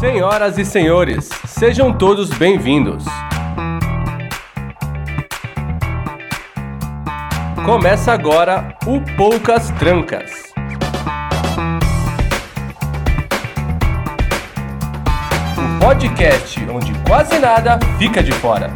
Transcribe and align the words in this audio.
Senhoras 0.00 0.56
e 0.56 0.64
senhores, 0.64 1.28
sejam 1.46 1.92
todos 1.92 2.30
bem-vindos. 2.30 3.04
Começa 7.66 8.10
agora 8.10 8.74
o 8.86 8.98
Poucas 9.14 9.70
Trancas. 9.72 10.54
O 15.54 15.84
podcast 15.84 16.58
onde 16.70 16.94
quase 17.06 17.38
nada 17.38 17.78
fica 17.98 18.22
de 18.22 18.32
fora. 18.32 18.70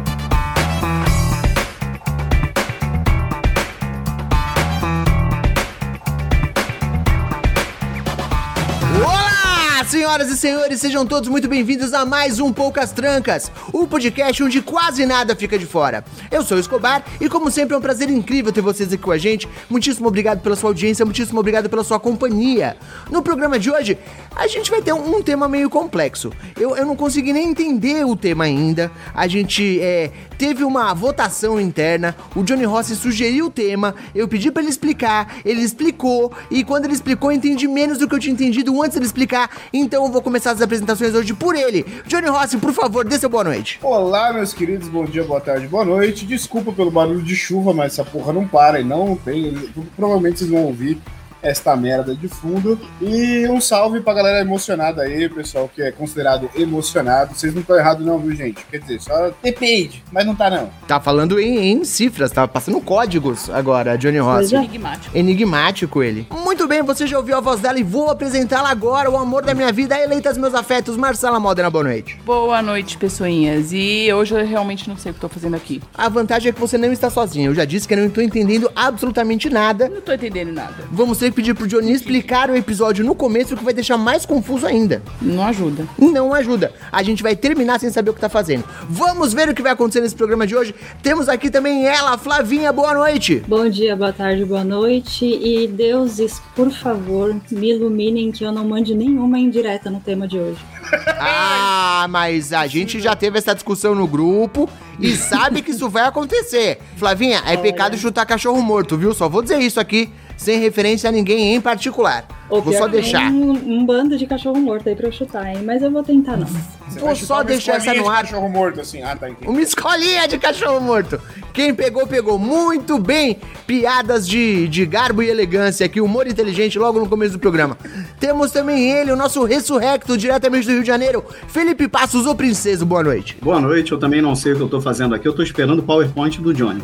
Senhoras 9.95 10.29
e 10.29 10.35
senhores, 10.35 10.81
sejam 10.81 11.05
todos 11.05 11.29
muito 11.29 11.47
bem-vindos 11.47 11.93
a 11.93 12.05
mais 12.05 12.37
um 12.37 12.51
Poucas 12.51 12.91
Trancas, 12.91 13.49
o 13.71 13.87
podcast 13.87 14.43
onde 14.43 14.61
quase 14.61 15.05
nada 15.05 15.33
fica 15.33 15.57
de 15.57 15.65
fora. 15.65 16.03
Eu 16.29 16.43
sou 16.43 16.57
o 16.57 16.59
Escobar 16.59 17.01
e, 17.21 17.29
como 17.29 17.49
sempre, 17.49 17.75
é 17.75 17.77
um 17.77 17.81
prazer 17.81 18.09
incrível 18.09 18.51
ter 18.51 18.59
vocês 18.59 18.91
aqui 18.91 19.01
com 19.01 19.11
a 19.11 19.17
gente. 19.17 19.47
Muitíssimo 19.69 20.09
obrigado 20.09 20.41
pela 20.41 20.57
sua 20.57 20.71
audiência, 20.71 21.05
muitíssimo 21.05 21.39
obrigado 21.39 21.69
pela 21.69 21.81
sua 21.81 21.97
companhia. 21.97 22.75
No 23.09 23.21
programa 23.21 23.57
de 23.57 23.71
hoje, 23.71 23.97
a 24.35 24.47
gente 24.47 24.69
vai 24.69 24.81
ter 24.81 24.93
um, 24.93 25.23
tema 25.23 25.47
meio 25.47 25.69
complexo. 25.69 26.31
Eu, 26.59 26.75
eu 26.75 26.85
não 26.85 26.95
consegui 26.95 27.31
nem 27.31 27.49
entender 27.49 28.05
o 28.05 28.15
tema 28.15 28.43
ainda. 28.43 28.91
A 29.13 29.27
gente 29.27 29.79
é, 29.81 30.11
teve 30.37 30.63
uma 30.63 30.93
votação 30.93 31.59
interna, 31.59 32.15
o 32.35 32.43
Johnny 32.43 32.65
Rossi 32.65 32.95
sugeriu 32.95 33.47
o 33.47 33.49
tema, 33.49 33.95
eu 34.13 34.27
pedi 34.27 34.51
pra 34.51 34.61
ele 34.61 34.69
explicar, 34.69 35.37
ele 35.45 35.61
explicou, 35.61 36.31
e 36.51 36.63
quando 36.63 36.85
ele 36.85 36.93
explicou, 36.93 37.31
eu 37.31 37.37
entendi 37.37 37.67
menos 37.67 37.97
do 37.97 38.07
que 38.07 38.15
eu 38.15 38.19
tinha 38.19 38.33
entendido 38.33 38.81
antes 38.81 38.95
dele 38.95 39.05
explicar, 39.05 39.49
então 39.71 40.05
eu 40.05 40.11
vou 40.11 40.21
começar 40.21 40.51
as 40.51 40.61
apresentações 40.61 41.13
hoje 41.13 41.33
por 41.33 41.55
ele. 41.55 41.85
Johnny 42.05 42.27
Rossi, 42.27 42.57
por 42.57 42.73
favor, 42.73 43.05
dê 43.05 43.17
seu 43.17 43.29
boa 43.29 43.43
noite. 43.43 43.79
Olá, 43.81 44.33
meus 44.33 44.53
queridos, 44.53 44.89
bom 44.89 45.05
dia, 45.05 45.23
boa 45.23 45.39
tarde, 45.39 45.67
boa 45.67 45.85
noite. 45.85 46.25
Desculpa 46.25 46.71
pelo 46.71 46.91
barulho 46.91 47.21
de 47.21 47.35
chuva, 47.35 47.73
mas 47.73 47.93
essa 47.93 48.03
porra 48.03 48.33
não 48.33 48.47
para 48.47 48.79
e 48.79 48.83
não 48.83 49.15
tem. 49.15 49.53
Provavelmente 49.95 50.39
vocês 50.39 50.51
vão 50.51 50.63
ouvir 50.63 50.99
esta 51.45 51.75
merda 51.75 52.15
de 52.15 52.27
fundo. 52.27 52.79
E 52.99 53.47
um 53.47 53.61
salve 53.61 54.01
pra 54.01 54.13
galera 54.13 54.41
emocionada 54.41 55.03
aí, 55.03 55.29
pessoal 55.29 55.69
que 55.73 55.81
é 55.81 55.91
considerado 55.91 56.49
emocionado. 56.55 57.35
Vocês 57.35 57.53
não 57.53 57.61
estão 57.61 57.77
errados, 57.77 58.05
não, 58.05 58.17
viu, 58.17 58.35
gente? 58.35 58.65
Quer 58.65 58.79
dizer, 58.79 59.01
só 59.01 59.31
depende, 59.43 60.03
mas 60.11 60.25
não 60.25 60.35
tá, 60.35 60.49
não. 60.49 60.69
Tá 60.87 60.99
falando 60.99 61.39
em, 61.39 61.71
em 61.71 61.85
cifras, 61.85 62.31
tá 62.31 62.47
passando 62.47 62.81
códigos 62.81 63.49
agora, 63.49 63.97
Johnny 63.97 64.17
Rossi. 64.17 64.55
Enigmático. 64.55 65.17
Enigmático 65.17 66.03
ele. 66.03 66.27
Muito 66.31 66.67
bem, 66.67 66.81
você 66.81 67.05
já 67.05 67.17
ouviu 67.17 67.37
a 67.37 67.41
voz 67.41 67.61
dela 67.61 67.79
e 67.79 67.83
vou 67.83 68.09
apresentá-la 68.09 68.69
agora, 68.69 69.09
o 69.09 69.17
amor 69.17 69.45
da 69.45 69.53
minha 69.53 69.71
vida, 69.71 69.95
a 69.95 70.01
eleita 70.01 70.29
dos 70.29 70.39
meus 70.39 70.55
afetos, 70.55 70.97
Marcela 70.97 71.39
Modena, 71.39 71.69
boa 71.69 71.83
noite. 71.83 72.17
Boa 72.25 72.61
noite, 72.61 72.97
pessoinhas. 72.97 73.71
E 73.71 74.11
hoje 74.11 74.33
eu 74.33 74.45
realmente 74.45 74.89
não 74.89 74.97
sei 74.97 75.11
o 75.11 75.13
que 75.13 75.21
tô 75.21 75.29
fazendo 75.29 75.55
aqui. 75.55 75.81
A 75.93 76.09
vantagem 76.09 76.49
é 76.49 76.51
que 76.51 76.59
você 76.59 76.77
não 76.77 76.91
está 76.91 77.09
sozinha. 77.09 77.47
Eu 77.47 77.53
já 77.53 77.65
disse 77.65 77.87
que 77.87 77.93
eu 77.93 77.99
não 77.99 78.07
estou 78.07 78.23
entendendo 78.23 78.71
absolutamente 78.75 79.49
nada. 79.49 79.87
Não 79.87 80.01
tô 80.01 80.11
entendendo 80.11 80.51
nada. 80.51 80.75
Vamos 80.91 81.19
ter 81.19 81.31
que 81.31 81.34
pedir 81.35 81.53
pro 81.53 81.67
Johnny 81.67 81.91
explicar 81.91 82.49
o 82.49 82.55
episódio 82.55 83.03
no 83.03 83.13
começo, 83.13 83.53
o 83.53 83.57
que 83.57 83.63
vai 83.63 83.73
deixar 83.73 83.97
mais 83.97 84.25
confuso 84.25 84.65
ainda. 84.65 85.03
Não 85.21 85.45
ajuda. 85.45 85.85
Não 85.99 86.33
ajuda. 86.33 86.73
A 86.91 87.03
gente 87.03 87.21
vai 87.21 87.35
terminar 87.35 87.79
sem 87.79 87.91
saber 87.91 88.11
o 88.11 88.13
que 88.13 88.21
tá 88.21 88.29
fazendo. 88.29 88.63
Vamos 88.89 89.33
ver 89.33 89.49
o 89.49 89.53
que 89.53 89.61
vai 89.61 89.73
acontecer 89.73 90.01
nesse 90.01 90.15
programa 90.15 90.47
de 90.47 90.55
hoje. 90.55 90.73
Temos 91.03 91.27
aqui 91.27 91.49
também 91.49 91.85
ela, 91.85 92.17
Flavinha, 92.17 92.71
boa 92.71 92.93
noite. 92.93 93.43
Bom 93.47 93.67
dia, 93.69 93.95
boa 93.95 94.13
tarde, 94.13 94.45
boa 94.45 94.63
noite. 94.63 95.25
E 95.25 95.67
deuses, 95.67 96.41
por 96.55 96.71
favor, 96.71 97.35
me 97.51 97.71
iluminem 97.71 98.31
que 98.31 98.43
eu 98.43 98.51
não 98.51 98.65
mande 98.65 98.95
nenhuma 98.95 99.37
indireta 99.37 99.89
no 99.91 99.99
tema 99.99 100.27
de 100.27 100.39
hoje. 100.39 100.59
Ah, 101.17 102.07
mas 102.09 102.53
a 102.53 102.67
gente 102.67 102.99
já 102.99 103.15
teve 103.15 103.37
essa 103.39 103.55
discussão 103.55 103.95
no 103.95 104.05
grupo 104.05 104.69
e 104.99 105.15
sabe 105.15 105.61
que 105.61 105.71
isso 105.71 105.89
vai 105.89 106.03
acontecer. 106.03 106.79
Flavinha, 106.97 107.41
é 107.47 107.57
pecado 107.57 107.97
chutar 107.97 108.25
cachorro 108.25 108.61
morto, 108.61 108.97
viu? 108.97 109.13
Só 109.13 109.27
vou 109.27 109.41
dizer 109.41 109.59
isso 109.59 109.79
aqui, 109.79 110.11
sem 110.37 110.59
referência 110.59 111.09
a 111.09 111.11
ninguém 111.11 111.55
em 111.55 111.61
particular. 111.61 112.25
Ou 112.49 112.61
Vou 112.61 112.73
só 112.73 112.87
deixar. 112.87 113.31
Um, 113.31 113.51
um 113.51 113.85
bando 113.85 114.17
de 114.17 114.25
cachorro 114.25 114.59
morto 114.59 114.89
aí 114.89 114.95
pra 114.95 115.07
eu 115.07 115.11
chutar, 115.11 115.47
hein? 115.47 115.63
Mas 115.63 115.81
eu 115.81 115.91
vou 115.91 116.03
tentar 116.03 116.37
não. 116.37 116.47
Você 116.87 116.99
Vou 116.99 117.15
só 117.15 117.43
deixar 117.43 117.77
essa 117.77 117.93
no 117.93 118.03
de 118.03 118.09
ar. 118.09 118.21
cachorro 118.23 118.47
morto, 118.47 118.79
assim. 118.81 119.01
Ah, 119.01 119.15
tá, 119.15 119.29
entendi. 119.29 119.49
Uma 119.49 119.61
escolinha 119.61 120.27
de 120.27 120.37
cachorro 120.37 120.79
morto. 120.79 121.19
Quem 121.53 121.73
pegou, 121.73 122.05
pegou. 122.05 122.37
Muito 122.37 122.99
bem. 122.99 123.39
Piadas 123.65 124.27
de, 124.27 124.67
de 124.67 124.85
garbo 124.85 125.23
e 125.23 125.29
elegância 125.29 125.85
aqui, 125.85 125.99
humor 125.99 126.27
inteligente 126.27 126.77
logo 126.77 126.99
no 126.99 127.09
começo 127.09 127.33
do 127.33 127.39
programa. 127.39 127.75
Temos 128.19 128.51
também 128.51 128.91
ele, 128.91 129.11
o 129.11 129.15
nosso 129.15 129.43
ressurrecto 129.43 130.15
diretamente 130.15 130.67
do 130.67 130.73
Rio 130.73 130.81
de 130.81 130.87
Janeiro, 130.87 131.25
Felipe 131.47 131.87
Passos, 131.87 132.27
o 132.27 132.35
Princeso. 132.35 132.85
Boa 132.85 133.01
noite. 133.03 133.35
Boa 133.41 133.59
noite, 133.59 133.91
eu 133.91 133.97
também 133.97 134.21
não 134.21 134.35
sei 134.35 134.53
o 134.53 134.55
que 134.57 134.61
eu 134.61 134.69
tô 134.69 134.79
fazendo 134.79 135.15
aqui, 135.15 135.27
eu 135.27 135.33
tô 135.33 135.41
esperando 135.41 135.79
o 135.79 135.83
PowerPoint 135.83 136.39
do 136.39 136.53
Johnny. 136.53 136.83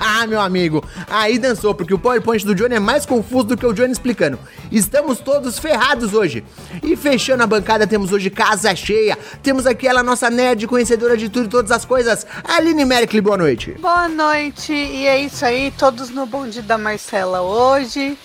Ah, 0.00 0.26
meu 0.26 0.40
amigo, 0.40 0.84
aí 1.08 1.38
dançou, 1.38 1.72
porque 1.72 1.94
o 1.94 1.98
PowerPoint 1.98 2.44
do 2.44 2.54
Johnny 2.54 2.74
é 2.74 2.80
mais 2.80 3.06
confuso 3.06 3.44
do 3.44 3.56
que 3.56 3.64
o 3.64 3.72
Johnny 3.72 3.92
explicando. 3.92 4.40
Estamos 4.72 5.20
todos 5.20 5.56
ferrados 5.60 6.14
hoje. 6.14 6.42
E 6.82 6.96
fechando 6.96 7.44
a 7.44 7.46
bancada, 7.46 7.86
temos 7.86 8.10
hoje 8.10 8.28
casa 8.28 8.74
cheia. 8.74 9.16
Temos 9.42 9.66
aqui 9.66 9.86
ela, 9.86 10.02
nossa 10.02 10.30
nerd, 10.30 10.66
conhecedora 10.66 11.16
de 11.16 11.28
tudo 11.28 11.46
e 11.46 11.48
todas 11.48 11.70
as 11.70 11.84
coisas, 11.84 12.26
Aline 12.44 12.84
Merkley, 12.84 13.20
boa 13.20 13.36
noite. 13.36 13.72
Boa 13.80 14.08
noite, 14.08 14.72
e 14.72 15.06
é 15.06 15.18
isso 15.18 15.44
aí, 15.44 15.72
todos 15.76 16.10
no 16.10 16.26
bonde 16.26 16.62
da 16.62 16.78
Marcela 16.78 17.40
hoje. 17.40 18.16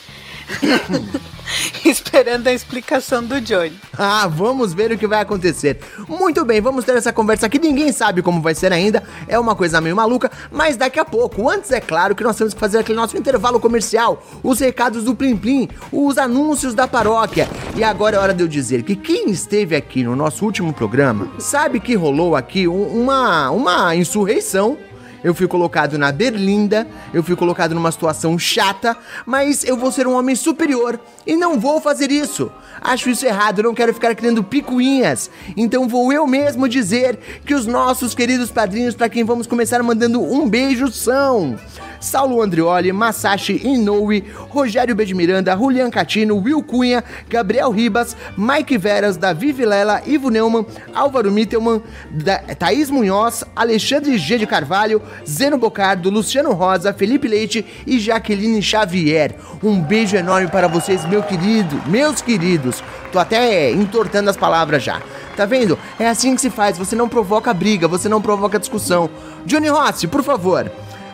Esperando 1.85 2.47
a 2.47 2.53
explicação 2.53 3.23
do 3.23 3.39
Johnny. 3.41 3.73
Ah, 3.97 4.27
vamos 4.27 4.73
ver 4.73 4.91
o 4.91 4.97
que 4.97 5.05
vai 5.05 5.21
acontecer. 5.21 5.79
Muito 6.07 6.43
bem, 6.45 6.61
vamos 6.61 6.83
ter 6.85 6.95
essa 6.95 7.11
conversa 7.13 7.47
que 7.49 7.59
ninguém 7.59 7.91
sabe 7.91 8.21
como 8.21 8.41
vai 8.41 8.55
ser 8.55 8.71
ainda. 8.73 9.03
É 9.27 9.37
uma 9.37 9.55
coisa 9.55 9.79
meio 9.81 9.95
maluca, 9.95 10.31
mas 10.51 10.77
daqui 10.77 10.99
a 10.99 11.05
pouco. 11.05 11.49
Antes, 11.49 11.71
é 11.71 11.79
claro 11.79 12.15
que 12.15 12.23
nós 12.23 12.35
temos 12.37 12.53
que 12.53 12.59
fazer 12.59 12.79
aquele 12.79 12.97
nosso 12.97 13.17
intervalo 13.17 13.59
comercial, 13.59 14.23
os 14.41 14.59
recados 14.59 15.03
do 15.03 15.13
Plim 15.13 15.35
Plim, 15.37 15.69
os 15.91 16.17
anúncios 16.17 16.73
da 16.73 16.87
paróquia. 16.87 17.47
E 17.75 17.83
agora 17.83 18.15
é 18.15 18.19
hora 18.19 18.33
de 18.33 18.41
eu 18.43 18.47
dizer 18.47 18.81
que 18.83 18.95
quem 18.95 19.29
esteve 19.29 19.75
aqui 19.75 20.03
no 20.03 20.15
nosso 20.15 20.45
último 20.45 20.73
programa 20.73 21.27
sabe 21.39 21.79
que 21.79 21.93
rolou 21.95 22.35
aqui 22.35 22.67
um- 22.67 23.01
uma, 23.03 23.51
uma 23.51 23.95
insurreição 23.95 24.77
eu 25.23 25.34
fui 25.34 25.47
colocado 25.47 25.97
na 25.97 26.11
berlinda, 26.11 26.88
eu 27.13 27.23
fui 27.23 27.35
colocado 27.35 27.73
numa 27.73 27.91
situação 27.91 28.38
chata, 28.38 28.97
mas 29.25 29.63
eu 29.63 29.78
vou 29.78 29.91
ser 29.91 30.06
um 30.07 30.16
homem 30.16 30.35
superior 30.35 31.00
e 31.25 31.35
não 31.35 31.59
vou 31.59 31.79
fazer 31.79 32.11
isso. 32.11 32.51
Acho 32.81 33.09
isso 33.09 33.25
errado, 33.25 33.63
não 33.63 33.73
quero 33.73 33.94
ficar 33.94 34.13
criando 34.16 34.44
picuinhas. 34.44 35.29
Então 35.56 35.88
vou 35.88 36.11
eu 36.11 36.28
mesmo 36.28 36.67
dizer 36.67 37.17
que 37.45 37.53
os 37.53 37.66
nossos 37.66 38.13
queridos 38.13 38.51
padrinhos, 38.51 38.95
para 38.95 39.09
quem 39.09 39.23
vamos 39.23 39.47
começar 39.47 39.81
mandando 39.81 40.22
um 40.22 40.50
beijo, 40.50 40.91
são. 40.91 41.57
Saulo 42.03 42.41
Andrioli, 42.41 42.91
Masashi 42.91 43.62
Inoue, 43.64 44.24
Rogério 44.50 44.94
B. 44.94 45.06
de 45.06 45.14
Miranda, 45.14 45.56
Julian 45.56 45.90
Catino, 45.90 46.36
Will 46.36 46.62
Cunha, 46.62 47.02
Gabriel 47.30 47.72
Ribas, 47.72 48.16
Mike 48.38 48.78
Veras, 48.78 49.16
Davi 49.16 49.53
Vilela, 49.53 50.02
Ivo 50.06 50.30
Neumann, 50.30 50.66
Álvaro 50.94 51.31
Mittelmann, 51.31 51.81
da, 52.12 52.40
Thaís 52.40 52.90
Munhoz, 52.90 53.46
Alexandre 53.56 54.18
G. 54.18 54.38
de 54.38 54.46
Carvalho, 54.46 55.02
Zeno 55.25 55.58
Bocardo, 55.58 56.09
Luciano 56.09 56.52
Rosa, 56.52 56.94
Felipe 56.94 57.28
Leite 57.28 57.66
e 57.88 57.97
Jaqueline 58.00 58.62
Xavier. 58.62 59.35
Um 59.64 59.80
beijo 59.80 60.18
enorme 60.18 60.50
para 60.50 60.68
vocês, 60.68 61.06
meu 61.06 61.24
querido, 61.24 61.81
meus 61.88 62.22
queridos. 62.22 62.84
Tô 63.14 63.20
até 63.20 63.72
entortando 63.72 64.30
as 64.30 64.35
palavras 64.35 64.84
já. 64.84 65.02
Tá 65.38 65.46
vendo? 65.46 65.80
É 65.97 66.08
assim 66.08 66.35
que 66.35 66.41
se 66.41 66.50
faz, 66.50 66.78
você 66.78 66.96
não 66.96 67.08
provoca 67.08 67.53
briga, 67.53 67.88
você 67.88 68.09
não 68.09 68.22
provoca 68.22 68.59
discussão. 68.59 69.09
Johnny 69.46 69.70
Rossi, 69.70 70.06
por 70.08 70.22
favor. 70.22 70.70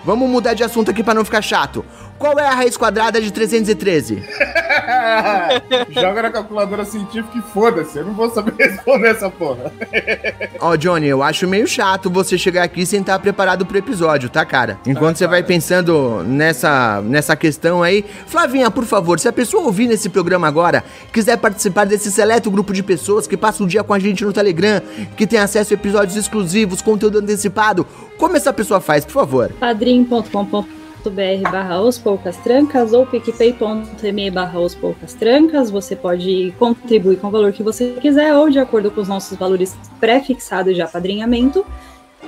Vamos 0.10 0.28
mudar 0.28 0.56
de 0.56 0.64
assunto 0.64 0.90
aqui 0.90 1.04
pra 1.04 1.14
não 1.14 1.24
ficar 1.24 1.40
chato. 1.40 1.86
Qual 2.20 2.38
é 2.38 2.46
a 2.46 2.54
raiz 2.54 2.76
quadrada 2.76 3.22
de 3.22 3.32
313? 3.32 4.22
Joga 5.90 6.24
na 6.24 6.30
calculadora 6.30 6.84
científica 6.84 7.38
e 7.38 7.42
foda-se. 7.42 7.98
Eu 7.98 8.06
não 8.08 8.14
vou 8.14 8.30
saber 8.30 8.54
responder 8.60 9.08
essa 9.12 9.30
porra. 9.30 9.72
Ó, 10.60 10.76
Johnny, 10.76 11.08
eu 11.08 11.24
acho 11.24 11.48
meio 11.48 11.66
chato 11.66 12.10
você 12.10 12.38
chegar 12.38 12.64
aqui 12.64 12.86
sem 12.86 13.00
estar 13.00 13.18
preparado 13.20 13.66
pro 13.66 13.78
episódio, 13.78 14.30
tá, 14.30 14.46
cara? 14.46 14.78
Enquanto 14.86 15.16
você 15.16 15.28
vai 15.28 15.42
pensando 15.42 16.22
nessa, 16.26 17.02
nessa 17.02 17.38
questão 17.38 17.82
aí. 17.82 18.04
Flavinha, 18.28 18.70
por 18.70 18.84
favor, 18.84 19.18
se 19.18 19.30
a 19.30 19.34
pessoa 19.34 19.64
ouvir 19.64 19.88
nesse 19.88 20.10
programa 20.10 20.46
agora, 20.46 20.84
quiser 21.14 21.38
participar 21.38 21.86
desse 21.86 22.12
seleto 22.12 22.52
grupo 22.52 22.74
de 22.74 22.84
pessoas 22.84 23.28
que 23.28 23.38
passa 23.38 23.64
o 23.64 23.68
dia 23.68 23.82
com 23.82 23.94
a 23.94 24.00
gente 24.00 24.26
no 24.26 24.34
Telegram, 24.34 24.82
que 25.16 25.26
tem 25.26 25.40
acesso 25.40 25.74
a 25.74 25.76
episódios 25.76 26.18
exclusivos, 26.18 26.82
conteúdo 26.82 27.20
antecipado, 27.20 27.88
como 28.18 28.36
essa 28.36 28.52
pessoa 28.52 28.82
faz, 28.82 29.06
por 29.06 29.14
favor? 29.14 29.54
padrim.com.br 29.58 30.79
barra 31.52 31.82
os 31.82 31.98
poucas 31.98 32.38
trancas 32.38 32.94
ou 32.94 33.06
picpay.me 33.06 34.32
barra 34.32 34.60
poucas 34.76 35.14
trancas. 35.14 35.70
Você 35.70 35.96
pode 35.96 36.54
contribuir 36.58 37.18
com 37.18 37.28
o 37.28 37.32
valor 37.32 37.54
que 37.54 37.62
você 37.64 37.96
quiser 38.02 38.36
ou 38.36 38.50
de 38.50 38.60
acordo 38.60 38.92
com 38.92 39.00
os 39.02 39.08
nossos 39.08 39.38
valores 39.38 39.78
pré-fixados 40.00 40.76
de 40.76 40.82
apadrinhamento. 40.82 41.66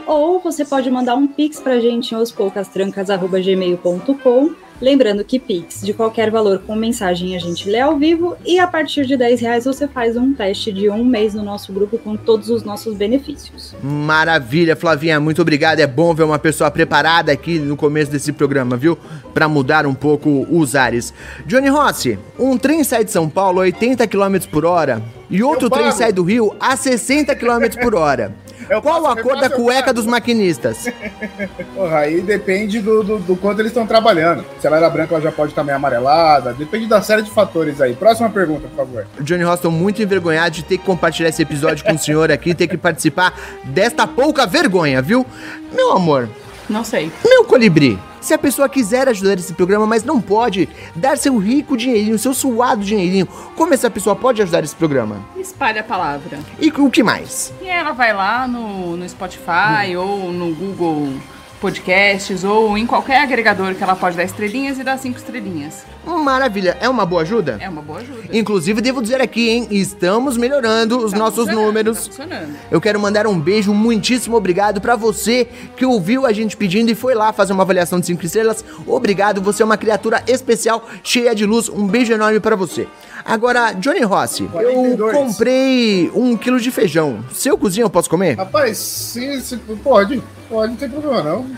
Ou 0.05 0.39
você 0.39 0.63
pode 0.63 0.91
mandar 0.91 1.15
um 1.15 1.27
pix 1.27 1.59
pra 1.59 1.79
gente 1.79 2.13
em 2.13 2.17
ospoucastrancas.gmail.com 2.17 4.70
Lembrando 4.81 5.23
que 5.23 5.39
Pix 5.39 5.81
de 5.81 5.93
qualquer 5.93 6.31
valor 6.31 6.63
com 6.65 6.75
mensagem 6.75 7.35
a 7.35 7.39
gente 7.39 7.69
lê 7.69 7.79
ao 7.79 7.97
vivo 7.97 8.35
e 8.43 8.59
a 8.59 8.65
partir 8.65 9.05
de 9.05 9.15
10 9.15 9.39
reais 9.39 9.65
você 9.65 9.87
faz 9.87 10.17
um 10.17 10.33
teste 10.33 10.71
de 10.71 10.89
um 10.89 11.05
mês 11.05 11.35
no 11.35 11.43
nosso 11.43 11.71
grupo 11.71 11.99
com 11.99 12.17
todos 12.17 12.49
os 12.49 12.63
nossos 12.63 12.95
benefícios. 12.95 13.75
Maravilha, 13.83 14.75
Flavinha, 14.75 15.19
muito 15.19 15.41
obrigado. 15.41 15.79
É 15.79 15.85
bom 15.85 16.15
ver 16.15 16.23
uma 16.23 16.39
pessoa 16.39 16.71
preparada 16.71 17.31
aqui 17.31 17.59
no 17.59 17.77
começo 17.77 18.11
desse 18.11 18.33
programa, 18.33 18.75
viu? 18.75 18.97
Pra 19.35 19.47
mudar 19.47 19.85
um 19.85 19.93
pouco 19.93 20.47
os 20.49 20.75
ares. 20.75 21.13
Johnny 21.45 21.69
Rossi, 21.69 22.17
um 22.39 22.57
trem 22.57 22.83
sai 22.83 23.05
de 23.05 23.11
São 23.11 23.29
Paulo 23.29 23.59
a 23.59 23.63
80 23.63 24.07
km 24.07 24.37
por 24.51 24.65
hora 24.65 25.01
e 25.29 25.43
outro 25.43 25.69
trem 25.69 25.91
sai 25.91 26.11
do 26.11 26.23
Rio 26.23 26.55
a 26.59 26.75
60 26.75 27.35
km 27.35 27.79
por 27.81 27.93
hora. 27.93 28.33
Eu 28.71 28.81
Qual 28.81 29.05
a 29.05 29.21
cor 29.21 29.37
da 29.37 29.49
cueca 29.49 29.91
dos 29.91 30.05
maquinistas? 30.05 30.87
Porra, 31.75 31.97
aí 31.97 32.21
depende 32.21 32.79
do, 32.79 33.03
do, 33.03 33.19
do 33.19 33.35
quanto 33.35 33.59
eles 33.59 33.71
estão 33.71 33.85
trabalhando. 33.85 34.45
Se 34.61 34.65
ela 34.65 34.77
era 34.77 34.89
branca, 34.89 35.13
ela 35.13 35.21
já 35.21 35.29
pode 35.29 35.51
estar 35.51 35.61
meio 35.61 35.75
amarelada. 35.75 36.53
Depende 36.53 36.87
da 36.87 37.01
série 37.01 37.21
de 37.21 37.29
fatores 37.29 37.81
aí. 37.81 37.93
Próxima 37.93 38.29
pergunta, 38.29 38.69
por 38.69 38.77
favor. 38.77 39.07
Johnny 39.19 39.43
Ross, 39.43 39.59
tô 39.59 39.69
muito 39.69 40.01
envergonhado 40.01 40.51
de 40.51 40.63
ter 40.63 40.77
que 40.77 40.85
compartilhar 40.85 41.27
esse 41.27 41.41
episódio 41.41 41.83
com 41.83 41.95
o 41.95 41.99
senhor 41.99 42.31
aqui, 42.31 42.55
ter 42.55 42.69
que 42.69 42.77
participar 42.77 43.37
desta 43.65 44.07
pouca 44.07 44.47
vergonha, 44.47 45.01
viu? 45.01 45.25
Meu 45.73 45.91
amor, 45.91 46.29
Não 46.71 46.83
sei. 46.85 47.11
meu 47.25 47.43
colibri, 47.43 47.99
se 48.21 48.33
a 48.33 48.37
pessoa 48.37 48.69
quiser 48.69 49.07
ajudar 49.09 49.33
esse 49.33 49.53
programa, 49.53 49.85
mas 49.85 50.03
não 50.03 50.21
pode 50.21 50.69
dar 50.95 51.17
seu 51.17 51.37
rico 51.37 51.75
dinheirinho, 51.75 52.17
seu 52.17 52.33
suado 52.33 52.83
dinheirinho, 52.83 53.27
como 53.55 53.73
essa 53.73 53.89
pessoa 53.89 54.15
pode 54.15 54.41
ajudar 54.41 54.63
esse 54.63 54.75
programa? 54.75 55.17
Espalha 55.37 55.81
a 55.81 55.83
palavra. 55.83 56.39
E 56.59 56.69
o 56.69 56.89
que 56.89 57.03
mais? 57.03 57.53
E 57.61 57.67
ela 57.67 57.91
vai 57.91 58.13
lá 58.13 58.47
no, 58.47 58.95
no 58.95 59.09
Spotify 59.09 59.95
ou 59.97 60.31
no 60.31 60.55
Google 60.55 61.13
Podcasts 61.61 62.43
ou 62.43 62.75
em 62.75 62.87
qualquer 62.87 63.21
agregador 63.21 63.75
que 63.75 63.83
ela 63.83 63.95
pode 63.95 64.17
dar 64.17 64.23
estrelinhas 64.23 64.79
e 64.79 64.83
dar 64.83 64.97
cinco 64.97 65.19
estrelinhas. 65.19 65.85
Maravilha, 66.03 66.75
é 66.81 66.89
uma 66.89 67.05
boa 67.05 67.21
ajuda? 67.21 67.57
É 67.61 67.69
uma 67.69 67.83
boa 67.83 67.99
ajuda. 67.99 68.23
Inclusive, 68.33 68.81
devo 68.81 68.99
dizer 68.99 69.21
aqui, 69.21 69.47
hein, 69.51 69.67
estamos 69.69 70.35
melhorando 70.37 70.97
os 70.97 71.11
Tá 71.11 71.19
nossos 71.19 71.45
números. 71.47 71.97
Tá 71.99 72.03
funcionando. 72.05 72.55
Eu 72.71 72.81
quero 72.81 72.99
mandar 72.99 73.27
um 73.27 73.39
beijo 73.39 73.73
muitíssimo 73.75 74.35
obrigado 74.35 74.81
pra 74.81 74.95
você 74.95 75.47
que 75.77 75.85
ouviu 75.85 76.25
a 76.25 76.33
gente 76.33 76.57
pedindo 76.57 76.89
e 76.89 76.95
foi 76.95 77.13
lá 77.13 77.31
fazer 77.31 77.53
uma 77.53 77.61
avaliação 77.61 77.99
de 77.99 78.07
5 78.07 78.25
estrelas. 78.25 78.65
Obrigado, 78.87 79.39
você 79.39 79.61
é 79.61 79.65
uma 79.65 79.77
criatura 79.77 80.23
especial, 80.27 80.89
cheia 81.03 81.35
de 81.35 81.45
luz. 81.45 81.69
Um 81.69 81.85
beijo 81.85 82.11
enorme 82.11 82.39
pra 82.39 82.55
você. 82.55 82.87
Agora, 83.23 83.73
Johnny 83.73 84.01
Rossi, 84.01 84.45
eu 84.45 84.49
42. 84.49 85.15
comprei 85.15 86.11
um 86.15 86.35
quilo 86.35 86.59
de 86.59 86.71
feijão. 86.71 87.23
Seu 87.31 87.55
cozinho 87.55 87.85
eu 87.85 87.89
posso 87.89 88.09
comer? 88.09 88.35
Rapaz, 88.35 88.79
sim, 88.79 89.39
sim, 89.39 89.59
pode. 89.83 90.23
Pode, 90.51 90.71
não 90.71 90.77
tem 90.77 90.89
problema 90.89 91.23
não. 91.23 91.49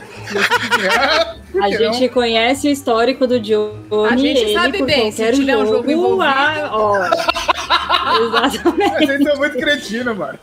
A 1.60 1.70
gente 1.72 2.10
conhece 2.10 2.68
o 2.68 2.72
histórico 2.72 3.26
do 3.26 3.40
Johnny. 3.40 3.74
A 4.08 4.16
gente 4.16 4.40
ele, 4.40 4.54
sabe 4.54 4.84
bem, 4.84 5.12
se 5.12 5.32
tiver 5.32 5.58
um 5.58 5.66
jogo 5.66 5.90
envolvido. 5.90 6.22
ah, 6.22 6.70
ó. 6.72 7.00
não? 7.00 8.28
Exatamente. 8.28 9.06
Vocês 9.06 9.24
são 9.24 9.38
muito 9.38 9.58
cretino, 9.58 10.16
mano. 10.16 10.38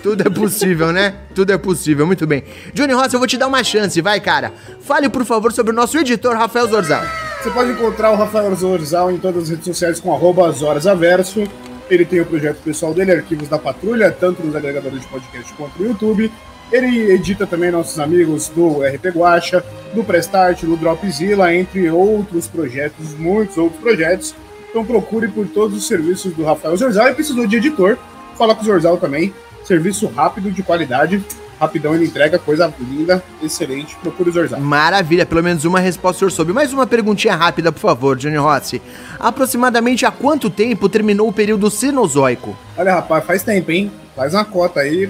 Tudo 0.00 0.22
é 0.24 0.30
possível, 0.30 0.92
né? 0.92 1.14
Tudo 1.34 1.52
é 1.52 1.58
possível, 1.58 2.06
muito 2.06 2.24
bem. 2.24 2.44
Johnny 2.72 2.92
Rossi, 2.92 3.14
eu 3.14 3.18
vou 3.18 3.26
te 3.26 3.36
dar 3.36 3.48
uma 3.48 3.64
chance, 3.64 4.00
vai, 4.00 4.20
cara. 4.20 4.52
Fale, 4.80 5.08
por 5.08 5.24
favor, 5.24 5.52
sobre 5.52 5.72
o 5.72 5.74
nosso 5.76 5.98
editor, 5.98 6.36
Rafael 6.36 6.68
Zorzal. 6.68 7.02
Você 7.42 7.50
pode 7.50 7.72
encontrar 7.72 8.12
o 8.12 8.16
Rafael 8.16 8.54
Zorzal 8.54 9.10
em 9.10 9.18
todas 9.18 9.44
as 9.44 9.48
redes 9.50 9.64
sociais 9.64 9.98
com 9.98 10.14
arroba 10.14 10.52
Zorasaverso. 10.52 11.42
Ele 11.90 12.04
tem 12.04 12.20
o 12.20 12.26
projeto 12.26 12.58
pessoal 12.58 12.94
dele, 12.94 13.12
Arquivos 13.12 13.48
da 13.48 13.58
Patrulha, 13.58 14.12
tanto 14.12 14.44
nos 14.44 14.54
agregadores 14.54 15.00
de 15.00 15.06
podcast 15.08 15.52
quanto 15.54 15.82
no 15.82 15.88
YouTube. 15.88 16.30
Ele 16.70 17.12
edita 17.12 17.46
também 17.46 17.70
nossos 17.70 17.98
amigos 17.98 18.48
do 18.48 18.80
RP 18.82 19.06
Guacha, 19.14 19.64
do 19.94 20.02
Prestart, 20.02 20.62
do 20.64 20.76
Dropzilla, 20.76 21.54
entre 21.54 21.88
outros 21.90 22.48
projetos, 22.48 23.14
muitos 23.16 23.56
outros 23.56 23.80
projetos. 23.80 24.34
Então 24.68 24.84
procure 24.84 25.28
por 25.28 25.46
todos 25.46 25.76
os 25.76 25.86
serviços 25.86 26.32
do 26.34 26.44
Rafael 26.44 26.76
Zorzal 26.76 27.08
e 27.08 27.14
precisou 27.14 27.46
de 27.46 27.56
editor. 27.56 27.96
Fala 28.36 28.54
com 28.54 28.62
o 28.62 28.64
Zorzal 28.64 28.98
também. 28.98 29.32
Serviço 29.64 30.06
rápido, 30.06 30.50
de 30.50 30.62
qualidade. 30.62 31.24
Rapidão 31.58 31.94
ele 31.94 32.04
entrega, 32.04 32.38
coisa 32.38 32.72
linda, 32.78 33.22
excelente. 33.42 33.96
Procure 33.96 34.28
o 34.28 34.32
Zorzal. 34.32 34.60
Maravilha, 34.60 35.24
pelo 35.24 35.42
menos 35.42 35.64
uma 35.64 35.80
resposta 35.80 36.16
o 36.16 36.18
senhor 36.18 36.30
soube. 36.30 36.52
Mais 36.52 36.72
uma 36.72 36.86
perguntinha 36.86 37.34
rápida, 37.34 37.72
por 37.72 37.80
favor, 37.80 38.16
Johnny 38.16 38.36
Rossi. 38.36 38.82
Aproximadamente 39.18 40.04
há 40.04 40.10
quanto 40.10 40.50
tempo 40.50 40.88
terminou 40.88 41.28
o 41.28 41.32
período 41.32 41.70
Cenozoico? 41.70 42.54
Olha, 42.76 42.96
rapaz, 42.96 43.24
faz 43.24 43.42
tempo, 43.42 43.70
hein? 43.70 43.90
Faz 44.16 44.32
uma 44.32 44.46
cota 44.46 44.80
aí, 44.80 45.06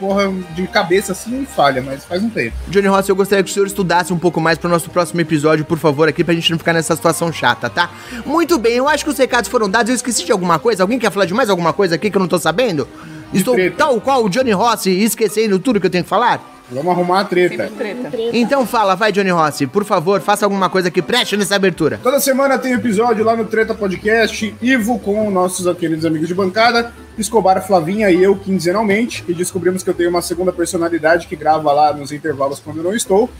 porra, 0.00 0.32
de 0.54 0.66
cabeça 0.68 1.12
assim 1.12 1.44
falha, 1.44 1.82
mas 1.82 2.06
faz 2.06 2.22
um 2.22 2.30
tempo. 2.30 2.56
Johnny 2.68 2.86
Rossi, 2.86 3.10
eu 3.10 3.14
gostaria 3.14 3.44
que 3.44 3.50
o 3.50 3.52
senhor 3.52 3.66
estudasse 3.66 4.10
um 4.10 4.18
pouco 4.18 4.40
mais 4.40 4.56
pro 4.56 4.70
nosso 4.70 4.88
próximo 4.88 5.20
episódio, 5.20 5.66
por 5.66 5.78
favor, 5.78 6.08
aqui, 6.08 6.24
pra 6.24 6.32
gente 6.32 6.50
não 6.50 6.58
ficar 6.58 6.72
nessa 6.72 6.96
situação 6.96 7.30
chata, 7.30 7.68
tá? 7.68 7.90
Muito 8.24 8.58
bem, 8.58 8.72
eu 8.76 8.88
acho 8.88 9.04
que 9.04 9.10
os 9.10 9.18
recados 9.18 9.50
foram 9.50 9.68
dados. 9.68 9.90
Eu 9.90 9.96
esqueci 9.96 10.24
de 10.24 10.32
alguma 10.32 10.58
coisa? 10.58 10.82
Alguém 10.82 10.98
quer 10.98 11.12
falar 11.12 11.26
de 11.26 11.34
mais 11.34 11.50
alguma 11.50 11.74
coisa 11.74 11.96
aqui 11.96 12.10
que 12.10 12.16
eu 12.16 12.20
não 12.20 12.26
tô 12.28 12.38
sabendo? 12.38 12.88
Estou 13.34 13.54
treta. 13.54 13.76
tal 13.76 14.00
qual 14.00 14.24
o 14.24 14.30
Johnny 14.30 14.52
Rossi 14.52 14.90
esquecendo 14.90 15.58
tudo 15.58 15.78
que 15.78 15.86
eu 15.86 15.90
tenho 15.90 16.04
que 16.04 16.08
falar? 16.10 16.42
Vamos 16.70 16.92
arrumar 16.92 17.20
a 17.20 17.24
treta. 17.24 17.70
Treta. 17.76 18.10
Então 18.32 18.66
fala, 18.66 18.94
vai, 18.94 19.10
Johnny 19.10 19.30
Rossi, 19.30 19.66
por 19.66 19.84
favor, 19.84 20.20
faça 20.20 20.44
alguma 20.44 20.68
coisa 20.68 20.90
que 20.90 21.00
preste 21.00 21.36
nessa 21.36 21.56
abertura. 21.56 21.98
Toda 22.02 22.20
semana 22.20 22.58
tem 22.58 22.72
episódio 22.74 23.24
lá 23.24 23.34
no 23.34 23.46
Treta 23.46 23.74
Podcast, 23.74 24.54
Ivo 24.60 24.98
com 24.98 25.30
nossos 25.30 25.74
queridos 25.76 26.04
amigos 26.04 26.28
de 26.28 26.34
bancada, 26.34 26.92
Escobar, 27.16 27.66
Flavinha 27.66 28.10
e 28.10 28.22
eu 28.22 28.36
quinzenalmente, 28.36 29.24
e 29.26 29.32
descobrimos 29.32 29.82
que 29.82 29.90
eu 29.90 29.94
tenho 29.94 30.10
uma 30.10 30.22
segunda 30.22 30.52
personalidade 30.52 31.26
que 31.26 31.36
grava 31.36 31.72
lá 31.72 31.92
nos 31.92 32.12
intervalos 32.12 32.60
quando 32.60 32.78
eu 32.78 32.84
não 32.84 32.94
estou. 32.94 33.30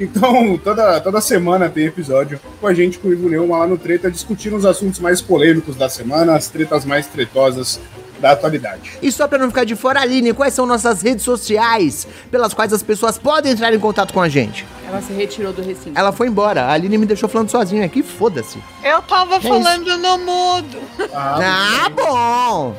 Então, 0.00 0.56
toda, 0.62 1.00
toda 1.00 1.20
semana 1.20 1.68
tem 1.68 1.86
episódio 1.86 2.40
com 2.60 2.66
a 2.66 2.72
gente, 2.72 2.98
com 2.98 3.08
o 3.08 3.12
Ivo 3.12 3.28
Neuma 3.28 3.58
lá 3.58 3.66
no 3.66 3.76
Treta, 3.76 4.10
discutindo 4.10 4.56
os 4.56 4.64
assuntos 4.64 5.00
mais 5.00 5.20
polêmicos 5.20 5.76
da 5.76 5.88
semana, 5.88 6.36
as 6.36 6.48
tretas 6.48 6.84
mais 6.84 7.06
tretosas 7.06 7.80
da 8.20 8.32
atualidade. 8.32 8.92
E 9.00 9.10
só 9.10 9.26
pra 9.28 9.38
não 9.38 9.48
ficar 9.48 9.64
de 9.64 9.76
fora, 9.76 10.00
Aline, 10.00 10.32
quais 10.32 10.54
são 10.54 10.66
nossas 10.66 11.02
redes 11.02 11.24
sociais 11.24 12.06
pelas 12.30 12.54
quais 12.54 12.72
as 12.72 12.82
pessoas 12.82 13.18
podem 13.18 13.52
entrar 13.52 13.72
em 13.72 13.78
contato 13.78 14.12
com 14.12 14.20
a 14.20 14.28
gente? 14.28 14.66
Ela 14.88 15.02
se 15.02 15.12
retirou 15.12 15.52
do 15.52 15.60
recinto. 15.60 15.98
Ela 15.98 16.12
foi 16.12 16.28
embora, 16.28 16.64
a 16.64 16.72
Aline 16.72 16.96
me 16.96 17.04
deixou 17.04 17.28
falando 17.28 17.50
sozinho 17.50 17.84
aqui, 17.84 18.02
foda-se. 18.02 18.58
Eu 18.82 19.02
tava 19.02 19.38
falando 19.38 19.98
no 19.98 20.16
mudo. 20.16 20.80
Ah, 21.12 21.90
bom! 21.94 22.74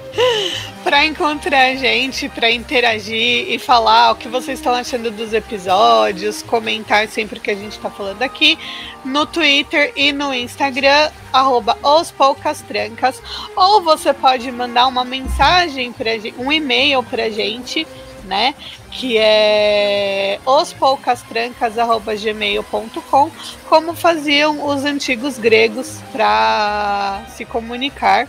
Pra 0.83 1.05
encontrar 1.05 1.67
a 1.67 1.75
gente, 1.75 2.27
pra 2.27 2.49
interagir 2.49 3.51
e 3.51 3.59
falar 3.59 4.11
o 4.11 4.15
que 4.15 4.27
vocês 4.27 4.57
estão 4.57 4.73
achando 4.73 5.11
dos 5.11 5.33
episódios, 5.33 6.41
comentar 6.41 7.07
sempre 7.07 7.39
que 7.39 7.51
a 7.51 7.55
gente 7.55 7.77
tá 7.77 7.91
falando 7.91 8.23
aqui, 8.23 8.57
no 9.05 9.27
Twitter 9.27 9.93
e 9.95 10.11
no 10.11 10.33
Instagram, 10.33 11.11
arroba 11.31 11.77
os 11.83 12.09
poucas 12.09 12.61
trancas, 12.61 13.21
ou 13.55 13.83
você 13.83 14.13
pode 14.13 14.51
mandar 14.51 14.87
uma 14.87 15.05
mensagem 15.05 15.93
pra 15.93 16.17
gente, 16.17 16.33
um 16.39 16.51
e-mail 16.51 17.03
pra 17.03 17.29
gente, 17.29 17.85
né? 18.23 18.55
Que 18.91 19.17
é 19.17 20.39
ospoucastrancas.gmail.com, 20.45 23.31
como 23.67 23.93
faziam 23.93 24.67
os 24.67 24.83
antigos 24.83 25.37
gregos 25.37 26.01
para 26.11 27.23
se 27.35 27.45
comunicar. 27.45 28.27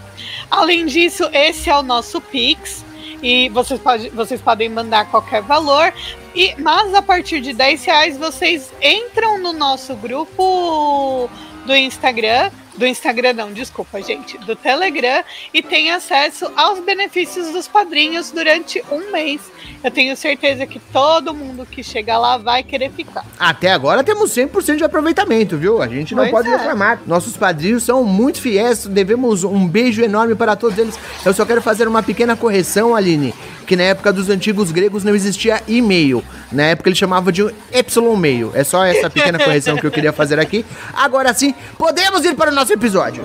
Além 0.50 0.84
disso, 0.86 1.28
esse 1.32 1.70
é 1.70 1.76
o 1.76 1.82
nosso 1.82 2.20
Pix. 2.20 2.84
E 3.22 3.48
vocês, 3.50 3.78
pode, 3.80 4.08
vocês 4.10 4.40
podem 4.40 4.68
mandar 4.68 5.10
qualquer 5.10 5.42
valor. 5.42 5.92
E, 6.34 6.54
mas 6.58 6.94
a 6.94 7.02
partir 7.02 7.40
de 7.40 7.52
10 7.52 7.84
reais 7.84 8.16
vocês 8.16 8.72
entram 8.82 9.38
no 9.38 9.52
nosso 9.52 9.94
grupo 9.94 11.28
do 11.66 11.74
Instagram. 11.74 12.50
Do 12.80 12.86
Instagram, 12.86 13.34
não, 13.34 13.52
desculpa, 13.52 14.00
gente. 14.00 14.38
Do 14.38 14.56
Telegram 14.56 15.22
e 15.52 15.62
tem 15.62 15.90
acesso 15.90 16.50
aos 16.56 16.80
benefícios 16.80 17.52
dos 17.52 17.68
padrinhos 17.68 18.30
durante 18.30 18.82
um 18.90 19.12
mês. 19.12 19.42
Eu 19.84 19.90
tenho 19.90 20.16
certeza 20.16 20.66
que 20.66 20.78
todo 20.90 21.34
mundo 21.34 21.66
que 21.66 21.82
chegar 21.82 22.16
lá 22.16 22.38
vai 22.38 22.62
querer 22.62 22.90
ficar. 22.90 23.22
Até 23.38 23.70
agora 23.70 24.02
temos 24.02 24.30
100% 24.30 24.76
de 24.76 24.84
aproveitamento, 24.84 25.58
viu? 25.58 25.82
A 25.82 25.88
gente 25.88 26.14
não 26.14 26.22
Pois 26.22 26.30
pode 26.30 26.48
é. 26.48 26.56
reclamar. 26.56 27.02
Nossos 27.06 27.36
padrinhos 27.36 27.82
são 27.82 28.02
muito 28.02 28.40
fiéis, 28.40 28.86
devemos 28.86 29.44
um 29.44 29.68
beijo 29.68 30.00
enorme 30.00 30.34
para 30.34 30.56
todos 30.56 30.78
eles. 30.78 30.98
Eu 31.22 31.34
só 31.34 31.44
quero 31.44 31.60
fazer 31.60 31.86
uma 31.86 32.02
pequena 32.02 32.34
correção, 32.34 32.96
Aline, 32.96 33.34
que 33.70 33.76
na 33.76 33.84
época 33.84 34.12
dos 34.12 34.28
antigos 34.28 34.72
gregos 34.72 35.04
não 35.04 35.14
existia 35.14 35.62
e-mail. 35.68 36.24
Na 36.50 36.64
época 36.64 36.88
eles 36.88 36.98
chamavam 36.98 37.30
de 37.30 37.48
epsilon 37.70 38.16
mail. 38.16 38.50
É 38.52 38.64
só 38.64 38.84
essa 38.84 39.08
pequena 39.08 39.38
correção 39.38 39.76
que 39.76 39.86
eu 39.86 39.92
queria 39.92 40.12
fazer 40.12 40.40
aqui. 40.40 40.66
Agora 40.92 41.32
sim, 41.32 41.54
podemos 41.78 42.24
ir 42.24 42.34
para 42.34 42.50
o 42.50 42.54
nosso 42.54 42.72
episódio. 42.72 43.22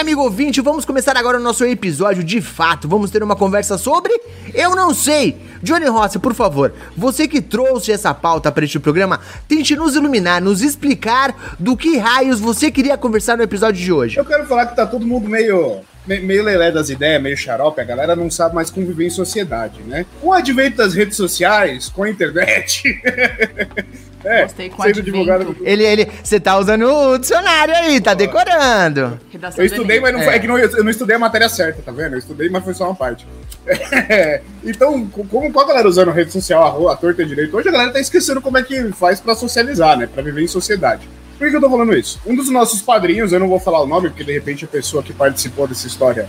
Amigo 0.00 0.22
ouvinte, 0.22 0.60
vamos 0.60 0.84
começar 0.84 1.16
agora 1.16 1.38
o 1.38 1.40
nosso 1.42 1.64
episódio 1.64 2.24
de 2.24 2.40
fato. 2.40 2.88
Vamos 2.88 3.10
ter 3.10 3.22
uma 3.22 3.36
conversa 3.36 3.76
sobre. 3.78 4.12
Eu 4.54 4.74
não 4.74 4.94
sei. 4.94 5.36
Johnny 5.62 5.86
Rossi, 5.86 6.18
por 6.18 6.32
favor, 6.34 6.72
você 6.96 7.28
que 7.28 7.42
trouxe 7.42 7.92
essa 7.92 8.14
pauta 8.14 8.50
para 8.50 8.64
este 8.64 8.78
programa, 8.78 9.20
tente 9.46 9.76
nos 9.76 9.94
iluminar, 9.94 10.40
nos 10.40 10.62
explicar 10.62 11.54
do 11.58 11.76
que 11.76 11.98
raios 11.98 12.40
você 12.40 12.70
queria 12.70 12.96
conversar 12.96 13.36
no 13.36 13.42
episódio 13.42 13.82
de 13.84 13.92
hoje. 13.92 14.16
Eu 14.18 14.24
quero 14.24 14.46
falar 14.46 14.66
que 14.66 14.74
tá 14.76 14.86
todo 14.86 15.06
mundo 15.06 15.28
meio, 15.28 15.80
me- 16.06 16.20
meio 16.20 16.42
lelé 16.42 16.72
das 16.72 16.88
ideias, 16.88 17.22
meio 17.22 17.36
xarope, 17.36 17.78
a 17.78 17.84
galera 17.84 18.16
não 18.16 18.30
sabe 18.30 18.54
mais 18.54 18.70
conviver 18.70 19.06
em 19.06 19.10
sociedade, 19.10 19.82
né? 19.82 20.06
Com 20.22 20.28
o 20.28 20.32
advento 20.32 20.78
das 20.78 20.94
redes 20.94 21.16
sociais, 21.16 21.90
com 21.90 22.04
a 22.04 22.10
internet. 22.10 22.82
é, 24.24 24.42
Gostei 24.42 24.70
com 24.70 24.82
sendo. 24.82 25.56
Ele, 25.62 25.84
ele, 25.84 26.08
você 26.22 26.38
tá 26.40 26.58
usando 26.58 26.84
o 26.86 27.18
dicionário 27.18 27.74
aí, 27.74 28.00
tá 28.00 28.14
decorando. 28.14 29.18
Redação 29.30 29.62
Eu 29.62 29.66
estudei, 29.66 30.00
mas 30.00 30.12
não 30.12 30.20
foi, 30.22 30.34
é 30.34 30.38
que 30.38 30.46
não, 30.46 30.58
eu 30.58 30.84
não 30.84 30.90
estudei 30.90 31.16
a 31.16 31.18
matéria 31.18 31.48
certa, 31.48 31.82
tá 31.82 31.92
vendo? 31.92 32.14
Eu 32.14 32.18
estudei, 32.18 32.48
mas 32.48 32.64
foi 32.64 32.74
só 32.74 32.84
uma 32.84 32.94
parte. 32.94 33.26
É, 33.66 34.42
então, 34.64 35.06
co- 35.06 35.24
como 35.24 35.52
com 35.52 35.60
a 35.60 35.66
galera 35.66 35.88
usando 35.88 36.10
rede 36.10 36.32
social, 36.32 36.64
a, 36.64 36.68
rua, 36.70 36.92
a 36.92 36.96
torta 36.96 37.22
e 37.22 37.24
a 37.24 37.28
direito, 37.28 37.56
hoje 37.56 37.68
a 37.68 37.72
galera 37.72 37.92
tá 37.92 38.00
esquecendo 38.00 38.40
como 38.40 38.58
é 38.58 38.62
que 38.62 38.92
faz 38.92 39.20
pra 39.20 39.34
socializar, 39.34 39.96
né? 39.96 40.06
Pra 40.06 40.22
viver 40.22 40.42
em 40.42 40.48
sociedade. 40.48 41.08
Por 41.38 41.44
que, 41.46 41.50
que 41.50 41.56
eu 41.56 41.60
tô 41.60 41.70
falando 41.70 41.96
isso? 41.96 42.20
Um 42.26 42.34
dos 42.36 42.50
nossos 42.50 42.82
padrinhos, 42.82 43.32
eu 43.32 43.40
não 43.40 43.48
vou 43.48 43.58
falar 43.58 43.80
o 43.80 43.86
nome, 43.86 44.10
porque 44.10 44.24
de 44.24 44.32
repente 44.32 44.64
a 44.64 44.68
pessoa 44.68 45.02
que 45.02 45.12
participou 45.12 45.66
dessa 45.66 45.86
história 45.86 46.28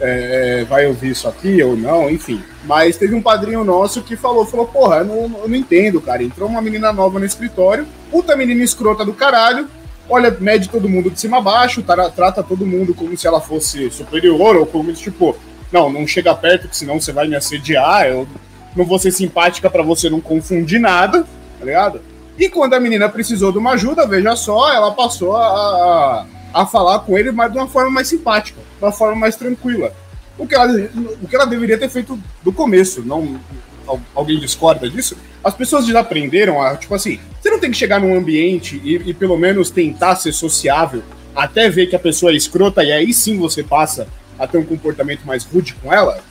é, 0.00 0.64
vai 0.68 0.86
ouvir 0.86 1.10
isso 1.10 1.28
aqui 1.28 1.62
ou 1.62 1.76
não, 1.76 2.08
enfim. 2.10 2.42
Mas 2.64 2.96
teve 2.96 3.14
um 3.14 3.22
padrinho 3.22 3.64
nosso 3.64 4.02
que 4.02 4.16
falou, 4.16 4.44
falou, 4.46 4.66
porra, 4.66 4.98
eu 4.98 5.04
não, 5.04 5.40
eu 5.42 5.48
não 5.48 5.56
entendo, 5.56 6.00
cara. 6.00 6.22
Entrou 6.22 6.48
uma 6.48 6.60
menina 6.60 6.92
nova 6.92 7.18
no 7.18 7.24
escritório, 7.24 7.86
puta 8.10 8.36
menina 8.36 8.62
escrota 8.62 9.04
do 9.04 9.12
caralho, 9.12 9.68
olha, 10.08 10.36
mede 10.40 10.68
todo 10.68 10.88
mundo 10.88 11.10
de 11.10 11.20
cima 11.20 11.38
a 11.38 11.40
baixo, 11.40 11.82
tra- 11.82 12.10
trata 12.10 12.42
todo 12.42 12.66
mundo 12.66 12.94
como 12.94 13.16
se 13.16 13.26
ela 13.26 13.40
fosse 13.40 13.90
superior, 13.90 14.56
ou 14.56 14.66
como 14.66 14.92
tipo, 14.92 15.36
não, 15.70 15.90
não 15.90 16.06
chega 16.06 16.34
perto, 16.34 16.68
que 16.68 16.76
senão 16.76 17.00
você 17.00 17.12
vai 17.12 17.28
me 17.28 17.36
assediar, 17.36 18.06
eu 18.06 18.26
não 18.74 18.84
vou 18.84 18.98
ser 18.98 19.10
simpática 19.10 19.68
pra 19.68 19.82
você 19.82 20.08
não 20.08 20.20
confundir 20.20 20.80
nada, 20.80 21.26
tá 21.58 21.64
ligado? 21.64 22.00
E 22.38 22.48
quando 22.48 22.74
a 22.74 22.80
menina 22.80 23.08
precisou 23.08 23.50
de 23.50 23.58
uma 23.58 23.72
ajuda, 23.72 24.06
veja 24.06 24.36
só, 24.36 24.72
ela 24.72 24.92
passou 24.92 25.36
a, 25.36 25.44
a, 25.44 26.24
a 26.52 26.66
falar 26.66 27.00
com 27.00 27.16
ele 27.18 27.30
mas 27.30 27.52
de 27.52 27.58
uma 27.58 27.68
forma 27.68 27.90
mais 27.90 28.08
simpática, 28.08 28.60
de 28.60 28.84
uma 28.84 28.92
forma 28.92 29.16
mais 29.16 29.36
tranquila. 29.36 29.92
O 30.38 30.46
que, 30.46 30.54
ela, 30.54 30.72
o 31.20 31.26
que 31.26 31.34
ela 31.34 31.46
deveria 31.46 31.76
ter 31.76 31.88
feito 31.88 32.18
do 32.44 32.52
começo, 32.52 33.02
não 33.02 33.40
al- 33.86 34.00
alguém 34.14 34.38
discorda 34.38 34.88
disso? 34.88 35.16
As 35.42 35.52
pessoas 35.54 35.86
já 35.86 35.98
aprenderam 36.00 36.62
a, 36.62 36.76
tipo 36.76 36.94
assim, 36.94 37.18
você 37.40 37.50
não 37.50 37.58
tem 37.58 37.70
que 37.70 37.76
chegar 37.76 38.00
num 38.00 38.16
ambiente 38.16 38.80
e, 38.84 38.96
e 39.10 39.14
pelo 39.14 39.36
menos 39.36 39.70
tentar 39.70 40.14
ser 40.16 40.32
sociável, 40.32 41.02
até 41.34 41.68
ver 41.68 41.86
que 41.88 41.96
a 41.96 41.98
pessoa 41.98 42.30
é 42.32 42.36
escrota 42.36 42.84
e 42.84 42.92
aí 42.92 43.12
sim 43.12 43.36
você 43.36 43.62
passa 43.64 44.06
a 44.38 44.46
ter 44.46 44.58
um 44.58 44.64
comportamento 44.64 45.24
mais 45.24 45.44
rude 45.44 45.74
com 45.74 45.92
ela? 45.92 46.22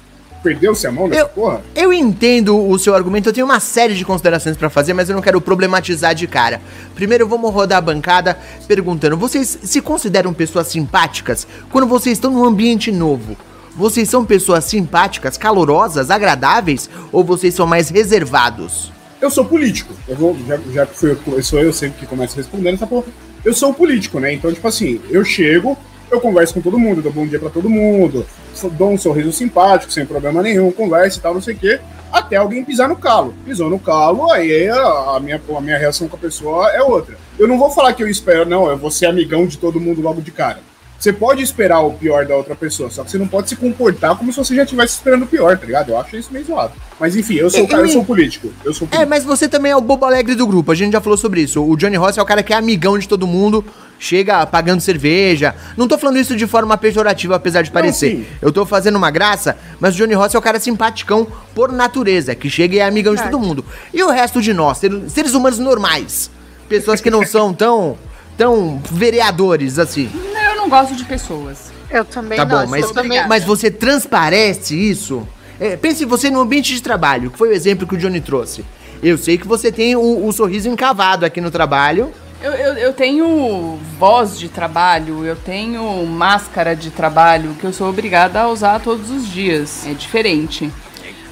Perdeu-se 0.43 0.85
a 0.87 0.91
mão 0.91 1.07
nessa 1.07 1.21
Eu- 1.21 1.27
porra? 1.29 1.61
Eu 1.75 1.91
entendo 1.91 2.57
o 2.57 2.77
seu 2.79 2.93
argumento, 2.95 3.27
eu 3.29 3.33
tenho 3.33 3.45
uma 3.45 3.59
série 3.59 3.93
de 3.95 4.05
considerações 4.05 4.55
pra 4.55 4.69
fazer, 4.69 4.93
mas 4.93 5.09
eu 5.09 5.15
não 5.15 5.21
quero 5.21 5.41
problematizar 5.41 6.13
de 6.15 6.27
cara. 6.27 6.61
Primeiro 6.95 7.27
vamos 7.27 7.51
rodar 7.53 7.79
a 7.79 7.81
bancada 7.81 8.37
perguntando: 8.67 9.17
vocês 9.17 9.57
se 9.63 9.81
consideram 9.81 10.33
pessoas 10.33 10.67
simpáticas 10.67 11.47
quando 11.71 11.87
vocês 11.87 12.17
estão 12.17 12.31
num 12.31 12.45
ambiente 12.45 12.91
novo? 12.91 13.35
Vocês 13.75 14.09
são 14.09 14.25
pessoas 14.25 14.65
simpáticas, 14.65 15.37
calorosas, 15.37 16.09
agradáveis 16.09 16.89
ou 17.11 17.23
vocês 17.23 17.53
são 17.53 17.67
mais 17.67 17.89
reservados? 17.89 18.91
Eu 19.21 19.29
sou 19.31 19.45
político. 19.45 19.93
Eu 20.07 20.15
vou, 20.15 20.37
já, 20.47 20.57
já 20.71 20.85
que 20.85 20.97
fui, 20.97 21.17
eu 21.27 21.43
sou 21.43 21.59
eu 21.59 21.73
sempre 21.73 21.99
que 21.99 22.05
começo 22.05 22.35
respondendo 22.35 22.75
essa 22.75 22.87
porra. 22.87 23.05
Eu 23.45 23.53
sou 23.53 23.69
um 23.69 23.73
político, 23.73 24.19
né? 24.19 24.33
Então, 24.33 24.51
tipo 24.53 24.67
assim, 24.67 24.99
eu 25.09 25.23
chego, 25.23 25.77
eu 26.09 26.19
converso 26.21 26.53
com 26.53 26.61
todo 26.61 26.79
mundo, 26.79 27.01
dou 27.01 27.11
bom 27.11 27.25
dia 27.27 27.39
pra 27.39 27.49
todo 27.49 27.69
mundo, 27.69 28.25
dou 28.73 28.91
um 28.91 28.97
sorriso 28.97 29.31
simpático, 29.31 29.91
sem 29.91 30.05
problema 30.05 30.41
nenhum, 30.41 30.71
conversa 30.71 31.19
e 31.19 31.21
tal, 31.21 31.33
não 31.33 31.41
sei 31.41 31.53
o 31.53 31.57
quê, 31.57 31.79
até 32.11 32.37
alguém 32.37 32.63
pisar 32.63 32.87
no 32.87 32.95
calo. 32.95 33.33
Pisou 33.45 33.69
no 33.69 33.77
calo, 33.79 34.31
aí 34.31 34.69
a, 34.69 35.19
minha, 35.21 35.41
a 35.57 35.61
minha 35.61 35.77
reação 35.77 36.07
com 36.07 36.15
a 36.15 36.19
pessoa 36.19 36.69
é 36.71 36.81
outra. 36.81 37.17
Eu 37.37 37.47
não 37.47 37.57
vou 37.59 37.69
falar 37.69 37.93
que 37.93 38.01
eu 38.01 38.07
espero, 38.09 38.47
não, 38.49 38.69
eu 38.69 38.77
vou 38.77 38.89
ser 38.89 39.05
amigão 39.07 39.45
de 39.45 39.57
todo 39.57 39.79
mundo 39.79 40.01
logo 40.01 40.21
de 40.21 40.31
cara. 40.31 40.59
Você 40.99 41.13
pode 41.13 41.43
esperar 41.43 41.81
o 41.81 41.93
pior 41.93 42.25
da 42.25 42.35
outra 42.35 42.55
pessoa, 42.55 42.89
só 42.89 43.03
que 43.03 43.11
você 43.11 43.19
não 43.19 43.27
pode 43.27 43.49
se 43.49 43.55
comportar 43.55 44.17
como 44.17 44.31
se 44.33 44.39
você 44.39 44.55
já 44.55 44.63
estivesse 44.63 44.95
esperando 44.95 45.25
o 45.25 45.27
pior, 45.27 45.55
tá 45.55 45.63
ligado? 45.63 45.89
Eu 45.91 45.99
acho 45.99 46.17
isso 46.17 46.33
meio 46.33 46.43
zoado. 46.43 46.73
Mas 46.99 47.15
enfim, 47.15 47.35
eu 47.35 47.51
sou, 47.51 47.65
o 47.65 47.67
cara, 47.67 47.83
eu 47.83 47.89
sou 47.89 48.03
político. 48.03 48.49
Eu 48.65 48.73
sou 48.73 48.87
É, 48.87 48.89
político. 48.89 49.09
mas 49.11 49.23
você 49.23 49.47
também 49.47 49.71
é 49.71 49.75
o 49.75 49.81
bobo 49.81 50.05
alegre 50.05 50.33
do 50.33 50.47
grupo, 50.47 50.71
a 50.71 50.75
gente 50.75 50.93
já 50.93 50.99
falou 51.01 51.15
sobre 51.15 51.41
isso. 51.41 51.63
O 51.63 51.75
Johnny 51.77 51.97
Ross 51.97 52.17
é 52.17 52.21
o 52.21 52.25
cara 52.25 52.41
que 52.41 52.51
é 52.51 52.55
amigão 52.55 52.97
de 52.97 53.07
todo 53.07 53.27
mundo, 53.27 53.63
chega 53.99 54.45
pagando 54.45 54.81
cerveja. 54.81 55.55
Não 55.75 55.87
tô 55.87 55.97
falando 55.97 56.17
isso 56.17 56.35
de 56.35 56.45
forma 56.47 56.77
pejorativa, 56.77 57.35
apesar 57.35 57.61
de 57.61 57.71
parecer. 57.71 58.11
sim. 58.17 58.25
Eu 58.41 58.51
tô 58.51 58.65
fazendo 58.65 58.95
uma 58.95 59.09
graça, 59.11 59.57
mas 59.79 59.93
o 59.95 59.97
Johnny 59.97 60.13
Ross 60.13 60.33
é 60.35 60.37
o 60.37 60.41
cara 60.41 60.59
simpaticão 60.59 61.27
por 61.55 61.71
natureza, 61.71 62.35
que 62.35 62.49
chega 62.49 62.75
e 62.75 62.79
é 62.79 62.85
amigão 62.85 63.15
de 63.15 63.23
todo 63.23 63.39
mundo. 63.39 63.65
E 63.93 64.03
o 64.03 64.09
resto 64.09 64.41
de 64.41 64.53
nós, 64.53 64.77
ser- 64.77 65.09
seres 65.09 65.33
humanos 65.33 65.59
normais, 65.59 66.29
pessoas 66.69 67.01
que 67.01 67.09
não 67.09 67.23
são 67.27 67.53
tão, 67.53 67.97
tão 68.37 68.81
vereadores 68.91 69.79
assim. 69.79 70.09
Eu 70.49 70.55
não 70.57 70.69
gosto 70.69 70.95
de 70.95 71.03
pessoas. 71.05 71.71
Eu 71.89 72.03
também 72.03 72.37
Tá 72.37 72.45
não. 72.45 72.61
bom, 72.65 72.67
mas, 72.69 72.91
também... 72.91 73.25
mas 73.27 73.43
você 73.43 73.71
transparece 73.71 74.75
isso? 74.75 75.27
É, 75.59 75.75
pense 75.75 76.05
você 76.05 76.29
no 76.29 76.39
ambiente 76.41 76.73
de 76.73 76.81
trabalho, 76.83 77.31
que 77.31 77.37
foi 77.37 77.49
o 77.49 77.53
exemplo 77.53 77.87
que 77.87 77.95
o 77.95 77.97
Johnny 77.97 78.21
trouxe. 78.21 78.63
Eu 79.01 79.17
sei 79.17 79.37
que 79.37 79.47
você 79.47 79.71
tem 79.71 79.95
o, 79.95 80.25
o 80.27 80.31
sorriso 80.31 80.67
encavado 80.69 81.25
aqui 81.25 81.39
no 81.41 81.49
trabalho. 81.49 82.11
Eu, 82.41 82.53
eu, 82.53 82.73
eu 82.75 82.93
tenho 82.93 83.79
voz 83.97 84.37
de 84.37 84.47
trabalho, 84.47 85.25
eu 85.25 85.35
tenho 85.35 86.05
máscara 86.05 86.75
de 86.75 86.91
trabalho 86.91 87.55
que 87.59 87.65
eu 87.65 87.73
sou 87.73 87.89
obrigada 87.89 88.41
a 88.41 88.47
usar 88.47 88.79
todos 88.79 89.09
os 89.09 89.27
dias. 89.27 89.87
É 89.87 89.93
diferente. 89.93 90.71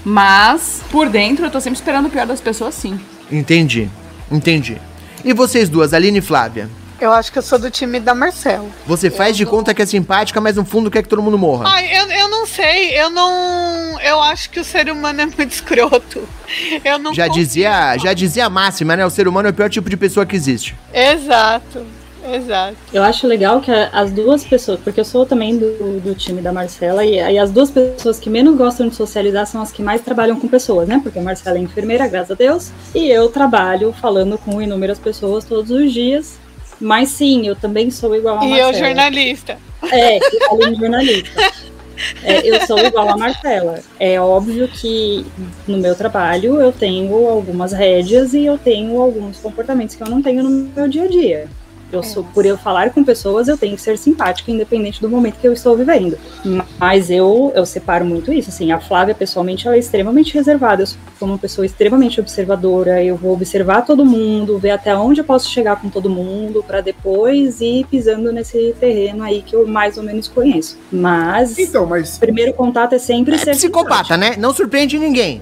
Mas, 0.04 0.82
por 0.92 1.10
dentro, 1.10 1.46
eu 1.46 1.52
tô 1.52 1.60
sempre 1.62 1.78
esperando 1.78 2.08
o 2.08 2.10
pior 2.10 2.26
das 2.26 2.42
pessoas, 2.42 2.74
sim. 2.74 3.00
Entendi, 3.32 3.90
entendi. 4.32 4.78
E 5.24 5.34
vocês 5.34 5.70
duas, 5.70 5.94
Aline 5.94 6.20
e 6.20 6.22
Flávia? 6.22 6.70
Eu 7.06 7.14
acho 7.14 7.32
que 7.32 7.38
eu 7.38 7.44
sou 7.44 7.60
do 7.60 7.70
time 7.70 8.00
da 8.00 8.16
Marcelo. 8.16 8.68
Você 8.88 9.12
faz 9.12 9.38
de 9.38 9.46
conta 9.46 9.76
que 9.76 9.82
é 9.84 9.86
simpática, 9.86 10.42
mas 10.42 10.56
no 10.56 10.66
fundo 10.66 10.90
quer 10.90 11.04
que 11.04 11.08
todo 11.08 11.22
mundo 11.22 11.38
morra. 11.38 11.66
Ai, 11.68 11.86
eu, 11.96 12.10
eu 12.10 12.30
não 12.30 12.48
sei, 12.48 13.00
eu 13.00 13.12
não. 13.12 14.02
Eu 14.02 14.20
acho 14.24 14.50
que 14.50 14.60
o 14.60 14.64
ser 14.64 14.90
humano 14.90 15.22
é 15.22 15.26
muito 15.28 15.46
escroto. 15.54 16.28
Eu 16.84 16.98
não 16.98 17.14
Já 17.14 17.28
dizia, 17.28 17.96
já 18.00 18.12
dizia 18.12 18.48
a 18.48 18.50
máxima, 18.50 18.96
né? 18.96 19.06
O 19.06 19.12
ser 19.12 19.28
humano 19.28 19.48
é 19.48 19.52
o 19.52 19.54
pior 19.54 19.70
tipo 19.70 19.88
de 19.88 19.96
pessoa 19.96 20.26
que 20.26 20.36
existe. 20.36 20.76
Exato, 20.92 21.86
exato. 22.28 22.76
Eu 22.92 23.04
acho 23.04 23.28
legal 23.28 23.62
que 23.62 23.70
as 23.72 24.12
duas 24.12 24.44
pessoas, 24.44 24.80
porque 24.80 25.00
eu 25.00 25.06
sou 25.06 25.28
também 25.28 25.60
do, 25.60 26.00
do 26.00 26.16
time 26.16 26.42
da 26.42 26.52
Marcela, 26.52 27.06
e, 27.06 27.18
e 27.18 27.38
as 27.38 27.52
duas 27.52 27.70
pessoas 27.70 28.18
que 28.18 28.32
menos 28.32 28.58
gostam 28.58 28.88
de 28.88 28.96
socializar 28.96 29.46
são 29.46 29.62
as 29.62 29.72
que 29.72 29.84
mais 29.84 30.02
trabalham 30.02 30.40
com 30.40 30.48
pessoas, 30.48 30.88
né? 30.88 31.00
Porque 31.04 31.20
a 31.20 31.22
Marcela 31.22 31.60
é 31.60 31.62
enfermeira, 31.62 32.08
graças 32.08 32.32
a 32.32 32.36
Deus, 32.36 32.72
e 32.96 33.12
eu 33.12 33.30
trabalho 33.30 33.94
falando 33.94 34.40
com 34.40 34.60
inúmeras 34.60 34.98
pessoas 34.98 35.46
todos 35.46 35.70
os 35.70 35.94
dias. 35.94 36.44
Mas 36.80 37.10
sim, 37.10 37.48
eu 37.48 37.56
também 37.56 37.90
sou 37.90 38.16
igual 38.16 38.40
a 38.40 38.46
E 38.46 38.50
Marcela. 38.50 38.72
eu, 38.72 38.80
jornalista. 38.80 39.58
É, 39.92 40.18
eu 40.18 40.50
falei 40.50 40.76
jornalista. 40.76 41.54
É, 42.24 42.48
eu 42.48 42.66
sou 42.68 42.78
igual 42.80 43.10
a 43.10 43.18
Marcela. 43.18 43.80
É 44.00 44.20
óbvio 44.20 44.68
que 44.68 45.26
no 45.68 45.78
meu 45.78 45.96
trabalho 45.96 46.60
eu 46.60 46.72
tenho 46.72 47.28
algumas 47.30 47.72
rédeas 47.72 48.34
e 48.34 48.46
eu 48.46 48.58
tenho 48.58 49.02
alguns 49.02 49.40
comportamentos 49.40 49.96
que 49.96 50.04
eu 50.04 50.10
não 50.10 50.22
tenho 50.22 50.44
no 50.44 50.50
meu 50.50 50.88
dia 50.88 51.04
a 51.04 51.08
dia. 51.08 51.48
Eu 51.92 52.04
sou, 52.04 52.24
por 52.24 52.46
eu 52.46 52.58
falar 52.58 52.90
com 52.90 53.04
pessoas, 53.04 53.48
eu 53.48 53.58
tenho 53.58 53.76
que 53.76 53.82
ser 53.82 53.98
simpática, 53.98 54.52
independente 54.52 55.02
do 55.02 55.10
momento 55.10 55.36
que 55.40 55.48
eu 55.48 55.54
estou 55.54 55.78
vivendo. 55.78 56.18
Mas 56.78 57.10
eu, 57.10 57.52
eu 57.56 57.66
separo 57.66 58.04
muito 58.04 58.34
isso. 58.34 58.50
Assim, 58.50 58.72
a 58.72 58.80
Flávia, 58.80 59.16
pessoalmente, 59.16 59.68
ela 59.68 59.76
é 59.76 59.80
extremamente 59.80 60.34
reservada. 60.34 60.84
Eu 60.84 60.88
sou 60.88 60.98
uma 61.28 61.38
pessoa 61.38 61.66
extremamente 61.66 62.20
observadora. 62.20 63.04
Eu 63.04 63.16
vou 63.16 63.34
observar 63.34 63.84
todo 63.84 64.06
mundo, 64.06 64.58
ver 64.58 64.72
até 64.72 64.96
onde 64.96 65.22
eu 65.22 65.26
posso 65.26 65.50
chegar 65.50 65.80
com 65.82 65.90
todo 65.90 66.10
mundo, 66.10 66.64
para 66.64 66.82
depois 66.82 67.62
ir 67.62 67.86
pisando 67.86 68.32
nesse 68.32 68.76
terreno 68.80 69.24
aí 69.24 69.42
que 69.42 69.56
eu 69.56 69.68
mais 69.68 69.98
ou 69.98 70.04
menos 70.04 70.28
conheço. 70.28 70.78
Mas 70.92 71.58
Então, 71.58 71.86
mas 71.86 72.18
o 72.18 72.20
primeiro 72.20 72.54
contato 72.54 72.94
é 72.94 73.00
sempre 73.00 73.36
É 73.36 73.38
ser 73.38 73.52
psicopata, 73.52 74.18
né? 74.18 74.36
Não 74.38 74.54
surpreende 74.54 74.98
ninguém. 74.98 75.42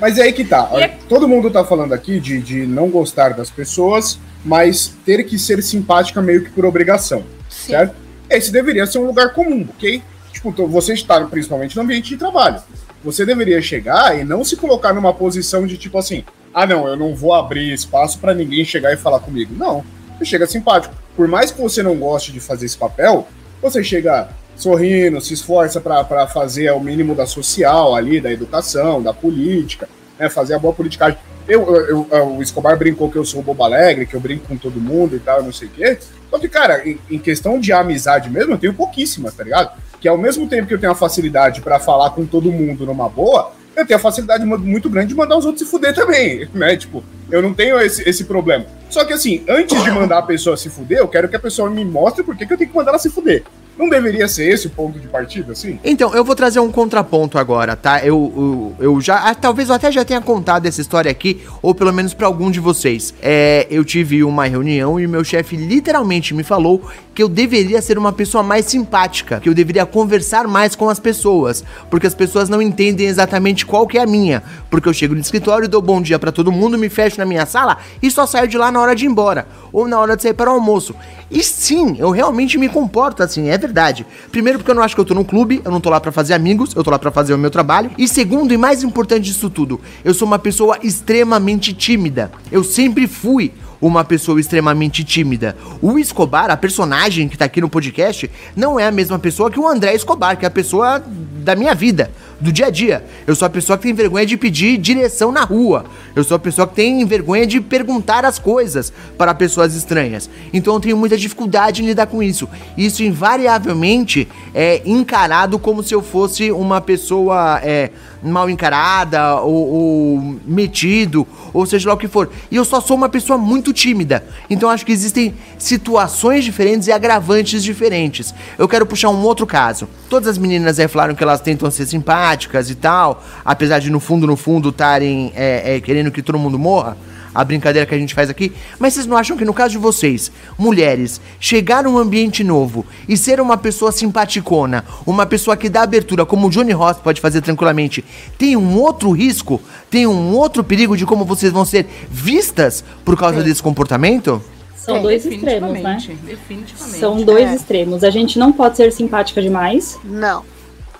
Mas 0.00 0.18
é 0.18 0.22
aí 0.22 0.32
que 0.32 0.44
tá. 0.44 0.68
Olha, 0.70 0.90
Todo 1.08 1.28
mundo 1.28 1.50
tá 1.50 1.64
falando 1.64 1.92
aqui 1.92 2.20
de, 2.20 2.40
de 2.40 2.66
não 2.66 2.88
gostar 2.88 3.34
das 3.34 3.50
pessoas, 3.50 4.18
mas 4.44 4.94
ter 5.04 5.24
que 5.24 5.38
ser 5.38 5.62
simpática 5.62 6.20
meio 6.20 6.44
que 6.44 6.50
por 6.50 6.64
obrigação, 6.64 7.24
Sim. 7.48 7.72
certo? 7.72 7.94
Esse 8.28 8.50
deveria 8.50 8.86
ser 8.86 8.98
um 8.98 9.06
lugar 9.06 9.32
comum, 9.32 9.66
ok? 9.76 10.02
Tipo, 10.32 10.66
você 10.66 10.94
está 10.94 11.20
principalmente 11.26 11.76
no 11.76 11.82
ambiente 11.82 12.08
de 12.10 12.16
trabalho. 12.16 12.60
Você 13.04 13.26
deveria 13.26 13.60
chegar 13.60 14.18
e 14.18 14.24
não 14.24 14.44
se 14.44 14.56
colocar 14.56 14.92
numa 14.92 15.12
posição 15.12 15.66
de 15.66 15.76
tipo 15.76 15.98
assim, 15.98 16.24
ah 16.54 16.66
não, 16.66 16.86
eu 16.86 16.96
não 16.96 17.14
vou 17.14 17.34
abrir 17.34 17.72
espaço 17.72 18.18
pra 18.18 18.34
ninguém 18.34 18.64
chegar 18.64 18.92
e 18.92 18.96
falar 18.96 19.20
comigo. 19.20 19.54
Não, 19.56 19.84
você 20.18 20.24
chega 20.24 20.46
simpático. 20.46 20.94
Por 21.16 21.28
mais 21.28 21.50
que 21.50 21.60
você 21.60 21.82
não 21.82 21.96
goste 21.96 22.32
de 22.32 22.40
fazer 22.40 22.66
esse 22.66 22.76
papel, 22.76 23.28
você 23.60 23.82
chega 23.84 24.28
sorrindo, 24.56 25.20
se 25.20 25.34
esforça 25.34 25.80
pra 25.80 26.26
fazer 26.26 26.70
o 26.72 26.80
mínimo 26.80 27.14
da 27.14 27.26
social 27.26 27.94
ali, 27.94 28.20
da 28.20 28.30
educação, 28.30 29.02
da 29.02 29.12
política, 29.12 29.88
né, 30.18 30.28
fazer 30.28 30.54
a 30.54 30.58
boa 30.58 30.72
politicagem. 30.72 31.18
Eu, 31.52 31.74
eu- 31.76 32.06
eu- 32.10 32.36
o 32.36 32.42
Escobar 32.42 32.76
brincou 32.78 33.10
que 33.10 33.16
eu 33.16 33.24
sou 33.24 33.42
bobo 33.42 33.62
alegre, 33.64 34.06
que 34.06 34.14
eu 34.14 34.20
brinco 34.20 34.46
com 34.48 34.56
todo 34.56 34.80
mundo 34.80 35.16
e 35.16 35.18
tal, 35.20 35.42
não 35.42 35.52
sei 35.52 35.68
o 35.68 35.70
quê. 35.70 35.98
Só 36.30 36.38
que, 36.38 36.48
cara, 36.48 36.88
em, 36.88 36.98
em 37.10 37.18
questão 37.18 37.58
de 37.60 37.72
amizade 37.72 38.30
mesmo, 38.30 38.52
eu 38.54 38.58
tenho 38.58 38.72
pouquíssimas, 38.74 39.34
tá 39.34 39.44
ligado? 39.44 39.70
Que 40.00 40.08
ao 40.08 40.16
mesmo 40.16 40.46
tempo 40.48 40.66
que 40.66 40.74
eu 40.74 40.78
tenho 40.78 40.92
a 40.92 40.94
facilidade 40.94 41.60
pra 41.60 41.78
falar 41.78 42.10
com 42.10 42.24
todo 42.24 42.50
mundo 42.50 42.86
numa 42.86 43.08
boa, 43.08 43.52
eu 43.76 43.86
tenho 43.86 43.98
a 43.98 44.02
facilidade 44.02 44.44
mu- 44.44 44.58
muito 44.58 44.88
grande 44.88 45.08
de 45.08 45.14
mandar 45.14 45.36
os 45.36 45.44
outros 45.44 45.64
se 45.64 45.70
fuder 45.70 45.94
também, 45.94 46.48
né? 46.54 46.76
Tipo, 46.76 47.04
eu 47.30 47.42
não 47.42 47.52
tenho 47.52 47.78
esse, 47.80 48.08
esse 48.08 48.24
problema. 48.24 48.64
Só 48.88 49.04
que 49.04 49.12
assim, 49.12 49.42
antes 49.48 49.82
de 49.82 49.90
mandar 49.90 50.18
a 50.18 50.22
pessoa 50.22 50.56
se 50.56 50.68
fuder, 50.70 50.98
eu 50.98 51.08
quero 51.08 51.28
que 51.28 51.36
a 51.36 51.40
pessoa 51.40 51.68
me 51.70 51.84
mostre 51.84 52.22
por 52.22 52.36
que 52.36 52.44
eu 52.44 52.56
tenho 52.58 52.70
que 52.70 52.76
mandar 52.76 52.90
ela 52.92 52.98
se 52.98 53.10
fuder. 53.10 53.42
Não 53.78 53.88
deveria 53.88 54.28
ser 54.28 54.48
esse 54.48 54.66
o 54.66 54.70
ponto 54.70 54.98
de 54.98 55.08
partida, 55.08 55.52
assim? 55.52 55.78
Então, 55.82 56.14
eu 56.14 56.24
vou 56.24 56.34
trazer 56.34 56.60
um 56.60 56.70
contraponto 56.70 57.38
agora, 57.38 57.74
tá? 57.74 58.04
Eu, 58.04 58.74
eu, 58.78 58.86
eu 58.86 59.00
já. 59.00 59.16
ah, 59.30 59.34
Talvez 59.34 59.68
eu 59.70 59.74
até 59.74 59.90
já 59.90 60.04
tenha 60.04 60.20
contado 60.20 60.66
essa 60.66 60.80
história 60.80 61.10
aqui, 61.10 61.42
ou 61.62 61.74
pelo 61.74 61.92
menos 61.92 62.12
pra 62.12 62.26
algum 62.26 62.50
de 62.50 62.60
vocês. 62.60 63.14
É, 63.22 63.66
eu 63.70 63.84
tive 63.84 64.22
uma 64.22 64.46
reunião 64.46 65.00
e 65.00 65.06
meu 65.06 65.24
chefe 65.24 65.56
literalmente 65.56 66.34
me 66.34 66.42
falou 66.42 66.82
que 67.14 67.22
eu 67.22 67.28
deveria 67.28 67.80
ser 67.82 67.98
uma 67.98 68.12
pessoa 68.12 68.42
mais 68.42 68.66
simpática, 68.66 69.40
que 69.40 69.48
eu 69.48 69.54
deveria 69.54 69.84
conversar 69.86 70.46
mais 70.46 70.74
com 70.76 70.88
as 70.88 70.98
pessoas, 70.98 71.64
porque 71.90 72.06
as 72.06 72.14
pessoas 72.14 72.48
não 72.48 72.60
entendem 72.62 73.06
exatamente 73.06 73.66
qual 73.66 73.86
que 73.86 73.98
é 73.98 74.02
a 74.02 74.06
minha. 74.06 74.42
Porque 74.70 74.88
eu 74.88 74.94
chego 74.94 75.14
no 75.14 75.20
escritório, 75.20 75.68
dou 75.68 75.82
bom 75.82 76.00
dia 76.00 76.18
pra 76.18 76.30
todo 76.32 76.52
mundo, 76.52 76.78
me 76.78 76.88
fecho 76.88 77.18
na 77.18 77.24
minha 77.24 77.46
sala 77.46 77.78
e 78.02 78.10
só 78.10 78.26
saio 78.26 78.48
de 78.48 78.56
lá 78.58 78.70
na 78.70 78.80
hora 78.80 78.94
de 78.94 79.04
ir 79.04 79.08
embora, 79.08 79.46
ou 79.72 79.88
na 79.88 79.98
hora 79.98 80.16
de 80.16 80.22
sair 80.22 80.34
para 80.34 80.50
o 80.50 80.54
almoço. 80.54 80.94
E 81.32 81.42
sim, 81.42 81.96
eu 81.98 82.10
realmente 82.10 82.58
me 82.58 82.68
comporto 82.68 83.22
assim, 83.22 83.48
é 83.48 83.56
verdade. 83.56 84.06
Primeiro 84.30 84.58
porque 84.58 84.70
eu 84.70 84.74
não 84.74 84.82
acho 84.82 84.94
que 84.94 85.00
eu 85.00 85.04
tô 85.04 85.14
num 85.14 85.24
clube, 85.24 85.62
eu 85.64 85.70
não 85.70 85.80
tô 85.80 85.88
lá 85.88 85.98
pra 85.98 86.12
fazer 86.12 86.34
amigos, 86.34 86.74
eu 86.76 86.84
tô 86.84 86.90
lá 86.90 86.98
pra 86.98 87.10
fazer 87.10 87.32
o 87.32 87.38
meu 87.38 87.50
trabalho. 87.50 87.90
E 87.96 88.06
segundo 88.06 88.52
e 88.52 88.58
mais 88.58 88.82
importante 88.82 89.24
disso 89.24 89.48
tudo, 89.48 89.80
eu 90.04 90.12
sou 90.12 90.28
uma 90.28 90.38
pessoa 90.38 90.78
extremamente 90.82 91.72
tímida. 91.72 92.30
Eu 92.50 92.62
sempre 92.62 93.06
fui 93.06 93.50
uma 93.82 94.04
pessoa 94.04 94.40
extremamente 94.40 95.02
tímida. 95.02 95.56
O 95.82 95.98
Escobar, 95.98 96.50
a 96.50 96.56
personagem 96.56 97.28
que 97.28 97.36
tá 97.36 97.46
aqui 97.46 97.60
no 97.60 97.68
podcast, 97.68 98.30
não 98.54 98.78
é 98.78 98.86
a 98.86 98.92
mesma 98.92 99.18
pessoa 99.18 99.50
que 99.50 99.58
o 99.58 99.66
André 99.66 99.92
Escobar, 99.92 100.36
que 100.36 100.44
é 100.44 100.48
a 100.48 100.50
pessoa 100.50 101.02
da 101.42 101.56
minha 101.56 101.74
vida, 101.74 102.08
do 102.40 102.52
dia 102.52 102.66
a 102.66 102.70
dia. 102.70 103.04
Eu 103.26 103.34
sou 103.34 103.44
a 103.44 103.50
pessoa 103.50 103.76
que 103.76 103.82
tem 103.82 103.92
vergonha 103.92 104.24
de 104.24 104.36
pedir 104.36 104.78
direção 104.78 105.32
na 105.32 105.42
rua. 105.42 105.84
Eu 106.14 106.22
sou 106.22 106.36
a 106.36 106.38
pessoa 106.38 106.66
que 106.66 106.76
tem 106.76 107.04
vergonha 107.04 107.44
de 107.44 107.60
perguntar 107.60 108.24
as 108.24 108.38
coisas 108.38 108.92
para 109.18 109.34
pessoas 109.34 109.74
estranhas. 109.74 110.30
Então 110.52 110.74
eu 110.74 110.80
tenho 110.80 110.96
muita 110.96 111.16
dificuldade 111.16 111.82
em 111.82 111.86
lidar 111.86 112.06
com 112.06 112.22
isso. 112.22 112.48
Isso 112.78 113.02
invariavelmente 113.02 114.28
é 114.54 114.80
encarado 114.84 115.58
como 115.58 115.82
se 115.82 115.92
eu 115.92 116.02
fosse 116.02 116.52
uma 116.52 116.80
pessoa 116.80 117.60
é, 117.64 117.90
mal 118.22 118.48
encarada 118.48 119.36
ou, 119.40 119.68
ou 119.68 120.36
metido, 120.44 121.26
ou 121.52 121.66
seja 121.66 121.88
lá 121.88 121.94
o 121.94 121.98
que 121.98 122.08
for. 122.08 122.30
E 122.50 122.56
eu 122.56 122.64
só 122.64 122.80
sou 122.80 122.96
uma 122.96 123.08
pessoa 123.08 123.38
muito 123.38 123.72
tímida. 123.72 124.24
Então 124.48 124.68
acho 124.68 124.86
que 124.86 124.92
existem 124.92 125.34
situações 125.58 126.44
diferentes 126.44 126.88
e 126.88 126.92
agravantes 126.92 127.62
diferentes. 127.62 128.34
Eu 128.58 128.68
quero 128.68 128.86
puxar 128.86 129.10
um 129.10 129.22
outro 129.22 129.46
caso. 129.46 129.88
Todas 130.08 130.28
as 130.28 130.38
meninas 130.38 130.78
aí 130.78 130.88
falaram 130.88 131.14
que 131.14 131.22
elas 131.22 131.40
tentam 131.40 131.70
ser 131.70 131.86
simpáticas 131.86 132.70
e 132.70 132.74
tal, 132.74 133.22
apesar 133.44 133.78
de 133.78 133.90
no 133.90 134.00
fundo, 134.00 134.26
no 134.26 134.36
fundo, 134.36 134.68
estarem 134.68 135.32
é, 135.34 135.76
é, 135.76 135.80
querendo 135.80 136.10
que 136.10 136.22
todo 136.22 136.38
mundo 136.38 136.58
morra. 136.58 136.96
A 137.34 137.42
brincadeira 137.44 137.86
que 137.86 137.94
a 137.94 137.98
gente 137.98 138.14
faz 138.14 138.28
aqui, 138.28 138.52
mas 138.78 138.92
vocês 138.94 139.06
não 139.06 139.16
acham 139.16 139.36
que 139.36 139.44
no 139.44 139.54
caso 139.54 139.70
de 139.72 139.78
vocês, 139.78 140.30
mulheres, 140.58 141.20
chegar 141.40 141.82
num 141.82 141.96
ambiente 141.96 142.44
novo 142.44 142.84
e 143.08 143.16
ser 143.16 143.40
uma 143.40 143.56
pessoa 143.56 143.90
simpaticona, 143.90 144.84
uma 145.06 145.24
pessoa 145.24 145.56
que 145.56 145.68
dá 145.68 145.82
abertura, 145.82 146.26
como 146.26 146.46
o 146.46 146.50
Johnny 146.50 146.72
Ross 146.72 146.98
pode 146.98 147.20
fazer 147.20 147.40
tranquilamente, 147.40 148.04
tem 148.36 148.56
um 148.56 148.78
outro 148.78 149.10
risco, 149.12 149.60
tem 149.90 150.06
um 150.06 150.32
outro 150.34 150.62
perigo 150.62 150.96
de 150.96 151.06
como 151.06 151.24
vocês 151.24 151.52
vão 151.52 151.64
ser 151.64 151.86
vistas 152.10 152.84
por 153.04 153.16
causa 153.18 153.38
Sim. 153.40 153.44
desse 153.44 153.62
comportamento? 153.62 154.42
São 154.76 154.96
É, 154.96 155.00
dois 155.00 155.24
extremos, 155.24 155.72
né? 155.80 155.96
definitivamente. 156.26 156.98
São 156.98 157.22
dois 157.22 157.48
É. 157.50 157.54
extremos. 157.54 158.02
A 158.04 158.10
gente 158.10 158.38
não 158.38 158.52
pode 158.52 158.76
ser 158.76 158.92
simpática 158.92 159.40
demais 159.40 159.98
Não. 160.04 160.42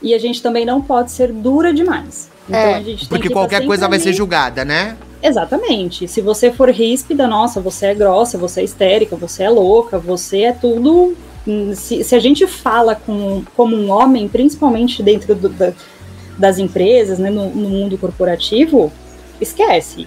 e 0.01 0.15
a 0.15 0.19
gente 0.19 0.41
também 0.41 0.65
não 0.65 0.81
pode 0.81 1.11
ser 1.11 1.33
dura 1.33 1.75
demais. 1.75 2.31
Então 2.49 2.59
É, 2.61 2.75
a 2.77 2.83
gente 2.83 3.01
tem 3.01 3.09
Porque 3.09 3.29
que 3.29 3.35
qualquer 3.35 3.67
coisa 3.67 3.89
vai 3.89 3.99
ser 3.99 4.13
julgada, 4.13 4.65
né? 4.65 4.97
Exatamente. 5.23 6.09
Se 6.09 6.21
você 6.21 6.51
for 6.51 6.69
ríspida, 6.71 7.27
nossa, 7.29 7.61
você 7.61 7.87
é 7.87 7.95
grossa, 7.95 8.37
você 8.37 8.61
é 8.61 8.65
histérica, 8.65 9.15
você 9.17 9.45
é 9.45 9.51
louca, 9.51 9.99
você 9.99 10.43
é 10.43 10.53
tudo. 10.53 11.17
Hum, 11.47 11.75
Se, 11.75 12.03
se 12.03 12.15
a 12.15 12.19
gente 12.19 12.47
fala 12.47 12.95
com, 12.95 13.43
como 13.57 13.77
um 13.77 13.91
homem, 13.91 14.29
principalmente 14.29 15.03
dentro 15.03 15.35
do- 15.35 15.49
da- 15.49 15.73
das 16.39 16.59
empresas, 16.59 17.19
né, 17.19 17.31
no, 17.31 17.51
no 17.51 17.69
mundo 17.69 17.97
corporativo, 17.99 18.93
esquece. 19.41 20.07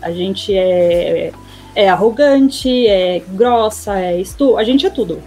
A 0.00 0.10
gente 0.12 0.54
é, 0.56 1.32
é 1.74 1.88
arrogante, 1.88 2.86
é 2.86 3.22
grossa, 3.28 3.98
é 3.98 4.20
estu, 4.20 4.56
a 4.56 4.64
gente 4.64 4.86
é 4.86 4.90
tudo. 4.90 5.20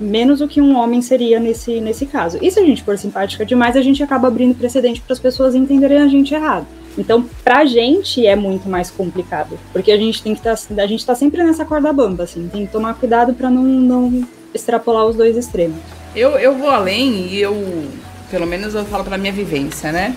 Menos 0.00 0.40
o 0.40 0.48
que 0.48 0.60
um 0.60 0.76
homem 0.76 1.00
seria 1.00 1.38
nesse, 1.40 1.80
nesse 1.80 2.06
caso. 2.06 2.38
E 2.42 2.50
se 2.50 2.58
a 2.60 2.64
gente 2.64 2.82
for 2.82 2.98
simpática 2.98 3.46
demais, 3.46 3.76
a 3.76 3.82
gente 3.82 4.02
acaba 4.02 4.28
abrindo 4.28 4.56
precedente 4.56 5.00
para 5.00 5.12
as 5.12 5.20
pessoas 5.20 5.54
entenderem 5.54 5.98
a 5.98 6.08
gente 6.08 6.34
errado. 6.34 6.66
Então, 6.96 7.28
pra 7.42 7.64
gente 7.64 8.24
é 8.26 8.36
muito 8.36 8.68
mais 8.68 8.90
complicado, 8.90 9.58
porque 9.72 9.90
a 9.90 9.96
gente 9.96 10.22
tem 10.22 10.34
que 10.34 10.46
estar, 10.46 10.56
a 10.82 10.86
gente 10.86 11.04
tá 11.04 11.14
sempre 11.14 11.42
nessa 11.42 11.64
corda 11.64 11.92
bamba, 11.92 12.24
assim, 12.24 12.48
tem 12.48 12.66
que 12.66 12.72
tomar 12.72 12.94
cuidado 12.94 13.34
pra 13.34 13.50
não, 13.50 13.62
não 13.62 14.28
extrapolar 14.54 15.06
os 15.06 15.16
dois 15.16 15.36
extremos. 15.36 15.78
Eu, 16.14 16.30
eu 16.38 16.56
vou 16.56 16.70
além 16.70 17.26
e 17.26 17.40
eu, 17.40 17.88
pelo 18.30 18.46
menos 18.46 18.74
eu 18.74 18.84
falo 18.84 19.02
pela 19.02 19.18
minha 19.18 19.32
vivência, 19.32 19.90
né? 19.90 20.14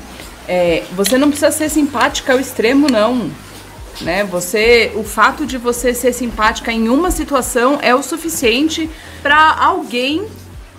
É, 0.48 0.84
você 0.94 1.18
não 1.18 1.30
precisa 1.30 1.52
ser 1.52 1.70
simpática 1.70 2.34
ao 2.34 2.40
extremo, 2.40 2.88
não. 2.90 3.30
Né? 4.02 4.24
Você, 4.26 4.92
o 4.96 5.04
fato 5.04 5.46
de 5.46 5.58
você 5.58 5.94
ser 5.94 6.14
simpática 6.14 6.72
em 6.72 6.88
uma 6.88 7.10
situação 7.10 7.80
é 7.82 7.96
o 7.96 8.04
suficiente 8.04 8.90
pra 9.24 9.58
alguém 9.60 10.26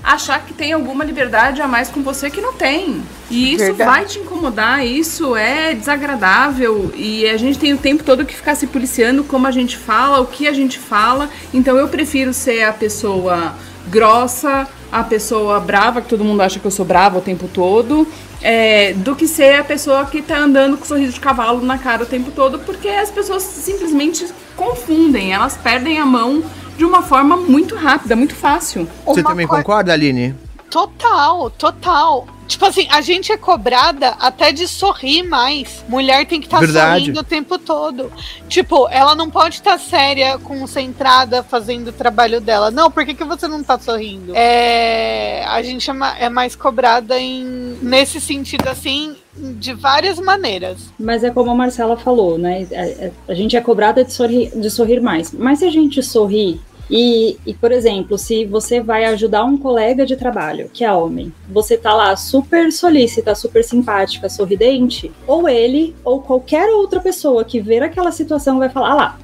achar 0.02 0.44
que 0.44 0.54
tem 0.54 0.72
alguma 0.72 1.04
liberdade 1.04 1.60
a 1.60 1.68
mais 1.68 1.88
com 1.88 2.02
você 2.02 2.30
que 2.30 2.40
não 2.40 2.52
tem. 2.52 3.02
E 3.30 3.54
isso 3.54 3.64
Verdade. 3.64 3.90
vai 3.90 4.04
te 4.06 4.18
incomodar, 4.18 4.86
isso 4.86 5.36
é 5.36 5.74
desagradável 5.74 6.90
e 6.94 7.28
a 7.28 7.36
gente 7.36 7.58
tem 7.58 7.72
o 7.72 7.78
tempo 7.78 8.02
todo 8.02 8.24
que 8.24 8.34
ficar 8.34 8.54
se 8.54 8.66
policiando 8.66 9.22
como 9.24 9.46
a 9.46 9.50
gente 9.50 9.76
fala, 9.76 10.20
o 10.20 10.26
que 10.26 10.48
a 10.48 10.52
gente 10.52 10.78
fala. 10.78 11.28
Então 11.52 11.76
eu 11.76 11.88
prefiro 11.88 12.32
ser 12.32 12.64
a 12.64 12.72
pessoa 12.72 13.54
grossa, 13.88 14.68
a 14.90 15.02
pessoa 15.02 15.60
brava, 15.60 16.00
que 16.00 16.08
todo 16.08 16.24
mundo 16.24 16.40
acha 16.40 16.58
que 16.58 16.66
eu 16.66 16.70
sou 16.70 16.84
brava 16.84 17.18
o 17.18 17.22
tempo 17.22 17.48
todo, 17.52 18.06
é, 18.40 18.92
do 18.94 19.14
que 19.14 19.26
ser 19.26 19.56
a 19.56 19.64
pessoa 19.64 20.06
que 20.06 20.22
tá 20.22 20.38
andando 20.38 20.76
com 20.76 20.84
sorriso 20.84 21.12
de 21.12 21.20
cavalo 21.20 21.60
na 21.60 21.76
cara 21.78 22.02
o 22.02 22.06
tempo 22.06 22.30
todo, 22.30 22.58
porque 22.60 22.88
as 22.88 23.10
pessoas 23.10 23.42
simplesmente 23.42 24.26
confundem, 24.56 25.32
elas 25.32 25.56
perdem 25.56 25.98
a 25.98 26.06
mão 26.06 26.42
de 26.78 26.84
uma 26.84 27.02
forma 27.02 27.36
muito 27.36 27.74
rápida, 27.74 28.14
muito 28.16 28.34
fácil. 28.36 28.88
Você 29.04 29.20
Uma 29.20 29.30
também 29.30 29.46
coisa- 29.46 29.62
concorda, 29.64 29.92
Aline? 29.92 30.34
Total, 30.70 31.50
total. 31.50 32.26
Tipo 32.46 32.64
assim, 32.66 32.86
a 32.90 33.00
gente 33.02 33.30
é 33.32 33.36
cobrada 33.36 34.10
até 34.20 34.52
de 34.52 34.66
sorrir 34.68 35.22
mais. 35.22 35.84
Mulher 35.88 36.24
tem 36.26 36.40
que 36.40 36.46
estar 36.46 36.60
Verdade. 36.60 37.00
sorrindo 37.00 37.20
o 37.20 37.24
tempo 37.24 37.58
todo. 37.58 38.10
Tipo, 38.48 38.88
ela 38.90 39.14
não 39.14 39.28
pode 39.28 39.56
estar 39.56 39.78
séria, 39.78 40.38
concentrada, 40.38 41.42
fazendo 41.42 41.88
o 41.88 41.92
trabalho 41.92 42.40
dela. 42.40 42.70
Não, 42.70 42.90
por 42.90 43.04
que, 43.04 43.12
que 43.14 43.24
você 43.24 43.46
não 43.48 43.62
tá 43.62 43.78
sorrindo? 43.78 44.32
É, 44.34 45.44
a 45.46 45.60
gente 45.62 45.90
é, 45.90 45.92
ma- 45.92 46.16
é 46.18 46.28
mais 46.30 46.54
cobrada 46.54 47.18
em 47.18 47.76
nesse 47.82 48.20
sentido 48.20 48.66
assim, 48.68 49.14
de 49.36 49.72
várias 49.74 50.18
maneiras. 50.18 50.78
Mas 50.98 51.22
é 51.24 51.30
como 51.30 51.50
a 51.50 51.54
Marcela 51.54 51.96
falou, 51.96 52.38
né? 52.38 52.66
é- 52.70 52.76
é- 53.06 53.12
A 53.28 53.34
gente 53.34 53.56
é 53.56 53.60
cobrada 53.60 54.04
de 54.04 54.12
sorrir, 54.12 54.50
de 54.54 54.70
sorrir 54.70 55.00
mais. 55.00 55.32
Mas 55.32 55.58
se 55.60 55.64
a 55.66 55.70
gente 55.70 56.02
sorrir 56.02 56.60
e, 56.90 57.36
e, 57.44 57.54
por 57.54 57.70
exemplo, 57.70 58.16
se 58.16 58.44
você 58.44 58.80
vai 58.80 59.04
ajudar 59.06 59.44
um 59.44 59.58
colega 59.58 60.06
de 60.06 60.16
trabalho, 60.16 60.70
que 60.72 60.84
é 60.84 60.92
homem, 60.92 61.32
você 61.48 61.76
tá 61.76 61.94
lá 61.94 62.16
super 62.16 62.72
solícita, 62.72 63.34
super 63.34 63.62
simpática, 63.62 64.28
sorridente, 64.28 65.12
ou 65.26 65.48
ele, 65.48 65.94
ou 66.04 66.20
qualquer 66.22 66.68
outra 66.70 67.00
pessoa 67.00 67.44
que 67.44 67.60
ver 67.60 67.82
aquela 67.82 68.10
situação 68.12 68.58
vai 68.58 68.68
falar, 68.68 68.90
ah 68.90 68.94
lá. 68.94 69.18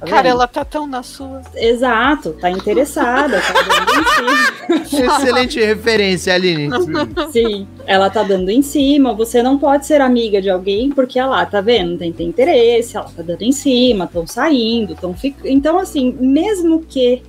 Tá 0.00 0.06
Cara, 0.06 0.22
vendo? 0.22 0.32
ela 0.32 0.46
tá 0.46 0.64
tão 0.64 0.86
na 0.86 1.02
sua. 1.02 1.42
Exato, 1.54 2.32
tá 2.34 2.50
interessada, 2.50 3.40
tá 3.40 3.52
dando 3.52 4.00
em 4.00 4.84
cima. 4.84 5.14
Excelente 5.18 5.60
referência, 5.60 6.34
Aline. 6.34 6.68
Sim, 7.32 7.66
ela 7.86 8.10
tá 8.10 8.22
dando 8.22 8.50
em 8.50 8.62
cima. 8.62 9.14
Você 9.14 9.42
não 9.42 9.58
pode 9.58 9.86
ser 9.86 10.00
amiga 10.00 10.40
de 10.40 10.50
alguém 10.50 10.90
porque 10.90 11.18
ela 11.18 11.44
tá 11.46 11.60
vendo, 11.60 11.98
tem, 11.98 12.12
tem 12.12 12.28
interesse, 12.28 12.96
ela 12.96 13.10
tá 13.14 13.22
dando 13.22 13.42
em 13.42 13.52
cima, 13.52 14.04
estão 14.04 14.26
saindo, 14.26 14.92
estão 14.92 15.14
ficando. 15.14 15.48
Então, 15.48 15.78
assim, 15.78 16.16
mesmo 16.20 16.80
que. 16.80 17.22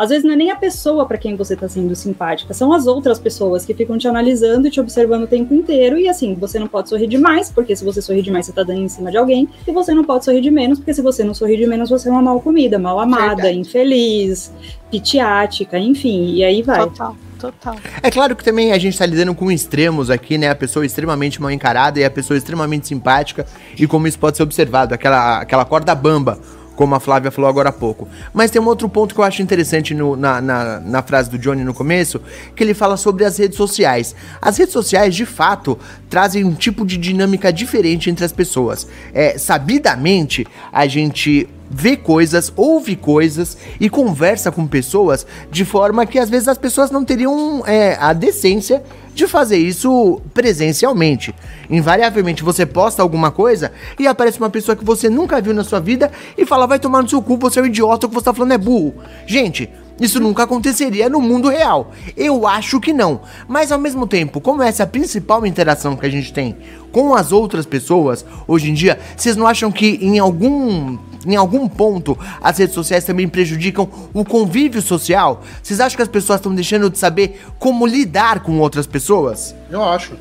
Às 0.00 0.08
vezes 0.08 0.24
não 0.24 0.32
é 0.32 0.36
nem 0.36 0.50
a 0.50 0.56
pessoa 0.56 1.04
para 1.04 1.18
quem 1.18 1.36
você 1.36 1.54
tá 1.54 1.68
sendo 1.68 1.94
simpática, 1.94 2.54
são 2.54 2.72
as 2.72 2.86
outras 2.86 3.18
pessoas 3.18 3.66
que 3.66 3.74
ficam 3.74 3.98
te 3.98 4.08
analisando 4.08 4.66
e 4.66 4.70
te 4.70 4.80
observando 4.80 5.24
o 5.24 5.26
tempo 5.26 5.52
inteiro. 5.52 5.98
E 5.98 6.08
assim, 6.08 6.34
você 6.34 6.58
não 6.58 6.66
pode 6.66 6.88
sorrir 6.88 7.06
demais, 7.06 7.50
porque 7.50 7.76
se 7.76 7.84
você 7.84 8.00
sorrir 8.00 8.22
demais, 8.22 8.46
você 8.46 8.52
tá 8.52 8.62
dando 8.62 8.80
em 8.80 8.88
cima 8.88 9.10
de 9.10 9.18
alguém. 9.18 9.46
E 9.68 9.70
você 9.70 9.92
não 9.92 10.02
pode 10.02 10.24
sorrir 10.24 10.40
de 10.40 10.50
menos, 10.50 10.78
porque 10.78 10.94
se 10.94 11.02
você 11.02 11.22
não 11.22 11.34
sorrir 11.34 11.58
de 11.58 11.66
menos, 11.66 11.90
você 11.90 12.08
é 12.08 12.12
uma 12.12 12.22
mal 12.22 12.40
comida, 12.40 12.78
mal 12.78 12.98
amada, 12.98 13.42
Verdade. 13.42 13.58
infeliz, 13.58 14.50
pitiática, 14.90 15.78
enfim. 15.78 16.32
E 16.32 16.44
aí 16.44 16.62
vai. 16.62 16.80
Total, 16.80 17.14
total. 17.38 17.76
É 18.02 18.10
claro 18.10 18.34
que 18.34 18.42
também 18.42 18.72
a 18.72 18.78
gente 18.78 18.96
tá 18.96 19.04
lidando 19.04 19.34
com 19.34 19.52
extremos 19.52 20.08
aqui, 20.08 20.38
né? 20.38 20.48
A 20.48 20.54
pessoa 20.54 20.86
extremamente 20.86 21.42
mal 21.42 21.50
encarada 21.50 22.00
e 22.00 22.04
a 22.06 22.10
pessoa 22.10 22.38
extremamente 22.38 22.88
simpática, 22.88 23.44
e 23.78 23.86
como 23.86 24.06
isso 24.06 24.18
pode 24.18 24.38
ser 24.38 24.44
observado, 24.44 24.94
aquela, 24.94 25.42
aquela 25.42 25.66
corda 25.66 25.94
bamba, 25.94 26.40
como 26.80 26.94
a 26.94 27.00
Flávia 27.00 27.30
falou 27.30 27.50
agora 27.50 27.68
há 27.68 27.72
pouco. 27.72 28.08
Mas 28.32 28.50
tem 28.50 28.58
um 28.58 28.64
outro 28.64 28.88
ponto 28.88 29.14
que 29.14 29.20
eu 29.20 29.24
acho 29.24 29.42
interessante 29.42 29.92
no- 29.92 30.16
na, 30.16 30.40
na, 30.40 30.80
na 30.80 31.02
frase 31.02 31.28
do 31.28 31.36
Johnny 31.36 31.62
no 31.62 31.74
começo, 31.74 32.18
que 32.56 32.64
ele 32.64 32.72
fala 32.72 32.96
sobre 32.96 33.22
as 33.22 33.36
redes 33.36 33.58
sociais. 33.58 34.14
As 34.40 34.56
redes 34.56 34.72
sociais, 34.72 35.14
de 35.14 35.26
fato, 35.26 35.78
trazem 36.08 36.42
um 36.42 36.54
tipo 36.54 36.86
de 36.86 36.96
dinâmica 36.96 37.52
diferente 37.52 38.08
entre 38.08 38.24
as 38.24 38.32
pessoas. 38.32 38.86
É, 39.12 39.36
sabidamente, 39.36 40.46
a 40.72 40.86
gente 40.86 41.46
vê 41.70 41.98
coisas, 41.98 42.50
ouve 42.56 42.96
coisas 42.96 43.58
e 43.78 43.90
conversa 43.90 44.50
com 44.50 44.66
pessoas 44.66 45.26
de 45.50 45.66
forma 45.66 46.06
que 46.06 46.18
às 46.18 46.30
vezes 46.30 46.48
as 46.48 46.56
pessoas 46.58 46.90
não 46.90 47.04
teriam 47.04 47.62
é, 47.66 47.94
a 48.00 48.14
decência 48.14 48.82
de 49.14 49.26
fazer 49.26 49.58
isso 49.58 50.20
presencialmente. 50.32 51.34
Invariavelmente 51.68 52.42
você 52.42 52.64
posta 52.64 53.02
alguma 53.02 53.30
coisa 53.30 53.72
e 53.98 54.06
aparece 54.06 54.38
uma 54.38 54.50
pessoa 54.50 54.76
que 54.76 54.84
você 54.84 55.08
nunca 55.08 55.40
viu 55.40 55.54
na 55.54 55.64
sua 55.64 55.80
vida 55.80 56.10
e 56.36 56.46
fala: 56.46 56.66
vai 56.66 56.78
tomar 56.78 57.02
no 57.02 57.08
seu 57.08 57.20
cu, 57.22 57.36
você 57.36 57.60
é 57.60 57.62
um 57.62 57.66
idiota, 57.66 58.06
o 58.06 58.08
que 58.08 58.14
você 58.14 58.24
tá 58.24 58.34
falando 58.34 58.52
é 58.52 58.58
burro. 58.58 58.94
Gente, 59.26 59.68
isso 60.00 60.18
nunca 60.18 60.42
aconteceria 60.44 61.08
no 61.08 61.20
mundo 61.20 61.48
real. 61.48 61.92
Eu 62.16 62.46
acho 62.46 62.80
que 62.80 62.92
não. 62.92 63.20
Mas 63.46 63.70
ao 63.70 63.78
mesmo 63.78 64.06
tempo, 64.06 64.40
como 64.40 64.62
essa 64.62 64.82
é 64.82 64.84
a 64.84 64.86
principal 64.86 65.44
interação 65.46 65.94
que 65.96 66.06
a 66.06 66.10
gente 66.10 66.32
tem 66.32 66.56
com 66.90 67.14
as 67.14 67.30
outras 67.30 67.66
pessoas 67.66 68.24
hoje 68.48 68.70
em 68.70 68.74
dia, 68.74 68.98
vocês 69.16 69.36
não 69.36 69.46
acham 69.46 69.70
que 69.70 69.98
em 70.02 70.18
algum 70.18 70.98
em 71.26 71.36
algum 71.36 71.68
ponto 71.68 72.18
as 72.42 72.56
redes 72.56 72.74
sociais 72.74 73.04
também 73.04 73.28
prejudicam 73.28 73.86
o 74.14 74.24
convívio 74.24 74.80
social? 74.80 75.42
Vocês 75.62 75.78
acham 75.78 75.96
que 75.96 76.02
as 76.02 76.08
pessoas 76.08 76.38
estão 76.40 76.54
deixando 76.54 76.88
de 76.88 76.98
saber 76.98 77.42
como 77.58 77.86
lidar 77.86 78.40
com 78.42 78.58
outras 78.58 78.86
pessoas? 78.86 79.54
Eu 79.70 79.84
acho. 79.84 80.12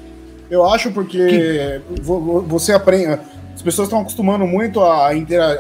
Eu 0.52 0.66
acho 0.70 0.92
porque 0.92 1.80
vo- 2.02 2.42
você 2.42 2.74
aprende. 2.74 3.18
As 3.56 3.62
pessoas 3.62 3.88
estão 3.88 4.02
acostumando 4.02 4.46
muito 4.46 4.82
a 4.84 5.12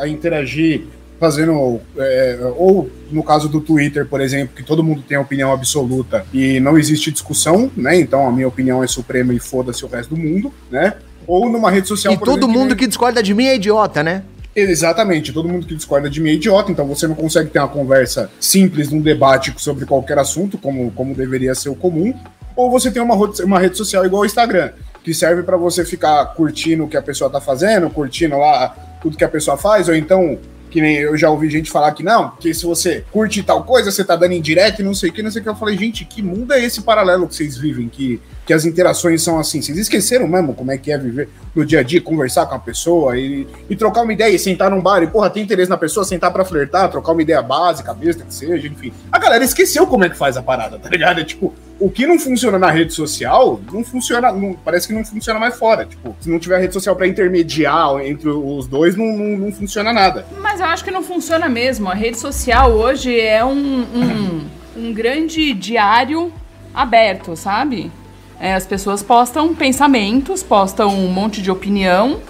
interagir 0.07 0.87
fazendo. 1.19 1.79
é, 1.97 2.39
ou 2.57 2.89
no 3.11 3.23
caso 3.23 3.49
do 3.49 3.59
Twitter, 3.59 4.05
por 4.05 4.21
exemplo, 4.21 4.55
que 4.55 4.63
todo 4.63 4.83
mundo 4.83 5.03
tem 5.07 5.17
opinião 5.17 5.51
absoluta 5.51 6.25
e 6.33 6.59
não 6.59 6.77
existe 6.77 7.11
discussão, 7.11 7.69
né? 7.75 7.99
Então 7.99 8.27
a 8.27 8.31
minha 8.31 8.47
opinião 8.47 8.83
é 8.83 8.87
suprema 8.87 9.33
e 9.33 9.39
foda-se 9.39 9.83
o 9.83 9.87
resto 9.87 10.15
do 10.15 10.21
mundo, 10.21 10.53
né? 10.71 10.95
Ou 11.27 11.49
numa 11.49 11.69
rede 11.69 11.87
social. 11.87 12.13
E 12.13 12.17
todo 12.17 12.39
exemplo, 12.39 12.49
mundo 12.49 12.75
que 12.75 12.87
discorda 12.87 13.21
de 13.21 13.33
mim 13.33 13.45
é 13.45 13.55
idiota, 13.55 14.01
né? 14.01 14.23
Exatamente, 14.55 15.31
todo 15.31 15.47
mundo 15.47 15.65
que 15.65 15.75
discorda 15.75 16.09
de 16.09 16.19
mim 16.19 16.31
é 16.31 16.33
idiota, 16.33 16.71
então 16.71 16.85
você 16.87 17.07
não 17.07 17.15
consegue 17.15 17.49
ter 17.49 17.59
uma 17.59 17.67
conversa 17.67 18.29
simples 18.39 18.89
num 18.89 18.99
debate 18.99 19.53
sobre 19.57 19.85
qualquer 19.85 20.17
assunto, 20.17 20.57
como, 20.57 20.91
como 20.91 21.13
deveria 21.13 21.53
ser 21.53 21.69
o 21.69 21.75
comum, 21.75 22.13
ou 22.55 22.69
você 22.69 22.91
tem 22.91 23.01
uma, 23.01 23.15
uma 23.15 23.59
rede 23.59 23.77
social 23.77 24.05
igual 24.05 24.23
o 24.23 24.25
Instagram, 24.25 24.71
que 25.03 25.13
serve 25.13 25.43
para 25.43 25.55
você 25.55 25.85
ficar 25.85 26.25
curtindo 26.33 26.83
o 26.83 26.87
que 26.87 26.97
a 26.97 27.01
pessoa 27.01 27.29
tá 27.29 27.39
fazendo, 27.39 27.89
curtindo 27.89 28.37
lá 28.37 28.75
tudo 29.01 29.15
que 29.15 29.23
a 29.23 29.29
pessoa 29.29 29.55
faz, 29.55 29.87
ou 29.87 29.95
então, 29.95 30.37
que 30.69 30.81
nem 30.81 30.97
eu 30.97 31.17
já 31.17 31.29
ouvi 31.29 31.49
gente 31.49 31.71
falar 31.71 31.91
que 31.93 32.03
não, 32.03 32.29
porque 32.29 32.53
se 32.53 32.65
você 32.65 33.03
curte 33.11 33.41
tal 33.43 33.63
coisa, 33.63 33.91
você 33.91 34.03
tá 34.03 34.15
dando 34.15 34.33
indireta 34.33 34.81
e 34.81 34.85
não 34.85 34.93
sei 34.93 35.09
o 35.09 35.13
que, 35.13 35.21
não 35.23 35.31
sei 35.31 35.41
o 35.41 35.43
que. 35.43 35.49
Eu 35.49 35.55
falei, 35.55 35.77
gente, 35.77 36.05
que 36.05 36.21
mundo 36.21 36.53
é 36.53 36.63
esse 36.63 36.81
paralelo 36.81 37.27
que 37.27 37.35
vocês 37.35 37.57
vivem, 37.57 37.89
que, 37.89 38.21
que 38.45 38.53
as 38.53 38.65
interações 38.65 39.21
são 39.23 39.39
assim? 39.39 39.61
Vocês 39.61 39.77
esqueceram 39.77 40.27
mesmo 40.27 40.53
como 40.53 40.71
é 40.71 40.77
que 40.77 40.91
é 40.91 40.97
viver 40.97 41.29
no 41.55 41.65
dia 41.65 41.79
a 41.79 41.83
dia, 41.83 41.99
conversar 42.01 42.45
com 42.45 42.55
a 42.55 42.59
pessoa 42.59 43.17
e, 43.17 43.47
e 43.69 43.75
trocar 43.75 44.03
uma 44.03 44.13
ideia, 44.13 44.33
e 44.33 44.39
sentar 44.39 44.69
num 44.69 44.81
bar 44.81 45.01
e, 45.01 45.07
porra, 45.07 45.29
tem 45.29 45.43
interesse 45.43 45.69
na 45.69 45.77
pessoa, 45.77 46.05
sentar 46.05 46.31
pra 46.31 46.45
flertar, 46.45 46.89
trocar 46.89 47.11
uma 47.11 47.21
ideia 47.21 47.41
básica, 47.41 47.93
besta 47.93 48.23
que 48.23 48.33
seja, 48.33 48.67
enfim. 48.67 48.93
A 49.11 49.17
galera 49.19 49.43
esqueceu 49.43 49.87
como 49.87 50.05
é 50.05 50.09
que 50.09 50.17
faz 50.17 50.37
a 50.37 50.43
parada, 50.43 50.77
tá 50.77 50.87
ligado? 50.89 51.19
É 51.19 51.23
tipo, 51.23 51.53
o 51.79 51.89
que 51.89 52.05
não 52.05 52.19
funciona 52.19 52.59
na 52.59 52.69
rede 52.69 52.93
social, 52.93 53.59
não 53.71 53.83
funciona, 53.83 54.31
não- 54.31 54.53
parece 54.53 54.87
que 54.87 54.93
não 54.93 55.03
funciona 55.03 55.39
mais 55.39 55.55
fora. 55.57 55.85
Tipo, 55.85 56.15
se 56.19 56.29
não 56.29 56.37
tiver 56.39 56.59
rede 56.59 56.73
social 56.73 56.95
pra 56.95 57.07
intermediar 57.07 57.99
entre 58.05 58.29
os 58.29 58.67
dois, 58.67 58.95
não, 58.95 59.05
não, 59.05 59.37
não 59.37 59.51
funciona 59.51 59.91
nada. 59.93 60.25
Eu 60.59 60.65
acho 60.65 60.83
que 60.83 60.91
não 60.91 61.03
funciona 61.03 61.47
mesmo. 61.47 61.89
A 61.89 61.93
rede 61.93 62.17
social 62.17 62.71
hoje 62.71 63.19
é 63.19 63.43
um, 63.43 63.81
um, 63.81 64.49
um 64.75 64.93
grande 64.93 65.53
diário 65.53 66.31
aberto, 66.73 67.35
sabe? 67.35 67.91
É, 68.39 68.53
as 68.53 68.65
pessoas 68.65 69.03
postam 69.03 69.53
pensamentos, 69.53 70.41
postam 70.41 70.89
um 70.89 71.11
monte 71.11 71.41
de 71.41 71.51
opinião 71.51 72.21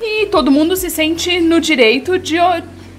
e 0.00 0.26
todo 0.26 0.50
mundo 0.50 0.76
se 0.76 0.90
sente 0.90 1.40
no 1.40 1.60
direito 1.60 2.18
de, 2.18 2.36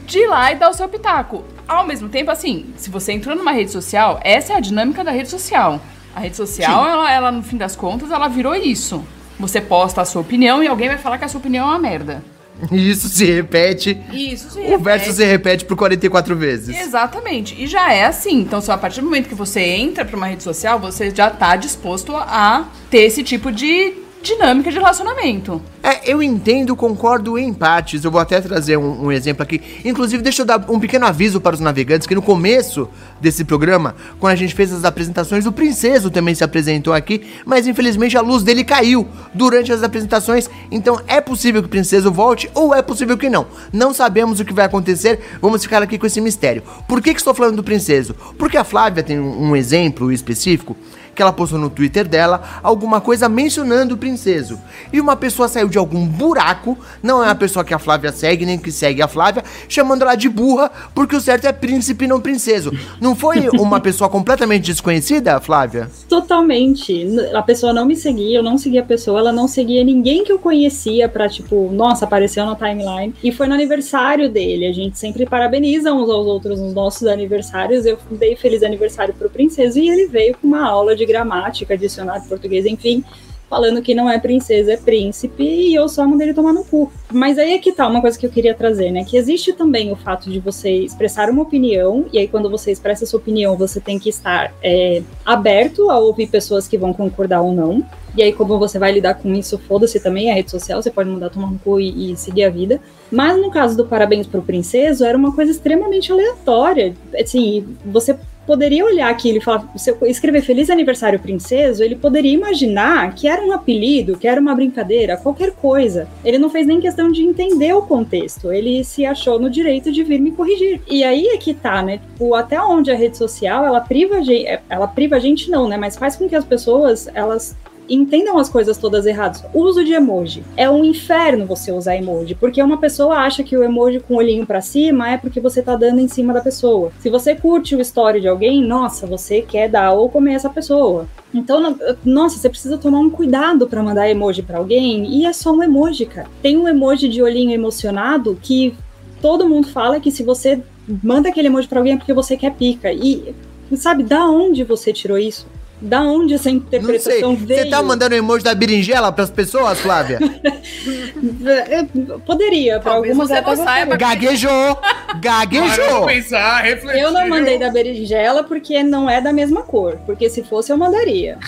de 0.05 0.19
ir 0.19 0.27
lá 0.27 0.51
e 0.51 0.55
dar 0.55 0.69
o 0.69 0.73
seu 0.73 0.87
pitaco. 0.87 1.43
Ao 1.67 1.85
mesmo 1.85 2.07
tempo, 2.07 2.31
assim, 2.31 2.73
se 2.77 2.89
você 2.89 3.11
entrou 3.11 3.35
numa 3.35 3.51
rede 3.51 3.71
social, 3.71 4.19
essa 4.23 4.53
é 4.53 4.55
a 4.55 4.61
dinâmica 4.61 5.03
da 5.03 5.11
rede 5.11 5.29
social. 5.29 5.81
A 6.15 6.19
rede 6.19 6.37
social, 6.37 6.85
ela, 6.87 7.11
ela, 7.11 7.31
no 7.31 7.43
fim 7.43 7.57
das 7.57 7.75
contas, 7.75 8.11
ela 8.11 8.27
virou 8.27 8.55
isso. 8.55 9.03
Você 9.39 9.59
posta 9.59 10.01
a 10.01 10.05
sua 10.05 10.21
opinião 10.21 10.63
e 10.63 10.67
alguém 10.67 10.87
vai 10.87 10.97
falar 10.97 11.17
que 11.17 11.25
a 11.25 11.27
sua 11.27 11.39
opinião 11.39 11.65
é 11.65 11.69
uma 11.69 11.79
merda. 11.79 12.23
Isso 12.71 13.09
se 13.09 13.25
repete. 13.25 13.99
Isso 14.11 14.51
se 14.51 14.59
O 14.59 14.79
verso 14.79 15.11
se 15.11 15.23
repete 15.23 15.65
por 15.65 15.75
44 15.75 16.35
vezes. 16.35 16.79
Exatamente. 16.79 17.61
E 17.61 17.67
já 17.67 17.91
é 17.91 18.05
assim. 18.05 18.39
Então, 18.39 18.61
só 18.61 18.73
a 18.73 18.77
partir 18.77 19.01
do 19.01 19.05
momento 19.05 19.29
que 19.29 19.35
você 19.35 19.61
entra 19.61 20.05
pra 20.05 20.15
uma 20.15 20.27
rede 20.27 20.43
social, 20.43 20.79
você 20.79 21.11
já 21.13 21.29
tá 21.29 21.55
disposto 21.55 22.15
a 22.15 22.67
ter 22.89 22.99
esse 23.01 23.23
tipo 23.23 23.51
de 23.51 24.02
dinâmica 24.23 24.71
de 24.71 24.77
relacionamento. 24.77 25.62
É, 25.83 26.09
eu 26.09 26.23
entendo, 26.23 26.75
concordo 26.77 27.38
em 27.38 27.53
partes. 27.53 28.03
Eu 28.03 28.09
vou 28.09 28.21
até 28.21 28.39
trazer 28.39 28.77
um, 28.77 29.05
um 29.05 29.12
exemplo 29.12 29.43
aqui. 29.43 29.62
Inclusive, 29.83 30.23
deixa 30.23 30.41
eu 30.41 30.45
dar 30.45 30.65
um 30.69 30.79
pequeno 30.79 31.05
aviso 31.05 31.41
para 31.41 31.53
os 31.53 31.59
navegantes 31.59 32.07
que 32.07 32.15
no 32.15 32.21
começo 32.21 32.88
desse 33.19 33.43
programa, 33.43 33.95
quando 34.19 34.31
a 34.31 34.38
gente 34.38 34.55
fez 34.55 34.71
as 34.71 34.86
apresentações, 34.86 35.45
o 35.45 35.51
Princeso 35.51 36.09
também 36.09 36.33
se 36.33 36.43
apresentou 36.43 36.93
aqui, 36.93 37.27
mas 37.45 37.67
infelizmente 37.67 38.17
a 38.17 38.21
luz 38.21 38.43
dele 38.43 38.63
caiu 38.63 39.05
durante 39.33 39.73
as 39.73 39.83
apresentações. 39.83 40.49
Então 40.71 41.01
é 41.05 41.19
possível 41.19 41.62
que 41.62 41.67
o 41.67 41.69
Princeso 41.69 42.09
volte 42.09 42.49
ou 42.53 42.73
é 42.73 42.81
possível 42.81 43.17
que 43.17 43.29
não. 43.29 43.45
Não 43.73 43.93
sabemos 43.93 44.39
o 44.39 44.45
que 44.45 44.53
vai 44.53 44.65
acontecer. 44.65 45.19
Vamos 45.41 45.62
ficar 45.62 45.83
aqui 45.83 45.97
com 45.97 46.05
esse 46.05 46.21
mistério. 46.21 46.63
Por 46.88 47.01
que, 47.01 47.13
que 47.13 47.19
estou 47.19 47.33
falando 47.33 47.57
do 47.57 47.63
Princeso? 47.63 48.15
Porque 48.38 48.55
a 48.55 48.63
Flávia 48.63 49.03
tem 49.03 49.19
um, 49.19 49.49
um 49.49 49.55
exemplo 49.55 50.13
específico 50.13 50.77
que 51.13 51.21
ela 51.21 51.34
postou 51.34 51.60
no 51.60 51.69
Twitter 51.69 52.08
dela 52.08 52.60
alguma 52.63 52.99
coisa 52.99 53.30
mencionando 53.30 53.95
o 53.95 53.97
princeso. 53.97 54.60
E 54.91 54.99
uma 54.99 55.15
pessoa 55.15 55.47
saiu 55.47 55.67
de 55.67 55.78
algum 55.78 56.06
buraco, 56.06 56.78
não 57.02 57.23
é 57.23 57.30
a 57.30 57.36
pessoa 57.36 57.63
que 57.63 57.73
a 57.73 57.80
Flávia 57.80 58.12
segue, 58.12 58.45
nem 58.45 58.58
que 58.58 58.71
segue 58.71 59.02
a 59.02 59.08
Flávia, 59.08 59.43
chamando 59.67 60.04
ela 60.04 60.15
de 60.15 60.30
burra, 60.30 60.71
porque 60.93 61.15
o 61.15 61.21
certo 61.21 61.45
é 61.45 61.52
príncipe, 61.52 62.08
não 62.08 62.19
princeso. 62.19 62.71
Não 62.99 63.15
foi 63.15 63.49
uma 63.49 63.80
pessoa 63.80 64.10
completamente 64.10 64.65
desconhecida, 64.65 65.39
Flávia? 65.39 65.89
Totalmente. 66.08 67.08
A 67.34 67.41
pessoa 67.41 67.73
não 67.73 67.86
me 67.86 67.95
seguia, 67.95 68.39
eu 68.39 68.43
não 68.43 68.58
seguia 68.58 68.82
a 68.82 68.86
pessoa, 68.86 69.19
ela 69.19 69.32
não 69.32 69.47
seguia 69.47 69.84
ninguém 69.84 70.23
que 70.23 70.32
eu 70.32 70.39
conhecia 70.39 71.08
pra, 71.08 71.30
tipo, 71.30 71.69
nossa, 71.71 72.06
apareceu 72.06 72.45
na 72.45 72.56
timeline. 72.56 73.13
E 73.23 73.32
foi 73.32 73.47
no 73.47 73.54
aniversário 73.54 74.30
dele. 74.30 74.65
A 74.67 74.73
gente 74.73 74.97
sempre 74.97 75.26
parabeniza 75.26 75.93
uns 75.93 76.10
aos 76.10 76.28
outros 76.28 76.60
nos 76.60 76.73
nossos 76.73 77.08
aniversários. 77.08 77.86
Eu 77.86 77.97
dei 78.12 78.36
feliz 78.36 78.63
aniversário 78.63 79.13
pro 79.13 79.30
princeso 79.30 79.80
e 79.80 79.89
ele 79.89 80.08
veio 80.08 80.36
com 80.38 80.47
uma 80.47 80.67
aula 80.67 80.95
de 80.95 81.02
gramática, 81.05 81.77
dicionário 81.77 82.23
de 82.23 82.29
português, 82.29 82.65
enfim. 82.65 83.03
Falando 83.49 83.83
que 83.83 83.93
não 83.93 84.09
é 84.09 84.17
princesa, 84.17 84.73
é 84.73 84.77
príncipe, 84.77 85.43
e 85.43 85.75
eu 85.75 85.87
só 85.87 86.07
mandei 86.07 86.27
ele 86.27 86.33
tomar 86.33 86.53
no 86.53 86.63
cu. 86.63 86.91
Mas 87.11 87.37
aí 87.37 87.53
é 87.53 87.59
que 87.59 87.71
tá 87.71 87.87
uma 87.87 88.01
coisa 88.01 88.17
que 88.17 88.25
eu 88.25 88.31
queria 88.31 88.55
trazer, 88.55 88.89
né? 88.89 89.03
Que 89.03 89.15
existe 89.15 89.53
também 89.53 89.91
o 89.91 89.95
fato 89.95 90.27
de 90.27 90.39
você 90.39 90.71
expressar 90.71 91.29
uma 91.29 91.43
opinião, 91.43 92.05
e 92.11 92.17
aí 92.17 92.27
quando 92.27 92.49
você 92.49 92.71
expressa 92.71 93.05
sua 93.05 93.19
opinião, 93.19 93.55
você 93.55 93.79
tem 93.79 93.99
que 93.99 94.09
estar 94.09 94.51
é, 94.63 95.03
aberto 95.23 95.91
a 95.91 95.99
ouvir 95.99 96.27
pessoas 96.27 96.67
que 96.67 96.79
vão 96.79 96.93
concordar 96.93 97.41
ou 97.41 97.53
não. 97.53 97.85
E 98.15 98.21
aí, 98.21 98.31
como 98.31 98.59
você 98.59 98.77
vai 98.77 98.91
lidar 98.91 99.15
com 99.15 99.33
isso, 99.33 99.57
foda-se 99.57 99.99
também, 99.99 100.29
é 100.29 100.33
rede 100.33 100.51
social, 100.51 100.81
você 100.81 100.91
pode 100.91 101.09
mandar 101.09 101.31
tomar 101.31 101.51
no 101.51 101.57
cu 101.57 101.79
e, 101.79 102.11
e 102.11 102.15
seguir 102.15 102.43
a 102.43 102.49
vida. 102.49 102.79
Mas 103.11 103.39
no 103.41 103.49
caso 103.49 103.75
do 103.75 103.85
Parabéns 103.85 104.27
pro 104.27 104.41
Princeso, 104.41 105.03
era 105.03 105.17
uma 105.17 105.33
coisa 105.33 105.51
extremamente 105.51 106.11
aleatória. 106.11 106.95
Assim, 107.19 107.75
você 107.83 108.15
poderia 108.45 108.86
olhar 108.86 109.10
aquilo 109.10 109.38
e 109.38 109.41
falar, 109.41 109.67
se 109.75 109.89
eu 109.89 109.97
escrever 110.03 110.41
Feliz 110.41 110.69
Aniversário 110.69 111.19
Princeso, 111.19 111.84
ele 111.84 111.95
poderia 111.95 112.34
imaginar 112.34 113.13
que 113.15 113.27
era 113.27 113.41
um 113.41 113.51
apelido, 113.51 114.17
que 114.17 114.27
era 114.27 114.39
uma 114.39 114.56
brincadeira, 114.56 115.17
qualquer 115.17 115.51
coisa. 115.51 116.08
Ele 116.23 116.38
não 116.38 116.49
fez 116.49 116.67
nem 116.67 116.79
questão 116.79 117.12
de 117.12 117.23
entender 117.23 117.73
o 117.73 117.82
contexto, 117.82 118.51
ele 118.51 118.84
se 118.84 119.06
achou 119.06 119.39
no 119.39 119.49
direito 119.49 119.91
de 119.91 120.03
vir 120.03 120.19
me 120.19 120.32
corrigir. 120.32 120.82
E 120.89 121.03
aí 121.03 121.27
é 121.27 121.38
que 121.38 121.53
tá, 121.53 121.82
né? 121.82 121.97
Tipo, 121.97 122.36
até 122.36 122.62
onde 122.62 122.91
a 122.91 122.95
rede 122.95 123.17
social, 123.17 123.65
ela 123.65 123.82
priva 123.82 124.17
a 124.17 124.21
gente, 124.21 124.60
ela 124.69 124.88
priva 124.88 125.15
a 125.15 125.19
gente 125.19 125.49
não, 125.49 125.67
né? 125.67 125.77
Mas 125.77 125.97
faz 125.97 126.15
com 126.15 126.27
que 126.27 126.36
as 126.36 126.45
pessoas, 126.45 127.08
elas 127.13 127.56
entendam 127.89 128.37
as 128.37 128.49
coisas 128.49 128.77
todas 128.77 129.05
erradas. 129.05 129.43
Uso 129.53 129.83
de 129.83 129.93
emoji. 129.93 130.43
É 130.55 130.69
um 130.69 130.83
inferno 130.83 131.45
você 131.45 131.71
usar 131.71 131.95
emoji, 131.97 132.35
porque 132.35 132.61
uma 132.61 132.77
pessoa 132.77 133.15
acha 133.17 133.43
que 133.43 133.55
o 133.57 133.63
emoji 133.63 133.99
com 133.99 134.13
o 134.13 134.17
olhinho 134.17 134.45
pra 134.45 134.61
cima 134.61 135.09
é 135.11 135.17
porque 135.17 135.39
você 135.39 135.61
tá 135.61 135.75
dando 135.75 135.99
em 135.99 136.07
cima 136.07 136.33
da 136.33 136.41
pessoa. 136.41 136.91
Se 136.99 137.09
você 137.09 137.35
curte 137.35 137.75
o 137.75 137.81
story 137.81 138.21
de 138.21 138.27
alguém, 138.27 138.63
nossa, 138.63 139.05
você 139.05 139.41
quer 139.41 139.69
dar 139.69 139.93
ou 139.93 140.09
comer 140.09 140.33
essa 140.33 140.49
pessoa. 140.49 141.07
Então, 141.33 141.59
no- 141.59 141.77
nossa, 142.05 142.37
você 142.37 142.49
precisa 142.49 142.77
tomar 142.77 142.99
um 142.99 143.09
cuidado 143.09 143.67
pra 143.67 143.81
mandar 143.83 144.09
emoji 144.09 144.41
pra 144.41 144.59
alguém, 144.59 145.05
e 145.05 145.25
é 145.25 145.33
só 145.33 145.51
um 145.51 145.63
emoji, 145.63 146.05
cara. 146.05 146.27
Tem 146.41 146.57
um 146.57 146.67
emoji 146.67 147.09
de 147.09 147.21
olhinho 147.21 147.51
emocionado 147.51 148.37
que 148.41 148.75
todo 149.21 149.47
mundo 149.49 149.67
fala 149.67 149.99
que 149.99 150.11
se 150.11 150.21
você 150.23 150.61
manda 151.01 151.29
aquele 151.29 151.47
emoji 151.47 151.67
pra 151.67 151.79
alguém 151.79 151.93
é 151.93 151.97
porque 151.97 152.13
você 152.13 152.37
quer 152.37 152.53
pica. 152.53 152.91
E 152.91 153.33
sabe 153.75 154.03
da 154.03 154.29
onde 154.29 154.63
você 154.63 154.93
tirou 154.93 155.17
isso? 155.17 155.47
Da 155.85 156.01
onde 156.01 156.35
essa 156.35 156.49
Não 156.49 156.61
sei. 156.61 156.67
interpretação 156.79 157.35
Você 157.35 157.45
veio? 157.45 157.69
tá 157.69 157.83
mandando 157.83 158.15
emoji 158.15 158.41
da 158.43 158.55
berinjela 158.55 159.11
pras 159.11 159.29
pessoas, 159.29 159.79
Flávia? 159.81 160.17
Poderia, 162.25 162.79
pra 162.79 162.93
Talvez 162.93 163.19
algumas 163.19 163.29
você 163.29 163.41
não 163.57 163.65
saiba. 163.65 163.97
Gaguejou! 163.97 164.79
Gaguejou! 165.19 166.05
pensar, 166.05 166.61
refletir. 166.63 167.01
Eu 167.01 167.11
não 167.11 167.27
mandei 167.27 167.59
da 167.59 167.69
berinjela 167.69 168.43
porque 168.43 168.81
não 168.81 169.09
é 169.09 169.19
da 169.19 169.33
mesma 169.33 169.61
cor. 169.63 169.97
Porque 170.05 170.29
se 170.29 170.41
fosse, 170.43 170.71
eu 170.71 170.77
mandaria. 170.77 171.37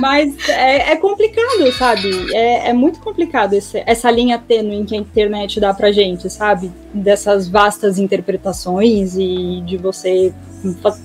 Mas 0.00 0.34
é, 0.48 0.92
é 0.92 0.96
complicado, 0.96 1.70
sabe? 1.76 2.34
É, 2.34 2.70
é 2.70 2.72
muito 2.72 2.98
complicado 3.00 3.52
esse- 3.52 3.82
essa 3.84 4.10
linha 4.10 4.38
tênue 4.38 4.82
que 4.84 4.94
a 4.96 4.98
internet 4.98 5.60
dá 5.60 5.74
pra 5.74 5.92
gente, 5.92 6.30
sabe? 6.30 6.72
Dessas 6.94 7.46
vastas 7.46 7.98
interpretações 7.98 9.14
e 9.18 9.60
de 9.66 9.76
você 9.76 10.32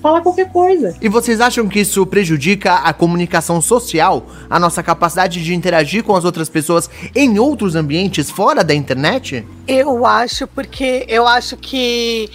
falar 0.00 0.20
qualquer 0.20 0.50
coisa. 0.52 0.96
E 1.00 1.08
vocês 1.08 1.40
acham 1.40 1.68
que 1.68 1.80
isso 1.80 2.04
prejudica 2.06 2.74
a 2.74 2.92
comunicação 2.92 3.60
social, 3.60 4.26
a 4.48 4.58
nossa 4.58 4.82
capacidade 4.82 5.42
de 5.42 5.54
interagir 5.54 6.02
com 6.04 6.14
as 6.16 6.24
outras 6.24 6.48
pessoas 6.48 6.88
em 7.14 7.38
outros 7.38 7.74
ambientes 7.74 8.30
fora 8.30 8.62
da 8.64 8.74
internet? 8.74 9.44
Eu 9.66 10.04
acho, 10.06 10.46
porque 10.46 11.04
eu 11.08 11.26
acho 11.26 11.56
que 11.56 12.28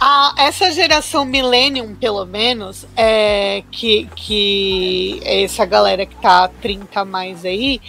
a- 0.00 0.34
essa 0.38 0.70
geração 0.72 1.24
Millennium, 1.24 1.94
pelo 1.94 2.24
menos, 2.26 2.86
é, 2.96 3.62
que, 3.70 4.08
que 4.16 5.20
é 5.24 5.44
essa 5.44 5.64
galera 5.64 6.04
que 6.04 6.16
tá 6.16 6.48
30 6.60 7.00
a 7.00 7.04
mais 7.04 7.44
aí, 7.44 7.80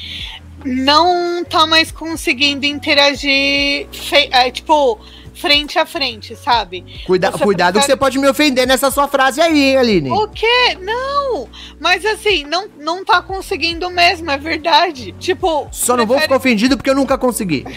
não 0.65 1.43
tá 1.43 1.65
mais 1.67 1.91
conseguindo 1.91 2.65
interagir, 2.65 3.87
fe- 3.91 4.29
é, 4.31 4.49
tipo, 4.51 4.99
frente 5.33 5.77
a 5.79 5.85
frente, 5.85 6.35
sabe? 6.35 6.83
Cuida- 7.05 7.31
Você 7.31 7.43
cuidado 7.43 7.73
que 7.73 7.79
prefere- 7.79 7.93
você 7.93 7.97
pode 7.97 8.19
me 8.19 8.27
ofender 8.27 8.67
nessa 8.67 8.89
sua 8.91 9.07
frase 9.07 9.41
aí, 9.41 9.59
hein, 9.71 9.77
Aline? 9.77 10.11
O 10.11 10.27
quê? 10.27 10.77
Não! 10.79 11.47
Mas 11.79 12.05
assim, 12.05 12.43
não, 12.45 12.67
não 12.79 13.03
tá 13.03 13.21
conseguindo 13.21 13.89
mesmo, 13.89 14.29
é 14.31 14.37
verdade. 14.37 15.13
Tipo. 15.19 15.67
Só 15.71 15.97
não 15.97 16.05
vou 16.05 16.15
prefere- 16.17 16.23
ficar 16.23 16.35
ofendido 16.37 16.77
porque 16.77 16.89
eu 16.89 16.95
nunca 16.95 17.17
consegui. 17.17 17.63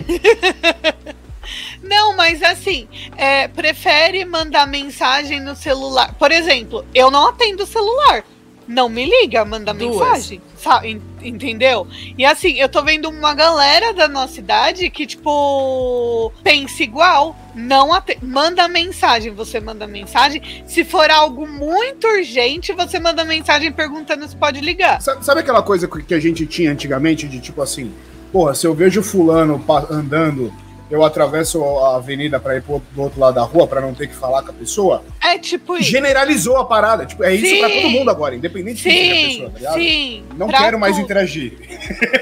Não, 1.83 2.17
mas 2.17 2.43
assim, 2.43 2.89
é, 3.17 3.47
prefere 3.47 4.25
mandar 4.25 4.67
mensagem 4.67 5.39
no 5.41 5.55
celular. 5.55 6.13
Por 6.19 6.33
exemplo, 6.33 6.85
eu 6.93 7.09
não 7.11 7.29
atendo 7.29 7.63
o 7.63 7.67
celular. 7.67 8.25
Não 8.67 8.89
me 8.89 9.05
liga, 9.05 9.45
manda 9.45 9.73
Duas. 9.73 9.97
mensagem. 9.97 10.41
sa- 10.57 10.81
en- 10.87 11.01
Entendeu? 11.23 11.87
E 12.17 12.25
assim, 12.25 12.55
eu 12.59 12.69
tô 12.69 12.83
vendo 12.83 13.09
uma 13.09 13.35
galera 13.35 13.93
da 13.93 14.07
nossa 14.09 14.39
idade 14.41 14.89
que, 14.91 15.07
tipo, 15.07 16.33
pensa 16.43 16.83
igual. 16.83 17.37
Não 17.55 17.89
manda 18.23 18.69
mensagem, 18.69 19.33
você 19.33 19.61
manda 19.61 19.87
mensagem. 19.87 20.43
Se 20.67 20.85
for 20.85 21.11
algo 21.11 21.47
muito 21.47 22.07
urgente, 22.07 22.73
você 22.73 22.99
manda 22.99 23.25
mensagem 23.25 23.73
perguntando 23.73 24.27
se 24.29 24.37
pode 24.37 24.61
ligar. 24.61 25.01
Sabe, 25.01 25.25
sabe 25.25 25.41
aquela 25.41 25.63
coisa 25.63 25.89
que 25.89 26.15
a 26.15 26.21
gente 26.21 26.47
tinha 26.47 26.71
antigamente 26.73 27.27
de 27.27 27.41
tipo 27.41 27.61
assim, 27.63 27.93
porra, 28.33 28.55
se 28.55 28.67
eu 28.67 28.75
vejo 28.75 29.03
fulano 29.03 29.65
andando, 29.91 30.53
eu 30.91 31.05
atravesso 31.05 31.63
a 31.79 31.97
avenida 31.97 32.39
pra 32.39 32.57
ir 32.57 32.63
pro, 32.63 32.81
do 32.93 33.03
outro 33.03 33.21
lado 33.21 33.35
da 33.35 33.43
rua 33.43 33.67
pra 33.67 33.81
não 33.81 33.93
ter 33.95 34.07
que 34.07 34.15
falar 34.15 34.43
com 34.43 34.51
a 34.51 34.55
pessoa? 34.55 35.03
É 35.23 35.37
tipo 35.39 35.77
isso. 35.77 35.91
Generalizou 35.91 36.57
a 36.59 36.65
parada. 36.65 37.05
Tipo, 37.07 37.25
é 37.25 37.35
isso 37.35 37.47
Sim. 37.47 37.59
pra 37.61 37.69
todo 37.71 37.91
mundo 37.91 38.11
agora, 38.11 38.35
independente 38.37 38.83
de 38.83 38.89
quem 38.89 38.95
seja 38.95 39.15
a 39.15 39.17
Sim, 39.17 39.29
pessoa, 39.31 39.51
tá 39.51 39.59
ligado? 39.59 39.75
sim. 39.75 40.23
Não 40.37 40.47
pra 40.49 40.59
quero 40.59 40.79
mais 40.79 40.95
tudo. 40.97 41.05
interagir. 41.05 41.59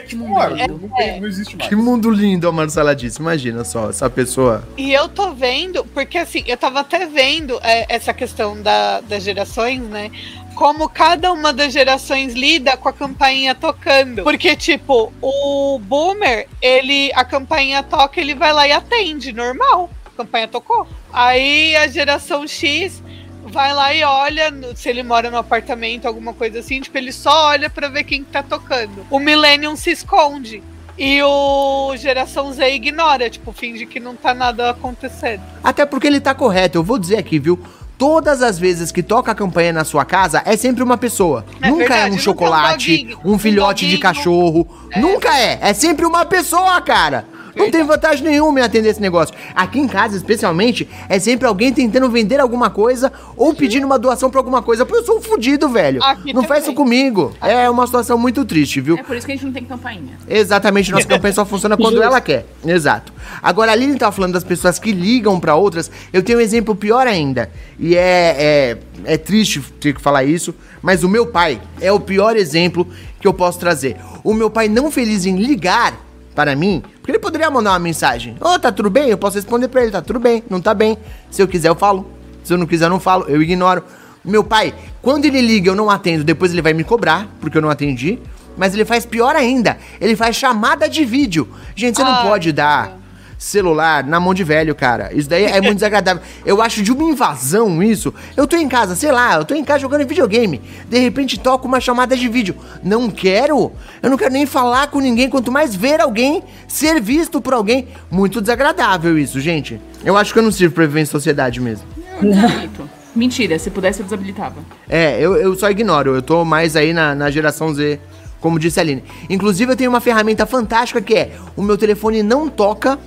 tipo, 0.07 0.27
mano, 0.29 0.57
É, 0.59 0.67
não, 0.69 0.79
tem- 0.79 1.21
não 1.21 1.29
existe 1.29 1.57
mais. 1.57 1.69
Que 1.69 1.77
mundo 1.77 2.11
lindo, 2.11 2.49
a 2.49 2.53
Marcela 2.53 2.95
disse. 2.95 3.21
Imagina 3.21 3.65
só, 3.65 3.91
essa 3.91 4.09
pessoa. 4.09 4.67
E 4.77 4.93
eu 4.93 5.09
tô 5.09 5.33
vendo, 5.33 5.85
porque 5.87 6.17
assim, 6.19 6.43
eu 6.47 6.57
tava 6.57 6.81
até 6.81 7.07
vendo 7.07 7.59
é, 7.63 7.87
essa 7.95 8.13
questão 8.15 8.61
da, 8.63 9.01
das 9.03 9.23
gerações, 9.23 9.81
né? 9.83 10.11
Como 10.55 10.89
cada 10.89 11.33
uma 11.33 11.53
das 11.53 11.73
gerações 11.73 12.33
lida 12.35 12.77
com 12.77 12.89
a 12.89 12.93
campainha 12.93 13.55
tocando. 13.55 14.23
Porque, 14.23 14.55
tipo, 14.57 15.13
o 15.21 15.79
boomer, 15.81 16.49
ele, 16.63 17.11
a 17.15 17.25
campainha 17.25 17.83
toca, 17.83 18.21
ele 18.21 18.35
vai 18.35 18.53
lá 18.53 18.67
e 18.67 18.73
atende, 18.73 19.33
normal. 19.33 19.91
A 20.07 20.11
campainha 20.11 20.49
tocou. 20.49 20.87
Aí 21.13 21.75
a 21.77 21.89
geração 21.89 22.47
X 22.47 23.03
vai 23.47 23.73
lá 23.75 23.95
e 23.95 24.03
olha, 24.03 24.53
se 24.75 24.89
ele 24.89 25.03
mora 25.03 25.31
no 25.31 25.37
apartamento, 25.37 26.07
alguma 26.07 26.33
coisa 26.33 26.61
assim, 26.61 26.81
tipo, 26.81 26.97
ele 26.97 27.13
só 27.13 27.49
olha 27.49 27.69
pra 27.69 27.89
ver 27.89 28.05
quem 28.05 28.25
que 28.25 28.31
tá 28.31 28.43
tocando. 28.43 29.07
O 29.11 29.19
Millennium 29.19 29.77
se 29.77 29.91
esconde. 29.91 30.63
E 30.97 31.21
o 31.23 31.97
Geração 31.97 32.53
Z 32.53 32.73
ignora, 32.73 33.29
tipo, 33.29 33.53
finge 33.53 33.85
que 33.85 33.99
não 33.99 34.15
tá 34.15 34.33
nada 34.33 34.71
acontecendo. 34.71 35.43
Até 35.63 35.85
porque 35.85 36.07
ele 36.07 36.21
tá 36.21 36.33
correto, 36.33 36.79
eu 36.79 36.85
vou 36.85 36.99
dizer 36.99 37.19
aqui, 37.19 37.39
viu? 37.39 37.59
Todas 37.97 38.43
as 38.43 38.59
vezes 38.59 38.91
que 38.91 39.03
toca 39.03 39.31
a 39.31 39.35
campanha 39.35 39.73
na 39.73 39.85
sua 39.85 40.05
casa, 40.05 40.43
é 40.45 40.57
sempre 40.57 40.83
uma 40.83 40.97
pessoa. 40.97 41.45
É 41.63 41.69
nunca 41.69 41.79
verdade, 41.79 42.01
é 42.01 42.05
um 42.05 42.09
nunca 42.09 42.09
é 42.09 42.11
um 42.13 42.19
chocolate, 42.19 42.97
doguinho, 42.97 43.21
um 43.25 43.33
um 43.35 43.39
filhote 43.39 43.87
de 43.87 43.97
doguinho. 43.97 44.03
cachorro. 44.03 44.69
Nunca 44.97 45.39
é. 45.39 45.59
É 45.61 45.73
sempre 45.73 46.05
uma 46.05 46.25
pessoa, 46.25 46.81
cara. 46.81 47.25
Não 47.55 47.71
tem 47.71 47.85
vantagem 47.85 48.25
nenhuma 48.25 48.61
em 48.61 48.63
atender 48.63 48.89
esse 48.89 49.01
negócio. 49.01 49.35
Aqui 49.55 49.79
em 49.79 49.87
casa, 49.87 50.17
especialmente, 50.17 50.89
é 51.09 51.19
sempre 51.19 51.47
alguém 51.47 51.73
tentando 51.73 52.11
vender 52.11 52.41
alguma 52.41 52.71
coisa 52.71 53.13
ou 53.37 53.55
pedindo 53.55 53.87
uma 53.87 53.99
doação 53.99 54.31
pra 54.31 54.41
alguma 54.41 54.63
coisa. 54.63 54.85
Porque 54.85 55.01
eu 55.01 55.05
sou 55.05 55.19
um 55.19 55.23
fudido, 55.23 55.69
velho. 55.69 56.03
Aqui 56.03 56.33
não 56.33 56.43
faz 56.45 56.65
isso 56.65 56.75
comigo. 56.75 57.33
É 57.41 57.69
uma 57.71 57.87
situação 57.87 58.19
muito 58.19 58.45
triste, 58.45 58.81
viu? 58.81 58.97
É 58.97 59.03
por 59.03 59.17
isso 59.17 59.27
que 59.27 59.33
a 59.33 59.35
gente 59.35 59.45
não 59.45 59.53
tem 59.53 59.65
campainha. 59.65 60.19
Exatamente, 60.29 60.91
nossa 60.91 61.07
campanha 61.07 61.35
só 61.35 61.45
funciona 61.45 61.77
quando 61.77 62.01
ela 62.03 62.21
quer. 62.21 62.47
Exato. 62.65 63.13
Agora, 63.43 63.73
a 63.73 63.75
Lili 63.75 63.97
tá 63.99 64.11
falando 64.11 64.33
das 64.33 64.45
pessoas 64.45 64.79
que 64.79 64.93
ligam 64.93 65.39
pra 65.39 65.55
outras. 65.55 65.91
Eu 66.13 66.23
tenho 66.23 66.39
um 66.39 66.43
exemplo 66.43 66.75
pior 66.75 67.07
ainda. 67.07 67.51
E 67.79 67.97
é, 67.97 68.79
é, 69.05 69.13
é 69.15 69.17
triste 69.17 69.61
ter 69.81 69.95
que 69.95 70.01
falar 70.01 70.25
isso, 70.25 70.55
mas 70.83 71.03
o 71.05 71.09
meu 71.09 71.27
pai 71.27 71.61
é 71.81 71.93
o 71.93 72.01
pior 72.01 72.37
exemplo 72.37 72.87
que 73.21 73.27
eu 73.27 73.35
posso 73.35 73.59
trazer. 73.59 73.97
O 74.23 74.35
meu 74.35 74.51
pai 74.51 74.69
não 74.69 74.91
feliz 74.91 75.27
em 75.27 75.37
ligar 75.37 75.95
para 76.35 76.57
mim, 76.57 76.83
porque 76.97 77.13
ele 77.13 77.19
poderia 77.19 77.51
mandar 77.51 77.71
uma 77.73 77.79
mensagem. 77.79 78.37
Ô, 78.41 78.59
tá 78.59 78.73
tudo 78.73 78.91
bem? 78.91 79.09
Eu 79.09 79.19
posso 79.19 79.37
responder 79.37 79.69
pra 79.69 79.83
ele, 79.83 79.91
tá 79.91 80.03
tudo 80.03 80.19
bem, 80.19 80.43
não 80.51 80.61
tá 80.61 80.75
bem. 80.75 80.99
Se 81.31 81.41
eu 81.41 81.49
quiser, 81.49 81.69
eu 81.69 81.75
falo. 81.75 82.11
Se 82.43 82.53
eu 82.53 82.59
não 82.59 82.67
quiser, 82.67 82.87
eu 82.87 82.91
não 82.91 83.01
falo, 83.01 83.25
eu 83.29 83.41
ignoro. 83.41 83.85
Meu 84.25 84.43
pai, 84.43 84.75
quando 85.01 85.27
ele 85.27 85.41
liga, 85.41 85.71
eu 85.71 85.75
não 85.75 85.91
atendo, 85.91 86.25
depois 86.25 86.53
ele 86.53 86.63
vai 86.63 86.73
me 86.73 86.83
cobrar, 86.83 87.29
porque 87.41 87.57
eu 87.57 87.63
não 87.63 87.71
atendi. 87.71 88.19
Mas 88.57 88.73
ele 88.73 88.85
faz 88.85 89.05
pior 89.05 89.35
ainda. 89.35 89.77
Ele 90.01 90.15
faz 90.17 90.37
chamada 90.37 90.89
de 90.89 91.05
vídeo. 91.05 91.49
Gente, 91.75 91.97
você 91.97 92.05
não 92.05 92.15
Ai, 92.15 92.29
pode 92.29 92.53
dar 92.53 93.04
celular 93.45 94.03
na 94.05 94.19
mão 94.19 94.33
de 94.33 94.43
velho, 94.43 94.75
cara. 94.75 95.11
Isso 95.13 95.29
daí 95.29 95.45
é 95.45 95.61
muito 95.61 95.75
desagradável. 95.75 96.23
Eu 96.47 96.63
acho 96.63 96.83
de 96.83 96.91
uma 96.91 97.05
invasão 97.05 97.83
isso. 97.83 98.13
Eu 98.37 98.47
tô 98.47 98.57
em 98.57 98.67
casa, 98.69 98.97
sei 98.97 99.13
lá, 99.13 99.35
eu 99.35 99.45
tô 99.45 99.55
em 99.55 99.63
casa 99.63 99.81
jogando 99.81 100.07
videogame. 100.07 100.63
De 100.89 100.99
repente 100.99 101.39
toco 101.39 101.69
uma 101.69 101.79
chamada 101.79 102.17
de 102.17 102.27
vídeo. 102.27 102.57
Não 102.83 103.11
quero. 103.11 103.71
Eu 104.03 104.09
não 104.09 104.17
quero 104.17 104.33
nem 104.33 104.47
falar 104.47 104.87
com 104.89 104.99
ninguém, 104.99 105.29
quanto 105.29 105.53
mais 105.53 105.75
ver 105.75 106.01
alguém, 106.01 106.43
ser 106.67 107.01
visto 107.01 107.41
por 107.41 107.53
alguém. 107.53 107.89
Muito 108.11 108.41
desagradável 108.41 109.19
isso, 109.19 109.39
gente. 109.41 109.79
Eu 110.03 110.17
acho 110.17 110.33
que 110.33 110.39
eu 110.39 110.43
não 110.43 110.51
sirvo 110.51 110.75
pra 110.75 110.87
viver 110.87 111.03
em 111.03 111.07
sociedade 111.07 111.61
mesmo. 111.61 111.87
Desabilito. 112.21 112.89
Mentira, 113.15 113.59
se 113.59 113.71
pudesse 113.71 114.01
eu 114.01 114.05
desabilitava. 114.05 114.57
É, 114.89 115.21
eu, 115.21 115.37
eu 115.37 115.55
só 115.55 115.71
ignoro. 115.71 116.15
Eu 116.15 116.23
tô 116.23 116.45
mais 116.45 116.77
aí 116.77 116.95
na, 116.95 117.15
na 117.15 117.31
geração 117.31 117.73
Z, 117.75 118.01
como 118.41 118.59
disse 118.59 118.81
a 118.81 118.83
Aline. 118.83 119.05
Inclusive, 119.29 119.73
eu 119.73 119.77
tenho 119.77 119.91
uma 119.91 120.01
ferramenta 120.01 120.47
fantástica 120.47 121.01
que 121.03 121.15
é: 121.15 121.33
o 121.55 121.63
meu 121.63 121.77
telefone 121.77 122.23
não 122.23 122.49
toca 122.49 122.99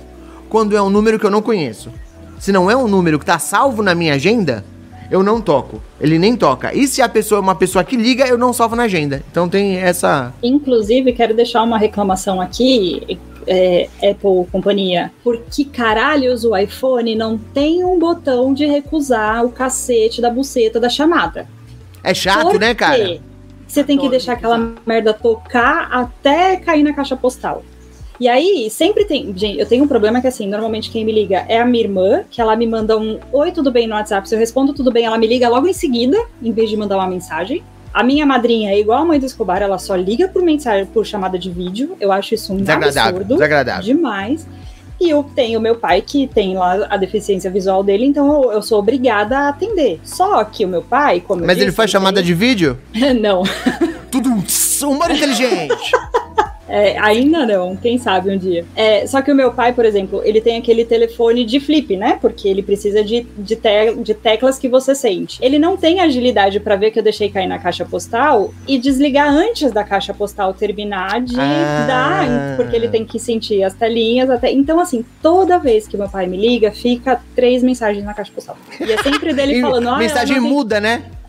quando 0.48 0.76
é 0.76 0.82
um 0.82 0.90
número 0.90 1.18
que 1.18 1.26
eu 1.26 1.30
não 1.30 1.42
conheço. 1.42 1.90
Se 2.38 2.52
não 2.52 2.70
é 2.70 2.76
um 2.76 2.88
número 2.88 3.18
que 3.18 3.26
tá 3.26 3.38
salvo 3.38 3.82
na 3.82 3.94
minha 3.94 4.14
agenda, 4.14 4.64
eu 5.10 5.22
não 5.22 5.40
toco. 5.40 5.82
Ele 6.00 6.18
nem 6.18 6.36
toca. 6.36 6.74
E 6.74 6.86
se 6.86 7.02
a 7.02 7.08
pessoa 7.08 7.38
é 7.38 7.42
uma 7.42 7.54
pessoa 7.54 7.82
que 7.82 7.96
liga, 7.96 8.26
eu 8.26 8.38
não 8.38 8.52
salvo 8.52 8.76
na 8.76 8.84
agenda. 8.84 9.22
Então 9.30 9.48
tem 9.48 9.76
essa. 9.76 10.32
Inclusive, 10.42 11.12
quero 11.12 11.34
deixar 11.34 11.62
uma 11.62 11.78
reclamação 11.78 12.40
aqui, 12.40 13.18
é, 13.46 13.88
Apple 13.96 14.46
companhia. 14.52 15.10
Por 15.24 15.40
que 15.50 15.64
caralhos 15.64 16.44
o 16.44 16.56
iPhone 16.56 17.14
não 17.14 17.38
tem 17.38 17.84
um 17.84 17.98
botão 17.98 18.52
de 18.52 18.66
recusar 18.66 19.44
o 19.44 19.50
cacete 19.50 20.20
da 20.20 20.30
buceta 20.30 20.78
da 20.78 20.88
chamada? 20.88 21.48
É 22.04 22.14
chato, 22.14 22.50
Por 22.50 22.60
né, 22.60 22.74
cara? 22.74 23.18
Você 23.66 23.84
tem 23.84 23.98
que 23.98 24.08
deixar 24.08 24.32
aquela 24.32 24.72
merda 24.86 25.12
tocar 25.12 25.88
até 25.90 26.56
cair 26.56 26.82
na 26.82 26.94
caixa 26.94 27.16
postal. 27.16 27.62
E 28.20 28.28
aí, 28.28 28.68
sempre 28.68 29.04
tem. 29.04 29.32
Gente, 29.36 29.58
eu 29.58 29.66
tenho 29.66 29.84
um 29.84 29.88
problema 29.88 30.20
que, 30.20 30.26
assim, 30.26 30.48
normalmente 30.48 30.90
quem 30.90 31.04
me 31.04 31.12
liga 31.12 31.44
é 31.48 31.60
a 31.60 31.64
minha 31.64 31.84
irmã, 31.84 32.24
que 32.30 32.40
ela 32.40 32.56
me 32.56 32.66
manda 32.66 32.98
um 32.98 33.18
Oi, 33.32 33.52
tudo 33.52 33.70
bem 33.70 33.86
no 33.86 33.94
WhatsApp. 33.94 34.28
Se 34.28 34.34
eu 34.34 34.38
respondo 34.38 34.72
tudo 34.72 34.90
bem, 34.90 35.04
ela 35.04 35.16
me 35.16 35.26
liga 35.26 35.48
logo 35.48 35.68
em 35.68 35.72
seguida, 35.72 36.18
em 36.42 36.50
vez 36.52 36.68
de 36.68 36.76
mandar 36.76 36.96
uma 36.96 37.06
mensagem. 37.06 37.62
A 37.94 38.02
minha 38.02 38.26
madrinha 38.26 38.70
é 38.70 38.78
igual 38.78 39.02
a 39.02 39.04
mãe 39.04 39.18
do 39.18 39.26
Escobar, 39.26 39.62
ela 39.62 39.78
só 39.78 39.94
liga 39.94 40.28
por 40.28 40.42
mensagem, 40.42 40.86
por 40.86 41.06
chamada 41.06 41.38
de 41.38 41.50
vídeo. 41.50 41.96
Eu 42.00 42.12
acho 42.12 42.34
isso 42.34 42.52
um 42.52 42.56
Desagradável. 42.56 43.10
absurdo. 43.10 43.34
Desagradável. 43.34 43.84
Demais. 43.84 44.46
E 45.00 45.08
eu 45.08 45.22
tenho 45.22 45.60
meu 45.60 45.76
pai 45.76 46.02
que 46.02 46.26
tem 46.26 46.56
lá 46.56 46.86
a 46.90 46.96
deficiência 46.96 47.48
visual 47.50 47.84
dele, 47.84 48.04
então 48.04 48.42
eu, 48.42 48.52
eu 48.52 48.62
sou 48.62 48.80
obrigada 48.80 49.38
a 49.38 49.48
atender. 49.50 50.00
Só 50.02 50.42
que 50.42 50.64
o 50.64 50.68
meu 50.68 50.82
pai, 50.82 51.20
como 51.20 51.46
Mas 51.46 51.56
ele 51.56 51.66
disse, 51.66 51.76
faz 51.76 51.88
chamada 51.90 52.20
de 52.20 52.34
vídeo? 52.34 52.76
Não. 53.20 53.44
Tudo 54.10 54.28
um 54.28 54.90
humor 54.90 55.10
inteligente. 55.10 55.92
É, 56.68 56.98
ainda 56.98 57.46
não, 57.46 57.74
quem 57.76 57.96
sabe 57.98 58.30
um 58.30 58.36
dia. 58.36 58.64
É, 58.76 59.06
só 59.06 59.22
que 59.22 59.32
o 59.32 59.34
meu 59.34 59.52
pai, 59.52 59.72
por 59.72 59.84
exemplo, 59.84 60.20
ele 60.24 60.40
tem 60.40 60.58
aquele 60.58 60.84
telefone 60.84 61.44
de 61.44 61.58
flip, 61.60 61.96
né? 61.96 62.18
Porque 62.20 62.46
ele 62.48 62.62
precisa 62.62 63.02
de, 63.02 63.26
de, 63.38 63.56
te- 63.56 63.94
de 64.02 64.14
teclas 64.14 64.58
que 64.58 64.68
você 64.68 64.94
sente. 64.94 65.38
Ele 65.42 65.58
não 65.58 65.76
tem 65.76 66.00
agilidade 66.00 66.60
pra 66.60 66.76
ver 66.76 66.90
que 66.90 66.98
eu 66.98 67.02
deixei 67.02 67.30
cair 67.30 67.46
na 67.46 67.58
caixa 67.58 67.84
postal 67.84 68.52
e 68.66 68.78
desligar 68.78 69.28
antes 69.32 69.72
da 69.72 69.82
caixa 69.82 70.12
postal 70.12 70.52
terminar 70.52 71.20
de 71.22 71.34
Ah. 71.38 71.86
dar, 71.88 72.56
porque 72.56 72.76
ele 72.76 72.88
tem 72.88 73.04
que 73.04 73.18
sentir 73.18 73.62
as 73.62 73.72
telinhas 73.74 74.28
até. 74.28 74.52
Então, 74.52 74.78
assim, 74.78 75.04
toda 75.22 75.58
vez 75.58 75.86
que 75.88 75.96
meu 75.96 76.08
pai 76.08 76.26
me 76.26 76.36
liga, 76.36 76.70
fica 76.70 77.20
três 77.34 77.62
mensagens 77.62 78.04
na 78.04 78.12
caixa 78.12 78.32
postal. 78.34 78.56
E 78.80 78.92
é 78.92 79.02
sempre 79.02 79.32
dele 79.32 79.60
falando, 79.62 79.88
ah, 79.88 79.98
mensagem 79.98 80.38
tem- 80.38 80.50
muda, 80.50 80.80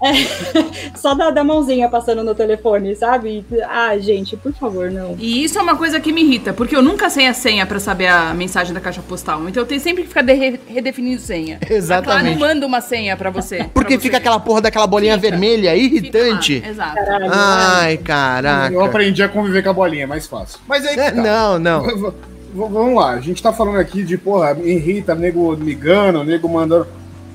né? 0.01 0.13
Só 0.95 1.13
da, 1.13 1.29
da 1.31 1.43
mãozinha 1.43 1.89
passando 1.89 2.23
no 2.23 2.33
telefone, 2.35 2.95
sabe? 2.95 3.45
Ah, 3.69 3.97
gente, 3.97 4.35
por 4.37 4.53
favor, 4.53 4.89
não. 4.91 5.15
E 5.19 5.43
isso 5.43 5.57
é 5.57 5.61
uma 5.61 5.75
coisa 5.75 5.99
que 5.99 6.11
me 6.11 6.21
irrita, 6.21 6.53
porque 6.53 6.75
eu 6.75 6.81
nunca 6.81 7.09
sei 7.09 7.27
a 7.27 7.33
senha 7.33 7.65
pra 7.65 7.79
saber 7.79 8.07
a 8.07 8.33
mensagem 8.33 8.73
da 8.73 8.79
caixa 8.79 9.01
postal. 9.01 9.47
Então 9.47 9.63
eu 9.63 9.67
tenho 9.67 9.81
sempre 9.81 10.03
que 10.03 10.09
ficar 10.09 10.21
de- 10.21 10.59
redefinindo 10.67 11.21
senha. 11.21 11.59
Exatamente. 11.69 12.09
A 12.09 12.19
Clara 12.21 12.23
não 12.31 12.39
manda 12.39 12.65
uma 12.65 12.81
senha 12.81 13.15
pra 13.17 13.29
você. 13.29 13.65
Porque 13.73 13.93
pra 13.95 14.01
fica 14.01 14.15
você. 14.17 14.21
aquela 14.21 14.39
porra 14.39 14.61
daquela 14.61 14.87
bolinha 14.87 15.15
Fica. 15.15 15.29
vermelha 15.29 15.75
irritante. 15.75 16.63
Exato. 16.65 16.95
Caralho. 16.95 17.29
Ai, 17.31 17.93
Eu 17.95 18.03
caraca. 18.03 18.85
aprendi 18.85 19.23
a 19.23 19.29
conviver 19.29 19.63
com 19.63 19.69
a 19.69 19.73
bolinha, 19.73 20.03
é 20.03 20.07
mais 20.07 20.27
fácil. 20.27 20.59
Mas 20.67 20.85
aí 20.85 20.93
que 20.95 20.99
É, 20.99 21.11
tá. 21.11 21.21
Não, 21.21 21.59
não. 21.59 22.13
Vamos 22.53 22.95
lá, 22.95 23.11
a 23.11 23.19
gente 23.21 23.43
tá 23.43 23.53
falando 23.53 23.77
aqui 23.77 24.03
de, 24.03 24.17
porra, 24.17 24.55
me 24.55 24.71
irrita, 24.71 25.13
nego 25.13 25.53
ligando, 25.53 26.23
nego 26.23 26.49
mandando. 26.49 26.87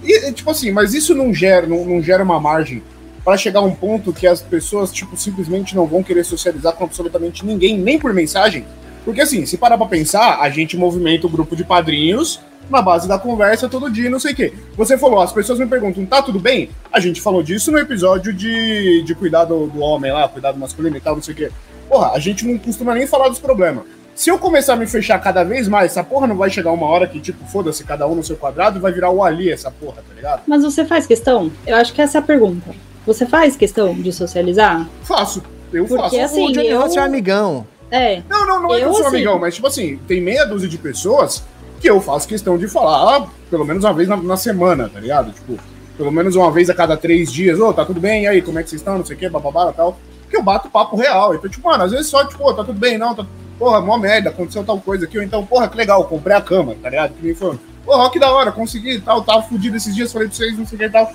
E, 0.05 0.33
tipo 0.33 0.51
assim, 0.51 0.71
mas 0.71 0.95
isso 0.95 1.15
não 1.15 1.33
gera, 1.33 1.67
não, 1.67 1.85
não 1.85 2.03
gera 2.03 2.23
uma 2.23 2.41
margem 2.41 2.83
pra 3.25 3.37
chegar 3.37 3.61
a 3.61 3.65
um 3.65 3.75
ponto 3.75 4.13
que 4.13 4.27
as 4.27 4.43
pessoas, 4.43 4.93
tipo, 4.93 5.17
simplesmente 5.17 5.75
não 5.75 5.87
vão 5.87 6.03
querer 6.03 6.25
socializar 6.25 6.75
com 6.75 6.85
absolutamente 6.85 7.45
ninguém, 7.45 7.79
nem 7.79 7.99
por 7.99 8.13
mensagem. 8.13 8.65
Porque 9.05 9.21
assim, 9.21 9.47
se 9.47 9.57
parar 9.57 9.79
pra 9.79 9.87
pensar, 9.87 10.41
a 10.41 10.51
gente 10.51 10.77
movimenta 10.77 11.27
o 11.27 11.31
grupo 11.31 11.57
de 11.57 11.65
padrinhos 11.65 12.41
na 12.71 12.81
base 12.81 13.07
da 13.07 13.19
conversa 13.19 13.69
todo 13.69 13.91
dia, 13.91 14.09
não 14.09 14.19
sei 14.19 14.33
o 14.33 14.37
quê. 14.37 14.53
Você 14.77 14.97
falou, 14.97 15.21
as 15.21 15.33
pessoas 15.33 15.59
me 15.59 15.67
perguntam, 15.67 16.05
tá 16.07 16.23
tudo 16.23 16.39
bem? 16.39 16.71
A 16.93 17.01
gente 17.01 17.21
falou 17.21 17.43
disso 17.43 17.71
no 17.71 17.79
episódio 17.79 18.33
de, 18.33 19.03
de 19.03 19.15
cuidado 19.15 19.67
do 19.67 19.81
homem 19.81 20.13
lá, 20.13 20.29
cuidado 20.29 20.59
masculino 20.59 20.97
e 20.97 21.01
tal, 21.01 21.15
não 21.15 21.23
sei 21.23 21.35
o 21.35 21.37
quê. 21.37 21.51
Porra, 21.89 22.13
a 22.13 22.19
gente 22.19 22.47
não 22.47 22.59
costuma 22.59 22.95
nem 22.95 23.07
falar 23.07 23.29
dos 23.29 23.39
problemas. 23.39 23.85
Se 24.15 24.31
eu 24.31 24.39
começar 24.39 24.75
a 24.75 24.77
me 24.77 24.87
fechar 24.87 25.19
cada 25.19 25.43
vez 25.43 25.67
mais, 25.67 25.91
essa 25.93 26.05
porra 26.05 26.27
não 26.27 26.37
vai 26.37 26.49
chegar 26.49 26.71
uma 26.71 26.87
hora 26.87 27.07
que, 27.07 27.19
tipo, 27.21 27.45
foda-se, 27.47 27.83
cada 27.85 28.07
um 28.07 28.15
no 28.15 28.23
seu 28.23 28.37
quadrado 28.37 28.79
e 28.79 28.81
vai 28.81 28.93
virar 28.93 29.11
o 29.11 29.25
Ali 29.25 29.51
essa 29.51 29.71
porra, 29.71 29.97
tá 30.09 30.15
ligado? 30.15 30.43
Mas 30.47 30.63
você 30.63 30.85
faz 30.85 31.07
questão? 31.07 31.51
Eu 31.67 31.77
acho 31.77 31.93
que 31.93 32.01
essa 32.01 32.19
é 32.19 32.21
a 32.21 32.23
pergunta. 32.23 32.71
Você 33.07 33.27
faz 33.27 33.57
questão 33.57 33.93
de 33.95 34.13
socializar? 34.13 34.87
Faço. 35.03 35.43
Eu 35.73 35.85
Porque, 35.87 36.03
faço. 36.03 36.21
assim, 36.21 36.49
o 36.49 36.53
Johnny 36.53 36.69
eu- 36.69 36.81
Ross 36.81 36.97
é 36.97 37.01
um 37.01 37.05
amigão. 37.05 37.67
É. 37.91 38.23
Não, 38.29 38.47
não, 38.47 38.63
não 38.63 38.73
é 38.75 38.77
que 38.79 38.83
Eu, 38.85 38.89
eu 38.89 38.95
sou 38.95 39.07
assim- 39.09 39.17
amigão, 39.17 39.39
mas, 39.39 39.55
tipo 39.57 39.67
assim, 39.67 39.99
tem 40.07 40.21
meia 40.21 40.45
dúzia 40.47 40.69
de 40.69 40.79
pessoas 40.79 41.43
que 41.81 41.91
eu 41.91 42.01
faço 42.01 42.29
questão 42.29 42.57
de 42.57 42.69
falar, 42.69 43.17
ah, 43.17 43.27
pelo 43.51 43.65
menos 43.65 43.83
uma 43.85 43.93
vez 43.93 44.09
na, 44.09 44.17
na 44.17 44.37
semana, 44.37 44.89
tá 44.89 45.01
ligado? 45.01 45.33
Tipo, 45.33 45.59
pelo 45.99 46.11
menos 46.13 46.37
uma 46.37 46.51
vez 46.53 46.71
a 46.71 46.75
cada 46.75 46.97
três 46.97 47.33
dias, 47.33 47.59
ô, 47.59 47.73
tá 47.73 47.85
tudo 47.85 48.01
bem, 48.01 48.23
e 48.25 48.27
aí, 48.29 48.41
como 48.41 48.59
é 48.59 48.63
que 48.63 48.71
vocês 48.71 48.81
estão, 48.81 48.97
não 48.97 49.05
sei 49.05 49.17
o 49.17 49.19
que, 49.19 49.29
bababá 49.29 49.73
tal. 49.73 49.99
Que 50.31 50.37
eu 50.37 50.43
bato 50.43 50.71
papo 50.71 50.97
real. 50.97 51.35
Então, 51.35 51.51
tipo, 51.51 51.69
mano, 51.69 51.85
às 51.85 51.91
vezes 51.93 52.07
só, 52.07 52.25
tipo, 52.25 52.43
ô, 52.49 52.55
tá 52.55 52.63
tudo 52.65 52.79
bem, 52.79 52.97
não, 52.97 53.15
tá. 53.15 53.27
Porra, 53.59 53.81
mó 53.81 53.97
merda, 53.97 54.31
aconteceu 54.31 54.65
tal 54.65 54.81
coisa 54.81 55.05
aqui, 55.07 55.17
ou 55.19 55.25
então, 55.25 55.45
porra, 55.47 55.69
que 55.69 55.77
legal, 55.77 56.05
comprei 56.05 56.37
a 56.37 56.41
cama, 56.41 56.75
tá 56.83 56.91
ligado? 56.91 57.15
Que 57.15 57.25
nem 57.25 57.35
foi. 57.35 57.59
Porra, 57.85 58.11
que 58.11 58.19
da 58.19 58.33
hora, 58.33 58.51
consegui 58.51 58.95
e 58.97 59.01
tal, 59.01 59.23
tava 59.23 59.43
fudido 59.43 59.77
esses 59.77 59.95
dias, 59.95 60.13
falei 60.13 60.29
pra 60.29 60.37
vocês, 60.37 60.57
não 60.59 60.67
sei 60.67 60.77
o 60.77 60.79
que 60.81 60.85
e 60.87 60.91
tal. 60.91 61.13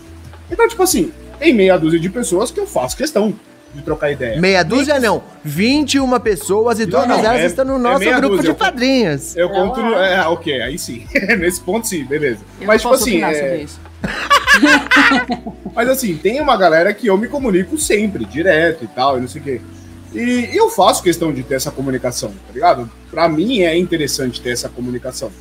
Então, 0.49 0.67
tipo 0.67 0.81
assim, 0.83 1.11
tem 1.37 1.53
meia 1.53 1.77
dúzia 1.77 1.99
de 1.99 2.09
pessoas 2.09 2.49
que 2.51 2.59
eu 2.59 2.65
faço 2.67 2.95
questão 2.95 3.33
de 3.73 3.81
trocar 3.83 4.11
ideia. 4.11 4.39
Meia 4.41 4.63
dúzia 4.63 4.99
não. 4.99 5.21
21 5.43 6.19
pessoas 6.19 6.79
e 6.79 6.85
Não, 6.85 6.91
todas 6.91 7.07
não, 7.07 7.25
elas 7.25 7.41
é- 7.41 7.45
estão 7.45 7.65
no 7.65 7.75
é 7.75 7.77
nosso 7.77 7.99
meia 7.99 8.17
grupo 8.19 8.37
dúzia, 8.37 8.43
de 8.43 8.49
eu- 8.49 8.55
padrinhos. 8.55 9.35
Eu 9.37 9.47
Não, 9.49 9.55
conto. 9.69 9.81
No, 9.81 9.93
é. 9.95 10.15
é, 10.15 10.21
ok, 10.27 10.61
aí 10.61 10.79
sim. 10.79 11.05
Nesse 11.37 11.61
ponto 11.61 11.87
sim, 11.87 12.03
beleza. 12.03 12.39
Eu 12.59 12.65
mas, 12.67 12.81
tipo 12.81 12.93
assim, 12.93 13.21
é, 13.23 13.65
mas 15.75 15.89
assim, 15.89 16.15
tem 16.17 16.41
uma 16.41 16.57
galera 16.57 16.93
que 16.93 17.07
eu 17.07 17.17
me 17.17 17.27
comunico 17.27 17.77
sempre, 17.77 18.25
direto 18.25 18.83
e 18.83 18.87
tal, 18.87 19.17
e 19.17 19.21
não 19.21 19.27
sei 19.27 19.41
o 19.41 19.43
quê. 19.43 19.61
E 20.13 20.49
eu 20.53 20.69
faço 20.69 21.03
questão 21.03 21.31
de 21.31 21.43
ter 21.43 21.55
essa 21.55 21.71
comunicação, 21.71 22.31
tá 22.47 22.53
ligado? 22.53 22.89
Pra 23.11 23.29
mim 23.29 23.61
é 23.61 23.77
interessante 23.77 24.41
ter 24.41 24.51
essa 24.51 24.69
comunicação. 24.69 25.31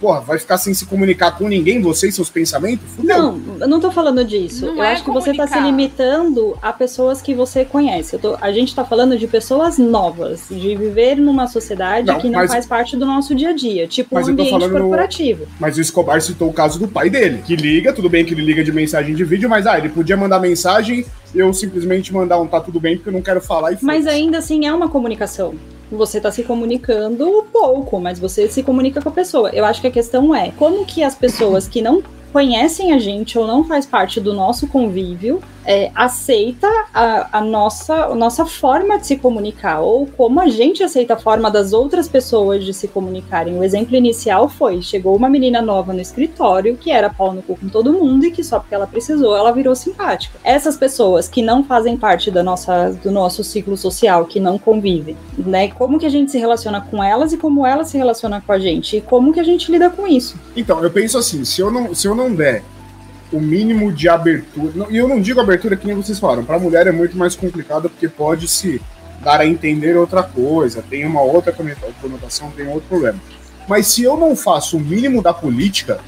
Porra, 0.00 0.20
vai 0.20 0.38
ficar 0.38 0.58
sem 0.58 0.74
se 0.74 0.84
comunicar 0.86 1.32
com 1.38 1.48
ninguém, 1.48 1.80
você 1.80 2.08
e 2.08 2.12
seus 2.12 2.28
pensamentos? 2.28 2.84
Fudeu. 2.96 3.16
Não, 3.16 3.40
eu 3.60 3.68
não 3.68 3.80
tô 3.80 3.90
falando 3.90 4.22
disso. 4.24 4.66
Não 4.66 4.76
eu 4.76 4.82
é 4.82 4.92
acho 4.92 5.02
que 5.04 5.10
você 5.10 5.32
tá 5.34 5.46
se 5.46 5.54
comunicar. 5.54 5.64
limitando 5.76 6.58
a 6.60 6.72
pessoas 6.72 7.22
que 7.22 7.34
você 7.34 7.64
conhece. 7.64 8.14
Eu 8.14 8.20
tô- 8.20 8.36
a 8.40 8.52
gente 8.52 8.74
tá 8.74 8.84
falando 8.84 9.16
de 9.16 9.26
pessoas 9.26 9.78
novas, 9.78 10.46
de 10.50 10.76
viver 10.76 11.16
numa 11.16 11.46
sociedade 11.46 12.06
Não, 12.06 12.18
que 12.18 12.28
não 12.28 12.40
mas- 12.40 12.50
faz 12.52 12.66
parte 12.66 12.96
do 12.96 13.06
nosso 13.06 13.34
dia 13.34 13.50
a 13.50 13.52
dia, 13.54 13.86
tipo 13.88 14.14
um 14.14 14.18
ambiente 14.18 14.50
falando 14.50 14.72
no- 14.72 14.80
corporativo. 14.80 15.46
Mas 15.58 15.76
o 15.78 15.80
Escobar 15.80 16.20
citou 16.20 16.48
o 16.50 16.52
caso 16.52 16.78
do 16.78 16.86
pai 16.88 17.08
dele, 17.08 17.42
que 17.46 17.56
liga, 17.56 17.92
tudo 17.92 18.08
bem 18.10 18.24
que 18.24 18.34
ele 18.34 18.42
liga 18.44 18.62
de 18.62 18.72
mensagem 18.72 19.14
de 19.14 19.24
vídeo, 19.24 19.48
mas 19.48 19.66
ah, 19.66 19.78
ele 19.78 19.88
podia 19.88 20.16
mandar 20.16 20.38
mensagem, 20.38 21.06
eu 21.34 21.52
simplesmente 21.54 22.12
mandar 22.12 22.38
um 22.40 22.46
tá 22.46 22.60
tudo 22.60 22.78
bem 22.78 22.96
porque 22.96 23.08
eu 23.08 23.12
não 23.14 23.22
quero 23.22 23.40
falar 23.40 23.72
e 23.72 23.78
Mas 23.80 24.06
ainda 24.06 24.38
assim 24.38 24.66
é 24.66 24.72
uma 24.74 24.88
comunicação. 24.88 25.54
Você 25.92 26.20
tá 26.20 26.32
se 26.32 26.42
comunicando 26.42 27.46
pouco, 27.52 28.00
mas 28.00 28.18
você 28.18 28.48
se 28.48 28.62
comunica 28.62 29.02
com 29.02 29.10
a 29.10 29.12
pessoa. 29.12 29.50
Eu 29.50 29.64
acho 29.64 29.80
que 29.80 29.86
a 29.86 29.90
questão 29.90 30.34
é 30.34 30.50
como 30.52 30.86
que 30.86 31.02
as 31.02 31.14
pessoas 31.14 31.68
que 31.68 31.82
não 31.82 32.02
conhecem 32.32 32.92
a 32.92 32.98
gente 32.98 33.38
ou 33.38 33.46
não 33.46 33.64
faz 33.64 33.84
parte 33.84 34.20
do 34.20 34.32
nosso 34.32 34.66
convívio 34.66 35.40
é, 35.64 35.90
aceita 35.94 36.68
a, 36.92 37.38
a 37.38 37.40
nossa, 37.40 37.94
a 38.06 38.14
nossa 38.14 38.44
forma 38.44 38.98
de 38.98 39.06
se 39.06 39.16
comunicar 39.16 39.80
ou 39.80 40.06
como 40.06 40.40
a 40.40 40.48
gente 40.48 40.82
aceita 40.82 41.14
a 41.14 41.18
forma 41.18 41.50
das 41.50 41.72
outras 41.72 42.08
pessoas 42.08 42.64
de 42.64 42.74
se 42.74 42.88
comunicarem. 42.88 43.58
O 43.58 43.64
exemplo 43.64 43.96
inicial 43.96 44.48
foi: 44.48 44.82
chegou 44.82 45.16
uma 45.16 45.28
menina 45.28 45.62
nova 45.62 45.92
no 45.92 46.00
escritório 46.00 46.76
que 46.76 46.90
era 46.90 47.10
pau 47.10 47.32
no 47.32 47.42
cu 47.42 47.56
com 47.56 47.68
todo 47.68 47.92
mundo 47.92 48.26
e 48.26 48.30
que 48.30 48.42
só 48.42 48.58
porque 48.58 48.74
ela 48.74 48.86
precisou 48.86 49.36
ela 49.36 49.52
virou 49.52 49.74
simpática. 49.74 50.38
Essas 50.42 50.76
pessoas 50.76 51.28
que 51.28 51.42
não 51.42 51.62
fazem 51.64 51.96
parte 51.96 52.30
da 52.30 52.42
nossa, 52.42 52.90
do 52.90 53.10
nosso 53.10 53.44
ciclo 53.44 53.76
social, 53.76 54.26
que 54.26 54.40
não 54.40 54.58
convivem, 54.58 55.16
né? 55.38 55.68
Como 55.68 55.98
que 55.98 56.06
a 56.06 56.10
gente 56.10 56.30
se 56.30 56.38
relaciona 56.38 56.80
com 56.80 57.02
elas 57.02 57.32
e 57.32 57.36
como 57.36 57.66
elas 57.66 57.88
se 57.88 57.96
relacionam 57.96 58.40
com 58.40 58.52
a 58.52 58.58
gente 58.58 58.96
e 58.96 59.00
como 59.00 59.32
que 59.32 59.40
a 59.40 59.44
gente 59.44 59.70
lida 59.70 59.90
com 59.90 60.06
isso? 60.06 60.36
Então, 60.56 60.82
eu 60.82 60.90
penso 60.90 61.18
assim, 61.18 61.44
se 61.44 61.60
eu 61.60 61.70
não, 61.70 61.94
se 61.94 62.06
eu 62.06 62.14
não 62.14 62.21
der 62.34 62.62
o 63.32 63.40
mínimo 63.40 63.90
de 63.90 64.10
abertura, 64.10 64.72
não- 64.74 64.90
e 64.90 64.98
eu 64.98 65.08
não 65.08 65.18
digo 65.18 65.40
abertura 65.40 65.74
que 65.74 65.86
nem 65.86 65.96
vocês 65.96 66.18
falaram, 66.18 66.44
para 66.44 66.58
mulher 66.58 66.86
é 66.86 66.92
muito 66.92 67.16
mais 67.16 67.34
complicado 67.34 67.88
porque 67.88 68.06
pode 68.06 68.46
se 68.46 68.78
dar 69.24 69.40
a 69.40 69.46
entender 69.46 69.96
outra 69.96 70.22
coisa, 70.22 70.82
tem 70.82 71.06
uma 71.06 71.22
outra 71.22 71.50
conota- 71.50 71.86
conotação, 72.00 72.50
tem 72.50 72.66
outro 72.68 72.88
problema. 72.88 73.18
Mas 73.66 73.86
se 73.86 74.02
eu 74.02 74.16
não 74.18 74.36
faço 74.36 74.76
o 74.76 74.80
mínimo 74.80 75.22
da 75.22 75.32
política, 75.32 76.00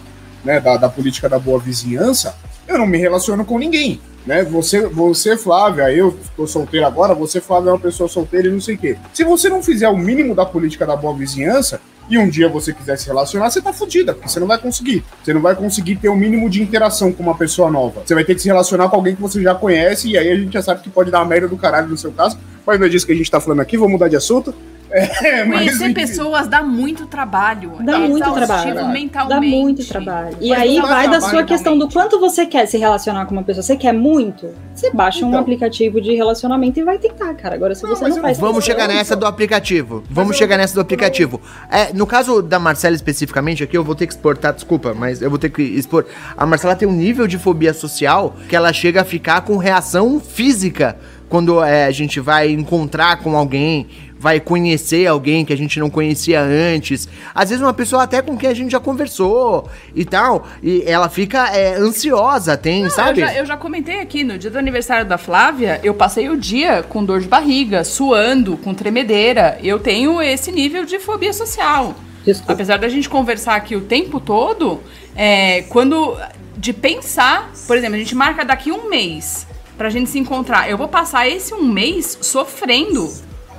né, 0.45 0.61
da, 0.61 0.77
da 0.77 0.89
política 0.89 1.27
da 1.29 1.39
boa 1.39 1.59
vizinhança, 1.59 2.35
eu 2.69 2.77
não 2.77 2.87
me 2.87 2.99
relaciono 2.99 3.45
com 3.45 3.59
ninguém. 3.59 4.01
Né? 4.27 4.43
Você, 4.45 4.87
você, 4.87 5.37
Flávia, 5.37 5.91
eu 5.93 6.19
tô 6.37 6.47
solteiro 6.47 6.87
agora, 6.87 7.15
você, 7.15 7.41
Flávia, 7.41 7.71
é 7.71 7.73
uma 7.73 7.79
pessoa 7.79 8.09
solteira 8.09 8.49
e 8.49 8.51
não 8.51 8.61
sei 8.61 8.75
o 8.75 8.79
quê. 8.79 8.97
Se 9.13 9.23
você 9.25 9.49
não 9.49 9.63
fizer 9.63 9.89
o 9.89 9.97
mínimo 9.97 10.35
da 10.35 10.45
política 10.45 10.87
da 10.87 10.97
boa 10.97 11.15
vizinhança, 11.17 11.81
e 12.09 12.19
um 12.19 12.29
dia 12.29 12.49
você 12.49 12.73
quiser 12.73 12.97
se 12.99 13.07
relacionar, 13.07 13.51
você 13.51 13.63
tá 13.63 13.73
fudida, 13.73 14.13
porque 14.13 14.29
você 14.29 14.39
não 14.39 14.47
vai 14.47 14.59
conseguir. 14.59 15.05
Você 15.23 15.33
não 15.33 15.41
vai 15.41 15.55
conseguir 15.55 15.97
ter 15.97 16.09
o 16.09 16.17
mínimo 16.17 16.51
de 16.51 16.63
interação 16.63 17.13
com 17.13 17.23
uma 17.23 17.37
pessoa 17.37 17.71
nova. 17.71 18.03
Você 18.05 18.15
vai 18.15 18.25
ter 18.25 18.35
que 18.35 18.43
se 18.43 18.49
relacionar 18.49 18.89
com 18.89 18.97
alguém 18.97 19.15
que 19.15 19.23
você 19.23 19.43
já 19.43 19.55
conhece, 19.55 20.11
e 20.11 20.19
aí 20.19 20.31
a 20.31 20.37
gente 20.37 20.53
já 20.53 20.63
sabe 20.63 20.83
que 20.83 20.91
pode 20.91 21.11
dar 21.11 21.21
uma 21.21 21.27
merda 21.27 21.49
do 21.49 21.57
caralho 21.57 21.89
no 21.89 21.97
seu 21.97 22.13
caso. 22.13 22.39
Mas 22.67 22.79
não 22.79 22.87
é 22.87 22.89
disso 22.89 23.07
que 23.07 23.13
a 23.13 23.17
gente 23.17 23.31
tá 23.31 23.41
falando 23.41 23.61
aqui, 23.61 23.77
vamos 23.77 23.93
mudar 23.93 24.09
de 24.09 24.17
assunto. 24.17 24.55
É, 24.95 25.43
mas, 25.45 25.59
Conhecer 25.59 25.85
enfim. 25.87 25.95
pessoas 25.95 26.47
dá 26.47 26.63
muito 26.63 27.07
trabalho. 27.07 27.73
Dá 27.81 27.95
é 27.97 28.09
muito 28.09 28.33
trabalho. 28.33 28.75
Dá 28.75 28.85
mentalmente. 28.89 29.35
Dá 29.35 29.41
muito 29.41 29.85
trabalho. 29.89 30.37
E 30.41 30.51
Mas 30.51 30.61
aí 30.61 30.81
vai 30.81 31.09
da 31.11 31.21
sua 31.21 31.43
questão 31.43 31.77
do 31.77 31.89
quanto 31.89 32.21
você 32.21 32.47
quer 32.47 32.67
se 32.67 32.79
relacionar 32.79 33.27
com 33.27 33.33
uma 33.33 33.43
pessoa. 33.43 33.63
Você 33.63 33.77
quer 33.77 33.93
muito? 33.93 34.55
Você 34.75 34.91
baixa 34.93 35.25
um 35.25 35.29
Então. 35.29 35.41
aplicativo 35.41 36.01
de 36.01 36.15
relacionamento 36.15 36.79
e 36.79 36.85
vai 36.85 36.99
tentar, 36.99 37.35
cara. 37.35 37.55
Agora, 37.57 37.75
se 37.75 37.83
Não, 37.83 37.91
você 37.91 38.03
mas 38.05 38.11
não 38.11 38.17
eu 38.19 38.23
faz 38.23 38.39
Vamos 38.39 38.65
chegar 38.65 38.87
nessa 38.89 39.17
do 39.17 39.27
aplicativo. 39.27 40.03
Vamos 40.09 40.33
eu- 40.33 40.39
chegar 40.39 40.57
nessa 40.57 40.75
do 40.75 40.81
aplicativo. 40.81 41.41
É, 41.71 41.93
no 41.93 42.07
caso 42.07 42.41
da 42.41 42.59
Marcela 42.61 42.95
especificamente, 42.95 43.65
aqui 43.65 43.77
eu 43.77 43.83
vou 43.85 43.95
ter 43.95 44.07
que 44.07 44.13
exportar, 44.13 44.53
desculpa, 44.55 44.95
mas 44.95 45.21
eu 45.21 45.29
vou 45.29 45.39
ter 45.39 45.51
que 45.51 45.63
expor. 45.63 46.05
A 46.37 46.47
Marcela 46.47 46.77
tem 46.77 46.87
um 46.87 46.93
nível 46.93 47.27
de 47.27 47.39
fobia 47.39 47.75
social 47.75 48.37
que 48.49 48.55
ela 48.55 48.73
chega 48.73 49.01
a 49.01 49.05
ficar 49.05 49.41
com 49.41 49.57
reação 49.57 50.21
física 50.21 50.97
quando 51.29 51.63
é, 51.65 51.87
a 51.87 51.91
gente 51.91 52.21
vai 52.21 52.51
encontrar 52.53 53.17
com 53.19 53.37
alguém, 53.37 53.87
vai 54.25 54.41
conhecer 54.41 55.07
alguém 55.07 55.45
que 55.45 55.53
a 55.53 55.57
gente 55.57 55.79
não 55.79 55.91
conhecia 55.91 56.41
antes. 56.41 57.07
Às 57.35 57.51
vezes 57.51 57.63
uma 57.63 57.75
pessoa 57.75 58.05
até 58.05 58.23
com 58.23 58.39
quem 58.39 58.49
a 58.49 58.55
gente 58.55 58.73
já 58.73 58.81
conversou 58.81 59.69
e 59.95 60.03
tal, 60.03 60.49
e 60.63 60.83
ela 60.87 61.11
fica 61.11 61.55
é, 61.55 61.75
ansiosa, 61.75 62.57
tem, 62.57 62.89
sabe? 62.89 63.21
Eu 63.21 63.27
já, 63.27 63.35
eu 63.35 63.45
já 63.45 63.57
comentei 63.59 64.01
aqui, 64.01 64.25
no 64.25 64.39
dia 64.39 64.51
do 64.51 64.57
aniversário 64.57 65.05
da 65.05 65.19
Flávia, 65.19 65.79
eu 65.85 65.93
passei 65.93 66.31
o 66.31 66.39
dia 66.39 66.83
com 66.83 67.05
dor 67.05 67.21
de 67.21 67.29
barriga, 67.29 67.85
suando, 67.85 68.57
com 68.57 68.73
tremedeira. 68.73 69.59
Eu 69.63 69.79
tenho 69.79 70.23
esse 70.23 70.51
nível 70.51 70.87
de 70.87 70.99
fobia 70.99 71.35
social. 71.35 71.95
Desculpa. 72.25 72.55
Apesar 72.55 72.79
da 72.79 72.89
gente 72.89 73.11
conversar 73.11 73.57
aqui 73.57 73.77
o 73.77 73.83
tempo 73.83 74.19
todo, 74.19 74.81
é, 75.15 75.63
quando. 75.69 76.17
De 76.57 76.73
pensar, 76.73 77.53
por 77.67 77.77
exemplo, 77.77 77.97
a 77.97 77.99
gente 77.99 78.15
marca 78.15 78.43
daqui 78.43 78.73
um 78.73 78.89
mês 78.89 79.47
pra 79.77 79.91
gente 79.91 80.09
se 80.09 80.19
encontrar. 80.19 80.71
Eu 80.71 80.79
vou 80.79 80.89
passar 80.89 81.29
esse 81.29 81.53
um 81.53 81.65
mês 81.65 82.17
sofrendo. 82.23 83.13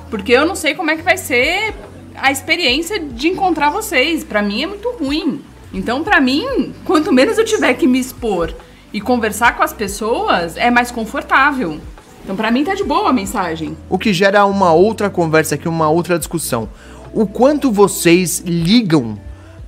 Porque 0.09 0.31
eu 0.31 0.45
não 0.45 0.55
sei 0.55 0.73
como 0.75 0.91
é 0.91 0.95
que 0.95 1.01
vai 1.01 1.17
ser 1.17 1.73
a 2.15 2.31
experiência 2.31 2.99
de 2.99 3.27
encontrar 3.27 3.69
vocês. 3.69 4.23
Pra 4.23 4.41
mim 4.41 4.63
é 4.63 4.67
muito 4.67 4.89
ruim. 4.91 5.41
Então, 5.73 6.03
pra 6.03 6.21
mim, 6.21 6.73
quanto 6.85 7.11
menos 7.11 7.37
eu 7.37 7.45
tiver 7.45 7.73
que 7.73 7.87
me 7.87 7.99
expor 7.99 8.53
e 8.93 9.01
conversar 9.01 9.57
com 9.57 9.63
as 9.63 9.73
pessoas, 9.73 10.55
é 10.55 10.71
mais 10.71 10.89
confortável. 10.89 11.79
Então, 12.23 12.35
pra 12.35 12.49
mim 12.49 12.63
tá 12.63 12.73
de 12.73 12.83
boa 12.83 13.09
a 13.09 13.13
mensagem. 13.13 13.77
O 13.89 13.97
que 13.97 14.13
gera 14.13 14.45
uma 14.45 14.73
outra 14.73 15.09
conversa 15.09 15.55
aqui, 15.55 15.67
uma 15.67 15.89
outra 15.89 16.17
discussão. 16.17 16.69
O 17.13 17.27
quanto 17.27 17.71
vocês 17.71 18.39
ligam 18.45 19.19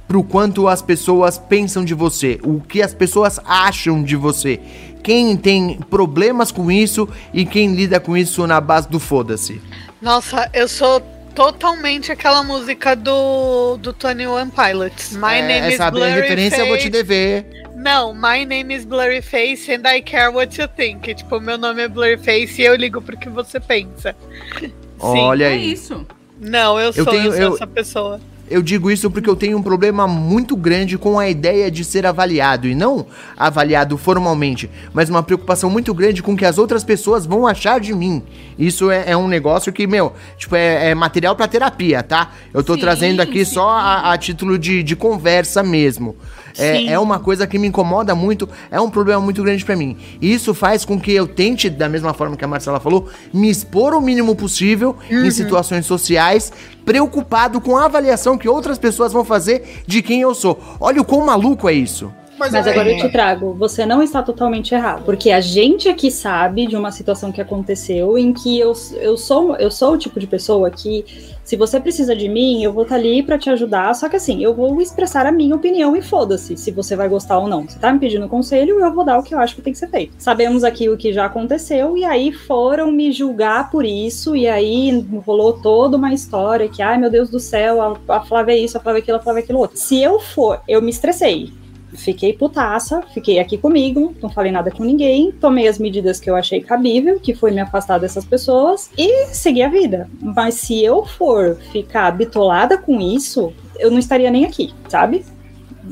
pro 0.07 0.23
quanto 0.23 0.67
as 0.67 0.81
pessoas 0.81 1.37
pensam 1.37 1.83
de 1.83 1.93
você, 1.93 2.39
o 2.41 2.61
que 2.61 2.81
as 2.81 2.93
pessoas 2.93 3.39
acham 3.45 4.01
de 4.01 4.15
você. 4.15 4.59
Quem 5.03 5.35
tem 5.35 5.77
problemas 5.89 6.51
com 6.51 6.71
isso 6.71 7.07
e 7.33 7.45
quem 7.45 7.75
lida 7.75 7.99
com 7.99 8.15
isso 8.15 8.47
na 8.47 8.59
base 8.59 8.89
do 8.89 8.99
foda-se. 8.99 9.61
Nossa, 10.01 10.49
eu 10.53 10.67
sou 10.67 11.01
totalmente 11.33 12.11
aquela 12.11 12.43
música 12.43 12.95
do, 12.95 13.77
do 13.77 13.93
Tony 13.93 14.25
One 14.27 14.51
Pilots. 14.51 15.11
My 15.15 15.35
É, 15.35 15.41
name 15.47 15.67
is 15.69 15.73
essa 15.75 15.91
Blurry 15.91 16.11
referência 16.21 16.57
eu 16.61 16.67
vou 16.67 16.77
te 16.77 16.83
Face. 16.83 16.89
dever. 16.91 17.45
Não, 17.75 18.13
my 18.13 18.45
name 18.45 18.73
is 18.75 18.85
Blurry 18.85 19.21
Face 19.21 19.71
and 19.71 19.81
I 19.87 20.01
care 20.01 20.29
what 20.29 20.59
you 20.59 20.67
think. 20.67 21.13
Tipo, 21.13 21.39
meu 21.39 21.57
nome 21.57 21.83
é 21.83 21.87
Blurry 21.87 22.17
Face 22.17 22.61
e 22.61 22.65
eu 22.65 22.75
ligo 22.75 23.01
pro 23.01 23.17
que 23.17 23.29
você 23.29 23.59
pensa. 23.59 24.15
Sim. 24.59 24.73
Olha 24.99 25.45
É 25.45 25.49
aí. 25.49 25.71
isso. 25.73 26.05
Não, 26.39 26.79
eu 26.79 26.91
sou, 26.93 27.03
eu 27.03 27.09
tenho- 27.11 27.31
sou 27.31 27.41
eu- 27.41 27.53
essa 27.55 27.67
pessoa. 27.67 28.19
Eu 28.49 28.61
digo 28.61 28.89
isso 28.89 29.11
porque 29.11 29.29
eu 29.29 29.35
tenho 29.35 29.57
um 29.57 29.61
problema 29.61 30.07
muito 30.07 30.55
grande 30.55 30.97
com 30.97 31.19
a 31.19 31.27
ideia 31.29 31.69
de 31.69 31.83
ser 31.83 32.05
avaliado 32.05 32.67
e 32.67 32.73
não 32.73 33.05
avaliado 33.35 33.97
formalmente, 33.97 34.69
mas 34.93 35.09
uma 35.09 35.21
preocupação 35.21 35.69
muito 35.69 35.93
grande 35.93 36.23
com 36.23 36.33
o 36.33 36.37
que 36.37 36.45
as 36.45 36.57
outras 36.57 36.83
pessoas 36.83 37.25
vão 37.25 37.45
achar 37.45 37.79
de 37.79 37.93
mim. 37.93 38.23
Isso 38.57 38.89
é, 38.89 39.11
é 39.11 39.17
um 39.17 39.27
negócio 39.27 39.73
que, 39.73 39.85
meu, 39.85 40.13
tipo, 40.37 40.55
é, 40.55 40.91
é 40.91 40.95
material 40.95 41.35
pra 41.35 41.47
terapia, 41.47 42.01
tá? 42.01 42.31
Eu 42.53 42.63
tô 42.63 42.75
Sim, 42.75 42.79
trazendo 42.79 43.21
aqui 43.21 43.43
sim. 43.43 43.55
só 43.55 43.69
a, 43.69 44.13
a 44.13 44.17
título 44.17 44.57
de, 44.57 44.81
de 44.81 44.95
conversa 44.95 45.61
mesmo. 45.61 46.15
É, 46.57 46.85
é 46.85 46.99
uma 46.99 47.19
coisa 47.19 47.45
que 47.45 47.57
me 47.57 47.67
incomoda 47.67 48.13
muito, 48.15 48.47
é 48.71 48.79
um 48.79 48.89
problema 48.89 49.21
muito 49.21 49.43
grande 49.43 49.63
pra 49.63 49.75
mim. 49.75 49.97
E 50.21 50.33
isso 50.33 50.53
faz 50.53 50.83
com 50.85 50.99
que 50.99 51.11
eu 51.11 51.27
tente, 51.27 51.69
da 51.69 51.87
mesma 51.89 52.13
forma 52.13 52.35
que 52.35 52.45
a 52.45 52.47
Marcela 52.47 52.79
falou, 52.79 53.07
me 53.33 53.49
expor 53.49 53.93
o 53.93 54.01
mínimo 54.01 54.35
possível 54.35 54.95
em 55.09 55.29
situações 55.31 55.85
sociais, 55.85 56.51
preocupado 56.85 57.59
com 57.59 57.77
a 57.77 57.85
avaliação 57.85 58.37
que 58.37 58.47
outras 58.47 58.77
pessoas 58.77 59.11
vão 59.11 59.23
fazer 59.25 59.83
de 59.85 60.01
quem 60.01 60.21
eu 60.21 60.33
sou. 60.33 60.59
Olha 60.79 61.01
o 61.01 61.05
quão 61.05 61.25
maluco 61.25 61.67
é 61.67 61.73
isso. 61.73 62.11
Mas 62.39 62.53
é- 62.53 62.59
agora 62.59 62.91
eu 62.91 62.97
te 62.97 63.09
trago, 63.11 63.53
você 63.53 63.85
não 63.85 64.01
está 64.03 64.21
totalmente 64.21 64.73
errado. 64.73 65.03
Porque 65.03 65.31
a 65.31 65.41
gente 65.41 65.89
aqui 65.89 66.11
sabe 66.11 66.67
de 66.67 66.75
uma 66.77 66.91
situação 66.91 67.31
que 67.31 67.41
aconteceu 67.41 68.15
em 68.17 68.31
que 68.31 68.59
eu, 68.59 68.73
eu, 69.01 69.17
sou, 69.17 69.55
eu 69.57 69.71
sou 69.71 69.93
o 69.93 69.97
tipo 69.97 70.19
de 70.19 70.27
pessoa 70.27 70.69
que, 70.69 71.03
se 71.47 71.55
você 71.55 71.79
precisa 71.79 72.13
de 72.13 72.27
mim, 72.27 72.61
eu 72.61 72.73
vou 72.73 72.83
estar 72.83 72.95
ali 72.95 73.23
pra 73.23 73.37
te 73.37 73.49
ajudar. 73.49 73.95
Só 73.95 74.09
que 74.09 74.17
assim, 74.17 74.43
eu 74.43 74.53
vou 74.53 74.81
expressar 74.81 75.25
a 75.25 75.31
minha 75.31 75.55
opinião 75.55 75.95
e 75.95 76.01
foda-se 76.01 76.57
se 76.57 76.71
você 76.71 76.93
vai 76.93 77.07
gostar 77.07 77.39
ou 77.39 77.47
não. 77.47 77.63
Você 77.63 77.79
tá 77.79 77.89
me 77.93 77.99
pedindo 77.99 78.27
conselho, 78.27 78.81
eu 78.81 78.93
vou 78.93 79.05
dar 79.05 79.17
o 79.17 79.23
que 79.23 79.33
eu 79.33 79.39
acho 79.39 79.55
que 79.55 79.61
tem 79.61 79.71
que 79.71 79.79
ser 79.79 79.87
feito. 79.87 80.13
Sabemos 80.17 80.65
aqui 80.65 80.89
o 80.89 80.97
que 80.97 81.13
já 81.13 81.25
aconteceu, 81.25 81.95
e 81.95 82.03
aí 82.03 82.33
foram 82.33 82.91
me 82.91 83.13
julgar 83.13 83.71
por 83.71 83.85
isso, 83.85 84.35
e 84.35 84.45
aí 84.45 85.07
rolou 85.25 85.53
toda 85.53 85.95
uma 85.95 86.13
história 86.13 86.67
que, 86.67 86.81
ai 86.81 86.97
meu 86.97 87.09
Deus 87.09 87.29
do 87.29 87.39
céu, 87.39 87.81
a, 87.81 88.15
a 88.17 88.19
Flávia 88.25 88.51
é 88.51 88.57
isso, 88.57 88.77
a 88.77 88.81
Flávia 88.81 88.99
é 88.99 89.01
aquilo, 89.03 89.17
a 89.17 89.21
Flávia 89.21 89.39
é 89.39 89.43
aquilo 89.43 89.59
outro. 89.59 89.77
Se 89.77 90.03
eu 90.03 90.19
for, 90.19 90.59
eu 90.67 90.81
me 90.81 90.89
estressei. 90.89 91.53
Fiquei 91.97 92.31
putaça, 92.31 93.01
fiquei 93.13 93.39
aqui 93.39 93.57
comigo, 93.57 94.15
não 94.21 94.29
falei 94.29 94.51
nada 94.51 94.71
com 94.71 94.83
ninguém, 94.83 95.31
tomei 95.31 95.67
as 95.67 95.79
medidas 95.79 96.19
que 96.19 96.29
eu 96.29 96.35
achei 96.35 96.61
cabível, 96.61 97.19
que 97.19 97.33
foi 97.33 97.51
me 97.51 97.59
afastar 97.59 97.97
dessas 97.97 98.23
pessoas 98.23 98.89
e 98.97 99.25
seguir 99.27 99.63
a 99.63 99.69
vida. 99.69 100.09
Mas 100.21 100.55
se 100.55 100.83
eu 100.83 101.03
for 101.05 101.57
ficar 101.71 102.11
bitolada 102.11 102.77
com 102.77 103.01
isso, 103.01 103.51
eu 103.79 103.89
não 103.89 103.99
estaria 103.99 104.29
nem 104.29 104.45
aqui, 104.45 104.73
sabe? 104.87 105.25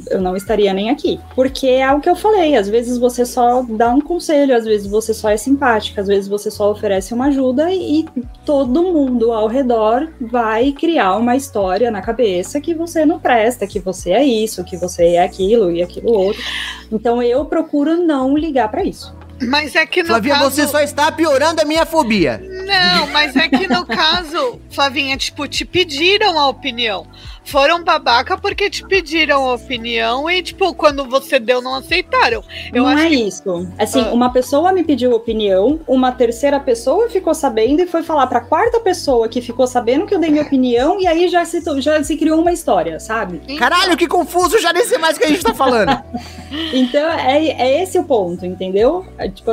Eu 0.10 0.22
não 0.22 0.36
estaria 0.36 0.74
nem 0.74 0.90
aqui. 0.90 1.20
Porque 1.36 1.68
é 1.68 1.92
o 1.94 2.00
que 2.00 2.10
eu 2.10 2.16
falei, 2.16 2.56
às 2.56 2.70
vezes 2.70 2.98
você 2.98 3.26
só 3.26 3.64
dá 3.64 3.90
um 3.90 4.02
conselho, 4.02 4.56
às 4.56 4.66
vezes 4.66 4.88
você 4.88 5.14
só 5.14 5.30
é 5.30 5.38
simpática, 5.38 6.02
às 6.02 6.08
vezes 6.08 6.28
você 6.28 6.50
só 6.50 6.72
oferece 6.72 7.14
uma 7.14 7.28
ajuda 7.28 7.72
e 7.72 8.06
todo 8.46 8.84
mundo 8.84 9.32
ao 9.32 9.48
redor 9.48 10.10
vai 10.20 10.72
criar 10.72 11.16
uma 11.18 11.36
história 11.36 11.92
na 11.92 12.02
cabeça 12.02 12.62
que 12.62 12.74
você 12.74 13.06
não 13.06 13.20
presta, 13.20 13.68
que 13.68 13.80
você 13.80 14.12
é 14.12 14.24
isso, 14.24 14.64
que 14.64 14.78
você 14.78 15.16
é 15.16 15.24
aquilo 15.24 15.72
e 15.72 15.82
aquilo 15.82 16.12
outro. 16.12 16.42
Então 16.92 17.22
eu 17.22 17.46
procuro 17.46 17.98
não 17.98 18.38
ligar 18.38 18.70
pra 18.70 18.84
isso. 18.84 19.16
Mas 19.42 19.76
é 19.76 19.86
que 19.86 20.02
no 20.02 20.10
Flavia, 20.10 20.34
caso... 20.34 20.50
você 20.50 20.68
só 20.68 20.80
está 20.80 21.12
piorando 21.12 21.62
a 21.62 21.66
minha 21.66 21.86
fobia. 21.86 22.42
Não, 22.66 23.08
mas 23.08 23.36
é 23.36 23.50
que 23.50 23.68
no 23.68 23.84
caso, 23.86 24.60
Flavinha, 24.70 25.18
tipo, 25.18 25.48
te 25.48 25.66
pediram 25.66 26.40
a 26.40 26.48
opinião. 26.48 27.06
Foram 27.46 27.84
babaca 27.84 28.38
porque 28.38 28.70
te 28.70 28.86
pediram 28.86 29.54
opinião 29.54 30.30
e, 30.30 30.42
tipo, 30.42 30.74
quando 30.74 31.06
você 31.06 31.40
deu, 31.40 31.62
não 31.62 31.76
aceitaram. 31.76 32.44
Eu 32.74 32.84
não 32.84 32.90
acho 32.90 33.04
é 33.06 33.10
que 33.10 33.16
isso. 33.16 33.68
Assim, 33.78 34.02
Ah. 34.02 34.12
uma 34.12 34.32
pessoa 34.32 34.74
me 34.74 34.84
pediu 34.84 35.12
opinião, 35.14 35.80
uma 35.88 36.12
terceira 36.12 36.60
pessoa 36.60 37.10
ficou 37.10 37.34
sabendo 37.34 37.82
e 37.82 37.88
foi 37.88 38.04
falar 38.04 38.28
pra 38.28 38.42
quarta 38.42 38.80
pessoa 38.80 39.30
que 39.30 39.42
ficou 39.42 39.68
sabendo 39.68 40.06
que 40.06 40.14
eu 40.16 40.20
dei 40.20 40.30
minha 40.32 40.44
opinião 40.44 41.00
e 41.00 41.08
aí 41.08 41.28
já 41.30 41.46
se, 41.46 41.62
já 41.82 42.04
se 42.04 42.18
criou 42.18 42.42
uma 42.42 42.52
história, 42.52 43.00
sabe? 43.00 43.56
Caralho, 43.58 43.96
que 43.96 44.08
confuso, 44.08 44.60
já 44.60 44.74
nem 44.74 44.84
sei 44.84 44.98
mais 44.98 45.16
o 45.16 45.20
que 45.20 45.26
a 45.26 45.30
gente 45.30 45.44
tá 45.44 45.54
falando. 45.54 45.96
Então, 46.74 47.10
é, 47.10 47.48
é 47.48 47.84
esse 47.84 47.98
o 48.00 48.04
ponto, 48.04 48.46
entendeu? 48.46 49.06
É, 49.18 49.28
tipo, 49.28 49.52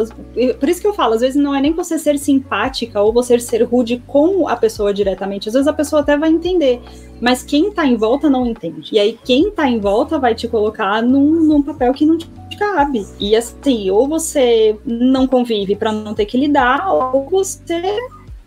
por 0.59 0.69
isso 0.69 0.81
que 0.81 0.87
eu 0.87 0.95
falo, 0.95 1.15
às 1.15 1.21
vezes 1.21 1.37
não 1.37 1.55
é 1.55 1.61
nem 1.61 1.73
você 1.73 1.99
ser 1.99 2.19
simpática 2.19 3.01
ou 3.01 3.13
você 3.13 3.39
ser 3.41 3.63
rude 3.65 4.03
com 4.07 4.47
a 4.47 4.55
pessoa 4.57 4.93
diretamente. 4.95 5.49
Às 5.49 5.55
vezes 5.55 5.67
a 5.67 5.73
pessoa 5.73 6.03
até 6.03 6.17
vai 6.17 6.31
entender, 6.31 6.81
mas 7.23 7.45
quem 7.45 7.71
tá 7.71 7.87
em 7.87 7.97
volta 7.97 8.29
não 8.29 8.45
entende. 8.45 8.91
E 8.93 8.99
aí 8.99 9.17
quem 9.25 9.49
tá 9.53 9.69
em 9.69 9.79
volta 9.79 10.19
vai 10.19 10.35
te 10.35 10.49
colocar 10.49 11.01
num, 11.01 11.41
num 11.41 11.63
papel 11.63 11.95
que 11.95 12.05
não 12.05 12.19
te 12.19 12.29
cabe. 12.59 13.07
E 13.21 13.37
assim, 13.37 13.89
ou 13.93 14.09
você 14.09 14.77
não 14.85 15.29
convive 15.29 15.77
pra 15.77 15.93
não 15.93 16.15
ter 16.15 16.27
que 16.27 16.37
lidar, 16.37 16.93
ou 16.93 17.31
você 17.31 17.81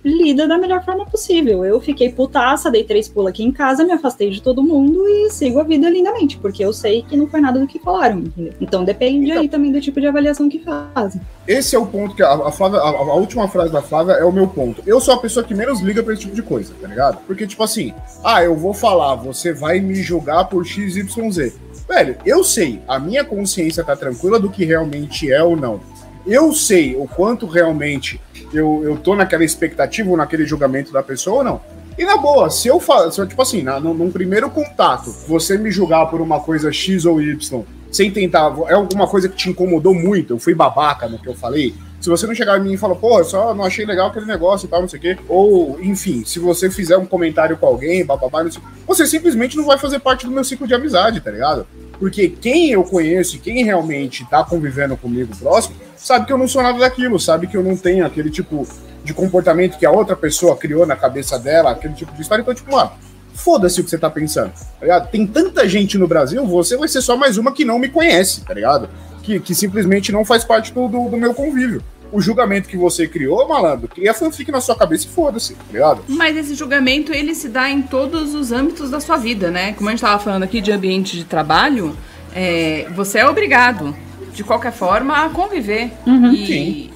lida 0.05 0.47
da 0.47 0.55
melhor 0.55 0.85
forma 0.85 1.03
possível. 1.03 1.65
Eu 1.65 1.81
fiquei 1.81 2.11
putaça, 2.11 2.69
dei 2.69 2.83
três 2.83 3.09
pulos 3.09 3.31
aqui 3.31 3.43
em 3.43 3.51
casa, 3.51 3.83
me 3.83 3.91
afastei 3.91 4.29
de 4.29 4.39
todo 4.39 4.61
mundo 4.61 5.07
e 5.07 5.31
sigo 5.31 5.59
a 5.59 5.63
vida 5.63 5.89
lindamente, 5.89 6.37
porque 6.37 6.63
eu 6.63 6.71
sei 6.71 7.01
que 7.01 7.17
não 7.17 7.27
foi 7.27 7.41
nada 7.41 7.59
do 7.59 7.65
que 7.65 7.79
falaram, 7.79 8.19
entendeu? 8.19 8.53
Então 8.61 8.85
depende 8.85 9.31
aí 9.31 9.49
também 9.49 9.71
do 9.71 9.81
tipo 9.81 9.99
de 9.99 10.05
avaliação 10.05 10.47
que 10.47 10.59
fazem. 10.59 11.19
Esse 11.47 11.75
é 11.75 11.79
o 11.79 11.87
ponto 11.87 12.15
que 12.15 12.21
a, 12.21 12.33
a 12.33 12.51
Flávia, 12.51 12.79
a, 12.79 12.89
a 12.89 13.15
última 13.15 13.47
frase 13.47 13.73
da 13.73 13.81
Flávia 13.81 14.13
é 14.13 14.23
o 14.23 14.31
meu 14.31 14.47
ponto. 14.47 14.83
Eu 14.85 15.01
sou 15.01 15.15
a 15.15 15.17
pessoa 15.17 15.43
que 15.43 15.55
menos 15.55 15.81
liga 15.81 16.03
pra 16.03 16.13
esse 16.13 16.23
tipo 16.23 16.35
de 16.35 16.43
coisa, 16.43 16.71
tá 16.79 16.87
ligado? 16.87 17.17
Porque, 17.25 17.47
tipo 17.47 17.63
assim, 17.63 17.91
ah, 18.23 18.43
eu 18.43 18.55
vou 18.55 18.73
falar, 18.73 19.15
você 19.15 19.51
vai 19.51 19.79
me 19.79 19.95
julgar 19.95 20.45
por 20.45 20.63
XYZ. 20.65 21.53
Velho, 21.87 22.17
eu 22.25 22.43
sei, 22.43 22.81
a 22.87 22.99
minha 22.99 23.23
consciência 23.23 23.83
tá 23.83 23.95
tranquila 23.95 24.39
do 24.39 24.49
que 24.49 24.65
realmente 24.65 25.31
é 25.31 25.43
ou 25.43 25.55
não. 25.55 25.79
Eu 26.25 26.53
sei 26.53 26.95
o 26.95 27.07
quanto 27.07 27.45
realmente 27.45 28.19
eu, 28.53 28.81
eu 28.83 28.97
tô 28.97 29.15
naquela 29.15 29.43
expectativa 29.43 30.09
ou 30.09 30.17
naquele 30.17 30.45
julgamento 30.45 30.91
da 30.91 31.03
pessoa 31.03 31.37
ou 31.37 31.43
não. 31.43 31.61
E 31.97 32.03
na 32.03 32.17
boa, 32.17 32.49
se 32.49 32.67
eu 32.67 32.79
falar, 32.79 33.11
se 33.11 33.21
eu, 33.21 33.27
tipo 33.27 33.41
assim, 33.41 33.61
na, 33.61 33.79
num, 33.79 33.93
num 33.93 34.11
primeiro 34.11 34.49
contato, 34.49 35.09
você 35.27 35.57
me 35.57 35.71
julgar 35.71 36.07
por 36.07 36.19
uma 36.19 36.41
coisa 36.41 36.71
X 36.71 37.05
ou 37.05 37.21
Y, 37.21 37.63
sem 37.89 38.11
tentar, 38.11 38.53
é 38.67 38.73
alguma 38.73 39.07
coisa 39.07 39.29
que 39.29 39.35
te 39.35 39.49
incomodou 39.49 39.93
muito, 39.93 40.33
eu 40.33 40.39
fui 40.39 40.53
babaca 40.53 41.07
no 41.07 41.17
que 41.17 41.29
eu 41.29 41.35
falei, 41.35 41.73
se 42.01 42.09
você 42.09 42.27
não 42.27 42.35
chegar 42.35 42.59
em 42.59 42.63
mim 42.63 42.73
e 42.73 42.77
falar, 42.77 42.95
pô, 42.95 43.19
eu 43.19 43.23
só 43.23 43.53
não 43.53 43.63
achei 43.63 43.85
legal 43.85 44.09
aquele 44.09 44.25
negócio 44.25 44.65
e 44.65 44.69
tal, 44.69 44.81
não 44.81 44.89
sei 44.89 44.99
o 44.99 45.01
quê, 45.01 45.17
ou, 45.29 45.79
enfim, 45.81 46.25
se 46.25 46.37
você 46.37 46.69
fizer 46.69 46.97
um 46.97 47.05
comentário 47.05 47.55
com 47.55 47.65
alguém, 47.65 48.05
bababá, 48.05 48.43
não 48.43 48.51
sei, 48.51 48.61
você 48.85 49.07
simplesmente 49.07 49.55
não 49.55 49.65
vai 49.65 49.77
fazer 49.77 49.99
parte 49.99 50.25
do 50.25 50.31
meu 50.31 50.43
ciclo 50.43 50.67
de 50.67 50.73
amizade, 50.73 51.21
tá 51.21 51.31
ligado? 51.31 51.65
Porque 51.97 52.27
quem 52.27 52.71
eu 52.71 52.83
conheço 52.83 53.37
e 53.37 53.39
quem 53.39 53.63
realmente 53.63 54.25
tá 54.29 54.43
convivendo 54.43 54.97
comigo 54.97 55.33
próximo, 55.37 55.75
sabe 55.95 56.25
que 56.25 56.33
eu 56.33 56.37
não 56.37 56.47
sou 56.47 56.61
nada 56.61 56.77
daquilo, 56.77 57.19
sabe 57.19 57.47
que 57.47 57.57
eu 57.57 57.63
não 57.63 57.75
tenho 57.75 58.05
aquele 58.05 58.29
tipo 58.29 58.67
de 59.03 59.13
comportamento 59.13 59.77
que 59.77 59.85
a 59.85 59.91
outra 59.91 60.15
pessoa 60.15 60.57
criou 60.57 60.85
na 60.85 60.95
cabeça 60.95 61.37
dela, 61.37 61.71
aquele 61.71 61.93
tipo 61.93 62.11
de 62.13 62.21
história. 62.21 62.41
Então, 62.41 62.53
tipo, 62.53 62.71
mano, 62.71 62.91
foda-se 63.35 63.79
o 63.79 63.83
que 63.83 63.89
você 63.89 63.97
tá 63.97 64.09
pensando, 64.09 64.51
tá 64.51 64.81
ligado? 64.81 65.11
Tem 65.11 65.27
tanta 65.27 65.67
gente 65.67 65.97
no 65.97 66.07
Brasil, 66.07 66.45
você 66.45 66.75
vai 66.75 66.87
ser 66.87 67.01
só 67.01 67.15
mais 67.15 67.37
uma 67.37 67.51
que 67.51 67.63
não 67.63 67.77
me 67.77 67.89
conhece, 67.89 68.41
tá 68.41 68.53
ligado? 68.53 68.89
Que, 69.21 69.39
que 69.39 69.53
simplesmente 69.53 70.11
não 70.11 70.25
faz 70.25 70.43
parte 70.43 70.73
do, 70.73 70.87
do, 70.87 71.09
do 71.09 71.17
meu 71.17 71.33
convívio. 71.33 71.83
O 72.11 72.21
julgamento 72.21 72.69
que 72.69 72.77
você 72.77 73.07
criou, 73.07 73.47
malandro, 73.47 73.87
cria 73.87 74.13
fanfic 74.13 74.51
na 74.51 74.61
sua 74.61 74.75
cabeça 74.75 75.05
e 75.05 75.09
foda-se, 75.09 75.53
tá 75.53 75.63
ligado? 75.71 76.03
Mas 76.07 76.37
esse 76.37 76.55
julgamento, 76.55 77.11
ele 77.13 77.35
se 77.35 77.49
dá 77.49 77.69
em 77.69 77.81
todos 77.81 78.33
os 78.33 78.51
âmbitos 78.51 78.89
da 78.89 78.99
sua 78.99 79.17
vida, 79.17 79.51
né? 79.51 79.73
Como 79.73 79.89
a 79.89 79.91
gente 79.91 80.01
tava 80.01 80.23
falando 80.23 80.43
aqui 80.43 80.61
de 80.61 80.71
ambiente 80.71 81.17
de 81.17 81.25
trabalho, 81.25 81.95
é, 82.33 82.87
você 82.95 83.19
é 83.19 83.27
obrigado, 83.27 83.95
de 84.35 84.43
qualquer 84.43 84.71
forma, 84.73 85.25
a 85.25 85.29
conviver. 85.29 85.91
E, 86.33 86.45
Sim. 86.45 86.89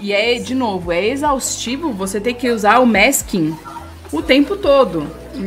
e 0.00 0.12
é, 0.12 0.34
de 0.38 0.54
novo, 0.54 0.90
é 0.92 1.06
exaustivo 1.06 1.92
você 1.92 2.20
ter 2.20 2.34
que 2.34 2.50
usar 2.50 2.80
o 2.80 2.86
masking 2.86 3.56
o 4.12 4.20
tempo 4.20 4.56
todo. 4.56 5.06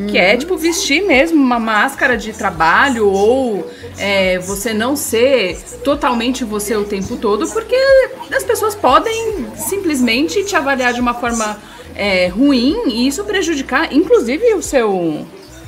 Que 0.10 0.18
é, 0.18 0.36
tipo, 0.38 0.58
vestir 0.58 1.06
mesmo 1.06 1.38
uma 1.40 1.60
máscara 1.60 2.18
de 2.18 2.32
trabalho 2.34 3.08
ou 3.10 3.70
é, 3.98 4.40
você 4.40 4.74
não 4.74 4.96
ser 4.96 5.62
totalmente 5.84 6.44
você 6.46 6.76
o 6.76 6.86
tempo 6.86 7.18
todo, 7.18 7.48
porque 7.50 7.76
as 8.36 8.44
pessoas 8.44 8.74
podem 8.74 9.46
simplesmente 9.56 10.44
te 10.46 10.56
avaliar 10.56 10.94
de 10.94 11.02
uma 11.02 11.14
forma 11.14 11.58
é, 11.94 12.28
ruim 12.28 12.76
e 12.88 13.06
isso 13.08 13.24
prejudicar, 13.26 13.94
inclusive, 13.94 14.54
o 14.56 14.64
seu, 14.64 15.28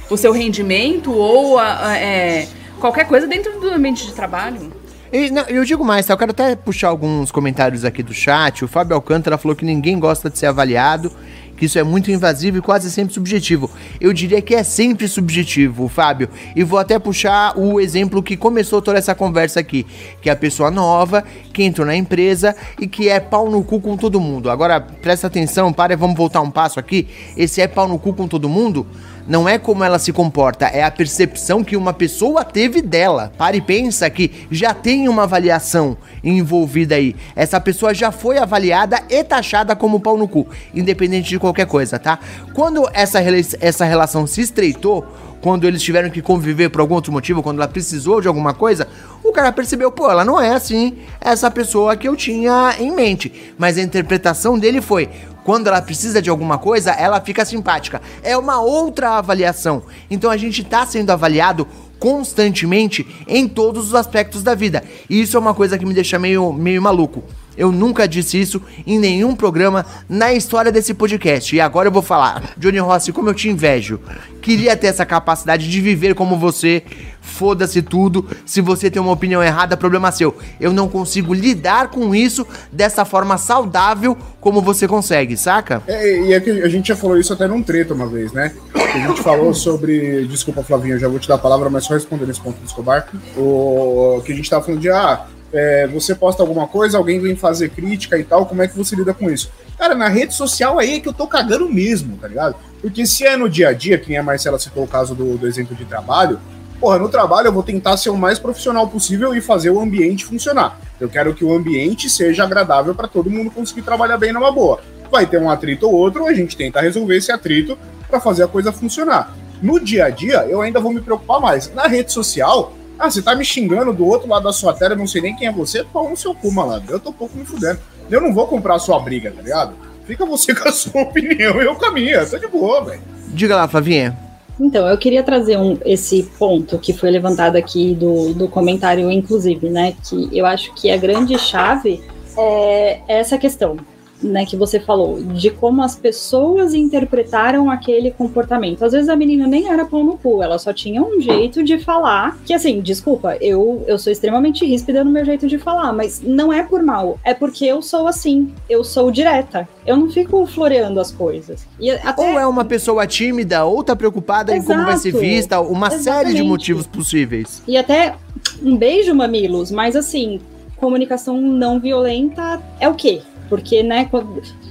o 0.10 0.18
seu 0.18 0.32
rendimento 0.32 1.12
ou 1.14 1.60
a- 1.60 1.90
a- 1.90 1.98
é, 1.98 2.48
qualquer 2.80 3.06
coisa 3.08 3.28
dentro 3.28 3.60
do 3.60 3.70
ambiente 3.70 4.08
de 4.08 4.14
trabalho. 4.14 4.72
E, 5.16 5.32
não, 5.32 5.44
eu 5.44 5.64
digo 5.64 5.82
mais, 5.82 6.06
tá? 6.06 6.12
Eu 6.12 6.18
quero 6.18 6.32
até 6.32 6.58
puxar 6.58 6.90
alguns 6.90 7.32
comentários 7.32 7.86
aqui 7.86 8.04
do 8.04 8.14
chat. 8.14 8.66
O 8.66 8.68
Fábio 8.68 8.98
Alcântara 8.98 9.38
falou 9.38 9.56
que 9.56 9.64
ninguém 9.64 9.98
gosta 9.98 10.30
de 10.30 10.38
ser 10.38 10.48
avaliado 10.48 11.10
que 11.56 11.68
isso 11.68 11.80
é 11.80 11.84
muito 11.84 12.12
invasivo 12.12 12.58
e 12.58 12.62
quase 12.62 12.92
sempre 12.92 13.14
subjetivo. 13.14 13.72
Eu 14.02 14.12
diria 14.12 14.42
que 14.42 14.54
é 14.54 14.62
sempre 14.62 15.08
subjetivo, 15.08 15.88
Fábio. 15.88 16.30
E 16.54 16.66
vou 16.66 16.78
até 16.78 17.00
puxar 17.00 17.58
o 17.58 17.80
exemplo 17.80 18.22
que 18.22 18.36
começou 18.36 18.82
toda 18.82 18.98
essa 18.98 19.16
conversa 19.16 19.62
aqui, 19.62 19.86
que 20.22 20.30
é 20.30 20.34
a 20.34 20.36
pessoa 20.36 20.70
nova 20.70 21.24
que 21.54 21.64
entrou 21.64 21.88
na 21.88 21.96
empresa 21.96 22.54
e 22.78 22.88
que 22.88 23.08
é 23.08 23.22
pau 23.22 23.50
no 23.50 23.64
cu 23.64 23.80
com 23.80 23.96
todo 23.96 24.20
mundo. 24.20 24.50
Agora, 24.50 24.82
presta 24.82 25.28
atenção, 25.28 25.72
para 25.72 25.96
vamos 25.96 26.18
voltar 26.18 26.42
um 26.42 26.52
passo 26.52 26.78
aqui. 26.78 27.08
Esse 27.38 27.62
é 27.62 27.68
pau 27.68 27.88
no 27.88 27.98
cu 27.98 28.14
com 28.14 28.28
todo 28.28 28.50
mundo 28.50 28.86
não 29.28 29.50
é 29.50 29.58
como 29.58 29.84
ela 29.84 29.98
se 29.98 30.14
comporta, 30.14 30.66
é 30.66 30.84
a 30.84 30.92
percepção 30.92 31.64
que 31.64 31.76
uma 31.76 31.94
pessoa 31.94 32.44
teve 32.44 32.82
dela. 32.82 33.32
Pare 33.38 33.58
e 33.58 33.62
pensa 33.62 34.10
que 34.10 34.48
já 34.52 34.74
tem 34.74 35.10
uma 35.10 35.24
avaliação 35.24 35.98
envolvida 36.24 36.96
aí. 36.96 37.16
Essa 37.36 37.60
pessoa 37.60 37.94
já 37.94 38.12
foi 38.12 38.38
avaliada 38.38 39.02
e 39.10 39.24
taxada 39.24 39.76
como 39.76 40.00
pau 40.00 40.18
no 40.18 40.28
cu, 40.28 40.48
independente 40.74 41.30
de 41.30 41.40
qualquer 41.40 41.66
coisa, 41.66 41.98
tá? 41.98 42.20
Quando 42.54 42.88
essa, 42.94 43.20
essa 43.60 43.86
relação 43.86 44.28
se 44.28 44.42
estreitou, 44.42 45.06
quando 45.42 45.68
eles 45.68 45.84
tiveram 45.84 46.10
que 46.10 46.24
conviver 46.24 46.70
por 46.70 46.82
algum 46.82 46.96
outro 46.96 47.12
motivo, 47.12 47.44
quando 47.44 47.58
ela 47.58 47.68
precisou 47.68 48.20
de 48.20 48.28
alguma 48.28 48.54
coisa, 48.54 48.88
o 49.24 49.32
cara 49.32 49.52
percebeu, 49.52 49.92
pô, 49.92 50.10
ela 50.10 50.26
não 50.26 50.42
é 50.42 50.50
assim, 50.50 50.98
essa 51.22 51.52
pessoa 51.52 51.96
que 51.96 52.08
eu 52.08 52.16
tinha 52.16 52.76
em 52.80 52.92
mente. 52.92 53.54
Mas 53.58 53.78
a 53.78 53.82
interpretação 53.82 54.58
dele 54.58 54.82
foi: 54.82 55.08
quando 55.46 55.68
ela 55.68 55.80
precisa 55.80 56.24
de 56.24 56.30
alguma 56.30 56.58
coisa, 56.58 56.90
ela 56.90 57.22
fica 57.22 57.46
simpática. 57.46 58.02
É 58.24 58.36
uma 58.36 58.60
outra 58.60 59.20
avaliação. 59.20 59.84
Então 60.10 60.32
a 60.32 60.38
gente 60.38 60.64
tá 60.64 60.84
sendo 60.88 61.12
avaliado 61.12 61.68
constantemente 62.00 63.06
em 63.28 63.48
todos 63.48 63.90
os 63.90 63.94
aspectos 63.94 64.42
da 64.42 64.56
vida. 64.56 64.84
E 65.08 65.22
isso 65.22 65.38
é 65.38 65.40
uma 65.40 65.54
coisa 65.54 65.78
que 65.78 65.86
me 65.86 65.94
deixa 65.94 66.18
meio, 66.18 66.52
meio 66.52 66.82
maluco. 66.82 67.24
Eu 67.58 67.72
nunca 67.72 68.08
disse 68.08 68.40
isso 68.40 68.62
em 68.86 69.00
nenhum 69.00 69.36
programa 69.36 69.86
na 70.10 70.34
história 70.34 70.72
desse 70.72 70.94
podcast. 70.94 71.56
E 71.56 71.62
agora 71.62 71.88
eu 71.88 71.92
vou 71.92 72.02
falar. 72.02 72.54
Johnny 72.58 72.80
Rossi, 72.80 73.12
como 73.12 73.30
eu 73.30 73.34
te 73.34 73.50
invejo. 73.50 74.00
Queria 74.42 74.76
ter 74.78 74.88
essa 74.88 75.06
capacidade 75.06 75.70
de 75.70 75.82
viver 75.82 76.14
como 76.14 76.38
você. 76.38 76.84
Foda-se 77.22 77.82
tudo. 77.82 78.28
Se 78.46 78.62
você 78.62 78.92
tem 78.92 79.02
uma 79.02 79.12
opinião 79.12 79.42
errada, 79.42 79.76
problema 79.76 80.12
seu. 80.12 80.38
Eu 80.60 80.72
não 80.72 80.88
consigo 80.88 81.34
lidar 81.34 81.90
com 81.90 82.14
isso 82.14 82.46
dessa 82.72 83.04
forma 83.04 83.38
saudável 83.38 84.16
como 84.40 84.62
você 84.62 84.88
consegue, 84.88 85.36
saca? 85.36 85.82
É, 85.88 86.22
e 86.22 86.34
é 86.34 86.40
que 86.40 86.52
a 86.52 86.70
gente 86.70 86.90
já 86.90 86.96
falou 86.96 87.18
isso 87.18 87.34
até 87.34 87.48
num 87.48 87.64
treta 87.64 87.96
uma 87.96 88.06
vez, 88.06 88.32
né? 88.32 88.54
A 88.76 89.08
gente 89.08 89.22
falou 89.24 89.54
sobre. 89.54 90.28
Desculpa, 90.28 90.64
Flavinho, 90.64 90.96
eu 90.96 91.00
já 91.00 91.08
vou 91.08 91.18
te 91.18 91.28
dar 91.28 91.36
a 91.36 91.40
palavra, 91.40 91.70
mas 91.70 91.86
só 91.86 91.96
respondendo 91.96 92.30
esse 92.30 92.40
ponto 92.40 92.60
do 92.60 92.66
Escobar. 92.66 93.08
O 93.36 94.22
que 94.24 94.32
a 94.32 94.36
gente 94.36 94.50
tava 94.50 94.64
falando 94.64 94.82
de. 94.82 94.90
Ah, 94.90 95.26
é, 95.56 95.88
você 95.88 96.14
posta 96.14 96.44
alguma 96.44 96.68
coisa, 96.68 96.98
alguém 96.98 97.20
vem 97.20 97.36
fazer 97.36 97.70
crítica 97.70 98.18
e 98.18 98.24
tal, 98.24 98.46
como 98.46 98.62
é 98.62 98.68
que 98.68 98.78
você 98.78 98.96
lida 98.96 99.14
com 99.14 99.30
isso? 99.30 99.50
Cara, 99.78 99.96
na 99.96 100.08
rede 100.08 100.34
social 100.34 100.78
aí 100.78 100.96
é 100.96 101.00
que 101.00 101.08
eu 101.08 101.14
tô 101.14 101.28
cagando 101.28 101.70
mesmo, 101.70 102.18
tá 102.18 102.28
ligado? 102.28 102.56
Porque 102.82 103.06
se 103.06 103.26
é 103.26 103.36
no 103.36 103.50
dia 103.50 103.70
a 103.70 103.74
dia, 103.74 103.98
que 103.98 104.10
nem 104.10 104.18
a 104.18 104.24
Marcela 104.24 104.60
citou 104.60 104.84
o 104.84 104.88
caso 104.88 105.16
do, 105.16 105.38
do 105.38 105.48
exemplo 105.48 105.76
de 105.76 105.86
trabalho, 105.86 106.40
porra, 106.80 107.00
no 107.00 107.10
trabalho 107.10 107.48
eu 107.48 107.54
vou 107.54 107.64
tentar 107.64 107.98
ser 107.98 108.10
o 108.10 108.18
mais 108.18 108.38
profissional 108.38 108.88
possível 108.88 109.34
e 109.34 109.42
fazer 109.42 109.70
o 109.70 109.80
ambiente 109.80 110.26
funcionar. 110.26 110.80
Eu 111.00 111.10
quero 111.10 111.34
que 111.34 111.44
o 111.44 111.54
ambiente 111.54 112.10
seja 112.10 112.44
agradável 112.44 112.94
para 112.94 113.08
todo 113.08 113.30
mundo 113.30 113.52
conseguir 113.52 113.82
trabalhar 113.82 114.18
bem 114.18 114.32
numa 114.32 114.52
boa. 114.52 114.80
Vai 115.12 115.26
ter 115.26 115.40
um 115.40 115.50
atrito 115.50 115.88
ou 115.88 115.94
outro, 115.94 116.26
a 116.26 116.34
gente 116.34 116.56
tenta 116.58 116.82
resolver 116.82 117.18
esse 117.18 117.32
atrito 117.32 117.78
para 118.08 118.20
fazer 118.20 118.44
a 118.44 118.48
coisa 118.48 118.72
funcionar. 118.72 119.36
No 119.62 119.80
dia 119.80 120.06
a 120.06 120.10
dia, 120.10 120.46
eu 120.50 120.62
ainda 120.62 120.80
vou 120.80 120.94
me 120.94 121.02
preocupar 121.02 121.40
mais. 121.40 121.74
Na 121.74 121.88
rede 121.88 122.12
social, 122.12 122.74
ah, 122.98 123.10
você 123.10 123.22
tá 123.22 123.36
me 123.36 123.44
xingando 123.44 123.94
do 123.94 124.06
outro 124.06 124.28
lado 124.28 124.44
da 124.44 124.54
sua 124.54 124.74
tela, 124.74 124.94
eu 124.94 124.98
não 124.98 125.08
sei 125.08 125.22
nem 125.22 125.36
quem 125.36 125.48
é 125.48 125.52
você, 125.52 125.84
pau 125.84 126.10
no 126.10 126.16
seu 126.16 126.34
cu, 126.34 126.52
malandro. 126.52 126.94
Eu 126.94 127.00
tô 127.00 127.10
um 127.10 127.14
pouco 127.14 127.38
me 127.38 127.46
fudendo. 127.46 127.80
Eu 128.10 128.22
não 128.22 128.34
vou 128.34 128.48
comprar 128.48 128.76
a 128.76 128.80
sua 128.80 129.00
briga, 129.00 129.32
tá 129.32 129.42
ligado? 129.42 129.76
Fica 130.06 130.26
você 130.26 130.54
com 130.56 130.68
a 130.68 130.72
sua 130.72 131.02
opinião 131.02 131.62
e 131.62 131.66
eu 131.66 131.76
caminho, 131.76 132.30
tá 132.30 132.38
de 132.38 132.48
boa, 132.48 132.84
velho. 132.84 133.02
Diga 133.30 133.56
lá, 133.56 133.68
Flavinha. 133.68 134.18
Então, 134.60 134.88
eu 134.88 134.98
queria 134.98 135.22
trazer 135.22 135.58
um, 135.58 135.78
esse 135.84 136.24
ponto 136.40 136.80
que 136.80 136.94
foi 136.94 137.12
levantado 137.12 137.58
aqui 137.58 137.94
do, 137.94 138.34
do 138.34 138.48
comentário, 138.48 139.12
inclusive, 139.12 139.70
né? 139.70 139.94
Que 140.08 140.30
eu 140.38 140.46
acho 140.46 140.74
que 140.76 140.90
a 140.90 140.96
grande 140.96 141.38
chave 141.38 142.02
é 142.38 143.02
essa 143.08 143.38
questão 143.38 143.78
né, 144.22 144.46
que 144.46 144.56
você 144.56 144.80
falou, 144.80 145.22
de 145.22 145.50
como 145.50 145.82
as 145.82 145.96
pessoas 145.96 146.74
interpretaram 146.74 147.70
aquele 147.70 148.12
comportamento. 148.12 148.84
Às 148.84 148.94
vezes 148.94 149.10
a 149.10 149.16
menina 149.16 149.48
nem 149.48 149.70
era 149.70 149.86
pão 149.86 150.04
no 150.04 150.18
cu, 150.18 150.42
ela 150.42 150.58
só 150.58 150.74
tinha 150.74 151.02
um 151.02 151.20
jeito 151.20 151.64
de 151.64 151.78
falar, 151.80 152.38
que 152.46 152.54
assim, 152.54 152.82
desculpa, 152.82 153.38
eu, 153.42 153.84
eu 153.88 153.98
sou 153.98 154.12
extremamente 154.12 154.66
ríspida 154.66 155.04
no 155.04 155.12
meu 155.12 155.26
jeito 155.26 155.48
de 155.48 155.58
falar, 155.58 155.94
mas 155.94 156.22
não 156.22 156.52
é 156.52 156.64
por 156.64 156.82
mal, 156.82 157.20
é 157.24 157.34
porque 157.34 157.66
eu 157.66 157.82
sou 157.82 158.08
assim, 158.08 158.54
eu 158.70 158.84
sou 158.84 159.12
direta. 159.12 159.68
Eu 159.86 159.98
não 159.98 160.10
fico 160.10 160.46
floreando 160.48 161.00
as 161.00 161.12
coisas. 161.12 161.68
Até... 162.04 162.22
Ou 162.22 162.40
é 162.40 162.48
uma 162.48 162.66
pessoa 162.66 163.06
tímida, 163.06 163.66
ou 163.66 163.84
tá 163.84 163.96
preocupada 163.96 164.56
Exato. 164.56 164.72
em 164.72 164.76
como 164.76 164.88
vai 164.88 164.98
ser 164.98 165.12
vista, 165.12 165.60
uma 165.60 165.88
Exatamente. 165.88 166.04
série 166.04 166.34
de 166.34 166.44
motivos 166.44 166.88
possíveis. 166.88 167.62
E 167.68 167.78
até 167.78 168.16
um 168.64 168.76
beijo, 168.76 169.14
mamilos, 169.14 169.70
mas 169.70 169.96
assim, 169.96 170.40
comunicação 170.76 171.40
não 171.40 171.80
violenta 171.80 172.62
é 172.80 172.90
o 172.90 172.96
quê? 172.96 173.22
Porque 173.50 173.84
né, 173.84 174.10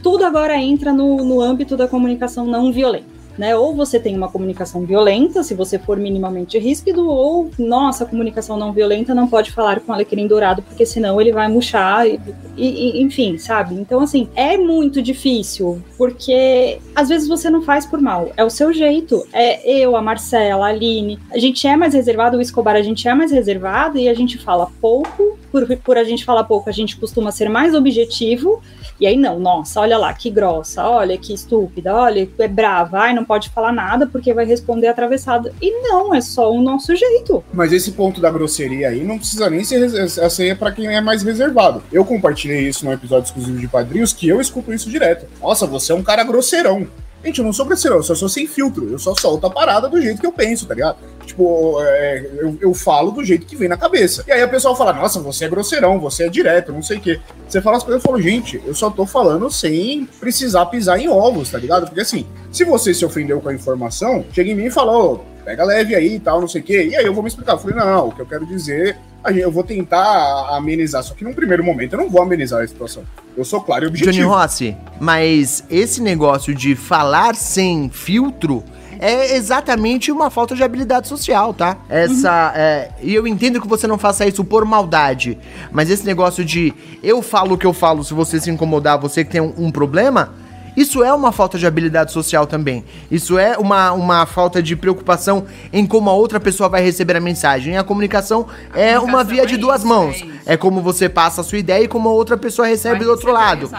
tudo 0.03 0.25
agora 0.25 0.57
entra 0.57 0.93
no, 0.93 1.25
no 1.25 1.41
âmbito 1.41 1.77
da 1.77 1.89
comunicação 1.89 2.47
não 2.47 2.73
violenta 2.73 3.15
né? 3.39 3.57
Ou 3.57 3.75
você 3.75 3.99
tem 3.99 4.17
uma 4.17 4.29
comunicação 4.29 4.85
violenta, 4.85 5.43
se 5.43 5.55
você 5.55 5.79
for 5.79 5.97
minimamente 5.97 6.59
ríspido, 6.59 7.09
ou, 7.09 7.51
nossa, 7.59 8.07
comunicação 8.07 8.57
não 8.57 8.73
violenta 8.73 9.15
não 9.15 9.29
pode 9.29 9.51
falar 9.51 9.81
com 9.81 9.93
alecrim 9.93 10.27
dourado, 10.27 10.63
porque 10.63 10.87
senão 10.87 11.21
ele 11.21 11.33
vai 11.33 11.49
murchar, 11.49 12.07
e, 12.07 12.21
e, 12.57 13.03
enfim, 13.03 13.39
sabe? 13.39 13.75
Então, 13.75 14.01
assim, 14.01 14.29
é 14.35 14.57
muito 14.57 15.03
difícil, 15.03 15.83
porque 15.97 16.79
às 16.95 17.09
vezes 17.09 17.29
você 17.29 17.51
não 17.51 17.63
faz 17.63 17.85
por 17.87 18.01
mal, 18.01 18.33
é 18.37 18.45
o 18.45 18.51
seu 18.51 18.73
jeito. 18.73 19.27
É 19.33 19.69
eu, 19.69 19.97
a 19.97 20.03
Marcela, 20.03 20.67
a 20.67 20.71
Aline, 20.71 21.19
a 21.31 21.39
gente 21.39 21.67
é 21.67 21.77
mais 21.77 21.95
reservado, 21.95 22.39
o 22.39 22.41
Escobar, 22.41 22.77
a 22.77 22.83
gente 22.83 23.07
é 23.09 23.15
mais 23.15 23.31
reservado 23.31 23.99
e 23.99 24.09
a 24.09 24.15
gente 24.15 24.39
fala 24.39 24.69
pouco, 24.81 25.39
por, 25.55 25.77
por 25.77 25.97
a 25.97 26.03
gente 26.03 26.25
falar 26.25 26.43
pouco, 26.43 26.69
a 26.69 26.73
gente 26.73 26.97
costuma 26.97 27.31
ser 27.31 27.49
mais 27.49 27.77
objetivo, 27.77 28.61
e 28.99 29.07
aí 29.07 29.17
não, 29.17 29.39
nossa, 29.39 29.81
olha 29.81 29.97
lá, 29.97 30.13
que 30.13 30.29
grossa, 30.29 30.85
olha 30.89 31.17
que 31.17 31.33
estúpida, 31.33 31.95
olha, 31.95 32.29
é 32.41 32.49
brava, 32.49 32.99
ai, 32.99 33.15
não 33.15 33.25
pode 33.25 33.51
falar 33.51 33.73
nada 33.73 34.05
porque 34.05 34.35
vai 34.35 34.45
responder 34.45 34.89
atravessado. 34.89 35.53
E 35.63 35.71
não, 35.83 36.13
é 36.13 36.21
só 36.21 36.53
o 36.53 36.61
nosso 36.61 36.97
jeito. 36.97 37.45
Mas 37.53 37.73
esse 37.73 37.93
ponto 37.93 38.21
da 38.21 38.33
grosseria 38.33 38.89
aí 38.89 39.05
não 39.05 39.17
precisa 39.17 39.49
nem 39.49 39.63
ser 39.63 39.85
essa 39.95 40.45
é 40.45 40.55
para 40.57 40.73
quem 40.73 40.89
é 40.89 41.01
mais 41.01 41.23
reservado. 41.23 41.85
Eu 41.93 42.05
compartilhei 42.05 42.67
isso 42.67 42.85
no 42.85 42.93
episódio 42.93 43.27
exclusivo 43.29 43.59
de 43.59 43.69
Padrinhos 43.69 44.13
que 44.13 44.29
eu 44.29 44.41
escuto 44.41 44.73
isso 44.73 44.91
direto. 44.91 45.27
Nossa, 45.41 45.69
você 45.69 45.93
é 45.93 45.95
um 45.95 46.03
cara 46.03 46.25
grosseirão. 46.25 46.89
Gente, 47.25 47.39
eu 47.39 47.45
não 47.45 47.55
sou 47.55 47.65
grosseiro, 47.65 47.97
eu 47.97 48.03
só 48.03 48.15
sou 48.15 48.29
sem 48.29 48.47
filtro. 48.47 48.91
Eu 48.91 48.99
só 48.99 49.15
solto 49.15 49.47
a 49.47 49.51
parada 49.51 49.89
do 49.89 50.01
jeito 50.01 50.21
que 50.21 50.27
eu 50.27 50.33
penso, 50.33 50.67
tá 50.67 50.75
ligado? 50.75 50.99
Tipo, 51.25 51.77
é, 51.81 52.31
eu, 52.39 52.59
eu 52.61 52.75
falo 52.75 53.11
do 53.11 53.25
jeito 53.25 53.47
que 53.47 53.57
vem 53.57 53.69
na 53.69 53.77
cabeça. 53.77 54.25
E 54.27 54.33
aí 54.33 54.43
a 54.43 54.49
pessoa 54.49 54.77
fala, 54.77 54.93
nossa, 54.93 55.21
você 55.21 55.47
é 55.47 55.49
grosseirão, 55.49 55.99
você 55.99 56.25
é 56.25 56.29
direto, 56.29 56.73
não 56.73 56.83
sei 56.83 56.99
o 56.99 57.01
quê. 57.01 57.21
Você 57.49 57.61
fala 57.61 57.77
as 57.77 57.83
coisas, 57.83 58.03
eu 58.03 58.09
falo, 58.09 58.21
gente, 58.21 58.63
eu 58.65 58.75
só 58.75 58.91
tô 58.91 59.07
falando 59.07 59.51
sem 59.51 60.07
precisar 60.21 60.67
pisar 60.67 60.99
em 60.99 61.09
ovos, 61.09 61.51
tá 61.51 61.59
ligado? 61.59 61.87
Porque 61.87 62.01
assim, 62.01 62.27
se 62.53 62.65
você 62.65 62.93
se 62.93 63.05
ofendeu 63.05 63.41
com 63.41 63.49
a 63.49 63.55
informação, 63.55 64.25
chega 64.33 64.51
em 64.51 64.55
mim 64.55 64.67
e 64.67 64.71
fala, 64.71 64.97
ô, 64.97 65.21
pega 65.45 65.65
leve 65.65 65.95
aí 65.95 66.15
e 66.17 66.21
tal, 66.21 66.41
não 66.41 66.49
sei 66.49 66.61
o 66.61 66.65
quê. 66.65 66.89
E 66.91 66.97
aí 66.97 67.05
eu 67.05 67.15
vou 67.15 67.23
me 67.23 67.29
explicar. 67.29 67.53
Eu 67.53 67.59
falei, 67.59 67.77
não, 67.77 68.09
o 68.09 68.13
que 68.13 68.21
eu 68.21 68.27
quero 68.27 68.47
dizer 68.47 68.97
eu 69.33 69.51
vou 69.51 69.65
tentar 69.65 70.55
amenizar, 70.55 71.03
só 71.03 71.15
que 71.15 71.25
num 71.25 71.33
primeiro 71.33 71.65
momento 71.65 71.95
eu 71.95 71.99
não 71.99 72.11
vou 72.11 72.23
amenizar 72.23 72.63
a 72.63 72.67
situação. 72.67 73.05
Eu 73.37 73.45
sou 73.45 73.61
claro 73.61 73.85
e 73.85 73.89
objetivo. 73.89 74.13
Johnny 74.13 74.27
Rossi, 74.27 74.77
mas 75.01 75.65
esse 75.71 76.03
negócio 76.03 76.55
de 76.55 76.75
falar 76.75 77.35
sem 77.35 77.89
filtro 77.89 78.63
é 78.99 79.37
exatamente 79.37 80.11
uma 80.13 80.31
falta 80.31 80.55
de 80.55 80.63
habilidade 80.63 81.09
social, 81.09 81.53
tá? 81.53 81.77
Essa. 81.89 82.31
Uhum. 82.31 82.53
É, 82.55 82.89
e 83.03 83.15
eu 83.15 83.27
entendo 83.27 83.61
que 83.61 83.69
você 83.69 83.87
não 83.87 83.99
faça 83.99 84.27
isso 84.27 84.45
por 84.45 84.65
maldade, 84.65 85.39
mas 85.73 85.91
esse 85.91 86.05
negócio 86.05 86.45
de 86.45 86.73
eu 87.03 87.23
falo 87.23 87.55
o 87.55 87.59
que 87.59 87.67
eu 87.67 87.73
falo, 87.73 88.05
se 88.05 88.15
você 88.15 88.41
se 88.41 88.51
incomodar, 88.51 88.99
você 88.99 89.25
que 89.25 89.31
tem 89.31 89.41
um, 89.41 89.55
um 89.57 89.71
problema 89.71 90.44
isso 90.77 91.03
é 91.03 91.13
uma 91.13 91.33
falta 91.33 91.59
de 91.59 91.67
habilidade 91.67 92.13
social 92.13 92.47
também. 92.47 92.85
Isso 93.11 93.39
é 93.39 93.57
uma, 93.57 93.93
uma 93.93 94.27
falta 94.27 94.63
de 94.63 94.75
preocupação 94.75 95.45
em 95.73 95.87
como 95.87 96.11
a 96.11 96.13
outra 96.13 96.41
pessoa 96.41 96.69
vai 96.69 96.83
receber 96.83 97.17
a 97.17 97.21
mensagem. 97.21 97.77
A 97.77 97.85
comunicação, 97.85 98.47
a 98.73 98.79
é 98.79 98.95
comunicação 98.95 99.05
uma 99.05 99.25
via 99.25 99.43
é 99.43 99.47
de 99.47 99.57
duas 99.57 99.81
isso, 99.81 99.89
mãos. 99.89 100.25
É, 100.45 100.55
é, 100.55 100.57
como 100.57 100.81
você 100.81 101.09
passa 101.09 101.41
a 101.41 101.45
sua 101.45 101.59
ideia 101.59 101.85
e 101.85 101.89
como 101.89 102.09
a 102.09 102.13
outra 102.13 102.37
pessoa 102.37 102.67
recebe 102.67 102.97
vai 102.97 103.05
do 103.05 103.11
outro 103.11 103.33
receber, 103.33 103.69
lado. 103.69 103.71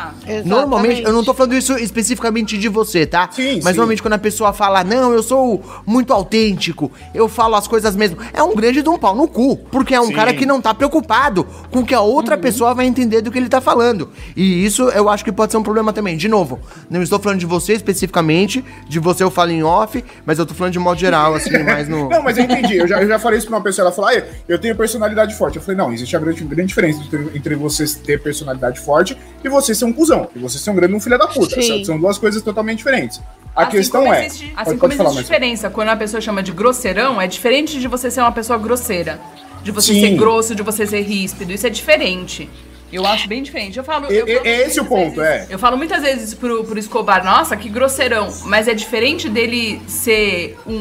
Normalmente, 0.46 1.04
eu 1.04 1.12
não 1.12 1.24
tô 1.24 1.34
falando 1.34 1.56
isso 1.56 1.74
especificamente 1.78 2.58
de 2.58 2.70
você, 2.70 3.06
tá? 3.06 3.30
Sim, 3.32 3.56
Mas 3.56 3.74
sim. 3.74 3.78
normalmente 3.78 4.02
quando 4.02 4.14
a 4.14 4.20
pessoa 4.20 4.54
fala, 4.54 4.84
não, 4.84 5.14
eu 5.14 5.22
sou 5.22 5.62
muito 5.86 6.14
autêntico, 6.14 6.92
eu 7.14 7.28
falo 7.28 7.56
as 7.56 7.68
coisas 7.68 7.96
mesmo, 7.96 8.18
é 8.34 8.42
um 8.42 8.56
grande 8.56 8.82
de 8.82 8.90
um 8.90 8.98
pau 8.98 9.16
no 9.16 9.28
cu. 9.28 9.58
Porque 9.58 9.94
é 9.94 10.00
um 10.00 10.08
sim. 10.08 10.14
cara 10.14 10.34
que 10.34 10.46
não 10.46 10.62
tá 10.62 10.74
preocupado 10.74 11.46
com 11.72 11.80
o 11.80 11.86
que 11.86 11.94
a 11.94 12.02
outra 12.02 12.36
uhum. 12.36 12.42
pessoa 12.42 12.74
vai 12.74 12.86
entender 12.86 13.22
do 13.22 13.32
que 13.32 13.38
ele 13.38 13.50
tá 13.50 13.60
falando. 13.60 14.10
E 14.36 14.66
isso 14.66 14.90
eu 14.90 15.10
acho 15.10 15.24
que 15.24 15.32
pode 15.32 15.52
ser 15.52 15.58
um 15.58 15.64
problema 15.64 15.92
também. 15.92 16.18
De 16.18 16.28
novo, 16.28 16.60
Não 16.90 17.02
estou 17.02 17.20
falando 17.20 17.40
de 17.40 17.46
você 17.46 17.74
especificamente, 17.74 18.64
de 18.88 19.00
você 19.00 19.24
eu 19.24 19.32
falo 19.32 19.52
em 19.52 19.64
off, 19.64 20.04
mas 20.26 20.38
eu 20.40 20.46
tô 20.46 20.54
falando 20.54 20.74
de 20.74 20.80
modo 20.80 21.00
geral, 21.00 21.34
assim, 21.36 21.58
mais 21.64 21.88
no. 21.90 22.10
Não, 22.10 22.22
mas 22.22 22.38
eu 22.38 22.44
entendi. 22.44 22.78
Eu 22.78 22.88
já, 22.88 23.02
eu 23.02 23.08
já 23.08 23.18
falei 23.20 23.40
isso 23.40 23.48
pra 23.48 23.58
uma 23.58 23.64
pessoa. 23.64 23.86
Ela 23.88 23.92
falou, 23.96 24.12
ah, 24.12 24.24
eu 24.48 24.60
tenho 24.60 24.76
personalidade 24.76 25.36
forte. 25.36 25.56
Eu 25.58 25.62
falei, 25.62 25.78
não, 25.78 25.92
existe 25.92 26.16
a 26.16 26.20
grande, 26.20 26.44
grande 26.44 26.68
diferença 26.68 27.02
entre, 27.02 27.32
entre 27.38 27.56
você 27.56 27.86
ter 28.04 28.22
personalidade 28.22 28.80
forte 28.80 29.18
e 29.44 29.50
você 29.50 29.74
ser 29.74 29.86
um 29.86 29.94
cuzão. 29.94 30.30
E 30.36 30.40
você 30.40 30.58
ser 30.58 30.70
um 30.72 30.76
grande 30.76 30.94
um 30.94 31.00
filho 31.00 31.18
da 31.18 31.28
puta. 31.28 31.62
Sim. 31.62 31.84
São 31.84 32.00
duas 32.00 32.18
coisas 32.18 32.42
totalmente 32.42 32.78
diferentes. 32.80 33.22
A 33.56 33.64
Assim 33.64 33.72
questão 33.78 34.02
como 34.02 34.14
é. 34.14 34.26
existe- 34.26 34.48
pode- 34.48 34.54
assim 34.62 34.78
pode 34.78 34.80
como 34.80 34.94
falar, 34.94 35.10
existe 35.12 35.24
diferença 35.24 35.70
quando 35.70 35.88
a 35.90 35.96
pessoa 35.96 36.20
chama 36.20 36.44
de 36.44 36.52
grosseirão, 36.52 37.22
é 37.22 37.26
diferente 37.28 37.80
de 37.80 37.88
você 37.88 38.12
ser 38.12 38.20
uma 38.22 38.32
pessoa 38.32 38.60
grosseira. 38.60 39.20
De 39.64 39.72
você 39.72 39.94
Sim. 39.94 40.02
ser 40.02 40.16
grosso, 40.18 40.54
de 40.54 40.62
você 40.62 40.86
ser 40.86 41.02
ríspido. 41.02 41.52
Isso 41.52 41.66
é 41.66 41.70
diferente. 41.70 42.50
Eu 42.96 43.06
acho 43.06 43.28
bem 43.28 43.44
diferente. 43.44 43.78
Eu 43.78 43.84
falo. 43.84 44.06
É- 44.12 44.16
eu 44.22 44.28
falo 44.28 44.48
é- 44.48 44.50
é 44.50 44.68
esse 44.68 44.80
o 44.80 44.86
ponto, 44.86 45.16
vezes- 45.22 45.50
é. 45.50 45.54
Eu 45.54 45.60
falo 45.60 45.78
muitas 45.78 46.02
vezes 46.02 46.34
pro, 46.34 46.64
pro 46.64 46.80
Escobar, 46.80 47.24
nossa, 47.24 47.56
que 47.58 47.70
grosseirão. 47.70 48.30
Mas 48.46 48.68
é 48.68 48.74
diferente 48.74 49.30
dele 49.30 49.82
ser 49.88 50.58
um. 50.66 50.74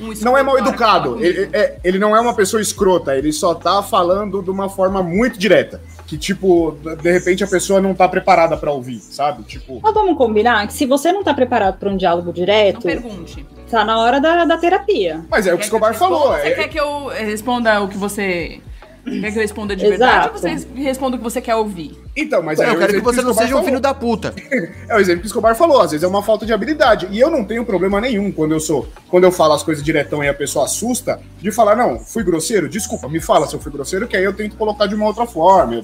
um 0.00 0.12
Não 0.22 0.36
é 0.36 0.42
mal 0.42 0.58
educado. 0.58 1.22
Ele, 1.24 1.48
é- 1.52 1.76
ele 1.84 1.98
não 1.98 2.14
é 2.16 2.20
uma 2.20 2.34
pessoa 2.34 2.60
escrota. 2.60 3.16
Ele 3.16 3.32
só 3.32 3.54
tá 3.54 3.82
falando 3.82 4.42
de 4.42 4.50
uma 4.50 4.68
forma 4.68 5.02
muito 5.02 5.38
direta. 5.38 5.80
Que, 6.06 6.16
tipo, 6.16 6.76
de 7.02 7.10
repente 7.10 7.42
a 7.42 7.48
pessoa 7.48 7.80
não 7.80 7.92
tá 7.92 8.08
preparada 8.08 8.56
pra 8.56 8.70
ouvir, 8.70 9.00
sabe? 9.00 9.42
Tipo. 9.42 9.80
Mas 9.82 9.92
vamos 9.92 10.16
combinar 10.16 10.64
que 10.68 10.72
se 10.72 10.86
você 10.86 11.10
não 11.10 11.24
tá 11.24 11.34
preparado 11.34 11.78
para 11.80 11.90
um 11.90 11.96
diálogo 11.96 12.26
Não 12.28 12.32
direto, 12.32 12.80
pergunte. 12.82 13.44
tá 13.68 13.84
na 13.84 13.98
hora 13.98 14.20
da, 14.20 14.44
da 14.44 14.56
terapia. 14.56 15.24
Mas 15.28 15.48
é 15.48 15.52
o 15.52 15.56
que 15.56 15.64
o 15.64 15.66
Escobar 15.66 15.94
falou. 15.94 16.28
Você 16.34 16.46
é- 16.46 16.54
quer 16.54 16.68
que 16.68 16.78
eu 16.78 17.08
responda 17.08 17.82
o 17.82 17.88
que 17.88 17.96
você. 17.98 18.60
Quer 19.06 19.30
que 19.32 19.38
eu 19.38 19.42
responda 19.42 19.76
de 19.76 19.86
verdade 19.88 20.28
ou 20.28 20.34
você 20.38 20.66
responda 20.74 21.14
o 21.14 21.18
que 21.18 21.24
você 21.24 21.40
quer 21.40 21.54
ouvir? 21.54 21.96
Então, 22.16 22.42
mas 22.42 22.58
é 22.58 22.68
eu 22.68 22.76
quero 22.76 22.92
que 22.94 23.00
você 23.00 23.22
não 23.22 23.28
o 23.28 23.30
Escobar 23.30 23.34
seja 23.34 23.44
um 23.54 23.58
falou. 23.58 23.64
filho 23.64 23.80
da 23.80 23.94
puta. 23.94 24.34
É 24.88 24.96
o 24.96 24.98
exemplo 24.98 25.20
que 25.20 25.26
o 25.26 25.28
Escobar 25.28 25.54
falou, 25.54 25.80
às 25.80 25.92
vezes 25.92 26.02
é 26.02 26.06
uma 26.08 26.22
falta 26.22 26.44
de 26.44 26.52
habilidade. 26.52 27.06
E 27.10 27.20
eu 27.20 27.30
não 27.30 27.44
tenho 27.44 27.64
problema 27.64 28.00
nenhum 28.00 28.32
quando 28.32 28.52
eu 28.52 28.60
sou, 28.60 28.88
quando 29.08 29.24
eu 29.24 29.30
falo 29.32 29.52
as 29.54 29.62
coisas 29.62 29.82
diretão 29.84 30.22
e 30.24 30.28
a 30.28 30.34
pessoa 30.34 30.64
assusta, 30.64 31.20
de 31.40 31.52
falar, 31.52 31.76
não, 31.76 31.98
fui 32.00 32.24
grosseiro, 32.24 32.68
desculpa, 32.68 33.08
me 33.08 33.20
fala 33.20 33.46
se 33.46 33.54
eu 33.54 33.60
fui 33.60 33.70
grosseiro, 33.70 34.08
que 34.08 34.16
aí 34.16 34.24
eu 34.24 34.32
tento 34.32 34.56
colocar 34.56 34.86
de 34.86 34.94
uma 34.94 35.06
outra 35.06 35.26
forma. 35.26 35.74
Eu, 35.76 35.82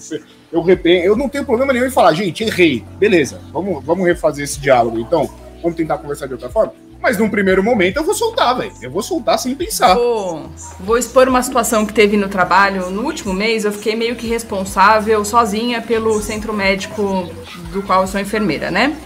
eu 0.52 0.62
repen- 0.62 1.02
eu 1.04 1.16
não 1.16 1.28
tenho 1.28 1.44
problema 1.44 1.72
nenhum 1.72 1.86
em 1.86 1.90
falar, 1.90 2.12
gente, 2.14 2.42
errei. 2.42 2.84
Beleza, 2.98 3.38
vamos, 3.52 3.84
vamos 3.84 4.04
refazer 4.06 4.44
esse 4.44 4.58
diálogo, 4.60 4.98
então. 4.98 5.30
Vamos 5.62 5.76
tentar 5.76 5.98
conversar 5.98 6.26
de 6.26 6.32
outra 6.32 6.50
forma. 6.50 6.72
Mas 7.02 7.18
num 7.18 7.28
primeiro 7.28 7.62
momento 7.64 7.96
eu 7.96 8.04
vou 8.04 8.14
soltar, 8.14 8.56
velho. 8.56 8.72
Eu 8.80 8.90
vou 8.90 9.02
soltar 9.02 9.38
sem 9.38 9.54
pensar. 9.54 9.94
Vou, 9.94 10.48
vou 10.78 10.96
expor 10.96 11.28
uma 11.28 11.42
situação 11.42 11.84
que 11.84 11.92
teve 11.92 12.16
no 12.16 12.28
trabalho. 12.28 12.90
No 12.90 13.02
último 13.02 13.34
mês, 13.34 13.64
eu 13.64 13.72
fiquei 13.72 13.96
meio 13.96 14.14
que 14.14 14.28
responsável 14.28 15.24
sozinha 15.24 15.82
pelo 15.82 16.20
centro 16.22 16.52
médico 16.52 17.28
do 17.72 17.82
qual 17.82 18.02
eu 18.02 18.06
sou 18.06 18.20
enfermeira, 18.20 18.70
né? 18.70 18.96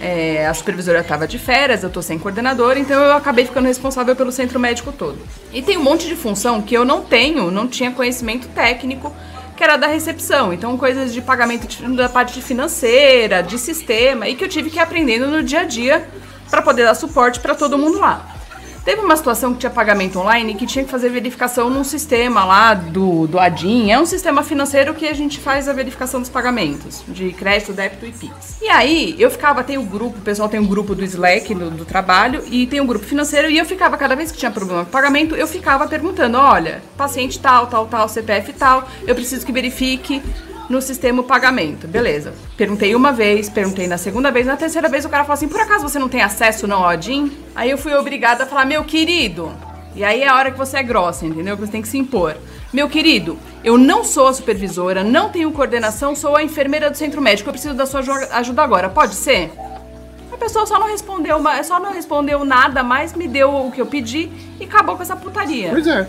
É, 0.00 0.46
a 0.46 0.52
supervisora 0.52 1.00
estava 1.00 1.26
de 1.26 1.38
férias, 1.38 1.82
eu 1.82 1.88
tô 1.88 2.02
sem 2.02 2.18
coordenador, 2.18 2.76
então 2.76 3.00
eu 3.02 3.12
acabei 3.14 3.46
ficando 3.46 3.66
responsável 3.66 4.14
pelo 4.14 4.30
centro 4.30 4.60
médico 4.60 4.92
todo. 4.92 5.16
E 5.52 5.62
tem 5.62 5.78
um 5.78 5.82
monte 5.82 6.06
de 6.06 6.14
função 6.14 6.60
que 6.60 6.74
eu 6.76 6.84
não 6.84 7.00
tenho, 7.00 7.50
não 7.50 7.66
tinha 7.66 7.90
conhecimento 7.90 8.46
técnico, 8.48 9.10
que 9.56 9.64
era 9.64 9.78
da 9.78 9.86
recepção. 9.86 10.52
Então, 10.52 10.76
coisas 10.76 11.14
de 11.14 11.22
pagamento 11.22 11.66
de- 11.66 11.96
da 11.96 12.10
parte 12.10 12.42
financeira, 12.42 13.42
de 13.42 13.58
sistema, 13.58 14.28
e 14.28 14.34
que 14.34 14.44
eu 14.44 14.48
tive 14.48 14.68
que 14.68 14.76
ir 14.76 14.80
aprendendo 14.80 15.28
no 15.28 15.42
dia 15.42 15.60
a 15.60 15.64
dia 15.64 16.06
para 16.50 16.62
poder 16.62 16.84
dar 16.84 16.94
suporte 16.94 17.40
para 17.40 17.54
todo 17.54 17.78
mundo 17.78 17.98
lá. 17.98 18.36
Teve 18.86 19.00
uma 19.00 19.16
situação 19.16 19.52
que 19.52 19.58
tinha 19.58 19.70
pagamento 19.70 20.16
online 20.16 20.54
que 20.54 20.64
tinha 20.64 20.84
que 20.84 20.90
fazer 20.92 21.08
verificação 21.08 21.68
num 21.68 21.82
sistema 21.82 22.44
lá 22.44 22.72
do, 22.72 23.26
do 23.26 23.36
ADIM. 23.36 23.90
É 23.90 23.98
um 23.98 24.06
sistema 24.06 24.44
financeiro 24.44 24.94
que 24.94 25.08
a 25.08 25.12
gente 25.12 25.40
faz 25.40 25.68
a 25.68 25.72
verificação 25.72 26.20
dos 26.20 26.30
pagamentos, 26.30 27.02
de 27.08 27.32
crédito, 27.32 27.72
débito 27.72 28.06
e 28.06 28.12
PIX. 28.12 28.62
E 28.62 28.68
aí, 28.68 29.16
eu 29.18 29.28
ficava, 29.28 29.64
tem 29.64 29.76
o 29.76 29.82
grupo, 29.82 30.18
o 30.18 30.22
pessoal 30.22 30.48
tem 30.48 30.60
um 30.60 30.66
grupo 30.68 30.94
do 30.94 31.02
Slack 31.02 31.52
do, 31.52 31.68
do 31.68 31.84
trabalho 31.84 32.44
e 32.46 32.64
tem 32.68 32.80
um 32.80 32.86
grupo 32.86 33.04
financeiro 33.04 33.50
e 33.50 33.58
eu 33.58 33.64
ficava, 33.64 33.96
cada 33.96 34.14
vez 34.14 34.30
que 34.30 34.38
tinha 34.38 34.52
problema 34.52 34.84
com 34.84 34.90
pagamento, 34.92 35.34
eu 35.34 35.48
ficava 35.48 35.88
perguntando, 35.88 36.38
olha, 36.38 36.80
paciente 36.96 37.40
tal, 37.40 37.66
tal, 37.66 37.88
tal, 37.88 38.08
CPF 38.08 38.52
tal, 38.52 38.88
eu 39.04 39.16
preciso 39.16 39.44
que 39.44 39.50
verifique 39.50 40.22
no 40.68 40.80
sistema 40.82 41.22
pagamento. 41.22 41.86
Beleza. 41.86 42.32
Perguntei 42.56 42.94
uma 42.94 43.12
vez, 43.12 43.48
perguntei 43.48 43.86
na 43.86 43.98
segunda 43.98 44.30
vez, 44.30 44.46
na 44.46 44.56
terceira 44.56 44.88
vez 44.88 45.04
o 45.04 45.08
cara 45.08 45.24
falou 45.24 45.34
assim: 45.34 45.48
por 45.48 45.60
acaso 45.60 45.88
você 45.88 45.98
não 45.98 46.08
tem 46.08 46.22
acesso 46.22 46.66
não 46.66 46.78
ao 46.82 46.88
ADIM? 46.88 47.32
Aí 47.54 47.70
eu 47.70 47.78
fui 47.78 47.94
obrigada 47.94 48.44
a 48.44 48.46
falar, 48.46 48.64
meu 48.64 48.84
querido. 48.84 49.52
E 49.94 50.04
aí 50.04 50.22
é 50.22 50.28
a 50.28 50.36
hora 50.36 50.50
que 50.50 50.58
você 50.58 50.76
é 50.76 50.82
grossa, 50.82 51.24
entendeu? 51.24 51.56
Que 51.56 51.64
você 51.64 51.72
tem 51.72 51.80
que 51.82 51.88
se 51.88 51.96
impor. 51.96 52.36
Meu 52.72 52.86
querido, 52.88 53.38
eu 53.64 53.78
não 53.78 54.04
sou 54.04 54.26
a 54.28 54.34
supervisora, 54.34 55.02
não 55.02 55.30
tenho 55.30 55.50
coordenação, 55.52 56.14
sou 56.14 56.36
a 56.36 56.42
enfermeira 56.42 56.90
do 56.90 56.96
centro 56.96 57.22
médico, 57.22 57.48
eu 57.48 57.52
preciso 57.52 57.72
da 57.74 57.86
sua 57.86 58.00
aju- 58.00 58.28
ajuda 58.32 58.62
agora, 58.62 58.90
pode 58.90 59.14
ser? 59.14 59.50
A 60.30 60.36
pessoa 60.36 60.66
só 60.66 60.78
não 60.78 60.86
respondeu, 60.88 61.38
só 61.64 61.80
não 61.80 61.92
respondeu 61.92 62.44
nada 62.44 62.82
mais, 62.82 63.14
me 63.14 63.26
deu 63.26 63.48
o 63.54 63.70
que 63.72 63.80
eu 63.80 63.86
pedi 63.86 64.30
e 64.60 64.64
acabou 64.64 64.96
com 64.96 65.02
essa 65.02 65.16
putaria. 65.16 65.70
Pois 65.70 65.86
é. 65.86 66.06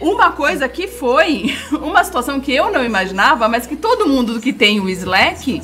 Uma 0.00 0.32
coisa 0.32 0.68
que 0.68 0.86
foi 0.86 1.54
uma 1.72 2.04
situação 2.04 2.40
que 2.40 2.52
eu 2.52 2.70
não 2.70 2.84
imaginava, 2.84 3.48
mas 3.48 3.66
que 3.66 3.76
todo 3.76 4.06
mundo 4.06 4.40
que 4.40 4.52
tem 4.52 4.80
o 4.80 4.88
Slack, 4.88 5.62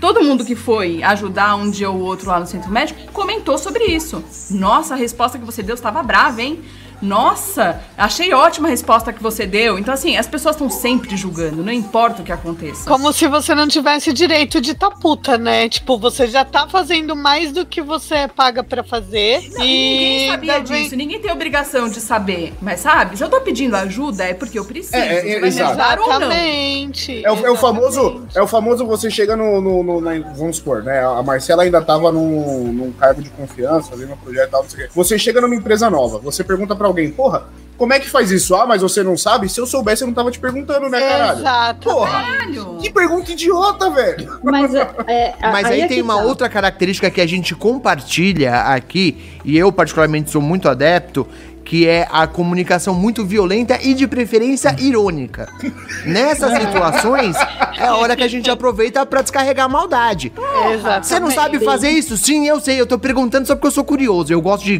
todo 0.00 0.22
mundo 0.22 0.44
que 0.44 0.54
foi 0.54 1.02
ajudar 1.02 1.56
um 1.56 1.70
dia 1.70 1.90
ou 1.90 2.00
outro 2.00 2.28
lá 2.28 2.40
no 2.40 2.46
centro 2.46 2.70
médico, 2.70 3.12
comentou 3.12 3.58
sobre 3.58 3.84
isso. 3.84 4.24
Nossa, 4.50 4.94
a 4.94 4.96
resposta 4.96 5.38
que 5.38 5.44
você 5.44 5.62
deu 5.62 5.74
estava 5.74 6.02
brava, 6.02 6.42
hein? 6.42 6.60
Nossa, 7.02 7.80
achei 7.96 8.32
ótima 8.32 8.68
a 8.68 8.70
resposta 8.70 9.12
que 9.12 9.22
você 9.22 9.46
deu. 9.46 9.78
Então, 9.78 9.92
assim, 9.94 10.16
as 10.16 10.26
pessoas 10.26 10.54
estão 10.56 10.68
sempre 10.70 11.16
julgando, 11.16 11.62
não 11.62 11.72
importa 11.72 12.22
o 12.22 12.24
que 12.24 12.32
aconteça. 12.32 12.88
Como 12.88 13.12
se 13.12 13.26
você 13.28 13.54
não 13.54 13.68
tivesse 13.68 14.12
direito 14.12 14.60
de 14.60 14.74
tá 14.74 14.90
puta, 14.90 15.36
né? 15.38 15.68
Tipo, 15.68 15.98
você 15.98 16.26
já 16.26 16.44
tá 16.44 16.66
fazendo 16.68 17.14
mais 17.16 17.52
do 17.52 17.64
que 17.66 17.80
você 17.82 18.28
paga 18.28 18.62
pra 18.64 18.82
fazer. 18.82 19.40
Não, 19.52 19.64
e 19.64 19.98
ninguém 19.98 20.30
sabia 20.30 20.60
vem- 20.60 20.82
disso, 20.82 20.96
ninguém 20.96 21.20
tem 21.20 21.30
obrigação 21.32 21.88
de 21.88 22.00
saber. 22.00 22.52
Mas 22.60 22.80
sabe, 22.80 23.16
se 23.16 23.24
eu 23.24 23.28
tô 23.28 23.40
pedindo 23.40 23.74
ajuda, 23.76 24.24
é 24.24 24.34
porque 24.34 24.58
eu 24.58 24.64
preciso. 24.64 24.96
É, 24.96 25.16
é, 25.18 25.20
Você 25.22 25.30
vai 25.32 25.40
me 25.40 25.46
exato. 25.48 25.70
ajudar 25.70 26.00
ou 26.00 26.06
não? 26.08 26.16
Exatamente. 26.16 27.24
É 27.24 27.32
o, 27.32 27.46
é 27.46 27.50
o 27.50 27.56
famoso, 27.56 28.00
exatamente. 28.00 28.38
é 28.38 28.42
o 28.42 28.46
famoso 28.46 28.86
você 28.86 29.10
chega 29.10 29.36
no, 29.36 29.60
no, 29.60 29.82
no- 29.82 30.00
na- 30.00 30.18
vamos 30.34 30.56
supor, 30.56 30.82
né? 30.82 31.04
A 31.04 31.22
Marcela 31.22 31.62
ainda 31.62 31.80
tava 31.82 32.10
num, 32.12 32.72
num 32.72 32.92
cargo 32.92 33.22
de 33.22 33.30
confiança, 33.30 33.90
fazendo 33.90 34.12
um 34.12 34.16
projeto 34.16 34.48
e 34.48 34.50
tal, 34.50 34.62
não 34.62 34.70
sei 34.70 34.84
o 34.84 34.86
quê. 34.86 34.92
Você 34.94 35.18
chega 35.18 35.40
numa 35.40 35.54
empresa 35.54 35.88
nova, 35.90 36.18
você 36.18 36.42
pergunta 36.44 36.74
pra 36.74 36.85
alguém, 36.86 37.10
porra, 37.10 37.44
como 37.76 37.92
é 37.92 38.00
que 38.00 38.08
faz 38.08 38.30
isso? 38.30 38.54
Ah, 38.54 38.66
mas 38.66 38.80
você 38.80 39.02
não 39.02 39.16
sabe? 39.16 39.48
Se 39.48 39.60
eu 39.60 39.66
soubesse, 39.66 40.02
eu 40.02 40.06
não 40.06 40.14
tava 40.14 40.30
te 40.30 40.38
perguntando, 40.38 40.88
né, 40.88 40.98
caralho? 41.00 41.40
Exato. 41.40 41.90
Porra, 41.90 42.10
Caralho. 42.10 42.78
que 42.80 42.90
pergunta 42.90 43.32
idiota, 43.32 43.90
velho! 43.90 44.40
Mas, 44.42 44.74
é, 44.74 44.88
é, 45.06 45.34
Mas 45.42 45.66
aí 45.66 45.80
é 45.82 45.86
tem 45.86 46.00
uma 46.00 46.16
tá. 46.16 46.22
outra 46.22 46.48
característica 46.48 47.10
que 47.10 47.20
a 47.20 47.26
gente 47.26 47.54
compartilha 47.54 48.62
aqui, 48.62 49.38
e 49.44 49.58
eu 49.58 49.70
particularmente 49.70 50.30
sou 50.30 50.40
muito 50.40 50.68
adepto, 50.68 51.26
que 51.66 51.86
é 51.86 52.06
a 52.10 52.28
comunicação 52.28 52.94
muito 52.94 53.26
violenta 53.26 53.78
e 53.82 53.92
de 53.92 54.06
preferência 54.06 54.74
irônica. 54.78 55.48
Nessas 56.06 56.56
situações, 56.62 57.36
é 57.76 57.84
a 57.84 57.96
hora 57.96 58.14
que 58.14 58.22
a 58.22 58.28
gente 58.28 58.48
aproveita 58.48 59.04
pra 59.04 59.20
descarregar 59.20 59.66
a 59.66 59.68
maldade. 59.68 60.32
Exatamente. 60.72 61.06
Você 61.08 61.20
não 61.20 61.30
sabe 61.30 61.58
fazer 61.58 61.90
isso? 61.90 62.16
Sim, 62.16 62.46
eu 62.46 62.60
sei, 62.60 62.80
eu 62.80 62.86
tô 62.86 62.98
perguntando 62.98 63.46
só 63.46 63.56
porque 63.56 63.66
eu 63.66 63.72
sou 63.72 63.84
curioso. 63.84 64.32
Eu 64.32 64.40
gosto 64.40 64.64
de. 64.64 64.78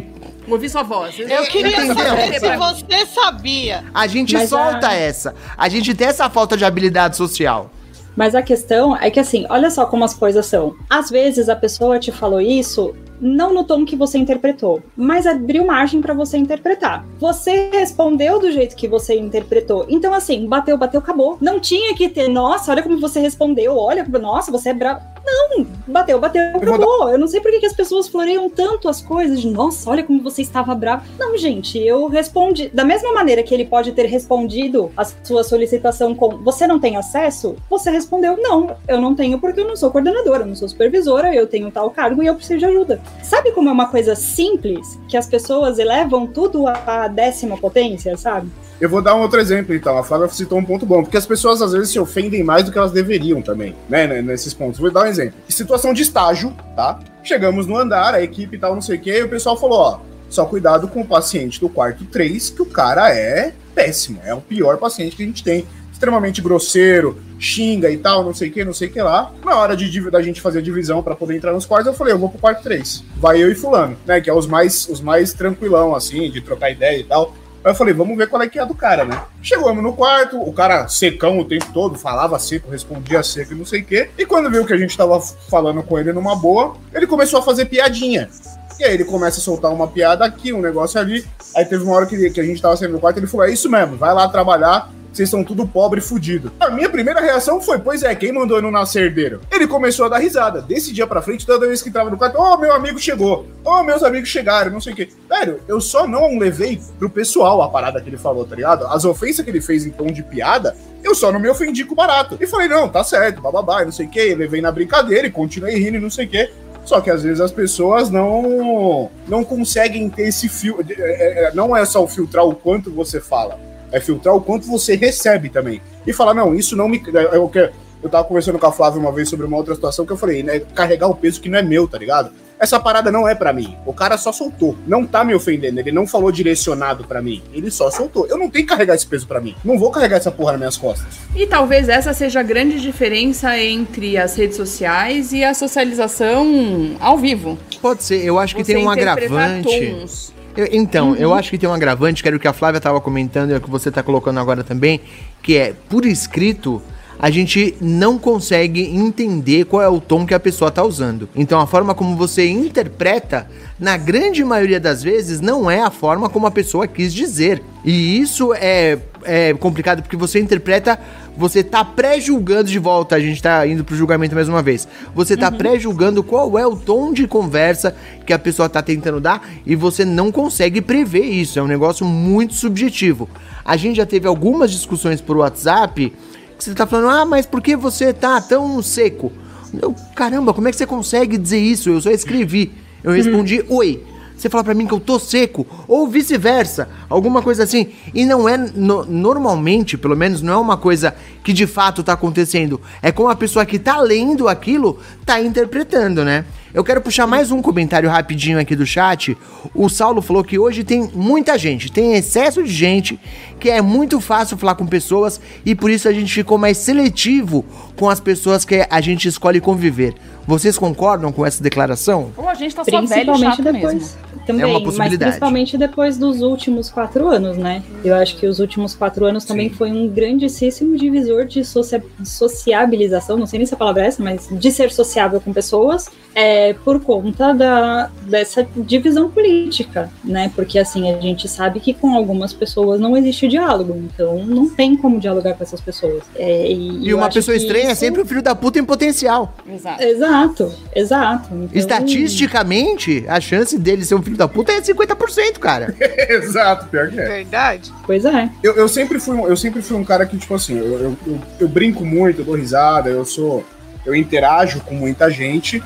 Ouvi 0.49 0.69
sua 0.69 0.83
voz. 0.83 1.19
Eu 1.19 1.45
queria 1.47 1.77
Entendeu? 1.85 1.97
saber 2.05 2.41
se 2.41 2.57
você 2.57 3.07
sabia. 3.07 3.85
A 3.93 4.07
gente 4.07 4.35
Mas 4.35 4.49
solta 4.51 4.89
a- 4.89 4.95
essa. 4.95 5.35
A 5.57 5.69
gente 5.69 5.95
tem 5.95 6.07
essa 6.07 6.31
falta 6.31 6.57
de 6.57 6.65
habilidade 6.65 7.17
social. 7.17 7.71
Mas 8.15 8.35
a 8.35 8.41
questão 8.43 8.97
é 8.97 9.11
que 9.11 9.21
assim, 9.21 9.45
olha 9.51 9.71
só 9.71 9.85
como 9.85 10.05
as 10.05 10.15
coisas 10.15 10.47
são. 10.47 10.75
Às 10.89 11.11
vezes 11.11 11.49
a 11.51 11.57
pessoa 11.57 11.99
te 11.99 12.11
falou 12.11 12.41
isso 12.41 12.95
não 13.21 13.53
no 13.53 13.65
tom 13.65 13.85
que 13.85 13.97
você 13.97 14.19
interpretou, 14.19 14.83
mas 14.97 15.27
abriu 15.27 15.65
margem 15.67 16.01
pra 16.03 16.13
você 16.15 16.37
interpretar. 16.39 17.05
Você 17.19 17.71
respondeu 17.73 18.39
do 18.39 18.51
jeito 18.53 18.77
que 18.77 18.87
você 18.89 19.19
interpretou. 19.19 19.87
Então 19.89 20.15
assim, 20.15 20.47
bateu, 20.47 20.77
bateu, 20.79 21.01
acabou. 21.01 21.37
Não 21.41 21.59
tinha 21.61 21.95
que 21.95 22.09
ter, 22.09 22.29
nossa, 22.29 22.71
olha 22.71 22.83
como 22.83 22.99
você 23.01 23.21
respondeu, 23.21 23.77
olha, 23.77 24.05
nossa, 24.21 24.51
você 24.53 24.71
é 24.71 24.75
bravo. 24.75 25.01
Não, 25.27 25.67
bateu, 25.89 26.21
bateu, 26.21 26.53
vou 26.53 26.63
acabou. 26.63 27.11
Eu 27.11 27.19
não 27.19 27.27
sei 27.27 27.41
por 27.41 27.51
que, 27.51 27.59
que 27.59 27.67
as 27.67 27.73
pessoas 27.73 28.07
floreiam 28.07 28.49
tanto 28.49 28.89
as 28.89 29.03
coisas 29.03 29.41
de, 29.41 29.49
nossa, 29.49 29.91
olha 29.91 30.05
como 30.05 30.23
você 30.23 30.41
estava 30.41 30.73
bravo. 30.73 31.05
Não, 31.19 31.37
gente, 31.37 31.79
eu 31.79 32.07
respondi 32.07 32.69
da 32.69 32.85
mesma 32.85 33.13
maneira 33.13 33.43
que 33.43 33.53
ele 33.53 33.65
pode 33.65 33.91
ter 33.91 34.07
respondido 34.07 34.93
a 34.97 35.05
sua 35.05 35.43
solicitação 35.43 36.15
com 36.15 36.39
você 36.39 36.67
não 36.67 36.79
tem 36.79 36.97
acesso, 36.97 37.57
você 37.69 37.91
respondeu 37.91 38.37
não, 38.37 38.77
eu 38.87 39.01
não 39.01 39.15
tenho 39.15 39.41
porque 39.41 39.61
eu 39.61 39.67
não 39.67 39.75
sou 39.75 39.91
coordenadora, 39.91 40.43
eu 40.43 40.47
não 40.47 40.55
sou 40.55 40.69
supervisora, 40.69 41.35
eu 41.35 41.47
tenho 41.47 41.71
tal 41.71 41.91
cargo 41.91 42.23
e 42.23 42.27
eu 42.27 42.35
preciso 42.35 42.61
de 42.61 42.67
ajuda. 42.67 43.01
Sabe 43.23 43.51
como 43.51 43.69
é 43.69 43.73
uma 43.73 43.89
coisa 43.89 44.15
simples 44.15 44.99
que 45.09 45.17
as 45.17 45.27
pessoas 45.27 45.79
elevam 45.79 46.27
tudo 46.27 46.67
à 46.69 47.09
décima 47.09 47.57
potência, 47.57 48.17
sabe? 48.17 48.49
Eu 48.81 48.89
vou 48.89 49.01
dar 49.01 49.15
um 49.15 49.21
outro 49.21 49.41
exemplo, 49.41 49.75
então. 49.75 49.97
A 49.97 50.05
Flávia 50.05 50.29
citou 50.29 50.59
um 50.59 50.65
ponto 50.65 50.85
bom, 50.85 51.03
porque 51.03 51.17
as 51.17 51.27
pessoas 51.27 51.63
às 51.63 51.73
vezes 51.73 51.91
se 51.91 51.99
ofendem 51.99 52.45
mais 52.45 52.65
do 52.65 52.73
que 52.73 52.79
elas 52.79 52.93
deveriam 52.93 53.41
também, 53.41 53.75
né, 53.89 54.07
né, 54.07 54.21
nesses 54.21 54.53
pontos. 54.53 54.79
Vou 54.79 54.91
dar 54.91 55.05
um 55.05 55.07
exemplo. 55.07 55.35
Situação 55.49 55.95
de 55.95 56.03
estágio, 56.03 56.55
tá? 56.75 56.99
Chegamos 57.25 57.67
no 57.67 57.77
andar, 57.77 58.15
a 58.15 58.23
equipe 58.23 58.57
e 58.57 58.59
tal, 58.59 58.75
não 58.75 58.83
sei 58.83 58.97
o 58.97 59.01
quê, 59.01 59.19
e 59.19 59.23
o 59.23 59.29
pessoal 59.29 59.59
falou, 59.59 59.79
ó, 59.79 60.01
só 60.29 60.45
cuidado 60.45 60.89
com 60.89 61.01
o 61.01 61.07
paciente 61.07 61.59
do 61.59 61.69
quarto 61.69 62.05
3, 62.05 62.51
que 62.51 62.63
o 62.63 62.67
cara 62.67 63.11
é 63.15 63.55
péssimo, 63.75 64.21
é 64.25 64.35
o 64.35 64.41
pior 64.41 64.77
paciente 64.77 65.17
que 65.17 65.23
a 65.23 65.27
gente 65.27 65.43
tem. 65.43 65.67
extremamente 65.93 66.43
grosseiro, 66.43 67.19
xinga 67.39 67.91
e 67.91 67.97
tal, 67.97 68.23
não 68.23 68.35
sei 68.35 68.51
o 68.51 68.53
que, 68.53 68.63
não 68.63 68.75
sei 68.75 68.89
o 68.89 68.91
que 68.91 69.01
lá. 69.01 69.33
Na 69.43 69.57
hora 69.57 69.75
de, 69.75 70.11
da 70.11 70.21
gente 70.21 70.43
fazer 70.43 70.59
a 70.59 70.63
divisão 70.63 71.03
pra 71.03 71.17
poder 71.17 71.37
entrar 71.37 71.55
nos 71.55 71.65
quartos, 71.65 71.87
eu 71.87 71.95
falei, 71.95 72.13
eu 72.13 72.19
vou 72.19 72.29
pro 72.29 72.39
quarto 72.39 72.63
3. 72.63 73.03
Vai 73.17 73.43
eu 73.43 73.51
e 73.51 73.55
fulano, 73.55 73.97
né? 74.05 74.21
Que 74.21 74.29
é 74.29 74.35
os 74.35 74.47
mais, 74.47 74.87
os 74.91 75.01
mais 75.01 75.33
tranquilão, 75.33 75.95
assim, 75.95 76.31
de 76.31 76.43
trocar 76.43 76.71
ideia 76.71 76.99
e 76.99 77.05
tal. 77.05 77.35
Aí 77.67 77.73
eu 77.73 77.75
falei, 77.75 77.93
vamos 77.93 78.17
ver 78.17 78.29
qual 78.29 78.41
é 78.41 78.49
que 78.49 78.61
é 78.61 78.65
do 78.65 78.77
cara, 78.77 79.05
né? 79.05 79.21
Chegamos 79.43 79.83
no 79.83 79.93
quarto, 79.93 80.41
o 80.41 80.53
cara 80.53 80.87
secão 80.87 81.41
o 81.41 81.45
tempo 81.45 81.67
todo, 81.75 81.99
falava 81.99 82.39
seco, 82.39 82.71
respondia 82.71 83.25
seco 83.25 83.55
e 83.55 83.57
não 83.57 83.67
sei 83.67 83.81
o 83.81 83.85
quê. 83.85 84.09
E 84.17 84.25
quando 84.25 84.49
viu 84.49 84.65
que 84.65 84.73
a 84.73 84.77
gente 84.77 84.97
tava 84.97 85.21
falando 85.21 85.83
com 85.83 85.99
ele 85.99 86.13
numa 86.13 86.37
boa, 86.37 86.77
ele 86.95 87.09
começou 87.09 87.41
a 87.41 87.43
fazer 87.43 87.65
piadinha. 87.65 88.31
E 88.79 88.85
aí 88.85 88.95
ele 88.95 89.05
começa 89.05 89.41
a 89.41 89.43
soltar 89.43 89.73
uma 89.73 89.89
piada 89.89 90.25
aqui, 90.25 90.53
um 90.53 90.61
negócio 90.61 91.01
ali. 91.01 91.27
Aí 91.57 91.65
teve 91.65 91.83
uma 91.83 91.97
hora 91.97 92.07
que, 92.07 92.31
que 92.31 92.41
a 92.41 92.45
gente 92.45 92.63
tava 92.63 92.77
saindo 92.77 92.93
do 92.93 93.01
quarto, 93.01 93.17
ele 93.17 93.27
falou: 93.27 93.45
É 93.45 93.53
isso 93.53 93.69
mesmo, 93.69 93.97
vai 93.97 94.15
lá 94.15 94.29
trabalhar. 94.29 94.89
Vocês 95.17 95.31
são 95.31 95.43
tudo 95.43 95.67
pobre 95.67 95.99
e 95.99 96.03
fudido. 96.03 96.53
A 96.61 96.69
minha 96.69 96.91
primeira 96.91 97.23
reação 97.23 97.59
foi: 97.59 97.79
Pois 97.79 98.03
é, 98.03 98.15
quem 98.15 98.31
mandou 98.33 98.59
eu 98.59 98.63
não 98.63 98.71
nascer 98.71 99.05
herdeiro? 99.05 99.41
Ele 99.51 99.67
começou 99.67 100.05
a 100.05 100.11
dar 100.11 100.19
risada. 100.19 100.61
Desse 100.61 100.93
dia 100.93 101.07
pra 101.07 101.23
frente, 101.23 101.47
toda 101.47 101.67
vez 101.67 101.81
que 101.81 101.89
entrava 101.89 102.11
no 102.11 102.19
quarto, 102.19 102.39
ô, 102.39 102.59
meu 102.59 102.75
amigo 102.75 102.99
chegou. 102.99 103.47
Ô, 103.65 103.83
meus 103.83 104.03
amigos 104.03 104.29
chegaram, 104.29 104.71
não 104.71 104.81
sei 104.81 104.93
o 104.93 104.97
quê. 104.97 105.09
Velho, 105.27 105.59
eu 105.67 105.81
só 105.81 106.07
não 106.07 106.39
levei 106.39 106.79
pro 106.99 107.09
pessoal 107.09 107.63
a 107.63 107.69
parada 107.71 107.99
que 107.99 108.11
ele 108.11 108.19
falou, 108.19 108.45
tá 108.45 108.55
ligado? 108.55 108.87
As 108.89 109.07
ofensas 109.07 109.43
que 109.43 109.51
ele 109.51 109.63
fez 109.63 109.87
em 109.87 109.91
tom 109.91 110.09
de 110.09 110.23
piada, 110.23 110.77
eu 111.03 111.15
só 111.15 111.33
não 111.33 111.41
me 111.41 111.49
ofendi 111.49 111.83
com 111.85 111.95
o 111.95 111.97
barato. 111.97 112.37
E 112.39 112.47
falei: 112.47 112.69
Não, 112.69 112.87
tá 112.87 113.03
certo, 113.03 113.41
bababá, 113.41 113.87
não 113.87 113.93
sei 113.93 114.05
o 114.05 114.11
quê. 114.11 114.35
Levei 114.37 114.61
na 114.61 114.71
brincadeira 114.71 115.27
e 115.27 115.31
continuei 115.31 115.77
rindo 115.79 115.99
não 115.99 116.11
sei 116.11 116.27
o 116.27 116.29
quê. 116.29 116.51
Só 116.85 117.01
que 117.01 117.11
às 117.11 117.23
vezes 117.23 117.41
as 117.41 117.51
pessoas 117.51 118.11
não 118.11 119.11
não 119.27 119.43
conseguem 119.43 120.09
ter 120.11 120.29
esse 120.29 120.47
fio. 120.49 120.79
é- 120.89 121.47
é- 121.49 121.53
Não 121.55 121.75
é 121.75 121.87
só 121.87 122.07
filtrar 122.07 122.45
o 122.45 122.55
quanto 122.55 122.93
você 122.93 123.19
fala, 123.21 123.59
é 123.93 124.01
filtrar 124.01 124.35
o 124.35 124.41
quanto 124.41 124.67
você 124.67 124.95
recebe 124.97 125.49
também. 125.49 125.81
E 126.07 126.13
falar, 126.13 126.35
não, 126.35 126.55
isso 126.55 126.77
não 126.77 126.89
me. 126.89 127.03
é 127.33 127.39
o 127.39 127.49
que 127.49 127.71
Eu 128.03 128.09
tava 128.11 128.25
conversando 128.25 128.59
com 128.59 128.67
a 128.67 128.73
Flávia 128.73 129.01
uma 129.01 129.11
vez 129.13 129.29
sobre 129.29 129.47
uma 129.47 129.57
outra 129.57 129.75
situação 129.75 130.05
que 130.07 130.13
eu 130.13 130.17
falei, 130.17 130.43
né? 130.43 130.61
Carregar 130.75 131.09
o 131.09 131.15
peso 131.15 131.41
que 131.41 131.49
não 131.49 131.59
é 131.59 131.63
meu, 131.63 131.89
tá 131.89 131.99
ligado? 131.99 132.31
Essa 132.59 132.81
parada 132.81 133.13
não 133.13 133.29
é 133.29 133.35
pra 133.35 133.53
mim. 133.53 133.77
O 133.85 133.93
cara 133.93 134.17
só 134.17 134.33
soltou. 134.33 134.77
Não 134.87 135.05
tá 135.05 135.23
me 135.23 135.35
ofendendo. 135.35 135.79
Ele 135.79 135.93
não 135.93 136.07
falou 136.07 136.33
direcionado 136.33 137.05
pra 137.05 137.21
mim. 137.21 137.43
Ele 137.53 137.71
só 137.71 137.91
soltou. 137.91 138.27
Eu 138.29 138.39
não 138.39 138.49
tenho 138.49 138.65
que 138.65 138.71
carregar 138.73 138.95
esse 138.95 139.07
peso 139.07 139.27
pra 139.27 139.41
mim. 139.43 139.55
Não 139.63 139.79
vou 139.79 139.91
carregar 139.91 140.17
essa 140.17 140.31
porra 140.31 140.53
nas 140.53 140.61
minhas 140.61 140.77
costas. 140.79 141.07
E 141.35 141.47
talvez 141.47 141.87
essa 141.89 142.15
seja 142.15 142.41
a 142.41 142.43
grande 142.43 142.81
diferença 142.81 143.59
entre 143.59 144.17
as 144.17 144.35
redes 144.37 144.57
sociais 144.57 145.33
e 145.35 145.45
a 145.45 145.53
socialização 145.53 146.97
ao 146.99 147.19
vivo. 147.19 147.59
Pode 147.83 148.03
ser, 148.05 148.25
eu 148.25 148.39
acho 148.39 148.55
que 148.57 148.65
Você 148.65 148.75
tem 148.75 148.87
um 148.87 148.91
agravante. 148.91 149.69
tons. 149.91 150.33
Eu- 150.57 150.69
então, 150.73 151.11
Uhum. 151.11 151.17
eu 151.17 151.35
acho 151.35 151.51
que 151.51 151.59
tem 151.59 151.69
um 151.69 151.73
agravante, 151.75 152.23
que 152.23 152.29
era 152.29 152.37
o 152.37 152.41
que 152.41 152.49
a 152.49 152.53
Flávia 152.53 152.81
tava 152.81 153.01
comentando 153.01 153.51
e 153.51 153.55
é 153.55 153.57
o 153.57 153.61
que 153.61 153.71
você 153.71 153.91
tá 153.91 154.03
colocando 154.03 154.41
agora 154.41 154.65
também, 154.65 155.01
que 155.43 155.57
é, 155.57 155.75
por 155.89 156.05
escrito, 156.07 156.83
a 157.19 157.31
gente 157.31 157.75
não 157.81 158.19
consegue 158.19 158.83
entender 158.83 159.65
qual 159.65 159.83
é 159.83 159.89
o 159.89 160.01
tom 160.01 160.27
que 160.27 160.35
a 160.35 160.41
pessoa 160.41 160.71
tá 160.71 160.85
usando. 160.85 161.29
Então, 161.35 161.61
a 161.61 161.67
forma 161.67 161.95
como 161.95 162.17
você 162.17 162.49
interpreta, 162.49 163.49
na 163.79 163.97
grande 163.97 164.45
maioria 164.45 164.81
das 164.81 165.03
vezes, 165.03 165.41
não 165.41 165.71
é 165.71 165.83
a 165.83 165.91
forma 165.91 166.29
como 166.29 166.47
a 166.47 166.51
pessoa 166.51 166.87
quis 166.87 167.13
dizer. 167.13 167.63
E 167.85 168.21
isso 168.21 168.53
é, 168.55 168.99
é 169.23 169.55
complicado 169.55 170.03
porque 170.03 170.17
você 170.17 170.41
interpreta, 170.41 170.99
você 171.37 171.63
tá 171.63 171.85
pré-julgando 171.85 172.71
de 172.71 172.79
volta, 172.79 173.17
a 173.17 173.21
gente 173.21 173.43
tá 173.43 173.67
indo 173.67 173.85
pro 173.85 173.95
julgamento 173.95 174.35
mais 174.35 174.49
uma 174.49 174.63
vez. 174.63 174.89
Você 175.15 175.37
tá 175.37 175.51
pré-julgando 175.51 176.23
qual 176.23 176.59
é 176.59 176.67
o 176.67 176.77
tom 176.77 177.13
de 177.13 177.27
conversa 177.27 177.95
que 178.25 178.33
a 178.33 178.39
pessoa 178.39 178.69
tá 178.69 178.83
tentando 178.83 179.21
dar 179.21 179.47
e 179.65 179.77
você 179.77 180.05
não 180.05 180.33
consegue 180.33 180.81
prever 180.81 181.25
isso. 181.25 181.59
É 181.59 181.63
um 181.63 181.67
negócio 181.67 182.05
muito 182.07 182.55
subjetivo. 182.55 183.29
A 183.65 183.77
gente 183.77 183.97
já 183.97 184.07
teve 184.07 184.27
algumas 184.27 184.71
discussões 184.71 185.21
por 185.21 185.37
WhatsApp 185.37 186.13
que 186.59 186.65
você 186.65 186.75
tá 186.75 186.87
falando, 186.87 187.09
ah, 187.11 187.25
mas 187.25 187.47
por 187.47 187.61
que 187.61 187.77
você 187.77 188.13
tá 188.13 188.41
tão 188.41 188.81
seco? 188.83 189.33
Eu, 189.81 189.95
caramba, 190.15 190.55
como 190.55 190.69
é 190.69 190.71
que 190.71 190.77
você 190.77 190.87
consegue 190.87 191.37
dizer 191.37 191.59
isso? 191.59 191.91
Eu 191.91 192.01
só 192.01 192.11
escrevi. 192.11 192.73
Eu 193.05 193.13
respondi, 193.13 193.65
oi. 193.69 194.03
Você 194.37 194.51
fala 194.51 194.63
pra 194.63 194.75
mim 194.75 194.87
que 194.87 194.93
eu 194.93 195.01
tô 195.01 195.19
seco, 195.19 195.67
ou 195.89 196.07
vice-versa, 196.07 196.91
alguma 197.09 197.41
coisa 197.41 197.63
assim. 197.63 197.89
E 198.13 198.27
não 198.27 198.47
é, 198.47 198.59
no- 198.59 199.03
normalmente, 199.07 199.97
pelo 199.97 200.15
menos, 200.15 200.43
não 200.43 200.53
é 200.53 200.57
uma 200.59 200.77
coisa 200.77 201.15
que 201.43 201.55
de 201.55 201.67
fato 201.67 202.03
tá 202.03 202.13
acontecendo. 202.13 202.79
É 203.01 203.11
como 203.11 203.31
a 203.31 203.35
pessoa 203.37 203.65
que 203.65 203.79
tá 203.79 203.99
lendo 203.99 204.47
aquilo 204.47 204.99
tá 205.25 205.41
interpretando, 205.41 206.23
né? 206.23 206.45
Eu 206.75 206.85
quero 206.85 207.01
puxar 207.01 207.27
mais 207.27 207.51
um 207.51 207.63
comentário 207.63 208.09
rapidinho 208.09 208.59
aqui 208.59 208.77
do 208.77 208.85
chat. 208.85 209.37
O 209.75 209.89
Saulo 209.89 210.21
falou 210.21 210.45
que 210.45 210.59
hoje 210.59 210.85
tem 210.85 211.11
muita 211.15 211.57
gente, 211.57 211.91
tem 211.91 212.15
excesso 212.15 212.63
de 212.63 212.71
gente, 212.73 213.19
que 213.59 213.71
é 213.71 213.81
muito 213.81 214.21
fácil 214.21 214.57
falar 214.59 214.75
com 214.75 214.87
pessoas 214.87 215.41
e 215.65 215.75
por 215.75 215.91
isso 215.91 216.09
a 216.09 216.13
gente 216.13 216.33
ficou 216.33 216.59
mais 216.59 216.77
seletivo 216.77 217.65
com 217.97 218.11
as 218.11 218.21
pessoas 218.21 218.65
que 218.65 218.87
a 218.91 219.01
gente 219.01 219.27
escolhe 219.27 219.61
conviver. 219.61 220.15
Vocês 220.47 220.77
concordam 220.77 221.33
com 221.33 221.45
essa 221.47 221.63
declaração? 221.63 222.31
Ou 222.37 222.49
a 222.49 222.55
gente 222.55 222.75
tá 222.75 222.85
só 222.85 222.91
velho 222.91 223.05
e 223.05 223.09
Principalmente 223.09 223.57
chato 223.57 223.63
depois. 223.63 223.95
mesmo. 223.95 224.26
Também, 224.47 224.63
É 224.63 224.67
uma 224.67 224.75
mas 224.75 224.85
possibilidade. 224.85 225.25
principalmente 225.33 225.77
depois 225.77 226.17
dos 226.17 226.41
últimos 226.41 226.89
quatro 226.91 227.29
anos, 227.29 227.57
né? 227.57 227.83
Eu 228.05 228.15
acho 228.15 228.37
que 228.37 228.47
os 228.47 228.59
últimos 228.61 228.95
quatro 228.95 229.25
anos 229.27 229.45
também 229.45 229.71
foi 229.71 229.91
um 229.91 230.09
grandíssimo 230.09 230.97
divisor 230.97 231.45
de 231.47 231.65
socia- 231.65 232.03
sociabilização, 232.25 233.37
não 233.37 233.47
sei 233.47 233.59
nem 233.59 233.67
se 233.67 233.75
a 233.75 233.77
palavra 233.77 234.03
é 234.05 234.07
essa, 234.07 234.23
mas 234.23 234.49
de 234.51 234.71
ser 234.71 234.93
sociável 234.93 235.41
com 235.41 235.53
pessoas, 235.53 236.07
é, 236.35 236.75
por 236.75 237.01
conta 237.01 237.53
da, 237.53 238.11
dessa 238.23 238.67
divisão 238.77 239.31
política, 239.31 240.11
né? 240.25 240.51
Porque 240.55 240.79
assim, 240.79 241.11
a 241.11 241.19
gente 241.21 241.49
sabe 241.49 241.81
que 241.81 241.93
com 241.95 242.15
algumas 242.15 242.53
pessoas 242.53 243.01
não 243.01 243.17
existe 243.17 243.49
diálogo, 243.49 243.97
então 243.97 244.45
não 244.45 244.69
tem 244.69 244.97
como 244.97 245.19
dialogar 245.19 245.55
com 245.55 245.63
essas 245.65 245.81
pessoas. 245.81 246.23
É, 246.37 246.71
e 246.71 247.09
E 247.09 247.15
uma 247.15 247.29
pessoa 247.31 247.57
estranha 247.57 247.87
é 247.89 247.93
isso- 247.93 248.01
sempre 248.01 248.21
o 248.23 248.27
filho 248.27 248.43
da 248.43 248.55
puta 248.55 248.79
em 248.79 248.85
potencial. 248.85 249.55
Exato. 249.69 250.03
Exato, 250.03 250.75
exato. 250.95 251.49
Então, 251.55 251.69
Estatisticamente, 251.73 253.25
a 253.29 253.41
chance 253.41 253.79
dele 253.79 254.05
ser 254.05 254.15
um 254.15 254.23
filho 254.23 254.36
da 254.37 254.47
puta 254.49 254.73
é 254.73 254.81
50%, 254.81 255.59
cara. 255.59 255.95
Exato, 256.29 256.87
pior 256.87 257.09
que 257.11 257.19
é. 257.21 257.27
Verdade. 257.27 257.93
Pois 258.07 258.25
é. 258.25 258.51
Eu, 258.63 258.75
eu 258.77 258.89
sempre 258.89 259.19
fui, 259.21 259.35
um- 259.37 259.47
eu 259.47 259.57
sempre 259.57 259.83
fui 259.83 259.97
um 259.97 260.05
cara 260.05 260.27
que, 260.27 260.37
tipo 260.37 260.55
assim, 260.55 260.79
eu, 260.79 260.85
eu, 261.01 261.17
eu- 261.27 261.41
eu 261.61 261.69
brinco 261.69 262.05
muito, 262.05 262.41
eu 262.41 262.45
dou 262.45 262.55
risada, 262.57 263.09
eu 263.11 263.25
sou. 263.25 263.65
Eu 264.05 264.15
interajo 264.15 264.81
com 264.83 264.95
muita 264.95 265.29
gente, 265.31 265.83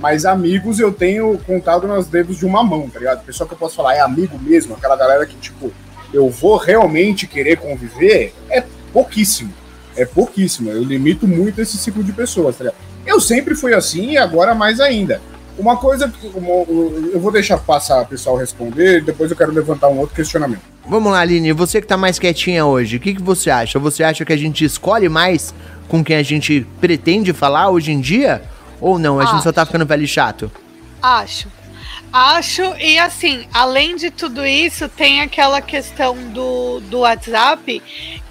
mas 0.00 0.24
amigos 0.26 0.80
eu 0.80 0.92
tenho 0.92 1.38
contado 1.46 1.86
nos 1.86 2.06
dedos 2.06 2.36
de 2.38 2.44
uma 2.44 2.64
mão, 2.64 2.88
tá 2.90 2.98
ligado? 2.98 3.24
Pessoa 3.24 3.46
que 3.46 3.54
eu 3.54 3.58
posso 3.58 3.76
falar 3.76 3.94
é 3.94 4.00
amigo 4.00 4.36
mesmo, 4.40 4.74
aquela 4.74 4.96
galera 4.96 5.24
que, 5.24 5.36
tipo, 5.36 5.72
eu 6.12 6.28
vou 6.28 6.56
realmente 6.56 7.26
querer 7.28 7.56
conviver, 7.58 8.34
é 8.50 8.64
pouquíssimo. 8.92 9.52
É 9.96 10.04
pouquíssimo. 10.04 10.70
Eu 10.70 10.82
limito 10.82 11.28
muito 11.28 11.60
esse 11.60 11.76
ciclo 11.76 12.02
de 12.02 12.12
pessoas, 12.12 12.56
tá 12.56 12.64
ligado? 12.64 12.76
Eu 13.06 13.20
sempre 13.20 13.54
fui 13.54 13.72
assim 13.74 14.10
e 14.12 14.18
agora 14.18 14.54
mais 14.54 14.80
ainda. 14.80 15.20
Uma 15.60 15.76
coisa 15.76 16.08
que 16.08 16.26
uma- 16.34 16.64
eu 17.12 17.20
vou 17.20 17.30
deixar 17.30 17.58
passar 17.58 18.00
o 18.00 18.06
pessoal 18.06 18.36
responder, 18.36 19.02
depois 19.04 19.30
eu 19.30 19.36
quero 19.36 19.52
levantar 19.52 19.88
um 19.88 19.98
outro 19.98 20.16
questionamento. 20.16 20.62
Vamos 20.88 21.12
lá, 21.12 21.20
Aline, 21.20 21.52
você 21.52 21.82
que 21.82 21.86
tá 21.86 21.98
mais 21.98 22.18
quietinha 22.18 22.64
hoje, 22.64 22.96
o 22.96 23.00
que, 23.00 23.14
que 23.14 23.22
você 23.22 23.50
acha? 23.50 23.78
Você 23.78 24.02
acha 24.02 24.24
que 24.24 24.32
a 24.32 24.36
gente 24.38 24.64
escolhe 24.64 25.08
mais 25.08 25.54
com 25.86 26.02
quem 26.02 26.16
a 26.16 26.22
gente 26.22 26.66
pretende 26.80 27.34
falar 27.34 27.68
hoje 27.68 27.92
em 27.92 28.00
dia? 28.00 28.42
Ou 28.80 28.98
não? 28.98 29.20
A 29.20 29.26
gente 29.26 29.42
só 29.42 29.52
tá 29.52 29.66
ficando 29.66 29.84
velho 29.84 30.04
e 30.04 30.08
chato? 30.08 30.50
Acho. 31.02 31.48
Acho, 32.12 32.62
e 32.80 32.98
assim, 32.98 33.46
além 33.52 33.94
de 33.94 34.10
tudo 34.10 34.44
isso, 34.44 34.88
tem 34.88 35.20
aquela 35.20 35.60
questão 35.60 36.16
do, 36.32 36.80
do 36.80 37.00
WhatsApp, 37.00 37.80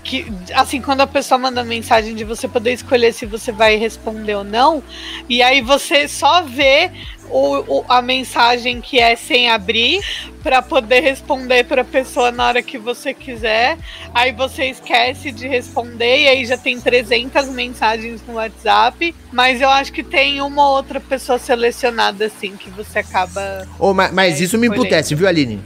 que, 0.04 0.30
assim, 0.54 0.82
quando 0.82 1.00
a 1.00 1.08
pessoa 1.08 1.38
manda 1.38 1.64
mensagem 1.64 2.14
de 2.14 2.26
você 2.26 2.46
poder 2.46 2.74
escolher 2.74 3.14
se 3.14 3.26
você 3.26 3.54
vai 3.54 3.78
responder 3.78 4.36
ou 4.36 4.44
não, 4.44 4.84
e 5.30 5.42
aí 5.42 5.62
você 5.62 6.10
só 6.10 6.42
vê 6.42 6.92
o, 7.30 7.80
o- 7.80 7.86
a 7.88 8.02
mensagem 8.02 8.82
que 8.82 9.00
é 9.00 9.16
sem 9.16 9.50
abrir 9.50 10.02
para 10.44 10.62
poder 10.62 11.02
responder 11.02 11.64
para 11.66 11.82
a 11.82 11.86
pessoa 11.86 12.32
na 12.32 12.48
hora 12.48 12.62
que 12.62 12.78
você 12.78 13.14
quiser. 13.14 13.78
Aí 14.14 14.32
você 14.32 14.66
esquece 14.66 15.32
de 15.32 15.48
responder 15.48 16.22
e 16.24 16.28
aí 16.28 16.46
já 16.46 16.58
tem 16.58 16.80
300 16.80 17.48
mensagens 17.50 18.22
no 18.28 18.36
WhatsApp, 18.36 19.14
mas 19.32 19.62
eu 19.62 19.70
acho 19.70 19.92
que 19.92 20.04
tem 20.04 20.42
uma 20.42 20.68
ou 20.70 20.76
outra 20.78 21.00
pessoa 21.00 21.38
selecionada 21.38 22.26
assim 22.26 22.56
que 22.58 22.70
você 22.70 23.00
acaba 23.00 23.68
Ô, 23.78 23.94
ma- 23.94 24.12
mas 24.12 24.40
É, 24.40 24.44
isso 24.44 24.58
me 24.58 24.68
emputece, 24.68 25.14
viu, 25.16 25.28
Aline? 25.28 25.60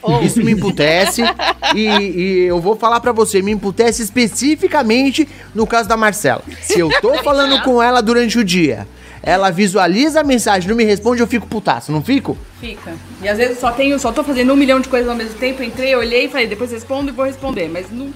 Ou- 0.00 0.22
Isso 0.22 0.40
me 0.44 0.52
emputece 0.52 1.22
e, 1.74 1.80
e 1.88 2.38
eu 2.46 2.60
vou 2.60 2.76
falar 2.76 3.00
pra 3.00 3.10
você, 3.10 3.42
me 3.42 3.50
emputece 3.50 4.00
especificamente 4.00 5.28
no 5.54 5.66
caso 5.66 5.88
da 5.88 5.96
Marcela. 5.96 6.42
Se 6.62 6.78
eu 6.78 6.88
tô 7.00 7.14
falando 7.24 7.60
com 7.62 7.82
ela 7.82 8.00
durante 8.00 8.38
o 8.38 8.44
dia, 8.44 8.86
ela 9.22 9.50
visualiza 9.50 10.20
a 10.20 10.24
mensagem, 10.24 10.68
não 10.68 10.76
me 10.76 10.84
responde, 10.84 11.20
eu 11.20 11.26
fico 11.26 11.46
putaço, 11.46 11.90
não 11.92 12.02
fico? 12.02 12.36
Fica. 12.60 12.92
E 13.22 13.28
às 13.28 13.38
vezes 13.38 13.58
só 13.58 13.70
tenho, 13.72 13.98
só 13.98 14.12
tô 14.12 14.22
fazendo 14.24 14.52
um 14.52 14.56
milhão 14.56 14.80
de 14.80 14.88
coisas 14.88 15.08
ao 15.08 15.16
mesmo 15.16 15.34
tempo, 15.34 15.62
entrei, 15.62 15.94
olhei 15.94 16.26
e 16.26 16.28
falei, 16.28 16.46
depois 16.46 16.70
respondo 16.72 17.10
e 17.10 17.12
vou 17.12 17.24
responder. 17.24 17.68
Mas 17.68 17.90
não. 17.90 18.10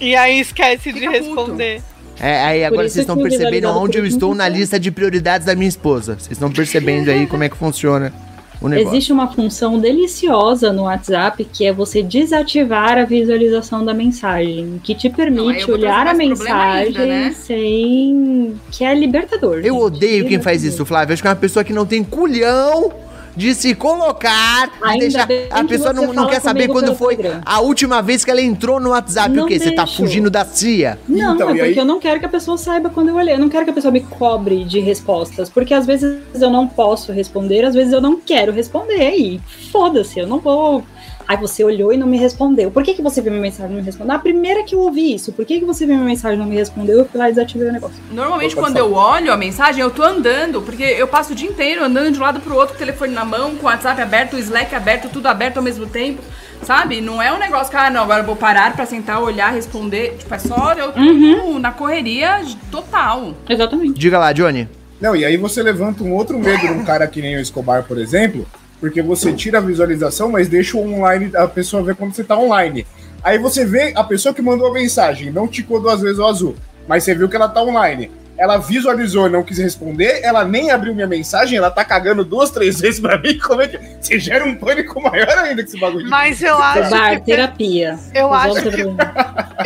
E 0.00 0.14
aí 0.14 0.40
esquece 0.40 0.92
de 0.92 1.00
Fica 1.00 1.12
puto. 1.12 1.24
responder. 1.24 1.82
É, 2.20 2.40
aí 2.44 2.64
agora 2.64 2.88
vocês 2.88 3.02
estão 3.02 3.16
percebendo 3.16 3.68
onde 3.68 3.98
eu 3.98 4.04
estou 4.04 4.34
na 4.34 4.44
funciona. 4.44 4.58
lista 4.60 4.80
de 4.80 4.90
prioridades 4.90 5.46
da 5.46 5.54
minha 5.54 5.68
esposa. 5.68 6.14
Vocês 6.18 6.32
estão 6.32 6.50
percebendo 6.50 7.10
aí 7.10 7.26
como 7.26 7.44
é 7.44 7.48
que 7.48 7.56
funciona. 7.56 8.12
O 8.60 8.68
negócio. 8.68 8.90
Existe 8.90 9.12
uma 9.12 9.28
função 9.28 9.78
deliciosa 9.78 10.72
no 10.72 10.82
WhatsApp 10.82 11.44
que 11.44 11.64
é 11.64 11.72
você 11.72 12.02
desativar 12.02 12.98
a 12.98 13.04
visualização 13.04 13.84
da 13.84 13.94
mensagem, 13.94 14.80
que 14.82 14.94
te 14.94 15.08
Não, 15.08 15.14
permite 15.14 15.66
vou 15.66 15.76
olhar 15.76 16.06
a 16.06 16.14
mensagem 16.14 16.86
ainda, 16.86 17.06
né? 17.06 17.34
sem. 17.36 18.58
que 18.70 18.84
é 18.84 18.94
libertador. 18.94 19.58
Eu 19.58 19.74
gente. 19.74 19.82
odeio 19.82 20.26
quem 20.26 20.40
faz 20.40 20.62
Libertador. 20.62 20.74
isso, 20.74 20.84
Flávio. 20.84 21.12
Acho 21.12 21.22
que 21.22 21.28
é 21.28 21.30
uma 21.30 21.36
pessoa 21.36 21.64
que 21.64 21.72
não 21.72 21.86
tem 21.86 22.02
culhão 22.02 22.92
de 23.38 23.54
se 23.54 23.72
colocar, 23.72 24.68
de 24.92 24.98
deixar. 24.98 25.28
A 25.50 25.62
pessoa 25.62 25.92
não, 25.92 26.12
não 26.12 26.26
quer 26.26 26.40
saber 26.40 26.66
quando 26.66 26.92
foi 26.96 27.16
a 27.46 27.60
última 27.60 28.02
vez 28.02 28.24
que 28.24 28.30
ela 28.32 28.42
entrou 28.42 28.80
no 28.80 28.90
WhatsApp. 28.90 29.30
Não 29.34 29.44
o 29.44 29.46
quê? 29.46 29.60
Você 29.60 29.70
tá 29.70 29.84
deixo. 29.84 29.96
fugindo 29.98 30.28
da 30.28 30.44
CIA? 30.44 30.98
Não, 31.08 31.36
Então, 31.36 31.48
é 31.50 31.52
e 31.52 31.54
porque 31.56 31.70
aí- 31.70 31.76
eu 31.78 31.84
não 31.84 32.00
quero 32.00 32.18
que 32.18 32.26
a 32.26 32.28
pessoa 32.28 32.58
saiba 32.58 32.90
quando 32.90 33.10
eu 33.10 33.14
olhei. 33.14 33.34
Eu 33.34 33.38
não 33.38 33.48
quero 33.48 33.64
que 33.64 33.70
a 33.70 33.72
pessoa 33.72 33.92
me 33.92 34.00
cobre 34.00 34.64
de 34.64 34.80
respostas. 34.80 35.48
Porque 35.48 35.72
às 35.72 35.86
vezes 35.86 36.18
eu 36.34 36.50
não 36.50 36.66
posso 36.66 37.12
responder, 37.12 37.64
às 37.64 37.74
vezes 37.74 37.92
eu 37.92 38.00
não 38.00 38.18
quero 38.20 38.50
responder. 38.52 39.10
E 39.14 39.40
foda-se, 39.70 40.18
eu 40.18 40.26
não 40.26 40.40
vou. 40.40 40.82
Aí 41.28 41.36
você 41.36 41.62
olhou 41.62 41.92
e 41.92 41.98
não 41.98 42.06
me 42.06 42.16
respondeu. 42.16 42.70
Por 42.70 42.82
que, 42.82 42.94
que 42.94 43.02
você 43.02 43.20
viu 43.20 43.30
minha 43.30 43.42
mensagem 43.42 43.66
e 43.66 43.74
não 43.74 43.80
me 43.80 43.84
respondeu? 43.84 44.16
A 44.16 44.18
primeira 44.18 44.62
que 44.64 44.74
eu 44.74 44.80
ouvi 44.80 45.14
isso, 45.14 45.30
por 45.30 45.44
que, 45.44 45.58
que 45.58 45.64
você 45.66 45.84
viu 45.84 45.94
minha 45.94 46.06
mensagem 46.06 46.38
e 46.38 46.40
não 46.40 46.46
me 46.48 46.56
respondeu? 46.56 47.00
Eu 47.00 47.04
fui 47.04 47.18
lá 47.20 47.28
e 47.28 47.32
desativei 47.34 47.68
o 47.68 47.72
negócio. 47.72 47.96
Normalmente, 48.10 48.56
quando 48.56 48.78
eu 48.78 48.94
olho 48.94 49.30
a 49.30 49.36
mensagem, 49.36 49.82
eu 49.82 49.90
tô 49.90 50.02
andando, 50.02 50.62
porque 50.62 50.82
eu 50.82 51.06
passo 51.06 51.32
o 51.32 51.36
dia 51.36 51.46
inteiro 51.50 51.84
andando 51.84 52.10
de 52.12 52.18
um 52.18 52.22
lado 52.22 52.40
pro 52.40 52.54
outro, 52.54 52.68
com 52.70 52.76
o 52.76 52.78
telefone 52.78 53.12
na 53.12 53.26
mão, 53.26 53.54
com 53.56 53.66
o 53.66 53.68
WhatsApp 53.68 54.00
aberto, 54.00 54.36
o 54.36 54.38
Slack 54.38 54.74
aberto, 54.74 55.10
tudo 55.12 55.26
aberto 55.26 55.58
ao 55.58 55.62
mesmo 55.62 55.84
tempo, 55.86 56.22
sabe? 56.62 57.02
Não 57.02 57.20
é 57.20 57.30
um 57.30 57.38
negócio 57.38 57.70
que, 57.70 57.76
ah, 57.76 57.90
não, 57.90 58.04
agora 58.04 58.22
eu 58.22 58.26
vou 58.26 58.34
parar 58.34 58.74
pra 58.74 58.86
sentar, 58.86 59.22
olhar, 59.22 59.52
responder. 59.52 60.16
Tipo, 60.18 60.34
é 60.34 60.38
só 60.38 60.72
eu 60.72 60.92
tô 60.92 60.98
Uhum. 61.00 61.58
na 61.58 61.72
correria 61.72 62.40
total. 62.70 63.34
Exatamente. 63.46 63.98
Diga 64.00 64.18
lá, 64.18 64.32
Johnny. 64.32 64.66
Não, 64.98 65.14
e 65.14 65.26
aí 65.26 65.36
você 65.36 65.62
levanta 65.62 66.02
um 66.02 66.14
outro 66.14 66.38
medo 66.38 66.66
num 66.74 66.84
cara 66.84 67.06
que 67.06 67.20
nem 67.20 67.36
o 67.36 67.40
Escobar, 67.40 67.84
por 67.84 67.98
exemplo, 67.98 68.46
porque 68.80 69.02
você 69.02 69.32
tira 69.32 69.58
a 69.58 69.60
visualização, 69.60 70.30
mas 70.30 70.48
deixa 70.48 70.76
o 70.76 70.80
online, 70.92 71.30
a 71.36 71.46
pessoa 71.48 71.82
ver 71.82 71.94
quando 71.96 72.14
você 72.14 72.24
tá 72.24 72.36
online. 72.38 72.86
Aí 73.22 73.38
você 73.38 73.64
vê 73.64 73.92
a 73.96 74.04
pessoa 74.04 74.34
que 74.34 74.40
mandou 74.42 74.68
a 74.68 74.72
mensagem, 74.72 75.30
não 75.30 75.48
ticou 75.48 75.80
duas 75.80 76.00
vezes 76.00 76.18
o 76.18 76.26
azul, 76.26 76.54
mas 76.86 77.02
você 77.04 77.14
viu 77.14 77.28
que 77.28 77.36
ela 77.36 77.48
tá 77.48 77.62
online. 77.62 78.10
Ela 78.38 78.56
visualizou 78.56 79.26
e 79.26 79.30
não 79.30 79.42
quis 79.42 79.58
responder, 79.58 80.20
ela 80.22 80.44
nem 80.44 80.70
abriu 80.70 80.94
minha 80.94 81.08
mensagem, 81.08 81.58
ela 81.58 81.72
tá 81.72 81.84
cagando 81.84 82.24
duas, 82.24 82.52
três 82.52 82.78
vezes 82.80 83.00
pra 83.00 83.18
mim. 83.18 83.36
Como 83.36 83.60
é 83.60 83.66
que. 83.66 83.76
Você 84.00 84.16
gera 84.20 84.44
um 84.44 84.54
pânico 84.54 85.02
maior 85.02 85.38
ainda 85.38 85.60
que 85.64 85.70
esse 85.70 85.80
bagulho. 85.80 86.08
Mas 86.08 86.40
eu 86.40 86.56
acho 86.56 86.88
Bar, 86.88 87.16
que 87.16 87.26
terapia. 87.26 87.98
Eu 88.14 88.32
acho 88.32 88.62
que- 88.70 88.84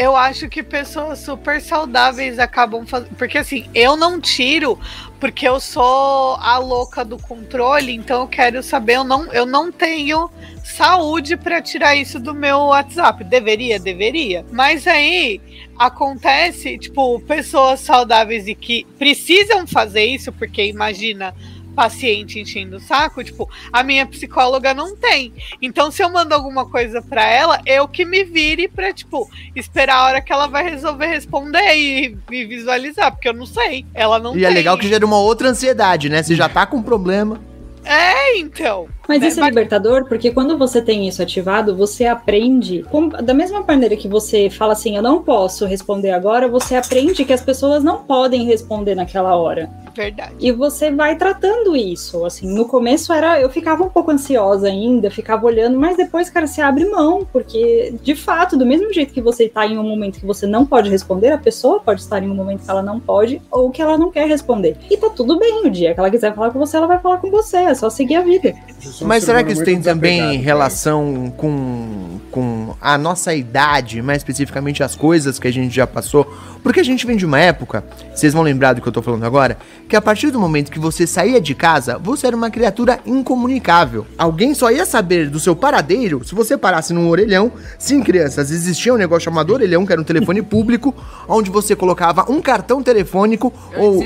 eu 0.03 0.17
acho 0.17 0.49
que 0.49 0.63
pessoas 0.63 1.19
super 1.19 1.61
saudáveis 1.61 2.39
acabam 2.39 2.87
fazendo. 2.87 3.11
Porque 3.19 3.37
assim, 3.37 3.67
eu 3.75 3.95
não 3.95 4.19
tiro 4.19 4.79
porque 5.23 5.47
eu 5.47 5.61
sou 5.61 6.35
a 6.41 6.59
louca 6.59 7.05
do 7.05 7.17
controle, 7.17 7.93
então 7.93 8.23
eu 8.23 8.27
quero 8.27 8.61
saber, 8.61 8.97
eu 8.97 9.05
não, 9.05 9.33
eu 9.33 9.47
não 9.47 9.71
tenho 9.71 10.29
saúde 10.65 11.37
pra 11.37 11.63
tirar 11.63 11.95
isso 11.95 12.19
do 12.19 12.35
meu 12.35 12.59
WhatsApp. 12.59 13.23
Deveria, 13.23 13.79
deveria. 13.79 14.45
Mas 14.51 14.85
aí 14.85 15.41
acontece, 15.79 16.77
tipo, 16.77 17.21
pessoas 17.21 17.79
saudáveis 17.79 18.49
e 18.49 18.55
que 18.57 18.85
precisam 18.99 19.65
fazer 19.65 20.05
isso, 20.07 20.33
porque 20.33 20.65
imagina 20.65 21.33
paciente 21.75 22.39
enchendo 22.39 22.77
o 22.77 22.81
saco, 22.81 23.23
tipo, 23.25 23.49
a 23.73 23.83
minha 23.83 24.07
psicóloga 24.07 24.73
não 24.75 24.97
tem. 24.97 25.33
Então, 25.61 25.91
se 25.91 26.03
eu 26.03 26.11
mando 26.11 26.35
alguma 26.35 26.67
coisa 26.67 27.01
pra 27.03 27.25
ela, 27.25 27.61
eu 27.67 27.89
que 27.89 28.05
me 28.05 28.25
vire 28.25 28.69
pra, 28.69 28.93
tipo, 28.93 29.29
esperar 29.57 29.97
a 29.97 30.05
hora 30.07 30.21
que 30.21 30.33
ela 30.33 30.47
vai 30.47 30.69
resolver 30.69 31.07
responder 31.07 31.75
e, 31.77 32.17
e 32.31 32.45
visualizar, 32.45 33.13
porque 33.13 33.29
eu 33.29 33.35
não 33.35 33.47
sei. 33.47 33.85
Ela 33.95 34.19
não 34.19 34.33
E 34.33 34.41
tem. 34.41 34.45
é 34.45 34.51
legal 34.51 34.77
que 34.79 34.89
gera 34.89 35.05
uma 35.05 35.19
outra 35.19 35.49
ansiedade, 35.49 36.09
né? 36.09 36.23
Você 36.23 36.35
já 36.35 36.49
tá 36.49 36.65
com 36.67 36.83
problema. 36.83 37.41
É, 37.85 38.39
então. 38.39 38.89
Mas 39.09 39.21
Né, 39.21 39.29
isso 39.29 39.41
é 39.41 39.49
libertador 39.49 40.07
porque 40.07 40.31
quando 40.31 40.57
você 40.57 40.81
tem 40.81 41.09
isso 41.09 41.23
ativado, 41.23 41.77
você 41.77 42.07
aprende. 42.07 42.83
com- 42.91 43.09
da 43.09 43.35
mesma 43.35 43.63
maneira 43.67 43.97
que 43.97 44.09
você 44.09 44.49
fala 44.51 44.73
assim, 44.73 44.97
eu 44.97 45.03
não 45.03 45.23
posso 45.23 45.67
responder 45.67 46.11
agora, 46.11 46.49
você 46.49 46.75
aprende 46.75 47.25
que 47.25 47.33
as 47.33 47.41
pessoas 47.43 47.83
não 47.83 47.99
podem 48.05 48.45
responder 48.45 48.95
naquela 48.95 49.37
hora. 49.37 49.71
Verdade. 49.95 50.35
E 50.41 50.51
você 50.51 50.91
vai 50.91 51.17
tratando 51.17 51.77
isso. 51.77 52.25
Assim, 52.25 52.47
no 52.53 52.65
começo 52.67 53.13
era. 53.13 53.41
Eu 53.41 53.51
ficava 53.51 53.85
um 53.85 53.89
pouco 53.91 54.11
ansiosa 54.11 54.67
ainda, 54.69 55.11
ficava 55.11 55.45
olhando, 55.47 55.79
mas 55.79 55.97
depois, 55.97 56.31
cara, 56.31 56.47
você 56.47 56.63
abre 56.63 56.87
mão, 56.87 57.27
porque, 57.31 57.95
de 58.03 58.15
fato, 58.15 58.57
do 58.57 58.65
mesmo 58.65 58.91
jeito 58.93 59.13
que 59.13 59.21
você 59.21 59.49
tá 59.49 59.67
em 59.67 59.77
um 59.77 59.83
momento 59.83 60.19
que 60.19 60.27
você 60.27 60.47
não 60.47 60.65
pode 60.65 60.89
responder, 60.89 61.31
a 61.33 61.39
pessoa 61.39 61.81
pode 61.81 62.01
estar 62.01 62.23
em 62.23 62.31
um 62.31 62.35
momento 62.35 62.65
que 62.65 62.71
ela 62.71 62.83
não 62.83 62.99
pode, 62.99 63.43
ou 63.51 63.71
que 63.71 63.83
ela 63.83 63.99
não 63.99 64.11
quer 64.11 64.27
responder. 64.27 64.77
E 64.91 64.97
tá 64.97 65.11
tudo 65.11 65.39
bem, 65.39 65.67
o 65.67 65.71
dia 65.71 65.93
que 65.93 66.01
ela 66.01 66.11
quiser 66.11 66.35
falar 66.35 66.51
com 66.51 66.59
você, 66.59 66.77
ela 66.79 66.87
vai 66.87 66.99
falar 66.99 67.19
com 67.19 67.31
você. 67.31 67.59
É 67.59 67.75
só 67.75 67.91
seguir 67.91 68.17
a 68.17 68.23
vida. 68.23 68.55
Sou 68.93 69.09
Mas 69.09 69.25
ser 69.25 69.29
será 69.29 69.39
humano 69.39 69.47
que 69.47 69.53
isso 69.55 69.65
tem 69.65 69.81
também 69.81 70.19
desapegado, 70.19 70.45
relação 70.45 71.33
com, 71.35 72.21
com 72.31 72.77
a 72.79 72.99
nossa 72.99 73.35
idade, 73.35 74.03
mais 74.03 74.19
especificamente 74.19 74.83
as 74.83 74.95
coisas 74.95 75.39
que 75.39 75.49
a 75.49 75.53
gente 75.53 75.75
já 75.75 75.87
passou? 75.87 76.31
Porque 76.63 76.79
a 76.79 76.85
gente 76.85 77.07
vem 77.07 77.17
de 77.17 77.25
uma 77.25 77.41
época, 77.41 77.83
vocês 78.15 78.33
vão 78.33 78.43
lembrar 78.43 78.75
do 78.75 78.83
que 78.83 78.87
eu 78.87 78.93
tô 78.93 79.03
falando 79.03 79.25
agora, 79.25 79.57
que 79.89 79.97
a 79.97 80.01
partir 80.01 80.31
do 80.31 80.39
momento 80.39 80.71
que 80.71 80.79
você 80.79 81.07
saía 81.07 81.41
de 81.41 81.55
casa, 81.55 81.99
você 81.99 82.27
era 82.27 82.37
uma 82.37 82.51
criatura 82.51 83.01
incomunicável. 83.05 84.07
Alguém 84.17 84.55
só 84.55 84.71
ia 84.71 84.85
saber 84.85 85.29
do 85.29 85.41
seu 85.41 85.57
paradeiro 85.57 86.23
se 86.25 86.35
você 86.35 86.57
parasse 86.57 86.93
num 86.93 87.09
orelhão. 87.09 87.51
Sim, 87.79 88.03
crianças, 88.03 88.51
existia 88.51 88.95
um 88.95 88.97
negócio 88.97 89.25
chamado 89.25 89.53
orelhão, 89.53 89.85
que 89.85 89.93
era 89.93 90.01
um 90.01 90.05
telefone 90.05 90.41
público, 90.43 90.95
onde 91.27 91.51
você 91.51 91.75
colocava 91.75 92.31
um 92.31 92.41
cartão 92.41 92.83
telefônico 92.83 93.53
Eu 93.73 93.83
ou 93.83 94.05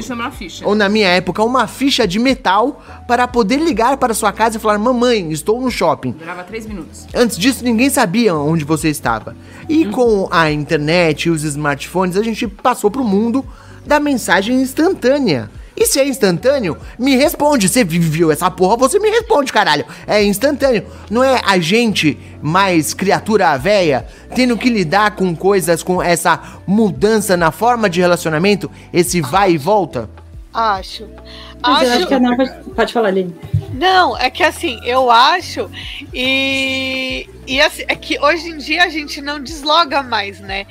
ou 0.62 0.74
na 0.74 0.88
minha 0.88 1.08
época, 1.08 1.42
uma 1.42 1.66
ficha 1.66 2.06
de 2.06 2.18
metal 2.18 2.82
para 3.06 3.28
poder 3.28 3.58
ligar 3.58 3.96
para 3.96 4.14
sua 4.14 4.32
casa 4.32 4.56
e 4.56 4.60
falar: 4.60 4.75
Mamãe, 4.78 5.30
estou 5.32 5.60
no 5.60 5.70
shopping. 5.70 6.12
Durava 6.12 6.44
três 6.44 6.66
minutos. 6.66 7.06
Antes 7.14 7.36
disso, 7.36 7.64
ninguém 7.64 7.90
sabia 7.90 8.34
onde 8.34 8.64
você 8.64 8.88
estava. 8.88 9.36
E 9.68 9.86
com 9.86 10.28
a 10.30 10.50
internet 10.50 11.24
e 11.24 11.30
os 11.30 11.42
smartphones, 11.42 12.16
a 12.16 12.22
gente 12.22 12.46
passou 12.46 12.90
pro 12.90 13.04
mundo 13.04 13.44
da 13.86 14.00
mensagem 14.00 14.60
instantânea. 14.60 15.50
E 15.76 15.86
se 15.86 16.00
é 16.00 16.08
instantâneo, 16.08 16.78
me 16.98 17.16
responde. 17.16 17.68
Você 17.68 17.84
viveu 17.84 18.30
essa 18.32 18.50
porra, 18.50 18.76
você 18.76 18.98
me 18.98 19.10
responde, 19.10 19.52
caralho. 19.52 19.84
É 20.06 20.24
instantâneo. 20.24 20.86
Não 21.10 21.22
é 21.22 21.40
a 21.44 21.58
gente, 21.58 22.18
mais 22.40 22.94
criatura 22.94 23.56
véia, 23.58 24.06
tendo 24.34 24.56
que 24.56 24.70
lidar 24.70 25.14
com 25.14 25.36
coisas, 25.36 25.82
com 25.82 26.02
essa 26.02 26.40
mudança 26.66 27.36
na 27.36 27.50
forma 27.50 27.90
de 27.90 28.00
relacionamento, 28.00 28.70
esse 28.92 29.20
vai 29.20 29.52
e 29.52 29.58
volta? 29.58 30.08
Acho. 30.52 31.06
Mas 31.60 31.88
acho 31.90 31.98
Acho. 31.98 32.06
que 32.06 32.18
não, 32.18 32.36
pode, 32.36 32.52
pode 32.74 32.92
falar, 32.94 33.10
Lili. 33.10 33.34
Não, 33.76 34.16
é 34.16 34.30
que 34.30 34.42
assim, 34.42 34.80
eu 34.84 35.10
acho 35.10 35.70
e, 36.12 37.28
e 37.46 37.60
assim, 37.60 37.84
é 37.86 37.94
que 37.94 38.18
hoje 38.18 38.48
em 38.48 38.56
dia 38.56 38.84
a 38.84 38.88
gente 38.88 39.20
não 39.20 39.38
desloga 39.38 40.02
mais, 40.02 40.40
né? 40.40 40.66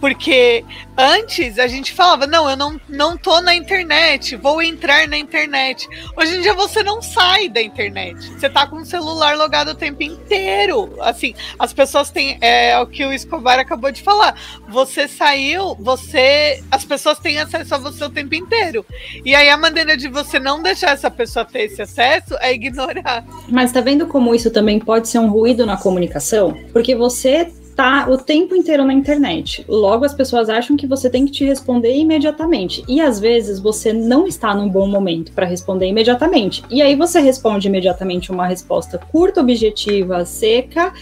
Porque 0.00 0.64
antes 0.96 1.58
a 1.58 1.66
gente 1.66 1.92
falava, 1.92 2.26
não, 2.26 2.48
eu 2.48 2.56
não, 2.56 2.80
não 2.88 3.16
tô 3.16 3.40
na 3.40 3.54
internet, 3.54 4.36
vou 4.36 4.62
entrar 4.62 5.08
na 5.08 5.16
internet. 5.16 5.88
Hoje 6.16 6.36
em 6.36 6.40
dia 6.40 6.54
você 6.54 6.82
não 6.82 7.02
sai 7.02 7.48
da 7.48 7.60
internet. 7.60 8.16
Você 8.32 8.48
tá 8.48 8.66
com 8.66 8.76
o 8.76 8.84
celular 8.84 9.36
logado 9.36 9.68
o 9.68 9.74
tempo 9.74 10.02
inteiro. 10.02 10.94
Assim, 11.00 11.34
as 11.58 11.72
pessoas 11.72 12.10
têm. 12.10 12.38
É 12.40 12.78
o 12.78 12.86
que 12.86 13.04
o 13.04 13.12
Escobar 13.12 13.58
acabou 13.58 13.90
de 13.90 14.02
falar. 14.02 14.34
Você 14.68 15.08
saiu, 15.08 15.74
você. 15.76 16.62
As 16.70 16.84
pessoas 16.84 17.18
têm 17.18 17.38
acesso 17.38 17.74
a 17.74 17.78
você 17.78 18.04
o 18.04 18.10
tempo 18.10 18.34
inteiro. 18.34 18.84
E 19.24 19.34
aí 19.34 19.48
a 19.48 19.56
maneira 19.56 19.96
de 19.96 20.08
você 20.08 20.38
não 20.38 20.62
deixar 20.62 20.90
essa 20.90 21.10
pessoa 21.10 21.44
ter 21.44 21.62
esse 21.64 21.82
acesso 21.82 22.36
é 22.40 22.52
ignorar. 22.52 23.24
Mas 23.48 23.72
tá 23.72 23.80
vendo 23.80 24.06
como 24.06 24.34
isso 24.34 24.50
também 24.50 24.78
pode 24.78 25.08
ser 25.08 25.18
um 25.18 25.28
ruído 25.28 25.66
na 25.66 25.76
comunicação? 25.76 26.56
Porque 26.72 26.94
você 26.94 27.50
tá 27.78 28.08
o 28.10 28.18
tempo 28.18 28.56
inteiro 28.56 28.84
na 28.84 28.92
internet. 28.92 29.64
Logo 29.68 30.04
as 30.04 30.12
pessoas 30.12 30.48
acham 30.48 30.76
que 30.76 30.84
você 30.84 31.08
tem 31.08 31.24
que 31.24 31.30
te 31.30 31.44
responder 31.44 31.96
imediatamente. 31.96 32.84
E 32.88 33.00
às 33.00 33.20
vezes 33.20 33.60
você 33.60 33.92
não 33.92 34.26
está 34.26 34.52
num 34.52 34.68
bom 34.68 34.88
momento 34.88 35.30
para 35.30 35.46
responder 35.46 35.86
imediatamente. 35.86 36.64
E 36.68 36.82
aí 36.82 36.96
você 36.96 37.20
responde 37.20 37.68
imediatamente 37.68 38.32
uma 38.32 38.48
resposta 38.48 38.98
curta, 38.98 39.40
objetiva, 39.40 40.24
seca. 40.24 40.92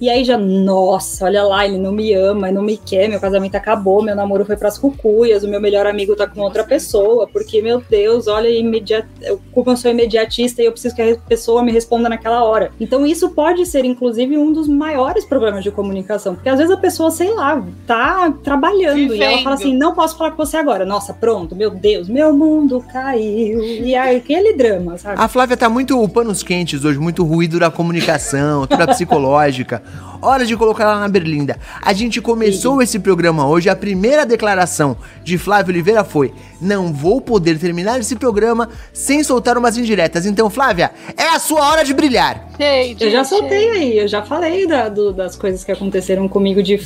E 0.00 0.10
aí 0.10 0.24
já, 0.24 0.36
nossa, 0.36 1.24
olha 1.24 1.42
lá, 1.42 1.64
ele 1.64 1.78
não 1.78 1.92
me 1.92 2.12
ama, 2.12 2.50
não 2.52 2.62
me 2.62 2.76
quer, 2.76 3.08
meu 3.08 3.18
casamento 3.18 3.54
acabou, 3.54 4.02
meu 4.02 4.14
namoro 4.14 4.44
foi 4.44 4.56
pras 4.56 4.78
cucuias, 4.78 5.42
o 5.42 5.48
meu 5.48 5.60
melhor 5.60 5.86
amigo 5.86 6.14
tá 6.14 6.26
com 6.26 6.40
outra 6.40 6.64
pessoa, 6.64 7.26
porque, 7.26 7.62
meu 7.62 7.82
Deus, 7.88 8.26
olha, 8.26 8.48
imediat... 8.48 9.06
eu, 9.22 9.40
como 9.52 9.70
eu 9.70 9.76
sou 9.76 9.90
imediatista 9.90 10.60
e 10.62 10.66
eu 10.66 10.72
preciso 10.72 10.94
que 10.94 11.02
a 11.02 11.16
pessoa 11.16 11.62
me 11.62 11.72
responda 11.72 12.08
naquela 12.08 12.44
hora. 12.44 12.70
Então 12.78 13.06
isso 13.06 13.30
pode 13.30 13.64
ser, 13.64 13.84
inclusive, 13.84 14.36
um 14.36 14.52
dos 14.52 14.68
maiores 14.68 15.24
problemas 15.24 15.64
de 15.64 15.70
comunicação, 15.70 16.34
porque 16.34 16.48
às 16.48 16.58
vezes 16.58 16.72
a 16.72 16.76
pessoa, 16.76 17.10
sei 17.10 17.32
lá, 17.32 17.64
tá 17.86 18.32
trabalhando 18.44 18.98
e 18.98 19.22
ela 19.22 19.30
Vivendo. 19.30 19.44
fala 19.44 19.54
assim, 19.54 19.74
não 19.76 19.94
posso 19.94 20.18
falar 20.18 20.32
com 20.32 20.44
você 20.44 20.56
agora. 20.56 20.84
Nossa, 20.84 21.14
pronto, 21.14 21.56
meu 21.56 21.70
Deus, 21.70 22.08
meu 22.08 22.32
mundo 22.32 22.84
caiu. 22.92 23.62
E 23.62 23.94
aí, 23.94 24.16
aquele 24.16 24.52
drama, 24.52 24.98
sabe? 24.98 25.20
A 25.20 25.28
Flávia 25.28 25.56
tá 25.56 25.68
muito 25.68 26.06
panos 26.08 26.42
quentes 26.42 26.84
hoje, 26.84 26.98
muito 26.98 27.24
ruído 27.24 27.58
da 27.58 27.70
comunicação, 27.70 28.66
toda 28.66 28.86
psicológica. 28.86 29.82
Hora 30.22 30.46
de 30.46 30.56
colocar 30.56 30.84
ela 30.84 30.98
na 31.00 31.08
berlinda. 31.08 31.58
A 31.82 31.92
gente 31.92 32.22
começou 32.22 32.80
esse 32.80 32.98
programa 32.98 33.46
hoje, 33.46 33.68
a 33.68 33.76
primeira 33.76 34.24
declaração 34.24 34.96
de 35.22 35.36
Flávio 35.36 35.72
Oliveira 35.74 36.02
foi: 36.04 36.32
Não 36.60 36.90
vou 36.92 37.20
poder 37.20 37.58
terminar 37.58 38.00
esse 38.00 38.16
programa 38.16 38.70
sem 38.94 39.22
soltar 39.22 39.58
umas 39.58 39.76
indiretas. 39.76 40.24
Então, 40.24 40.48
Flávia, 40.48 40.90
é 41.18 41.28
a 41.28 41.38
sua 41.38 41.68
hora 41.68 41.84
de 41.84 41.92
brilhar. 41.92 42.48
Gente, 42.58 43.04
Eu 43.04 43.10
já 43.10 43.24
soltei 43.24 43.70
aí, 43.70 43.98
eu 43.98 44.08
já 44.08 44.22
falei 44.22 44.66
da- 44.66 44.88
do- 44.88 45.12
das 45.12 45.36
coisas 45.36 45.62
que 45.62 45.70
aconteceram 45.70 46.26
comigo 46.28 46.62
de, 46.62 46.80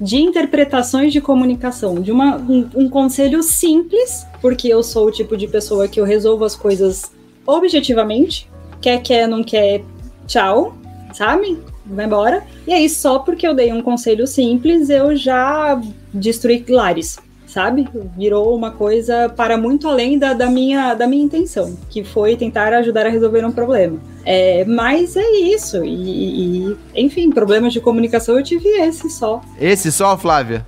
de 0.00 0.16
interpretações 0.16 1.12
de 1.12 1.20
comunicação, 1.20 1.94
de 2.00 2.10
uma, 2.10 2.36
um, 2.36 2.68
um 2.74 2.88
conselho 2.90 3.44
simples, 3.44 4.26
porque 4.40 4.66
eu 4.66 4.82
sou 4.82 5.06
o 5.06 5.12
tipo 5.12 5.36
de 5.36 5.46
pessoa 5.46 5.86
que 5.86 6.00
eu 6.00 6.04
resolvo 6.04 6.44
as 6.44 6.56
coisas 6.56 7.12
objetivamente, 7.46 8.50
quer, 8.80 9.00
quer, 9.00 9.28
não 9.28 9.44
quer, 9.44 9.82
tchau, 10.26 10.74
sabe? 11.14 11.56
Vai 11.84 12.06
embora. 12.06 12.44
E 12.66 12.72
aí, 12.72 12.88
só 12.88 13.18
porque 13.18 13.46
eu 13.46 13.54
dei 13.54 13.72
um 13.72 13.82
conselho 13.82 14.26
simples, 14.26 14.88
eu 14.88 15.16
já 15.16 15.80
destruí 16.12 16.64
lares, 16.68 17.18
sabe? 17.46 17.88
Virou 18.16 18.54
uma 18.54 18.70
coisa 18.70 19.28
para 19.28 19.56
muito 19.58 19.88
além 19.88 20.18
da, 20.18 20.32
da 20.32 20.48
minha, 20.48 20.94
da 20.94 21.06
minha 21.06 21.24
intenção, 21.24 21.76
que 21.90 22.04
foi 22.04 22.36
tentar 22.36 22.72
ajudar 22.74 23.06
a 23.06 23.10
resolver 23.10 23.44
um 23.44 23.52
problema. 23.52 23.98
É, 24.24 24.64
mas 24.64 25.16
é 25.16 25.30
isso. 25.30 25.84
E, 25.84 26.68
e, 26.68 26.76
enfim, 26.94 27.30
problemas 27.30 27.72
de 27.72 27.80
comunicação 27.80 28.38
eu 28.38 28.44
tive 28.44 28.68
esse 28.68 29.10
só. 29.10 29.40
Esse 29.60 29.90
só, 29.90 30.16
Flávia? 30.16 30.64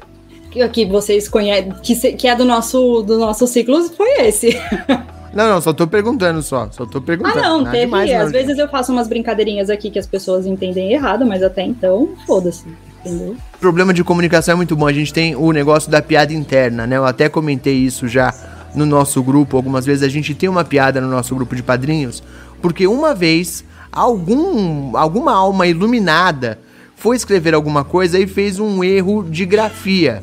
Que, 0.51 0.69
que 0.69 0.87
vocês 0.87 1.29
conhecem, 1.29 1.73
que, 1.83 2.13
que 2.15 2.29
é 2.29 2.35
do 2.35 2.45
nosso, 2.45 3.03
do 3.03 3.19
nosso 3.19 3.47
ciclo, 3.47 3.83
foi 3.91 4.27
esse. 4.27 4.57
Não, 5.35 5.49
não, 5.49 5.61
só 5.61 5.73
tô 5.73 5.87
perguntando 5.87 6.43
só. 6.43 6.69
Só 6.71 6.87
tô 6.87 6.99
Ah, 6.99 7.03
perguntando. 7.03 7.41
não, 7.43 7.59
nada 7.59 7.71
teve. 7.73 7.85
demais, 7.87 8.11
não, 8.11 8.21
às 8.21 8.33
vezes 8.33 8.59
eu 8.59 8.69
faço 8.69 8.93
umas 8.93 9.09
brincadeirinhas 9.09 9.69
aqui 9.71 9.91
que 9.91 9.99
as 9.99 10.07
pessoas 10.07 10.47
entendem 10.47 10.93
errado, 10.93 11.27
mas 11.27 11.43
até 11.43 11.63
então, 11.63 12.11
foda-se. 12.27 12.65
Entendeu? 13.05 13.37
problema 13.61 13.93
de 13.93 14.03
comunicação 14.03 14.53
é 14.53 14.57
muito 14.57 14.75
bom. 14.75 14.87
A 14.87 14.93
gente 14.93 15.13
tem 15.13 15.37
o 15.37 15.53
negócio 15.53 15.91
da 15.91 16.01
piada 16.01 16.33
interna, 16.33 16.87
né? 16.87 16.97
Eu 16.97 17.05
até 17.05 17.29
comentei 17.29 17.75
isso 17.75 18.09
já 18.09 18.33
no 18.75 18.87
nosso 18.87 19.23
grupo. 19.23 19.57
Algumas 19.59 19.85
vezes 19.85 20.03
a 20.03 20.09
gente 20.09 20.35
tem 20.35 20.49
uma 20.49 20.65
piada 20.65 21.01
no 21.03 21.09
nosso 21.09 21.35
grupo 21.35 21.55
de 21.55 21.63
padrinhos, 21.63 22.23
porque 22.63 22.87
uma 22.87 23.15
vez 23.15 23.63
algum, 23.93 24.97
alguma 24.97 25.33
alma 25.33 25.67
iluminada 25.67 26.59
foi 26.97 27.17
escrever 27.17 27.55
alguma 27.55 27.85
coisa 27.85 28.19
e 28.19 28.27
fez 28.27 28.59
um 28.59 28.83
erro 28.83 29.23
de 29.23 29.45
grafia. 29.45 30.23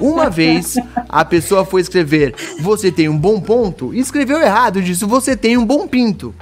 Uma 0.00 0.30
vez 0.30 0.76
a 1.08 1.24
pessoa 1.24 1.64
foi 1.64 1.80
escrever 1.80 2.34
você 2.60 2.90
tem 2.90 3.08
um 3.08 3.18
bom 3.18 3.40
ponto 3.40 3.94
e 3.94 4.00
escreveu 4.00 4.40
errado, 4.40 4.82
disse 4.82 5.04
você 5.04 5.36
tem 5.36 5.56
um 5.56 5.64
bom 5.64 5.86
pinto. 5.86 6.34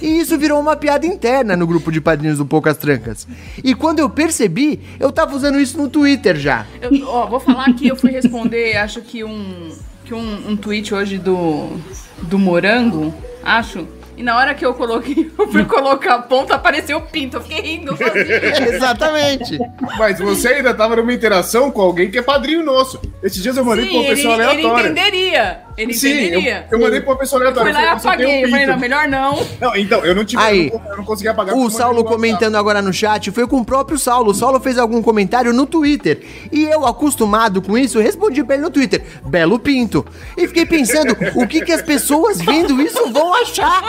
E 0.00 0.18
isso 0.20 0.38
virou 0.38 0.58
uma 0.58 0.76
piada 0.76 1.04
interna 1.06 1.56
no 1.56 1.66
grupo 1.66 1.92
de 1.92 2.00
padrinhos 2.00 2.38
do 2.38 2.46
Poucas 2.46 2.76
Trancas. 2.78 3.28
E 3.62 3.74
quando 3.74 3.98
eu 3.98 4.08
percebi, 4.08 4.80
eu 4.98 5.12
tava 5.12 5.36
usando 5.36 5.60
isso 5.60 5.76
no 5.76 5.90
Twitter 5.90 6.36
já. 6.36 6.66
Eu, 6.80 7.06
ó, 7.06 7.26
vou 7.26 7.38
falar 7.38 7.70
que 7.74 7.88
eu 7.88 7.96
fui 7.96 8.10
responder, 8.10 8.76
acho 8.78 9.02
que 9.02 9.22
um, 9.22 9.68
que 10.04 10.14
um, 10.14 10.50
um 10.50 10.56
tweet 10.56 10.94
hoje 10.94 11.18
do, 11.18 11.76
do 12.22 12.38
Morango, 12.38 13.12
acho. 13.42 13.86
E 14.16 14.22
na 14.22 14.36
hora 14.36 14.54
que 14.54 14.64
eu 14.64 14.74
coloquei, 14.74 15.30
eu 15.38 15.48
fui 15.48 15.64
colocar 15.64 16.14
a 16.14 16.18
ponta, 16.22 16.54
apareceu 16.54 16.98
o 16.98 17.02
pinto. 17.02 17.36
Eu 17.36 17.40
fiquei 17.42 17.60
rindo 17.60 17.96
sozinha. 17.96 18.68
Exatamente. 18.74 19.58
Mas 19.98 20.18
você 20.18 20.48
ainda 20.48 20.72
tava 20.74 20.96
numa 20.96 21.12
interação 21.12 21.70
com 21.70 21.80
alguém 21.80 22.10
que 22.10 22.18
é 22.18 22.22
padrinho 22.22 22.64
nosso. 22.64 23.00
Esses 23.22 23.42
dias 23.42 23.56
eu 23.56 23.64
mandei 23.64 23.84
pra 23.86 23.92
Sim, 23.92 23.98
uma 23.98 24.06
ele, 24.06 24.16
pessoa 24.16 24.34
ele 24.34 24.42
aleatória. 24.42 24.88
entenderia. 24.90 25.60
Ele 25.76 25.92
Sim, 25.92 26.08
eu, 26.08 26.14
entenderia. 26.14 26.66
eu 26.70 26.78
mandei 26.78 27.00
pra 27.00 27.10
uma 27.10 27.18
pessoa 27.18 27.40
Fui 27.40 27.48
aleatória. 27.48 27.72
lá 27.72 27.80
e 27.80 27.98
Você 27.98 28.02
tem 28.02 28.08
um 28.08 28.12
apaguei. 28.12 28.44
Eu 28.44 28.48
falei, 28.50 28.66
não, 28.66 28.78
melhor 28.78 29.08
não. 29.08 29.46
Não, 29.60 29.76
então, 29.76 30.04
eu 30.04 30.14
não 30.14 30.24
tive. 30.24 30.40
Aí, 30.40 30.68
eu, 30.72 30.78
não, 30.78 30.90
eu 30.90 30.96
não 30.98 31.04
consegui 31.04 31.28
apagar. 31.28 31.56
O 31.56 31.64
eu 31.64 31.70
Saulo 31.70 32.04
comentando 32.04 32.54
agora 32.56 32.80
no 32.80 32.92
chat 32.92 33.30
foi 33.32 33.46
com 33.48 33.58
o 33.58 33.64
próprio 33.64 33.98
Saulo. 33.98 34.30
O 34.30 34.34
Saulo 34.34 34.60
fez 34.60 34.78
algum 34.78 35.02
comentário 35.02 35.52
no 35.52 35.66
Twitter. 35.66 36.20
E 36.52 36.62
eu, 36.64 36.86
acostumado 36.86 37.60
com 37.60 37.76
isso, 37.76 37.98
respondi 37.98 38.44
pra 38.44 38.54
ele 38.54 38.62
no 38.64 38.70
Twitter: 38.70 39.02
Belo 39.24 39.58
Pinto. 39.58 40.06
E 40.36 40.46
fiquei 40.46 40.64
pensando, 40.64 41.16
o 41.34 41.46
que, 41.46 41.62
que 41.62 41.72
as 41.72 41.82
pessoas 41.82 42.40
vendo 42.40 42.80
isso 42.80 43.10
vão 43.10 43.34
achar? 43.34 43.82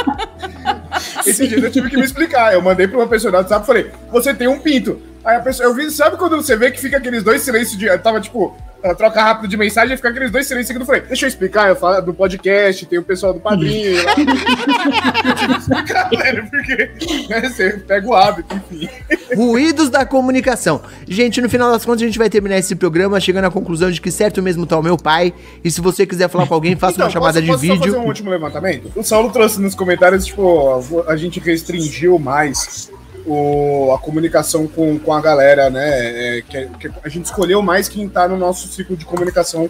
Esse 1.25 1.47
dia 1.47 1.59
eu 1.59 1.71
tive 1.71 1.89
que 1.89 1.97
me 1.97 2.05
explicar. 2.05 2.53
Eu 2.53 2.61
mandei 2.61 2.87
pra 2.87 2.97
uma 2.97 3.07
pessoa 3.07 3.31
no 3.31 3.37
WhatsApp 3.37 3.63
e 3.63 3.67
falei: 3.67 3.91
Você 4.11 4.33
tem 4.33 4.47
um 4.47 4.59
pinto. 4.59 5.01
Aí 5.25 5.37
a 5.37 5.39
pessoa, 5.39 5.67
eu 5.67 5.73
vi, 5.73 5.89
sabe 5.89 6.17
quando 6.17 6.35
você 6.35 6.55
vê 6.55 6.69
que 6.69 6.79
fica 6.79 6.97
aqueles 6.97 7.23
dois 7.23 7.41
silêncios 7.41 7.75
de. 7.77 7.89
Tava 7.97 8.21
tipo, 8.21 8.55
troca 8.93 9.23
rápido 9.23 9.49
de 9.49 9.57
mensagem 9.57 9.93
e 9.93 9.97
fica 9.97 10.09
aqueles 10.09 10.29
dois 10.29 10.45
silêncios 10.45 10.67
seguidos. 10.67 10.87
Eu 10.87 10.93
falei: 10.93 11.07
Deixa 11.07 11.25
eu 11.25 11.29
explicar. 11.29 11.69
Eu 11.69 11.75
falo 11.75 11.99
do 12.01 12.13
podcast, 12.13 12.85
tem 12.85 12.99
o 12.99 13.03
pessoal 13.03 13.33
do 13.33 13.39
padrinho. 13.39 13.97
eu 13.97 14.15
tive 14.15 14.35
que 14.35 15.59
explicar, 15.59 16.09
velho, 16.09 16.47
porque 16.49 16.91
né, 17.27 17.49
você 17.49 17.71
pega 17.71 18.07
o 18.07 18.13
hábito, 18.13 18.55
enfim. 18.55 18.87
Ruídos 19.35 19.89
da 19.89 20.05
comunicação. 20.05 20.81
Gente, 21.07 21.41
no 21.41 21.49
final 21.49 21.71
das 21.71 21.83
contas, 21.83 22.03
a 22.03 22.05
gente 22.05 22.19
vai 22.19 22.29
terminar 22.29 22.59
esse 22.59 22.75
programa 22.75 23.19
chegando 23.19 23.45
à 23.45 23.51
conclusão 23.51 23.89
de 23.89 23.99
que 23.99 24.11
certo 24.11 24.43
mesmo 24.43 24.67
tá 24.67 24.77
o 24.77 24.83
meu 24.83 24.97
pai. 24.97 25.33
E 25.63 25.71
se 25.71 25.81
você 25.81 26.05
quiser 26.05 26.29
falar 26.29 26.45
com 26.45 26.53
alguém, 26.53 26.75
faça 26.75 27.01
uma 27.01 27.09
chamada 27.09 27.39
Então, 27.39 27.53
posso, 27.53 27.61
de 27.63 27.67
posso 27.67 27.79
só 27.79 27.83
vídeo. 27.83 27.93
fazer 27.93 28.05
um 28.05 28.07
último 28.07 28.29
levantamento? 28.29 28.91
O 28.95 29.03
Saulo 29.03 29.31
trouxe 29.31 29.59
nos 29.59 29.73
comentários, 29.73 30.25
tipo, 30.25 31.03
a 31.07 31.15
gente 31.15 31.39
restringiu 31.39 32.19
mais 32.19 32.91
o, 33.25 33.91
a 33.93 33.99
comunicação 33.99 34.67
com, 34.67 34.99
com 34.99 35.13
a 35.13 35.21
galera, 35.21 35.69
né? 35.69 36.37
É, 36.37 36.41
que, 36.41 36.67
que 36.79 36.91
a 37.03 37.09
gente 37.09 37.25
escolheu 37.25 37.61
mais 37.61 37.87
quem 37.87 38.07
tá 38.07 38.27
no 38.27 38.37
nosso 38.37 38.67
ciclo 38.67 38.95
de 38.95 39.05
comunicação 39.05 39.69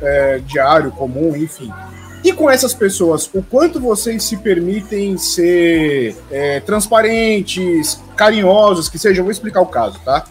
é, 0.00 0.38
diário, 0.38 0.90
comum, 0.92 1.36
enfim. 1.36 1.72
E 2.22 2.32
com 2.32 2.48
essas 2.48 2.72
pessoas, 2.72 3.28
o 3.34 3.42
quanto 3.42 3.78
vocês 3.78 4.24
se 4.24 4.38
permitem 4.38 5.18
ser 5.18 6.16
é, 6.30 6.60
transparentes, 6.60 8.00
carinhosos, 8.16 8.88
que 8.88 8.98
seja, 8.98 9.20
eu 9.20 9.24
vou 9.24 9.32
explicar 9.32 9.60
o 9.60 9.66
caso, 9.66 10.00
tá? 10.02 10.24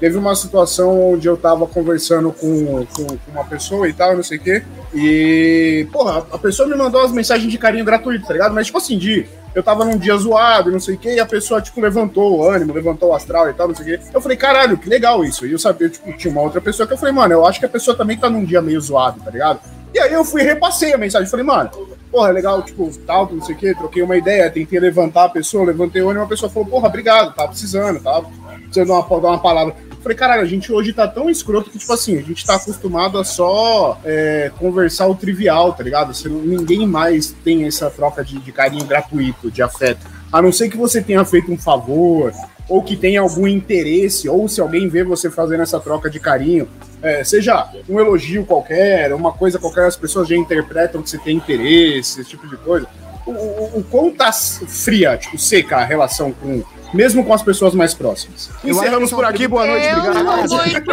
Teve 0.00 0.18
uma 0.18 0.34
situação 0.34 1.12
onde 1.12 1.28
eu 1.28 1.36
tava 1.36 1.66
conversando 1.66 2.32
com, 2.32 2.84
com, 2.86 3.06
com 3.06 3.30
uma 3.30 3.44
pessoa 3.44 3.88
e 3.88 3.92
tal, 3.92 4.16
não 4.16 4.22
sei 4.22 4.38
o 4.38 4.40
quê. 4.40 4.62
E, 4.98 5.86
porra, 5.92 6.26
a 6.32 6.38
pessoa 6.38 6.66
me 6.66 6.74
mandou 6.74 7.02
umas 7.02 7.12
mensagens 7.12 7.52
de 7.52 7.58
carinho 7.58 7.84
gratuito, 7.84 8.26
tá 8.26 8.32
ligado? 8.32 8.54
Mas, 8.54 8.66
tipo 8.66 8.78
assim, 8.78 8.96
de. 8.96 9.26
Eu 9.54 9.62
tava 9.62 9.84
num 9.84 9.96
dia 9.96 10.16
zoado, 10.16 10.70
não 10.70 10.80
sei 10.80 10.94
o 10.94 10.98
quê, 10.98 11.14
e 11.14 11.20
a 11.20 11.26
pessoa, 11.26 11.62
tipo, 11.62 11.80
levantou 11.80 12.38
o 12.38 12.48
ânimo, 12.48 12.74
levantou 12.74 13.10
o 13.10 13.14
astral 13.14 13.48
e 13.48 13.54
tal, 13.54 13.68
não 13.68 13.74
sei 13.74 13.94
o 13.94 13.98
quê. 13.98 14.06
Eu 14.12 14.20
falei, 14.20 14.36
caralho, 14.36 14.76
que 14.76 14.88
legal 14.88 15.24
isso. 15.24 15.46
E 15.46 15.52
eu 15.52 15.58
sabia, 15.58 15.88
tipo, 15.88 16.12
tinha 16.14 16.30
uma 16.30 16.42
outra 16.42 16.60
pessoa 16.60 16.86
que 16.86 16.92
eu 16.94 16.98
falei, 16.98 17.14
mano, 17.14 17.34
eu 17.34 17.46
acho 17.46 17.60
que 17.60 17.66
a 17.66 17.68
pessoa 17.68 17.96
também 17.96 18.18
tá 18.18 18.28
num 18.28 18.44
dia 18.44 18.60
meio 18.60 18.80
zoado, 18.80 19.20
tá 19.20 19.30
ligado? 19.30 19.60
E 19.94 19.98
aí 19.98 20.12
eu 20.12 20.24
fui 20.24 20.42
repassei 20.42 20.92
a 20.92 20.98
mensagem. 20.98 21.28
Falei, 21.28 21.44
mano, 21.44 21.70
porra, 22.10 22.28
é 22.30 22.32
legal, 22.32 22.62
tipo, 22.62 22.90
tal, 23.06 23.30
não 23.32 23.42
sei 23.42 23.54
o 23.54 23.58
quê, 23.58 23.74
troquei 23.74 24.02
uma 24.02 24.16
ideia, 24.16 24.50
tentei 24.50 24.78
levantar 24.78 25.24
a 25.24 25.28
pessoa, 25.30 25.64
levantei 25.64 26.02
o 26.02 26.10
ânimo, 26.10 26.24
a 26.24 26.28
pessoa 26.28 26.50
falou, 26.50 26.68
porra, 26.68 26.88
obrigado, 26.88 27.34
tava 27.34 27.48
precisando, 27.48 28.00
tava 28.00 28.26
precisando 28.62 28.88
dar 28.88 28.94
uma, 28.94 29.20
dar 29.20 29.28
uma 29.28 29.38
palavra. 29.38 29.74
Falei, 30.06 30.16
caralho, 30.16 30.42
a 30.42 30.46
gente 30.46 30.72
hoje 30.72 30.92
tá 30.92 31.08
tão 31.08 31.28
escroto 31.28 31.68
que, 31.68 31.80
tipo 31.80 31.92
assim, 31.92 32.16
a 32.16 32.22
gente 32.22 32.46
tá 32.46 32.54
acostumado 32.54 33.18
a 33.18 33.24
só 33.24 34.00
é, 34.04 34.52
conversar 34.56 35.08
o 35.08 35.16
trivial, 35.16 35.72
tá 35.72 35.82
ligado? 35.82 36.14
Você 36.14 36.28
ninguém 36.28 36.86
mais 36.86 37.34
tem 37.42 37.64
essa 37.64 37.90
troca 37.90 38.24
de, 38.24 38.38
de 38.38 38.52
carinho 38.52 38.84
gratuito, 38.84 39.50
de 39.50 39.64
afeto. 39.64 40.06
A 40.32 40.40
não 40.40 40.52
ser 40.52 40.68
que 40.68 40.76
você 40.76 41.02
tenha 41.02 41.24
feito 41.24 41.50
um 41.50 41.58
favor, 41.58 42.32
ou 42.68 42.84
que 42.84 42.94
tenha 42.94 43.20
algum 43.20 43.48
interesse, 43.48 44.28
ou 44.28 44.46
se 44.46 44.60
alguém 44.60 44.88
vê 44.88 45.02
você 45.02 45.28
fazendo 45.28 45.64
essa 45.64 45.80
troca 45.80 46.08
de 46.08 46.20
carinho, 46.20 46.68
é, 47.02 47.24
seja 47.24 47.68
um 47.88 47.98
elogio 47.98 48.46
qualquer, 48.46 49.12
uma 49.12 49.32
coisa 49.32 49.58
qualquer, 49.58 49.86
as 49.86 49.96
pessoas 49.96 50.28
já 50.28 50.36
interpretam 50.36 51.02
que 51.02 51.10
você 51.10 51.18
tem 51.18 51.36
interesse, 51.36 52.20
esse 52.20 52.30
tipo 52.30 52.46
de 52.46 52.56
coisa. 52.58 52.86
O, 53.26 53.32
o, 53.32 53.80
o 53.80 54.12
tá 54.12 54.32
fria, 54.32 55.16
tipo, 55.16 55.36
seca 55.36 55.78
a 55.78 55.84
relação 55.84 56.30
com. 56.30 56.62
Mesmo 56.96 57.24
com 57.24 57.32
as 57.34 57.42
pessoas 57.42 57.74
mais 57.74 57.92
próximas. 57.94 58.50
Encerramos 58.64 59.10
por 59.12 59.24
aqui, 59.24 59.46
boa 59.46 59.66
noite, 59.66 59.86
Eu 59.86 59.98
obrigado. 59.98 60.24
não 60.48 60.58
muito. 60.58 60.90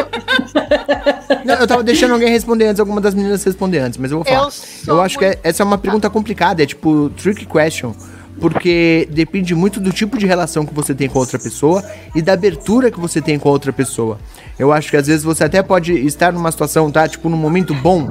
Eu 1.62 1.68
tava 1.68 1.84
deixando 1.84 2.14
alguém 2.14 2.30
responder 2.30 2.68
antes, 2.68 2.80
alguma 2.80 2.99
das 3.01 3.14
meninas 3.16 3.43
responder 3.43 3.80
antes, 3.80 3.97
mas 3.97 4.12
eu 4.12 4.18
vou 4.18 4.26
falar. 4.26 4.49
Eu 4.88 4.95
Eu 4.95 5.01
acho 5.01 5.18
que 5.18 5.26
é- 5.26 5.39
essa 5.43 5.64
é 5.64 5.66
uma 5.66 5.78
pergunta 5.78 6.10
complicada, 6.10 6.62
é 6.62 6.66
tipo 6.66 7.10
trick 7.12 7.45
question. 7.45 7.93
Porque 8.40 9.08
depende 9.12 9.54
muito 9.56 9.80
do 9.80 9.92
tipo 9.92 10.18
de 10.18 10.26
relação 10.26 10.66
que 10.66 10.74
você 10.74 10.94
tem 10.94 11.08
com 11.08 11.20
outra 11.20 11.40
pessoa 11.40 11.84
e 12.16 12.22
da 12.22 12.34
abertura 12.34 12.92
que 12.92 13.00
você 13.00 13.22
tem 13.22 13.38
com 13.38 13.50
outra 13.50 13.72
pessoa. 13.72 14.20
Eu 14.58 14.72
acho 14.72 14.90
que 14.90 14.98
às 14.98 15.08
vezes 15.08 15.24
você 15.24 15.44
até 15.44 15.62
pode 15.62 15.94
estar 15.94 16.34
numa 16.34 16.52
situação, 16.52 16.92
tá? 16.92 17.08
Tipo, 17.08 17.30
num 17.30 17.38
momento 17.38 17.74
bom, 17.74 18.10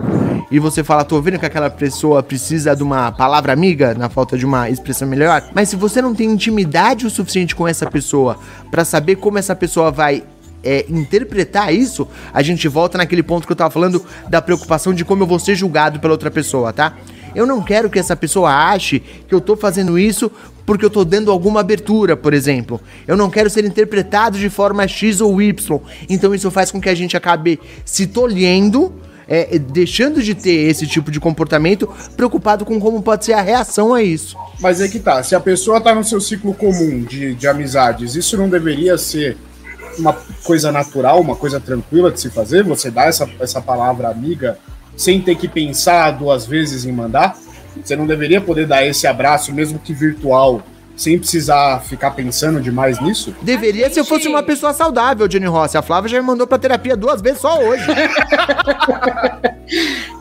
e 0.50 0.58
você 0.58 0.84
fala, 0.84 1.04
tô 1.04 1.20
vendo 1.20 1.38
que 1.38 1.46
aquela 1.46 1.70
pessoa 1.70 2.22
precisa 2.22 2.76
de 2.76 2.82
uma 2.82 3.10
palavra 3.10 3.52
amiga, 3.52 3.94
na 3.94 4.08
falta 4.08 4.36
de 4.36 4.44
uma 4.44 4.68
expressão 4.68 5.08
melhor. 5.08 5.42
Mas 5.54 5.70
se 5.70 5.76
você 5.76 6.02
não 6.02 6.14
tem 6.14 6.30
intimidade 6.30 7.06
o 7.06 7.10
suficiente 7.10 7.54
com 7.56 7.66
essa 7.66 7.90
pessoa 7.90 8.36
pra 8.70 8.84
saber 8.84 9.16
como 9.16 9.38
essa 9.38 9.56
pessoa 9.56 9.90
vai 9.90 10.22
é, 10.62 10.84
interpretar 10.88 11.74
isso, 11.74 12.06
a 12.32 12.42
gente 12.42 12.68
volta 12.68 12.98
naquele 12.98 13.22
ponto 13.22 13.46
que 13.46 13.52
eu 13.52 13.56
tava 13.56 13.70
falando 13.70 14.04
da 14.28 14.42
preocupação 14.42 14.92
de 14.92 15.04
como 15.04 15.22
eu 15.22 15.26
vou 15.26 15.38
ser 15.38 15.54
julgado 15.54 15.98
pela 16.00 16.12
outra 16.12 16.30
pessoa, 16.30 16.72
tá? 16.72 16.96
Eu 17.34 17.46
não 17.46 17.62
quero 17.62 17.88
que 17.90 17.98
essa 17.98 18.16
pessoa 18.16 18.50
ache 18.50 19.00
que 19.00 19.34
eu 19.34 19.40
tô 19.40 19.56
fazendo 19.56 19.98
isso 19.98 20.30
porque 20.64 20.84
eu 20.84 20.90
tô 20.90 21.04
dando 21.04 21.30
alguma 21.30 21.60
abertura, 21.60 22.16
por 22.16 22.32
exemplo. 22.32 22.80
Eu 23.06 23.16
não 23.16 23.28
quero 23.28 23.50
ser 23.50 23.64
interpretado 23.64 24.38
de 24.38 24.48
forma 24.48 24.86
X 24.86 25.20
ou 25.20 25.40
Y. 25.40 25.80
Então 26.08 26.34
isso 26.34 26.50
faz 26.50 26.70
com 26.70 26.80
que 26.80 26.88
a 26.88 26.94
gente 26.94 27.16
acabe 27.16 27.58
se 27.84 28.06
tolhendo, 28.06 28.92
é, 29.28 29.58
deixando 29.58 30.22
de 30.22 30.34
ter 30.34 30.70
esse 30.70 30.86
tipo 30.86 31.10
de 31.10 31.18
comportamento, 31.18 31.88
preocupado 32.16 32.64
com 32.64 32.78
como 32.80 33.02
pode 33.02 33.24
ser 33.24 33.32
a 33.32 33.40
reação 33.40 33.94
a 33.94 34.02
isso. 34.02 34.36
Mas 34.60 34.80
é 34.80 34.88
que 34.88 34.98
tá, 34.98 35.22
se 35.22 35.34
a 35.34 35.40
pessoa 35.40 35.80
tá 35.80 35.94
no 35.94 36.04
seu 36.04 36.20
ciclo 36.20 36.54
comum 36.54 37.02
de, 37.02 37.34
de 37.34 37.48
amizades, 37.48 38.14
isso 38.14 38.36
não 38.36 38.48
deveria 38.48 38.96
ser 38.96 39.36
uma 39.98 40.16
coisa 40.44 40.72
natural, 40.72 41.20
uma 41.20 41.36
coisa 41.36 41.60
tranquila 41.60 42.10
de 42.10 42.20
se 42.20 42.30
fazer? 42.30 42.64
Você 42.64 42.90
dá 42.90 43.04
essa, 43.04 43.28
essa 43.40 43.60
palavra 43.60 44.08
amiga 44.08 44.58
sem 44.96 45.20
ter 45.20 45.36
que 45.36 45.48
pensar 45.48 46.10
duas 46.12 46.46
vezes 46.46 46.84
em 46.84 46.92
mandar? 46.92 47.36
Você 47.82 47.96
não 47.96 48.06
deveria 48.06 48.40
poder 48.40 48.66
dar 48.66 48.84
esse 48.84 49.06
abraço, 49.06 49.52
mesmo 49.52 49.78
que 49.78 49.94
virtual, 49.94 50.62
sem 50.96 51.18
precisar 51.18 51.80
ficar 51.80 52.12
pensando 52.12 52.60
demais 52.60 53.00
nisso? 53.00 53.34
Deveria 53.42 53.86
A 53.86 53.90
se 53.90 53.98
eu 54.00 54.04
fosse 54.04 54.24
gente- 54.24 54.32
uma 54.32 54.42
pessoa 54.42 54.72
saudável, 54.72 55.26
Johnny 55.26 55.46
Rossi. 55.46 55.76
A 55.76 55.82
Flávia 55.82 56.08
já 56.10 56.20
me 56.20 56.26
mandou 56.26 56.46
pra 56.46 56.58
terapia 56.58 56.96
duas 56.96 57.20
vezes 57.20 57.40
só 57.40 57.58
hoje. 57.60 57.84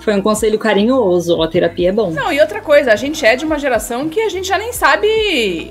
Foi 0.02 0.16
um 0.16 0.22
conselho 0.22 0.58
carinhoso. 0.58 1.42
A 1.44 1.48
terapia 1.48 1.90
é 1.90 1.92
bom. 1.92 2.10
Não, 2.12 2.32
e 2.34 2.40
outra 2.42 2.60
coisa, 2.62 2.92
a 2.92 2.96
gente 2.96 3.24
é 3.26 3.36
de 3.36 3.46
uma 3.46 3.60
geração 3.60 4.10
que 4.10 4.20
a 4.20 4.30
gente 4.30 4.48
já 4.48 4.58
nem 4.58 4.74
sabe 4.74 5.08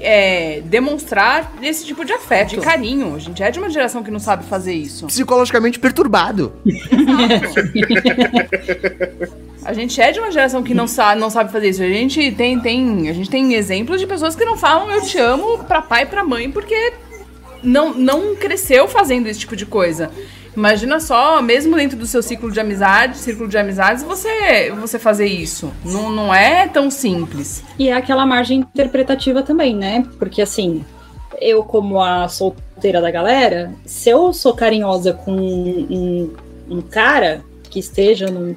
é, 0.02 0.60
demonstrar 0.64 1.52
esse 1.62 1.84
tipo 1.84 2.04
de 2.04 2.12
afeto, 2.12 2.50
de 2.50 2.58
carinho. 2.58 3.16
A 3.16 3.18
gente 3.18 3.42
é 3.42 3.50
de 3.50 3.58
uma 3.58 3.68
geração 3.70 4.02
que 4.04 4.10
não 4.10 4.20
sabe 4.20 4.44
fazer 4.44 4.74
isso. 4.74 5.06
Psicologicamente 5.06 5.78
perturbado. 5.80 6.52
A 9.70 9.72
gente 9.72 10.00
é 10.00 10.10
de 10.10 10.18
uma 10.18 10.32
geração 10.32 10.64
que 10.64 10.74
não 10.74 10.88
sabe, 10.88 11.20
não 11.20 11.30
sabe 11.30 11.52
fazer 11.52 11.68
isso. 11.68 11.80
A 11.80 11.86
gente 11.86 12.32
tem, 12.32 12.58
tem, 12.58 13.08
a 13.08 13.12
gente 13.12 13.30
tem 13.30 13.54
exemplos 13.54 14.00
de 14.00 14.06
pessoas 14.06 14.34
que 14.34 14.44
não 14.44 14.56
falam 14.56 14.90
eu 14.90 15.00
te 15.02 15.16
amo 15.16 15.62
pra 15.62 15.80
pai 15.80 16.02
e 16.02 16.06
pra 16.06 16.24
mãe 16.24 16.50
porque 16.50 16.92
não, 17.62 17.94
não 17.94 18.34
cresceu 18.34 18.88
fazendo 18.88 19.28
esse 19.28 19.38
tipo 19.38 19.54
de 19.54 19.64
coisa. 19.64 20.10
Imagina 20.56 20.98
só, 20.98 21.40
mesmo 21.40 21.76
dentro 21.76 21.96
do 21.96 22.04
seu 22.04 22.20
ciclo 22.20 22.50
de 22.50 22.58
amizade, 22.58 23.16
círculo 23.16 23.48
de 23.48 23.56
amizades, 23.56 24.02
você, 24.02 24.72
você 24.72 24.98
fazer 24.98 25.26
isso. 25.26 25.72
Não, 25.84 26.10
não 26.10 26.34
é 26.34 26.66
tão 26.66 26.90
simples. 26.90 27.62
E 27.78 27.88
é 27.88 27.92
aquela 27.92 28.26
margem 28.26 28.58
interpretativa 28.58 29.40
também, 29.40 29.76
né? 29.76 30.04
Porque 30.18 30.42
assim, 30.42 30.84
eu 31.40 31.62
como 31.62 32.02
a 32.02 32.26
solteira 32.26 33.00
da 33.00 33.12
galera, 33.12 33.72
se 33.86 34.10
eu 34.10 34.32
sou 34.32 34.52
carinhosa 34.52 35.12
com 35.12 35.30
um, 35.30 36.34
um 36.68 36.82
cara 36.82 37.44
que 37.70 37.78
esteja 37.78 38.26
num. 38.26 38.56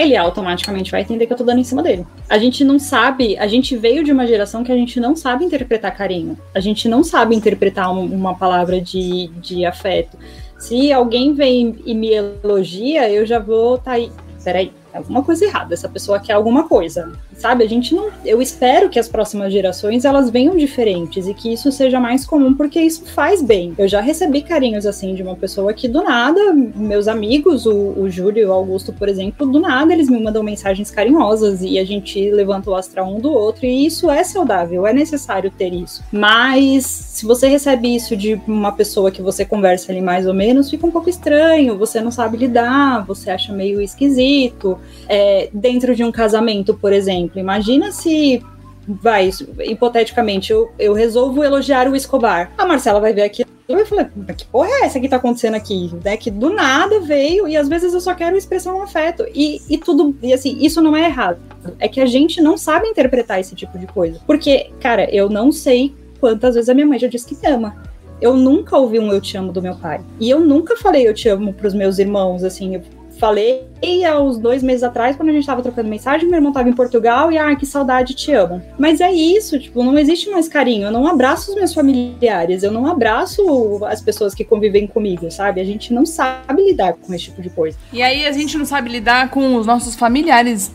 Ele 0.00 0.16
automaticamente 0.16 0.90
vai 0.90 1.02
entender 1.02 1.26
que 1.26 1.32
eu 1.32 1.36
tô 1.36 1.44
dando 1.44 1.58
em 1.60 1.64
cima 1.64 1.82
dele. 1.82 2.06
A 2.28 2.38
gente 2.38 2.64
não 2.64 2.78
sabe, 2.78 3.36
a 3.38 3.46
gente 3.46 3.76
veio 3.76 4.02
de 4.04 4.12
uma 4.12 4.26
geração 4.26 4.62
que 4.64 4.72
a 4.72 4.76
gente 4.76 4.98
não 5.00 5.14
sabe 5.16 5.44
interpretar 5.44 5.94
carinho. 5.96 6.38
A 6.54 6.60
gente 6.60 6.88
não 6.88 7.02
sabe 7.04 7.34
interpretar 7.34 7.92
um- 7.92 8.04
uma 8.06 8.34
palavra 8.36 8.80
de, 8.80 9.28
de 9.40 9.64
afeto. 9.66 10.16
Se 10.58 10.92
alguém 10.92 11.32
vem 11.34 11.76
e 11.84 11.94
me 11.94 12.10
elogia, 12.12 13.10
eu 13.10 13.24
já 13.26 13.38
vou 13.38 13.78
tá 13.78 13.92
aí. 13.92 14.10
Peraí, 14.44 14.72
alguma 14.92 15.22
coisa 15.22 15.44
errada. 15.44 15.74
Essa 15.74 15.88
pessoa 15.88 16.18
quer 16.18 16.32
alguma 16.34 16.66
coisa. 16.68 17.12
Sabe? 17.40 17.64
A 17.64 17.68
gente 17.68 17.94
não. 17.94 18.10
Eu 18.24 18.42
espero 18.42 18.90
que 18.90 18.98
as 18.98 19.08
próximas 19.08 19.50
gerações 19.50 20.04
elas 20.04 20.28
venham 20.28 20.56
diferentes 20.56 21.26
e 21.26 21.32
que 21.32 21.52
isso 21.52 21.72
seja 21.72 21.98
mais 21.98 22.26
comum, 22.26 22.54
porque 22.54 22.78
isso 22.80 23.04
faz 23.06 23.42
bem. 23.42 23.74
Eu 23.78 23.88
já 23.88 24.00
recebi 24.00 24.42
carinhos 24.42 24.84
assim 24.84 25.14
de 25.14 25.22
uma 25.22 25.34
pessoa 25.34 25.72
que 25.72 25.88
do 25.88 26.02
nada, 26.02 26.52
meus 26.52 27.08
amigos, 27.08 27.64
o, 27.64 27.94
o 27.96 28.10
Júlio 28.10 28.42
e 28.42 28.46
o 28.46 28.52
Augusto, 28.52 28.92
por 28.92 29.08
exemplo, 29.08 29.46
do 29.46 29.58
nada 29.58 29.92
eles 29.92 30.10
me 30.10 30.22
mandam 30.22 30.42
mensagens 30.42 30.90
carinhosas 30.90 31.62
e 31.62 31.78
a 31.78 31.84
gente 31.84 32.30
levanta 32.30 32.70
o 32.70 32.74
astral 32.74 33.06
um 33.06 33.20
do 33.20 33.32
outro, 33.32 33.64
e 33.64 33.86
isso 33.86 34.10
é 34.10 34.22
saudável, 34.22 34.86
é 34.86 34.92
necessário 34.92 35.50
ter 35.50 35.72
isso. 35.72 36.02
Mas 36.12 36.84
se 36.84 37.26
você 37.26 37.48
recebe 37.48 37.94
isso 37.94 38.16
de 38.16 38.40
uma 38.46 38.72
pessoa 38.72 39.10
que 39.10 39.22
você 39.22 39.44
conversa 39.44 39.92
ali 39.92 40.00
mais 40.00 40.26
ou 40.26 40.34
menos, 40.34 40.70
fica 40.70 40.86
um 40.86 40.90
pouco 40.90 41.08
estranho, 41.08 41.78
você 41.78 42.00
não 42.00 42.10
sabe 42.10 42.36
lidar, 42.36 43.04
você 43.06 43.30
acha 43.30 43.52
meio 43.52 43.80
esquisito. 43.80 44.78
É, 45.08 45.48
dentro 45.52 45.94
de 45.94 46.02
um 46.02 46.10
casamento, 46.10 46.74
por 46.74 46.92
exemplo, 46.92 47.29
imagina 47.38 47.92
se 47.92 48.42
vai, 48.86 49.30
hipoteticamente, 49.60 50.52
eu, 50.52 50.70
eu 50.78 50.92
resolvo 50.92 51.44
elogiar 51.44 51.88
o 51.88 51.94
Escobar. 51.94 52.50
A 52.56 52.66
Marcela 52.66 53.00
vai 53.00 53.12
ver 53.12 53.22
aquilo 53.22 53.48
e 53.68 53.84
falar, 53.84 54.10
"Mas 54.16 54.36
que 54.36 54.44
porra 54.46 54.68
é 54.68 54.84
essa 54.84 54.98
que 54.98 55.08
tá 55.08 55.16
acontecendo 55.16 55.54
aqui? 55.54 55.90
Né? 56.04 56.16
Que 56.16 56.30
do 56.30 56.50
nada 56.50 57.00
veio, 57.00 57.46
e 57.46 57.56
às 57.56 57.68
vezes 57.68 57.94
eu 57.94 58.00
só 58.00 58.14
quero 58.14 58.36
expressar 58.36 58.74
um 58.74 58.82
afeto. 58.82 59.24
E, 59.32 59.60
e 59.68 59.78
tudo, 59.78 60.16
e 60.22 60.32
assim, 60.32 60.56
isso 60.60 60.80
não 60.80 60.96
é 60.96 61.06
errado. 61.06 61.38
É 61.78 61.86
que 61.86 62.00
a 62.00 62.06
gente 62.06 62.40
não 62.40 62.56
sabe 62.56 62.88
interpretar 62.88 63.38
esse 63.38 63.54
tipo 63.54 63.78
de 63.78 63.86
coisa. 63.86 64.20
Porque, 64.26 64.70
cara, 64.80 65.08
eu 65.14 65.28
não 65.28 65.52
sei 65.52 65.94
quantas 66.18 66.54
vezes 66.54 66.68
a 66.68 66.74
minha 66.74 66.86
mãe 66.86 66.98
já 66.98 67.06
disse 67.06 67.26
que 67.26 67.36
me 67.40 67.52
ama. 67.52 67.76
Eu 68.20 68.34
nunca 68.36 68.76
ouvi 68.76 68.98
um 68.98 69.10
eu 69.12 69.20
te 69.20 69.36
amo 69.36 69.52
do 69.52 69.62
meu 69.62 69.74
pai. 69.76 70.00
E 70.18 70.28
eu 70.28 70.40
nunca 70.40 70.76
falei 70.76 71.06
eu 71.06 71.14
te 71.14 71.28
amo 71.28 71.54
pros 71.54 71.72
meus 71.72 71.98
irmãos, 71.98 72.44
assim, 72.44 72.74
eu 72.74 72.82
falei 73.20 73.70
há 74.04 74.20
uns 74.20 74.38
dois 74.38 74.62
meses 74.62 74.82
atrás, 74.82 75.14
quando 75.14 75.28
a 75.28 75.32
gente 75.32 75.46
tava 75.46 75.62
trocando 75.62 75.88
mensagem, 75.88 76.26
meu 76.26 76.36
irmão 76.36 76.52
tava 76.52 76.68
em 76.68 76.72
Portugal 76.72 77.30
e, 77.30 77.38
ah, 77.38 77.54
que 77.54 77.66
saudade, 77.66 78.14
te 78.14 78.32
amo. 78.32 78.62
Mas 78.78 79.00
é 79.00 79.12
isso, 79.12 79.58
tipo, 79.58 79.84
não 79.84 79.98
existe 79.98 80.30
mais 80.30 80.48
carinho. 80.48 80.86
Eu 80.86 80.92
não 80.92 81.06
abraço 81.06 81.50
os 81.50 81.56
meus 81.56 81.74
familiares, 81.74 82.62
eu 82.62 82.72
não 82.72 82.86
abraço 82.86 83.84
as 83.84 84.00
pessoas 84.00 84.34
que 84.34 84.42
convivem 84.44 84.86
comigo, 84.86 85.30
sabe? 85.30 85.60
A 85.60 85.64
gente 85.64 85.92
não 85.92 86.06
sabe 86.06 86.64
lidar 86.64 86.94
com 86.94 87.12
esse 87.14 87.24
tipo 87.24 87.42
de 87.42 87.50
coisa. 87.50 87.76
E 87.92 88.02
aí 88.02 88.26
a 88.26 88.32
gente 88.32 88.56
não 88.56 88.64
sabe 88.64 88.88
lidar 88.88 89.30
com 89.30 89.54
os 89.56 89.66
nossos 89.66 89.94
familiares, 89.94 90.72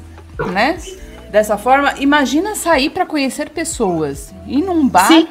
né? 0.54 0.78
Dessa 1.32 1.58
forma, 1.58 1.96
imagina 2.00 2.56
sair 2.56 2.90
pra 2.90 3.06
conhecer 3.06 3.50
pessoas. 3.50 4.34
Ir 4.48 4.62
num 4.62 4.88
bar, 4.88 5.08
Sim. 5.08 5.28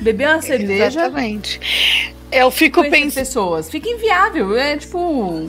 beber 0.00 0.28
uma 0.28 0.42
cerveja, 0.42 1.00
Exatamente. 1.00 2.14
Eu 2.34 2.50
fico 2.50 2.82
pensando. 2.90 3.14
pessoas. 3.14 3.70
Fica 3.70 3.88
inviável. 3.88 4.56
É 4.56 4.76
tipo. 4.76 5.48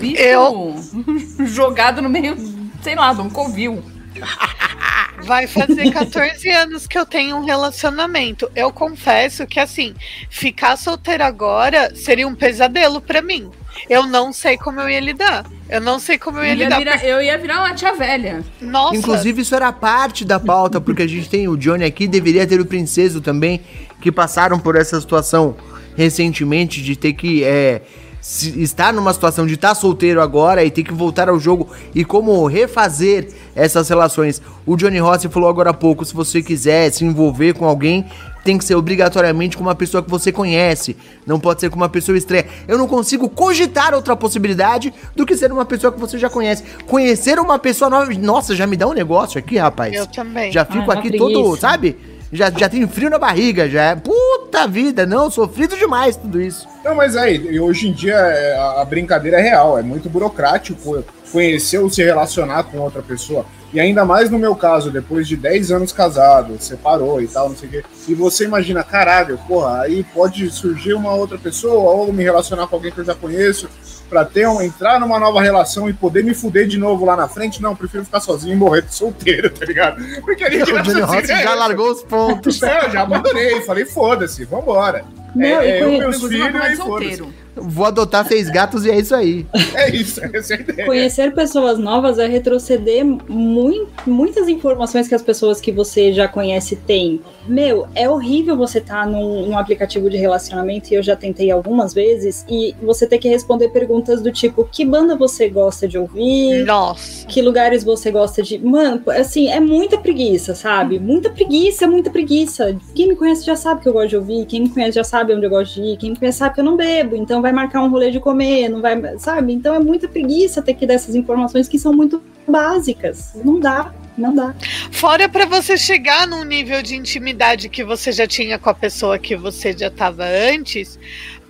Bicho 0.00 0.20
Eu- 0.20 0.74
jogado 1.46 2.02
no 2.02 2.08
meio, 2.08 2.36
sei 2.82 2.94
lá, 2.94 3.12
de 3.12 3.20
um 3.20 3.30
covil. 3.30 3.82
Vai 5.24 5.46
fazer 5.46 5.90
14 5.90 6.48
anos 6.50 6.86
que 6.86 6.96
eu 6.98 7.04
tenho 7.06 7.36
um 7.36 7.44
relacionamento. 7.44 8.48
Eu 8.54 8.70
confesso 8.70 9.46
que, 9.46 9.58
assim, 9.58 9.94
ficar 10.30 10.76
solteira 10.76 11.26
agora 11.26 11.94
seria 11.96 12.28
um 12.28 12.34
pesadelo 12.34 13.00
pra 13.00 13.20
mim. 13.22 13.50
Eu 13.90 14.06
não 14.06 14.32
sei 14.32 14.56
como 14.56 14.80
eu 14.80 14.88
ia 14.88 15.00
lidar. 15.00 15.44
Eu 15.68 15.80
não 15.80 15.98
sei 15.98 16.16
como 16.18 16.38
eu 16.38 16.44
ia 16.44 16.52
Eu 16.52 16.56
ia, 16.56 16.64
lidar. 16.64 16.78
virar, 16.78 17.04
eu 17.04 17.20
ia 17.22 17.36
virar 17.38 17.58
uma 17.64 17.74
tia 17.74 17.92
velha. 17.94 18.44
Nossa, 18.60 18.96
Inclusive, 18.96 19.42
isso 19.42 19.54
era 19.54 19.72
parte 19.72 20.24
da 20.24 20.38
pauta, 20.38 20.80
porque 20.80 21.02
a 21.02 21.06
gente 21.08 21.28
tem 21.28 21.48
o 21.48 21.56
Johnny 21.56 21.84
aqui, 21.84 22.06
deveria 22.06 22.46
ter 22.46 22.60
o 22.60 22.64
Princeso 22.66 23.20
também, 23.20 23.60
que 24.00 24.12
passaram 24.12 24.58
por 24.58 24.76
essa 24.76 25.00
situação 25.00 25.56
recentemente 25.96 26.82
de 26.82 26.94
ter 26.96 27.12
que 27.14 27.42
é, 27.44 27.82
se- 28.20 28.60
estar 28.62 28.92
numa 28.92 29.12
situação 29.12 29.46
de 29.46 29.54
estar 29.54 29.74
solteiro 29.74 30.20
agora 30.20 30.64
e 30.64 30.70
ter 30.70 30.82
que 30.82 30.92
voltar 30.92 31.28
ao 31.28 31.38
jogo 31.40 31.68
e 31.94 32.04
como 32.04 32.46
refazer 32.46 33.28
essas 33.54 33.88
relações. 33.88 34.40
O 34.64 34.76
Johnny 34.76 34.98
Rossi 34.98 35.28
falou 35.28 35.48
agora 35.48 35.70
há 35.70 35.74
pouco, 35.74 36.04
se 36.04 36.14
você 36.14 36.42
quiser 36.42 36.90
se 36.92 37.04
envolver 37.04 37.54
com 37.54 37.64
alguém, 37.64 38.04
tem 38.44 38.56
que 38.58 38.64
ser 38.64 38.76
obrigatoriamente 38.76 39.56
com 39.56 39.62
uma 39.64 39.74
pessoa 39.74 40.00
que 40.02 40.08
você 40.10 40.30
conhece, 40.30 40.96
não 41.26 41.40
pode 41.40 41.60
ser 41.60 41.68
com 41.68 41.74
uma 41.76 41.88
pessoa 41.88 42.16
estranha. 42.16 42.44
Eu 42.68 42.78
não 42.78 42.86
consigo 42.86 43.28
cogitar 43.28 43.92
outra 43.92 44.14
possibilidade 44.14 44.94
do 45.16 45.26
que 45.26 45.36
ser 45.36 45.50
uma 45.50 45.64
pessoa 45.64 45.92
que 45.92 45.98
você 45.98 46.16
já 46.16 46.30
conhece. 46.30 46.62
Conhecer 46.86 47.40
uma 47.40 47.58
pessoa 47.58 47.90
nova, 47.90 48.12
nossa, 48.14 48.54
já 48.54 48.64
me 48.64 48.76
dá 48.76 48.86
um 48.86 48.92
negócio 48.92 49.36
aqui, 49.36 49.56
rapaz. 49.56 49.94
eu 49.94 50.06
também. 50.06 50.52
Já 50.52 50.64
fico 50.64 50.90
Ah, 50.92 50.94
aqui 50.94 51.16
todo, 51.18 51.56
sabe? 51.56 51.96
Já, 52.32 52.50
já 52.50 52.68
tenho 52.68 52.88
frio 52.88 53.08
na 53.08 53.18
barriga, 53.18 53.68
já. 53.68 53.96
Puta 53.96 54.66
vida, 54.66 55.06
não, 55.06 55.30
sofrido 55.30 55.76
demais 55.76 56.16
tudo 56.16 56.40
isso. 56.40 56.66
Não, 56.84 56.94
mas 56.94 57.16
aí, 57.16 57.58
hoje 57.58 57.88
em 57.88 57.92
dia 57.92 58.16
é, 58.16 58.58
a 58.80 58.84
brincadeira 58.84 59.38
é 59.38 59.42
real, 59.42 59.78
é 59.78 59.82
muito 59.82 60.08
burocrático 60.08 61.04
conhecer 61.30 61.78
ou 61.78 61.90
se 61.90 62.02
relacionar 62.02 62.64
com 62.64 62.78
outra 62.78 63.02
pessoa. 63.02 63.44
E 63.72 63.80
ainda 63.80 64.04
mais 64.04 64.30
no 64.30 64.38
meu 64.38 64.54
caso, 64.54 64.90
depois 64.90 65.26
de 65.28 65.36
10 65.36 65.72
anos 65.72 65.92
casado, 65.92 66.56
separou 66.60 67.20
e 67.20 67.26
tal, 67.26 67.48
não 67.48 67.56
sei 67.56 67.68
o 67.68 67.72
quê. 67.72 67.84
E 68.08 68.14
você 68.14 68.44
imagina, 68.44 68.82
caralho, 68.82 69.38
porra, 69.46 69.82
aí 69.82 70.04
pode 70.14 70.48
surgir 70.50 70.94
uma 70.94 71.12
outra 71.12 71.36
pessoa 71.36 71.92
ou 71.92 72.12
me 72.12 72.22
relacionar 72.22 72.66
com 72.68 72.76
alguém 72.76 72.92
que 72.92 72.98
eu 72.98 73.04
já 73.04 73.14
conheço 73.14 73.68
pra 74.08 74.24
ter 74.24 74.46
um, 74.48 74.60
entrar 74.60 74.98
numa 75.00 75.18
nova 75.18 75.40
relação 75.40 75.88
e 75.88 75.92
poder 75.92 76.24
me 76.24 76.34
fuder 76.34 76.66
de 76.66 76.78
novo 76.78 77.04
lá 77.04 77.16
na 77.16 77.28
frente. 77.28 77.62
Não, 77.62 77.74
prefiro 77.74 78.04
ficar 78.04 78.20
sozinho 78.20 78.54
e 78.54 78.56
morrer 78.56 78.82
de 78.82 78.94
solteiro, 78.94 79.50
tá 79.54 79.64
ligado? 79.64 80.02
Porque 80.22 80.44
ali 80.44 80.62
O 80.62 80.82
Johnny 80.82 81.00
Rossi 81.00 81.26
já 81.26 81.54
largou 81.54 81.90
os 81.90 82.02
pontos. 82.02 82.60
É, 82.66 82.86
eu 82.86 82.90
já 82.90 83.02
abandonei, 83.02 83.60
falei, 83.62 83.84
foda-se, 83.84 84.44
vambora. 84.44 85.04
Não, 85.34 85.44
é, 85.46 85.66
e 85.66 85.70
é, 85.70 85.82
eu, 85.82 85.98
meus 85.98 86.16
filhos 86.16 86.66
e 86.66 86.70
de 86.70 86.76
foda-se. 86.76 87.45
Vou 87.56 87.86
adotar 87.86 88.26
seis 88.26 88.50
gatos 88.50 88.84
e 88.84 88.90
é 88.90 88.98
isso 88.98 89.14
aí. 89.14 89.46
É 89.74 89.94
isso, 89.94 90.20
essa 90.32 90.54
é 90.54 90.56
a 90.58 90.60
ideia. 90.60 90.86
Conhecer 90.86 91.34
pessoas 91.34 91.78
novas 91.78 92.18
é 92.18 92.26
retroceder 92.26 93.04
mui- 93.04 93.86
muitas 94.06 94.48
informações 94.48 95.08
que 95.08 95.14
as 95.14 95.22
pessoas 95.22 95.60
que 95.60 95.72
você 95.72 96.12
já 96.12 96.28
conhece 96.28 96.76
têm. 96.76 97.20
Meu, 97.48 97.86
é 97.94 98.08
horrível 98.08 98.56
você 98.56 98.78
estar 98.78 99.06
num, 99.06 99.46
num 99.46 99.56
aplicativo 99.58 100.10
de 100.10 100.16
relacionamento, 100.16 100.92
e 100.92 100.94
eu 100.96 101.02
já 101.02 101.14
tentei 101.16 101.50
algumas 101.50 101.94
vezes, 101.94 102.44
e 102.48 102.74
você 102.82 103.06
ter 103.06 103.18
que 103.18 103.28
responder 103.28 103.68
perguntas 103.68 104.20
do 104.20 104.30
tipo: 104.32 104.68
que 104.70 104.84
banda 104.84 105.16
você 105.16 105.48
gosta 105.48 105.86
de 105.88 105.96
ouvir? 105.98 106.64
Nossa. 106.64 107.26
que 107.26 107.40
lugares 107.40 107.84
você 107.84 108.10
gosta 108.10 108.42
de. 108.42 108.58
Mano, 108.58 109.00
assim, 109.08 109.48
é 109.48 109.60
muita 109.60 109.96
preguiça, 109.98 110.54
sabe? 110.54 110.98
Muita 110.98 111.30
preguiça, 111.30 111.86
muita 111.86 112.10
preguiça. 112.10 112.76
Quem 112.94 113.08
me 113.08 113.16
conhece 113.16 113.44
já 113.46 113.56
sabe 113.56 113.80
que 113.82 113.88
eu 113.88 113.92
gosto 113.92 114.08
de 114.08 114.16
ouvir, 114.16 114.44
quem 114.46 114.62
me 114.62 114.68
conhece 114.68 114.96
já 114.96 115.04
sabe 115.04 115.32
onde 115.34 115.46
eu 115.46 115.50
gosto 115.50 115.74
de 115.74 115.82
ir, 115.92 115.96
quem 115.96 116.10
me 116.10 116.16
conhece 116.18 116.38
sabe 116.38 116.54
que 116.54 116.60
eu 116.60 116.64
não 116.64 116.76
bebo, 116.76 117.14
então 117.16 117.40
vai 117.46 117.52
marcar 117.52 117.82
um 117.82 117.88
rolê 117.88 118.10
de 118.10 118.18
comer, 118.18 118.68
não 118.68 118.80
vai. 118.80 118.96
Sabe? 119.18 119.52
Então 119.52 119.74
é 119.74 119.78
muita 119.78 120.08
preguiça 120.08 120.60
ter 120.60 120.74
que 120.74 120.86
dar 120.86 120.94
essas 120.94 121.14
informações 121.14 121.68
que 121.68 121.78
são 121.78 121.92
muito 121.92 122.20
básicas. 122.46 123.32
Não 123.44 123.60
dá, 123.60 123.94
não 124.18 124.34
dá. 124.34 124.54
Fora 124.90 125.28
pra 125.28 125.46
você 125.46 125.76
chegar 125.76 126.26
num 126.26 126.42
nível 126.42 126.82
de 126.82 126.96
intimidade 126.96 127.68
que 127.68 127.84
você 127.84 128.10
já 128.10 128.26
tinha 128.26 128.58
com 128.58 128.68
a 128.68 128.74
pessoa 128.74 129.18
que 129.18 129.36
você 129.36 129.72
já 129.72 129.90
tava 129.90 130.24
antes. 130.24 130.98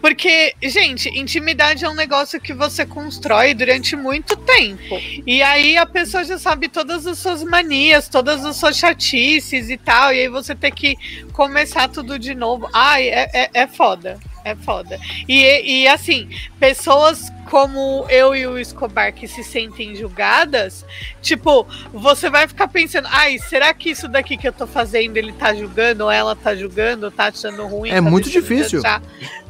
Porque, 0.02 0.54
gente, 0.62 1.08
intimidade 1.08 1.84
é 1.84 1.88
um 1.88 1.94
negócio 1.94 2.38
que 2.38 2.52
você 2.52 2.84
constrói 2.84 3.54
durante 3.54 3.96
muito 3.96 4.36
tempo. 4.36 5.00
E 5.26 5.42
aí 5.42 5.78
a 5.78 5.86
pessoa 5.86 6.22
já 6.22 6.38
sabe 6.38 6.68
todas 6.68 7.06
as 7.06 7.18
suas 7.18 7.42
manias, 7.42 8.06
todas 8.06 8.44
as 8.44 8.56
suas 8.56 8.76
chatices 8.76 9.70
e 9.70 9.78
tal. 9.78 10.12
E 10.12 10.20
aí 10.20 10.28
você 10.28 10.54
tem 10.54 10.70
que 10.70 10.94
começar 11.32 11.88
tudo 11.88 12.18
de 12.18 12.34
novo. 12.34 12.68
Ai, 12.72 13.08
é, 13.08 13.30
é, 13.32 13.50
é 13.54 13.66
foda. 13.66 14.20
É 14.46 14.54
foda. 14.54 14.96
E, 15.28 15.82
e 15.82 15.88
assim, 15.88 16.28
pessoas 16.60 17.32
como 17.50 18.06
eu 18.08 18.32
e 18.32 18.46
o 18.46 18.56
Escobar 18.56 19.12
que 19.12 19.26
se 19.26 19.42
sentem 19.42 19.92
julgadas, 19.96 20.84
tipo, 21.20 21.66
você 21.92 22.30
vai 22.30 22.46
ficar 22.46 22.68
pensando, 22.68 23.08
ai, 23.10 23.40
será 23.40 23.74
que 23.74 23.90
isso 23.90 24.06
daqui 24.06 24.36
que 24.36 24.46
eu 24.46 24.52
tô 24.52 24.64
fazendo 24.64 25.16
ele 25.16 25.32
tá 25.32 25.52
julgando, 25.52 26.04
ou 26.04 26.10
ela 26.12 26.36
tá 26.36 26.54
julgando, 26.54 27.10
tá 27.10 27.24
achando 27.24 27.66
ruim? 27.66 27.90
É 27.90 27.96
tá 27.96 28.02
muito 28.02 28.30
difícil. 28.30 28.80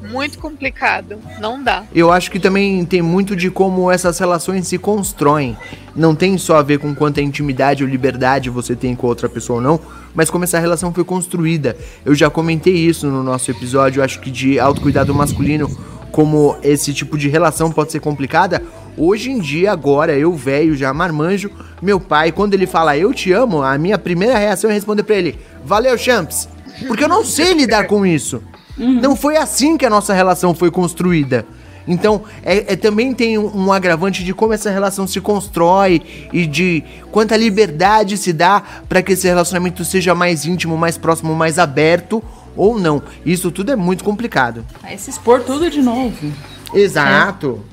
Muito 0.01 0.39
complicado. 0.39 1.21
Não 1.41 1.63
dá. 1.63 1.85
Eu 1.95 2.11
acho 2.11 2.31
que 2.31 2.41
também 2.41 2.83
tem 2.87 3.03
muito 3.03 3.37
de 3.37 3.51
como 3.51 3.91
essas 3.91 4.19
relações 4.19 4.67
se 4.67 4.79
constroem. 4.79 5.59
Não 5.97 6.15
tem 6.15 6.37
só 6.37 6.57
a 6.57 6.63
ver 6.63 6.79
com 6.79 6.95
quanta 6.95 7.23
intimidade 7.23 7.83
ou 7.83 7.89
liberdade 7.89 8.51
você 8.51 8.77
tem 8.77 8.95
com 8.95 9.07
outra 9.07 9.29
pessoa 9.29 9.57
ou 9.57 9.63
não, 9.63 9.81
mas 10.15 10.29
como 10.29 10.45
essa 10.45 10.59
relação 10.59 10.93
foi 10.93 11.05
construída. 11.05 11.77
Eu 12.05 12.15
já 12.15 12.29
comentei 12.29 12.75
isso 12.75 13.07
no 13.07 13.23
nosso 13.23 13.51
episódio, 13.51 14.03
acho 14.03 14.21
que 14.21 14.31
de 14.31 14.59
autocuidado 14.59 15.15
masculino, 15.15 15.71
como 16.13 16.57
esse 16.63 16.93
tipo 16.93 17.17
de 17.17 17.29
relação 17.29 17.73
pode 17.73 17.93
ser 17.93 18.01
complicada. 18.01 18.63
Hoje 18.97 19.31
em 19.31 19.39
dia, 19.39 19.73
agora, 19.73 20.17
eu 20.17 20.35
velho, 20.35 20.77
já 20.77 20.93
marmanjo, 20.93 21.51
meu 21.81 21.99
pai, 21.99 22.31
quando 22.31 22.55
ele 22.55 22.67
fala 22.67 22.97
eu 22.97 23.13
te 23.13 23.33
amo, 23.33 23.63
a 23.63 23.77
minha 23.79 23.99
primeira 23.99 24.39
reação 24.39 24.71
é 24.71 24.75
responder 24.75 25.03
pra 25.03 25.17
ele: 25.17 25.39
Valeu, 25.65 25.97
Champs! 25.97 26.49
Porque 26.87 27.05
eu 27.05 27.09
não 27.09 27.25
sei 27.25 27.55
lidar 27.55 27.87
com 27.87 28.05
isso. 28.05 28.43
Não 28.77 29.17
foi 29.17 29.37
assim 29.37 29.79
que 29.79 29.87
a 29.87 29.91
nossa 29.91 30.13
relação 30.13 30.55
foi 30.55 30.71
construída. 30.71 31.47
Então, 31.87 32.23
é, 32.43 32.73
é- 32.73 32.77
também 32.77 33.15
tem 33.15 33.39
um, 33.39 33.67
um 33.67 33.73
agravante 33.73 34.25
de 34.25 34.35
como 34.35 34.53
essa 34.53 34.71
relação 34.71 35.07
se 35.07 35.21
constrói 35.21 36.03
e 36.33 36.47
de 36.47 36.83
quanta 37.13 37.37
liberdade 37.37 38.17
se 38.17 38.33
dá 38.33 38.63
para 38.89 39.03
que 39.03 39.13
esse 39.13 39.27
relacionamento 39.27 39.85
seja 39.85 40.15
mais 40.15 40.45
íntimo, 40.45 40.77
mais 40.77 40.99
próximo, 40.99 41.35
mais 41.35 41.59
aberto 41.59 42.23
ou 42.57 42.79
não. 42.79 43.03
Isso 43.25 43.51
tudo 43.51 43.71
é 43.73 43.77
muito 43.77 44.03
complicado. 44.03 44.65
Aí 44.83 44.99
se 44.99 45.11
expor 45.11 45.43
tudo 45.43 45.71
de 45.71 45.81
novo. 45.83 46.33
Exato. 46.75 47.65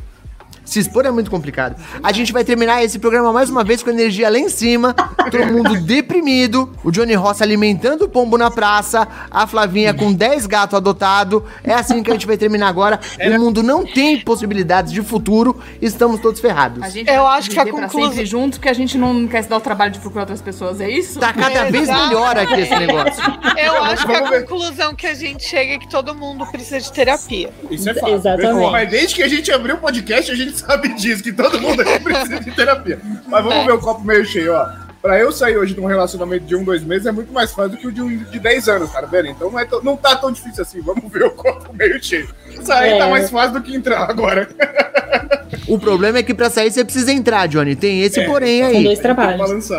Se 0.65 0.79
expor 0.79 1.05
é 1.05 1.11
muito 1.11 1.29
complicado. 1.29 1.75
A 2.01 2.11
gente 2.11 2.31
vai 2.31 2.43
terminar 2.43 2.83
esse 2.83 2.97
programa 2.97 3.31
mais 3.33 3.49
uma 3.49 3.63
vez 3.63 3.83
com 3.83 3.89
energia 3.89 4.29
lá 4.29 4.37
em 4.39 4.49
cima, 4.49 4.93
todo 5.29 5.45
mundo 5.51 5.79
deprimido, 5.81 6.71
o 6.83 6.91
Johnny 6.91 7.13
Ross 7.13 7.41
alimentando 7.41 8.05
o 8.05 8.09
pombo 8.09 8.37
na 8.37 8.49
praça, 8.49 9.07
a 9.29 9.45
Flavinha 9.45 9.93
com 9.93 10.13
10 10.13 10.45
gatos 10.45 10.75
adotados. 10.75 11.43
É 11.63 11.73
assim 11.73 12.01
que 12.01 12.09
a 12.09 12.13
gente 12.13 12.25
vai 12.25 12.37
terminar 12.37 12.67
agora. 12.67 12.99
O 13.19 13.39
mundo 13.39 13.61
não 13.61 13.85
tem 13.85 14.19
possibilidades 14.21 14.91
de 14.91 15.01
futuro, 15.01 15.59
estamos 15.81 16.19
todos 16.21 16.39
ferrados. 16.39 16.81
A 16.81 16.89
gente 16.89 17.09
Eu 17.09 17.27
acho 17.27 17.49
que 17.49 17.59
a 17.59 17.65
conclusão- 17.65 18.25
juntos, 18.25 18.57
porque 18.57 18.69
a 18.69 18.73
gente 18.73 18.97
não 18.97 19.27
quer 19.27 19.43
se 19.43 19.49
dar 19.49 19.57
o 19.57 19.61
trabalho 19.61 19.91
de 19.91 19.99
procurar 19.99 20.21
outras 20.23 20.41
pessoas, 20.41 20.79
é 20.79 20.89
isso? 20.89 21.19
Tá 21.19 21.33
cada 21.33 21.65
vez 21.69 21.87
melhor 21.89 22.37
aqui 22.37 22.61
esse 22.61 22.75
negócio. 22.75 23.21
Eu 23.57 23.83
acho 23.83 24.05
que 24.05 24.13
a 24.13 24.41
conclusão 24.41 24.95
que 24.95 25.07
a 25.07 25.13
gente 25.13 25.43
chega 25.43 25.73
é 25.73 25.77
que 25.77 25.89
todo 25.89 26.15
mundo 26.15 26.45
precisa 26.47 26.79
de 26.79 26.91
terapia. 26.91 27.49
Isso 27.69 27.89
é 27.89 27.93
fato. 27.93 28.13
Exatamente. 28.13 28.71
Mas 28.71 28.89
desde 28.89 29.15
que 29.15 29.23
a 29.23 29.27
gente 29.27 29.51
abriu 29.51 29.75
o 29.75 29.77
podcast, 29.79 30.31
a 30.31 30.35
gente 30.35 30.52
sabe 30.53 30.89
disso, 30.95 31.23
que 31.23 31.31
todo 31.33 31.59
mundo 31.61 31.81
aqui 31.81 31.99
precisa 31.99 32.39
de 32.39 32.51
terapia. 32.51 32.99
Mas 33.27 33.43
vamos 33.43 33.65
ver 33.65 33.71
o 33.73 33.79
copo 33.79 34.01
meio 34.03 34.25
cheio, 34.25 34.53
ó. 34.53 34.67
Pra 35.01 35.19
eu 35.19 35.33
sair 35.33 35.57
hoje 35.57 35.73
de 35.73 35.81
um 35.81 35.85
relacionamento 35.85 36.45
de 36.45 36.55
um, 36.55 36.63
dois 36.63 36.81
meses 36.81 37.05
é 37.05 37.11
muito 37.11 37.33
mais 37.33 37.51
fácil 37.51 37.71
do 37.71 37.77
que 37.77 37.87
o 37.87 37.91
de 37.91 38.01
um 38.01 38.17
de 38.17 38.39
10 38.39 38.69
anos, 38.69 38.89
tá 38.91 39.01
vendo? 39.01 39.27
Então 39.27 39.51
não, 39.51 39.59
é 39.59 39.65
tão- 39.65 39.83
não 39.83 39.97
tá 39.97 40.15
tão 40.15 40.31
difícil 40.31 40.61
assim. 40.63 40.79
Vamos 40.81 41.11
ver 41.11 41.25
o 41.25 41.31
copo 41.31 41.73
meio 41.73 42.01
cheio. 42.01 42.29
Sair 42.61 42.93
É. 42.93 42.97
tá 42.99 43.07
mais 43.09 43.29
fácil 43.29 43.53
do 43.53 43.61
que 43.61 43.75
entrar 43.75 44.09
agora. 44.09 44.47
O 45.67 45.79
problema 45.79 46.17
é 46.17 46.23
que 46.23 46.33
pra 46.33 46.49
sair 46.49 46.71
você 46.71 46.83
precisa 46.83 47.11
entrar, 47.11 47.47
Johnny. 47.47 47.75
Tem 47.75 48.01
esse 48.01 48.21
porém 48.25 48.59
São 48.59 48.67
aí. 48.69 48.83
dois 48.83 48.85
Tem 48.85 48.95
que 48.95 49.01
trabalhos. 49.01 49.69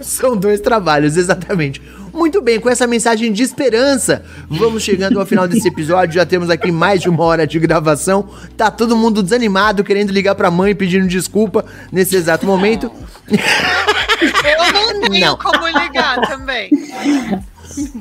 São 0.00 0.36
dois 0.36 0.60
trabalhos, 0.60 1.16
exatamente. 1.16 1.80
Muito 2.12 2.40
bem, 2.40 2.60
com 2.60 2.68
essa 2.70 2.86
mensagem 2.86 3.32
de 3.32 3.42
esperança, 3.42 4.22
vamos 4.48 4.82
chegando 4.84 5.18
ao 5.18 5.26
final 5.26 5.48
desse 5.48 5.66
episódio. 5.66 6.14
Já 6.14 6.24
temos 6.24 6.48
aqui 6.50 6.70
mais 6.70 7.00
de 7.00 7.08
uma 7.08 7.24
hora 7.24 7.46
de 7.46 7.58
gravação. 7.58 8.28
Tá 8.56 8.70
todo 8.70 8.94
mundo 8.96 9.22
desanimado, 9.22 9.82
querendo 9.82 10.12
ligar 10.12 10.34
pra 10.34 10.50
mãe 10.50 10.74
pedindo 10.74 11.08
desculpa 11.08 11.64
nesse 11.90 12.14
exato 12.14 12.46
momento. 12.46 12.90
Eu 13.28 14.58
não 14.94 15.00
tenho 15.10 15.26
Não. 15.26 15.36
como 15.38 15.66
ligar 15.66 16.20
também. 16.28 16.70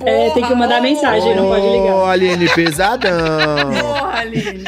É, 0.05 0.29
tem 0.31 0.43
que 0.45 0.53
mandar 0.53 0.81
mensagem, 0.81 1.35
não 1.35 1.45
pode 1.47 1.65
ligar. 1.65 1.95
Ô, 1.95 2.05
Aline, 2.05 2.47
pesadão. 2.49 3.11
Porra, 3.71 4.19
Aline. 4.19 4.63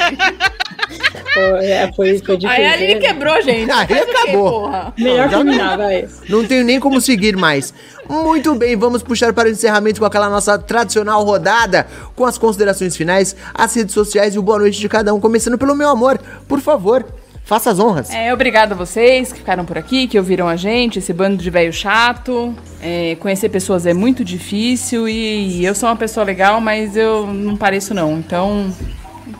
Foi, 1.35 1.65
é, 1.65 1.91
foi, 1.93 2.17
foi 2.19 2.37
difícil. 2.37 2.49
Aí 2.49 2.65
a 2.65 2.71
Aline 2.73 2.93
né? 2.95 2.99
quebrou, 3.01 3.41
gente. 3.41 3.69
Aí 3.69 3.87
Faz 3.87 4.05
quê, 4.05 4.11
acabou. 4.11 4.61
porra? 4.61 4.93
Melhor 4.97 5.29
Já- 5.29 5.37
terminar, 5.37 5.77
vai. 5.77 6.07
Não 6.29 6.45
tenho 6.47 6.63
nem 6.63 6.79
como 6.79 7.01
seguir 7.01 7.35
mais. 7.35 7.73
Muito 8.09 8.55
bem, 8.55 8.75
vamos 8.77 9.03
puxar 9.03 9.33
para 9.33 9.49
o 9.49 9.51
encerramento 9.51 9.99
com 9.99 10.05
aquela 10.05 10.29
nossa 10.29 10.57
tradicional 10.57 11.23
rodada, 11.25 11.85
com 12.15 12.23
as 12.25 12.37
considerações 12.37 12.95
finais, 12.95 13.35
as 13.53 13.75
redes 13.75 13.93
sociais 13.93 14.33
e 14.33 14.39
o 14.39 14.41
boa 14.41 14.59
noite 14.59 14.79
de 14.79 14.87
cada 14.87 15.13
um, 15.13 15.19
começando 15.19 15.57
pelo 15.57 15.75
meu 15.75 15.89
amor. 15.89 16.17
Por 16.47 16.61
favor, 16.61 17.05
faça 17.43 17.69
as 17.71 17.79
honras. 17.79 18.09
É, 18.13 18.33
obrigado 18.33 18.71
a 18.71 18.75
vocês 18.75 19.33
que 19.33 19.39
ficaram 19.39 19.65
por 19.65 19.77
aqui, 19.77 20.07
que 20.07 20.17
ouviram 20.17 20.47
a 20.47 20.55
gente, 20.55 20.99
esse 20.99 21.11
bando 21.11 21.35
de 21.43 21.49
velho 21.49 21.73
chato. 21.73 22.55
É, 22.81 23.17
conhecer 23.19 23.49
pessoas 23.49 23.85
é 23.85 23.93
muito 23.93 24.23
difícil 24.23 25.09
e 25.09 25.65
eu 25.65 25.75
sou 25.75 25.89
uma 25.89 25.95
pessoa 25.97 26.23
legal, 26.25 26.61
mas 26.61 26.95
eu 26.95 27.27
não 27.27 27.57
pareço 27.57 27.93
não. 27.93 28.13
Então, 28.19 28.71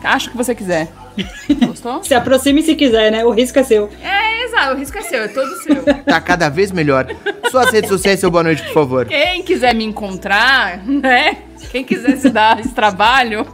acho 0.04 0.30
que 0.30 0.36
você 0.36 0.54
quiser. 0.54 0.88
Gostou? 1.66 2.02
Se 2.04 2.14
aproxime 2.14 2.62
se 2.62 2.74
quiser, 2.74 3.10
né? 3.10 3.24
O 3.24 3.30
risco 3.30 3.58
é 3.58 3.62
seu. 3.62 3.88
É, 4.02 4.44
exato, 4.44 4.74
o 4.74 4.78
risco 4.78 4.98
é 4.98 5.02
seu, 5.02 5.22
é 5.22 5.28
todo 5.28 5.48
seu. 5.62 5.76
Tá 6.06 6.20
cada 6.20 6.48
vez 6.48 6.70
melhor. 6.72 7.06
Suas 7.50 7.70
redes 7.70 7.88
sociais, 7.90 8.20
seu 8.20 8.30
boa 8.30 8.42
noite, 8.44 8.62
por 8.64 8.72
favor. 8.72 9.06
Quem 9.06 9.42
quiser 9.42 9.74
me 9.74 9.84
encontrar, 9.84 10.84
né? 10.86 11.38
Quem 11.70 11.82
quiser 11.84 12.16
se 12.18 12.28
dar 12.30 12.60
esse 12.60 12.70
trabalho, 12.74 13.46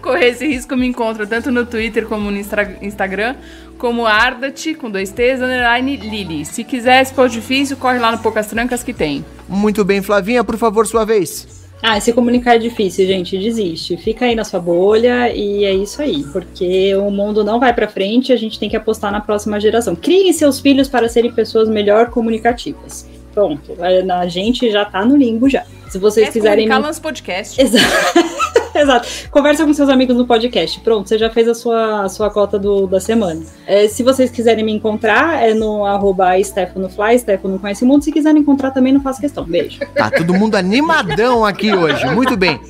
correr 0.00 0.28
esse 0.28 0.46
risco, 0.46 0.76
me 0.76 0.86
encontra 0.86 1.26
tanto 1.26 1.50
no 1.50 1.66
Twitter 1.66 2.06
como 2.06 2.30
no 2.30 2.36
Instra- 2.38 2.78
Instagram, 2.80 3.34
como 3.78 4.06
Ardat, 4.06 4.74
com 4.74 4.90
dois 4.90 5.10
T's, 5.10 5.40
underline 5.40 5.96
Lili. 5.96 6.44
Se 6.44 6.62
quiser, 6.64 7.04
se 7.04 7.12
for 7.12 7.28
difícil, 7.28 7.76
corre 7.76 7.98
lá 7.98 8.12
no 8.12 8.18
Poucas 8.18 8.46
Trancas 8.46 8.82
que 8.82 8.92
tem. 8.94 9.24
Muito 9.48 9.84
bem, 9.84 10.00
Flavinha, 10.00 10.42
por 10.44 10.56
favor, 10.56 10.86
sua 10.86 11.04
vez. 11.04 11.63
Ah, 11.86 12.00
se 12.00 12.14
comunicar 12.14 12.56
é 12.56 12.58
difícil, 12.58 13.06
gente, 13.06 13.36
desiste. 13.36 13.94
Fica 13.98 14.24
aí 14.24 14.34
na 14.34 14.42
sua 14.42 14.58
bolha 14.58 15.30
e 15.30 15.66
é 15.66 15.74
isso 15.74 16.00
aí, 16.00 16.24
porque 16.32 16.94
o 16.96 17.10
mundo 17.10 17.44
não 17.44 17.60
vai 17.60 17.74
pra 17.74 17.86
frente, 17.86 18.32
a 18.32 18.36
gente 18.36 18.58
tem 18.58 18.70
que 18.70 18.76
apostar 18.76 19.12
na 19.12 19.20
próxima 19.20 19.60
geração. 19.60 19.94
Criem 19.94 20.32
seus 20.32 20.60
filhos 20.60 20.88
para 20.88 21.10
serem 21.10 21.30
pessoas 21.30 21.68
melhor 21.68 22.08
comunicativas. 22.08 23.06
Pronto, 23.34 23.76
a 23.82 24.26
gente 24.26 24.70
já 24.70 24.86
tá 24.86 25.04
no 25.04 25.14
limbo 25.14 25.46
já. 25.46 25.62
Se 25.90 25.98
vocês 25.98 26.28
É 26.28 26.32
quiserem 26.32 26.66
me 26.66 26.78
nos 26.78 26.98
podcasts. 26.98 27.58
Exato. 27.58 28.63
Exato. 28.82 29.08
Conversa 29.30 29.64
com 29.64 29.72
seus 29.72 29.88
amigos 29.88 30.16
no 30.16 30.26
podcast. 30.26 30.80
Pronto, 30.80 31.08
você 31.08 31.16
já 31.16 31.30
fez 31.30 31.48
a 31.48 31.54
sua, 31.54 32.04
a 32.04 32.08
sua 32.08 32.30
cota 32.30 32.58
do, 32.58 32.86
da 32.86 33.00
semana. 33.00 33.40
É, 33.66 33.86
se 33.88 34.02
vocês 34.02 34.30
quiserem 34.30 34.64
me 34.64 34.72
encontrar, 34.72 35.42
é 35.42 35.54
no 35.54 35.84
arroba 35.84 36.38
StefanoFly, 36.38 37.18
Stefano 37.18 37.58
Conhece 37.58 37.84
Mundo. 37.84 38.02
Se 38.02 38.12
quiserem 38.12 38.42
encontrar 38.42 38.72
também, 38.72 38.92
não 38.92 39.00
faço 39.00 39.20
questão. 39.20 39.44
Beijo. 39.44 39.80
Tá 39.94 40.10
todo 40.10 40.34
mundo 40.34 40.56
animadão 40.56 41.44
aqui 41.44 41.72
hoje. 41.72 42.04
Muito 42.10 42.36
bem. 42.36 42.60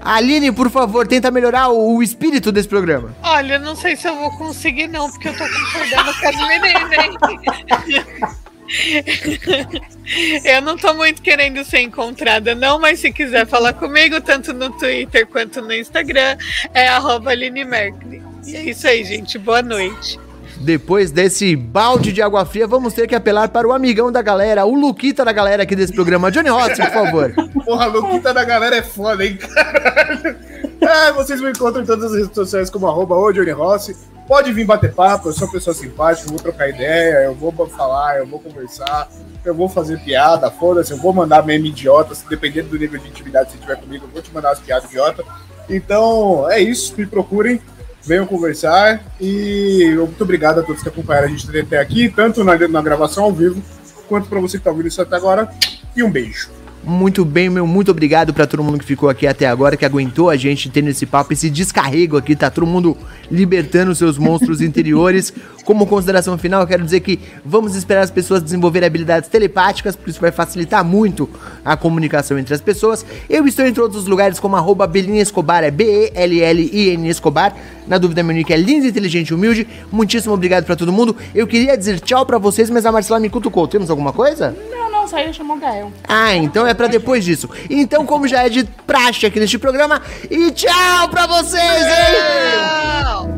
Aline, 0.00 0.52
por 0.52 0.70
favor, 0.70 1.06
tenta 1.06 1.30
melhorar 1.30 1.68
o, 1.68 1.96
o 1.96 2.02
espírito 2.02 2.52
desse 2.52 2.68
programa. 2.68 3.16
Olha, 3.22 3.54
eu 3.54 3.60
não 3.60 3.74
sei 3.74 3.96
se 3.96 4.06
eu 4.06 4.14
vou 4.14 4.30
conseguir, 4.36 4.86
não, 4.86 5.10
porque 5.10 5.28
eu 5.28 5.32
tô 5.32 5.44
concordando 5.44 6.14
com 6.20 6.28
as 6.28 6.36
meninas, 6.36 6.92
hein? 6.92 8.36
Eu 10.44 10.62
não 10.62 10.76
tô 10.76 10.94
muito 10.94 11.22
querendo 11.22 11.64
ser 11.64 11.80
encontrada, 11.80 12.54
não, 12.54 12.78
mas 12.78 13.00
se 13.00 13.12
quiser 13.12 13.46
falar 13.46 13.72
comigo, 13.72 14.20
tanto 14.20 14.52
no 14.52 14.70
Twitter 14.70 15.26
quanto 15.26 15.60
no 15.60 15.72
Instagram, 15.72 16.36
é 16.72 16.88
arroba 16.88 17.30
Aline 17.30 17.64
Mercury. 17.64 18.22
E 18.46 18.56
é 18.56 18.62
isso 18.70 18.86
aí, 18.86 19.04
gente. 19.04 19.38
Boa 19.38 19.62
noite. 19.62 20.18
Depois 20.58 21.10
desse 21.10 21.54
balde 21.54 22.12
de 22.12 22.22
água 22.22 22.44
fria, 22.46 22.66
vamos 22.66 22.94
ter 22.94 23.06
que 23.06 23.14
apelar 23.14 23.48
para 23.48 23.68
o 23.68 23.72
amigão 23.72 24.10
da 24.10 24.22
galera, 24.22 24.64
o 24.64 24.74
Luquita 24.74 25.24
da 25.24 25.32
galera 25.32 25.64
aqui 25.64 25.76
desse 25.76 25.92
programa. 25.92 26.30
Johnny 26.30 26.48
Rossi, 26.48 26.76
por 26.76 26.92
favor. 26.92 27.34
Porra, 27.64 27.86
Luquita 27.86 28.32
da 28.32 28.44
galera 28.44 28.76
é 28.76 28.82
foda, 28.82 29.24
hein, 29.24 29.36
caralho. 29.36 30.36
Ah, 30.88 31.10
vocês 31.16 31.40
me 31.40 31.50
encontram 31.50 31.82
em 31.82 31.86
todas 31.86 32.12
as 32.12 32.18
redes 32.18 32.34
sociais 32.34 32.70
como 32.70 32.86
arroba 32.86 33.16
Rossi. 33.52 33.96
Pode 34.28 34.52
vir 34.52 34.64
bater 34.64 34.92
papo, 34.92 35.28
eu 35.28 35.32
sou 35.32 35.46
uma 35.46 35.52
pessoa 35.52 35.74
simpática, 35.74 36.26
eu 36.26 36.32
vou 36.32 36.40
trocar 36.40 36.68
ideia, 36.68 37.24
eu 37.24 37.34
vou 37.34 37.52
falar, 37.68 38.18
eu 38.18 38.26
vou 38.26 38.40
conversar, 38.40 39.08
eu 39.44 39.54
vou 39.54 39.68
fazer 39.68 40.00
piada, 40.00 40.50
foda-se, 40.50 40.90
eu 40.90 40.96
vou 40.96 41.12
mandar 41.12 41.46
meme 41.46 41.68
idiota, 41.68 42.12
se 42.12 42.28
dependendo 42.28 42.70
do 42.70 42.78
nível 42.78 42.98
de 42.98 43.08
intimidade 43.08 43.46
que 43.46 43.52
você 43.52 43.60
tiver 43.60 43.76
comigo, 43.76 44.04
eu 44.04 44.10
vou 44.10 44.20
te 44.20 44.34
mandar 44.34 44.48
umas 44.48 44.58
piadas 44.58 44.90
idiota. 44.90 45.22
Então, 45.70 46.50
é 46.50 46.60
isso, 46.60 46.92
me 46.98 47.06
procurem, 47.06 47.60
venham 48.02 48.26
conversar 48.26 49.00
e 49.20 49.94
muito 49.96 50.22
obrigado 50.24 50.58
a 50.58 50.62
todos 50.64 50.82
que 50.82 50.88
acompanharam 50.88 51.28
a 51.28 51.30
gente 51.30 51.58
até 51.60 51.78
aqui, 51.78 52.08
tanto 52.08 52.42
na, 52.42 52.56
na 52.68 52.82
gravação 52.82 53.24
ao 53.24 53.32
vivo, 53.32 53.62
quanto 54.08 54.28
para 54.28 54.40
você 54.40 54.58
que 54.58 54.64
tá 54.64 54.70
ouvindo 54.70 54.88
isso 54.88 55.00
até 55.00 55.14
agora. 55.14 55.48
E 55.94 56.02
um 56.02 56.10
beijo. 56.10 56.55
Muito 56.86 57.24
bem, 57.24 57.50
meu 57.50 57.66
muito 57.66 57.90
obrigado 57.90 58.32
pra 58.32 58.46
todo 58.46 58.62
mundo 58.62 58.78
que 58.78 58.84
ficou 58.84 59.08
aqui 59.08 59.26
até 59.26 59.44
agora, 59.44 59.76
que 59.76 59.84
aguentou 59.84 60.30
a 60.30 60.36
gente 60.36 60.70
tendo 60.70 60.88
esse 60.88 61.04
papo, 61.04 61.32
esse 61.32 61.50
descarrego 61.50 62.16
aqui, 62.16 62.36
tá 62.36 62.48
todo 62.48 62.64
mundo 62.64 62.96
libertando 63.28 63.92
seus 63.92 64.16
monstros 64.16 64.60
interiores. 64.60 65.32
Como 65.64 65.84
consideração 65.84 66.38
final, 66.38 66.60
eu 66.60 66.66
quero 66.66 66.84
dizer 66.84 67.00
que 67.00 67.18
vamos 67.44 67.74
esperar 67.74 68.02
as 68.02 68.10
pessoas 68.12 68.40
desenvolverem 68.40 68.86
habilidades 68.86 69.28
telepáticas, 69.28 69.96
porque 69.96 70.12
isso 70.12 70.20
vai 70.20 70.30
facilitar 70.30 70.84
muito 70.84 71.28
a 71.64 71.76
comunicação 71.76 72.38
entre 72.38 72.54
as 72.54 72.60
pessoas. 72.60 73.04
Eu 73.28 73.48
estou 73.48 73.66
em 73.66 73.72
todos 73.72 73.96
os 73.96 74.06
lugares 74.06 74.38
como 74.38 74.54
arroba 74.54 74.86
Belinha 74.86 75.20
Escobar, 75.20 75.64
é 75.64 75.72
B-E-L-L-I-N 75.72 77.08
Escobar. 77.08 77.52
Na 77.88 77.98
dúvida, 77.98 78.22
meu 78.22 78.34
nick 78.34 78.52
é 78.52 78.56
linda, 78.56 78.86
inteligente 78.86 79.34
humilde. 79.34 79.66
Muitíssimo 79.90 80.34
obrigado 80.34 80.64
pra 80.64 80.76
todo 80.76 80.92
mundo. 80.92 81.16
Eu 81.34 81.48
queria 81.48 81.76
dizer 81.76 81.98
tchau 81.98 82.24
pra 82.24 82.38
vocês, 82.38 82.70
mas 82.70 82.86
a 82.86 82.92
Marcela 82.92 83.18
me 83.18 83.28
cutucou. 83.28 83.66
Temos 83.66 83.90
alguma 83.90 84.12
coisa? 84.12 84.56
Não, 84.70 84.75
não, 85.06 85.08
saiu 85.08 85.32
chamou 85.32 85.56
o 85.56 85.60
Gael. 85.60 85.92
Ah, 86.08 86.34
então 86.34 86.66
é 86.66 86.74
pra 86.74 86.88
depois 86.88 87.24
disso. 87.24 87.48
Então, 87.70 88.04
como 88.04 88.26
já 88.26 88.44
é 88.44 88.48
de 88.48 88.64
praxe 88.86 89.24
aqui 89.26 89.38
neste 89.38 89.58
programa, 89.58 90.02
e 90.28 90.50
tchau 90.50 91.08
pra 91.08 91.26
vocês, 91.26 91.62
hein? 91.62 93.35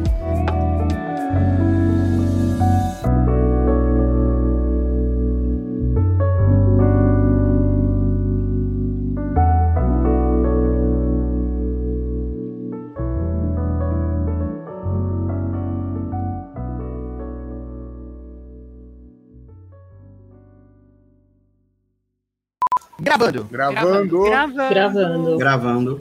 Gravando. 23.08 23.44
Gravando. 23.50 24.22
Gravando. 24.24 24.68
Gravando. 24.68 25.38
Gravando. 25.38 26.00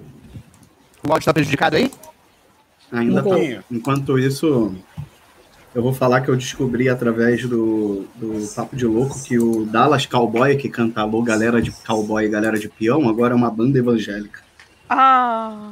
O 1.07 1.11
áudio 1.11 1.25
tá 1.25 1.33
prejudicado 1.33 1.77
aí? 1.77 1.89
Ainda 2.91 3.23
tá. 3.23 3.35
Enquanto 3.71 4.19
isso, 4.19 4.75
eu 5.73 5.81
vou 5.81 5.93
falar 5.93 6.21
que 6.21 6.29
eu 6.29 6.35
descobri 6.35 6.89
através 6.89 7.45
do, 7.45 8.05
do 8.15 8.47
Papo 8.53 8.75
de 8.75 8.85
Louco 8.85 9.21
que 9.23 9.39
o 9.39 9.65
Dallas 9.65 10.05
Cowboy, 10.05 10.57
que 10.57 10.67
canta 10.69 11.01
Alô 11.01 11.21
Galera 11.21 11.61
de 11.61 11.71
Cowboy 11.71 12.25
e 12.25 12.29
Galera 12.29 12.59
de 12.59 12.67
Peão, 12.67 13.07
agora 13.07 13.33
é 13.33 13.37
uma 13.37 13.49
banda 13.49 13.77
evangélica. 13.77 14.41
Ah, 14.89 15.71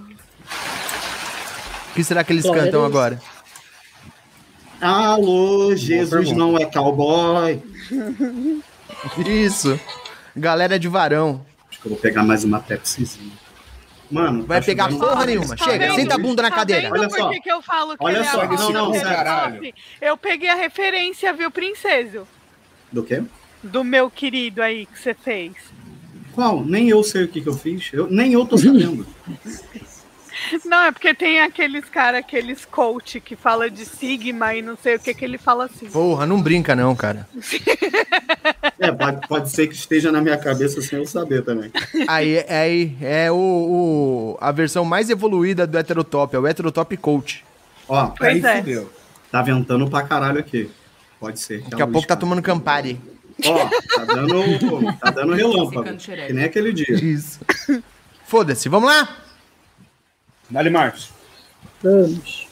O 1.91 1.95
que 1.95 2.03
será 2.03 2.23
que 2.23 2.31
eles 2.33 2.43
Glória 2.43 2.63
cantam 2.63 2.85
agora? 2.85 3.21
Alô, 4.81 5.75
Jesus 5.75 6.31
não 6.33 6.57
é 6.57 6.65
cowboy. 6.65 7.61
Isso. 9.25 9.79
Galera 10.35 10.77
de 10.77 10.87
varão. 10.87 11.45
Acho 11.69 11.79
que 11.79 11.87
eu 11.87 11.91
vou 11.91 11.99
pegar 11.99 12.23
mais 12.23 12.43
uma 12.43 12.59
Pepsizinha. 12.59 13.31
Mano, 14.11 14.45
Vai 14.45 14.59
tá 14.59 14.65
pegar 14.65 14.83
chovendo. 14.85 15.07
porra 15.07 15.25
nenhuma. 15.25 15.55
Tá 15.55 15.63
Chega, 15.65 15.87
vendo? 15.87 15.95
senta 15.95 16.15
a 16.15 16.17
bunda 16.17 16.41
na 16.43 16.49
tá 16.49 16.55
cadeira. 16.57 16.81
vendo 16.91 16.99
Olha 16.99 17.09
por 17.09 17.17
só. 17.17 17.29
que 17.41 17.51
eu 17.51 17.61
falo 17.61 17.97
que 17.97 18.03
Olha 18.03 18.17
ele 18.17 18.25
só, 18.25 18.43
é 18.43 18.47
não, 18.47 18.71
não. 18.71 18.91
Caralho. 19.01 19.73
Eu 20.01 20.17
peguei 20.17 20.49
a 20.49 20.55
referência, 20.55 21.33
viu, 21.33 21.49
princesa? 21.49 22.23
Do 22.91 23.03
quê? 23.03 23.23
Do 23.63 23.83
meu 23.83 24.11
querido 24.11 24.61
aí 24.61 24.85
que 24.85 24.99
você 24.99 25.13
fez. 25.13 25.53
Qual? 26.33 26.63
Nem 26.63 26.89
eu 26.89 27.03
sei 27.03 27.23
o 27.23 27.27
que, 27.27 27.41
que 27.41 27.49
eu 27.49 27.57
fiz. 27.57 27.89
Eu, 27.93 28.07
nem 28.07 28.33
eu 28.33 28.45
tô 28.45 28.57
sabendo. 28.57 29.05
Não, 30.65 30.83
é 30.83 30.91
porque 30.91 31.13
tem 31.13 31.41
aqueles 31.41 31.85
cara, 31.85 32.17
aqueles 32.19 32.65
coach 32.65 33.19
que 33.19 33.35
fala 33.35 33.69
de 33.69 33.85
Sigma 33.85 34.53
e 34.55 34.61
não 34.61 34.77
sei 34.81 34.95
o 34.95 34.99
que 34.99 35.13
que 35.13 35.23
ele 35.23 35.37
fala 35.37 35.65
assim. 35.65 35.87
Porra, 35.87 36.25
não 36.25 36.41
brinca 36.41 36.75
não, 36.75 36.95
cara. 36.95 37.27
é, 38.79 38.91
pode, 38.91 39.27
pode 39.27 39.51
ser 39.51 39.67
que 39.67 39.75
esteja 39.75 40.11
na 40.11 40.21
minha 40.21 40.37
cabeça 40.37 40.81
sem 40.81 40.99
eu 40.99 41.05
saber 41.05 41.43
também. 41.43 41.71
Aí, 42.07 42.45
aí 42.49 42.97
é 43.01 43.31
o, 43.31 43.35
o- 43.35 44.37
a 44.41 44.51
versão 44.51 44.83
mais 44.85 45.09
evoluída 45.09 45.65
do 45.65 45.77
Heterotop, 45.77 46.35
é 46.35 46.39
o 46.39 46.47
Heterotop 46.47 46.95
Coach. 46.97 47.43
Ó, 47.87 48.07
Pois 48.07 48.43
Aí 48.43 48.57
é. 48.57 48.61
fudeu. 48.61 48.91
tá 49.31 49.41
ventando 49.41 49.89
pra 49.89 50.03
caralho 50.03 50.39
aqui. 50.39 50.69
Pode 51.19 51.39
ser. 51.39 51.61
Daqui 51.69 51.81
a 51.81 51.87
pouco 51.87 52.07
tá 52.07 52.15
tomando 52.15 52.41
Campari. 52.41 52.99
Ó, 53.45 53.67
tá 53.95 54.05
dando, 54.05 54.93
tá 54.99 55.11
dando 55.11 55.33
relâmpago. 55.33 55.95
Que 55.97 56.33
nem 56.33 56.45
aquele 56.45 56.71
dia. 56.73 56.93
Isso. 56.93 57.39
Foda-se, 58.25 58.67
vamos 58.69 58.89
lá? 58.89 59.17
Dali, 60.49 60.69
Marcos. 60.69 61.09
Vamos. 61.81 62.47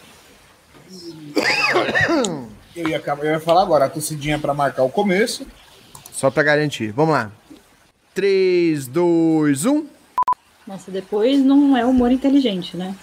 Eu 2.76 2.88
ia, 2.90 2.98
acabar- 2.98 3.24
eu 3.26 3.32
ia 3.34 3.40
falar 3.40 3.62
agora, 3.62 3.86
a 3.86 3.90
tossidinha 3.90 4.40
pra 4.40 4.54
marcar 4.54 4.84
o 4.84 4.90
começo. 4.90 5.46
Só 6.12 6.30
pra 6.32 6.44
garantir. 6.44 6.92
Vamos 6.92 7.14
lá. 7.14 7.32
3, 8.14 8.88
2, 8.88 9.66
1. 9.66 9.86
Nossa, 10.68 10.90
depois 10.92 11.40
não 11.44 11.76
é 11.76 11.86
humor 11.86 12.12
inteligente, 12.12 12.78
né? 12.78 12.96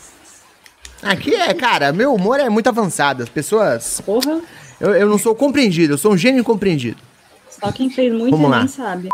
Aqui 1.02 1.34
é, 1.34 1.52
cara, 1.54 1.92
meu 1.92 2.14
humor 2.14 2.38
é 2.40 2.48
muito 2.48 2.68
avançado. 2.68 3.22
As 3.22 3.28
pessoas. 3.28 4.00
Porra, 4.04 4.40
Eu, 4.80 4.94
eu 4.94 5.08
não 5.08 5.18
sou 5.18 5.34
compreendido, 5.34 5.92
eu 5.94 5.98
sou 5.98 6.12
um 6.12 6.16
gênio 6.16 6.40
incompreendido. 6.40 7.00
só 7.50 7.70
quem 7.70 7.90
fez 7.90 8.10
muito 8.12 8.30
Vamos 8.34 8.50
lá. 8.50 8.58
nem 8.60 8.68
sabe. 8.68 9.08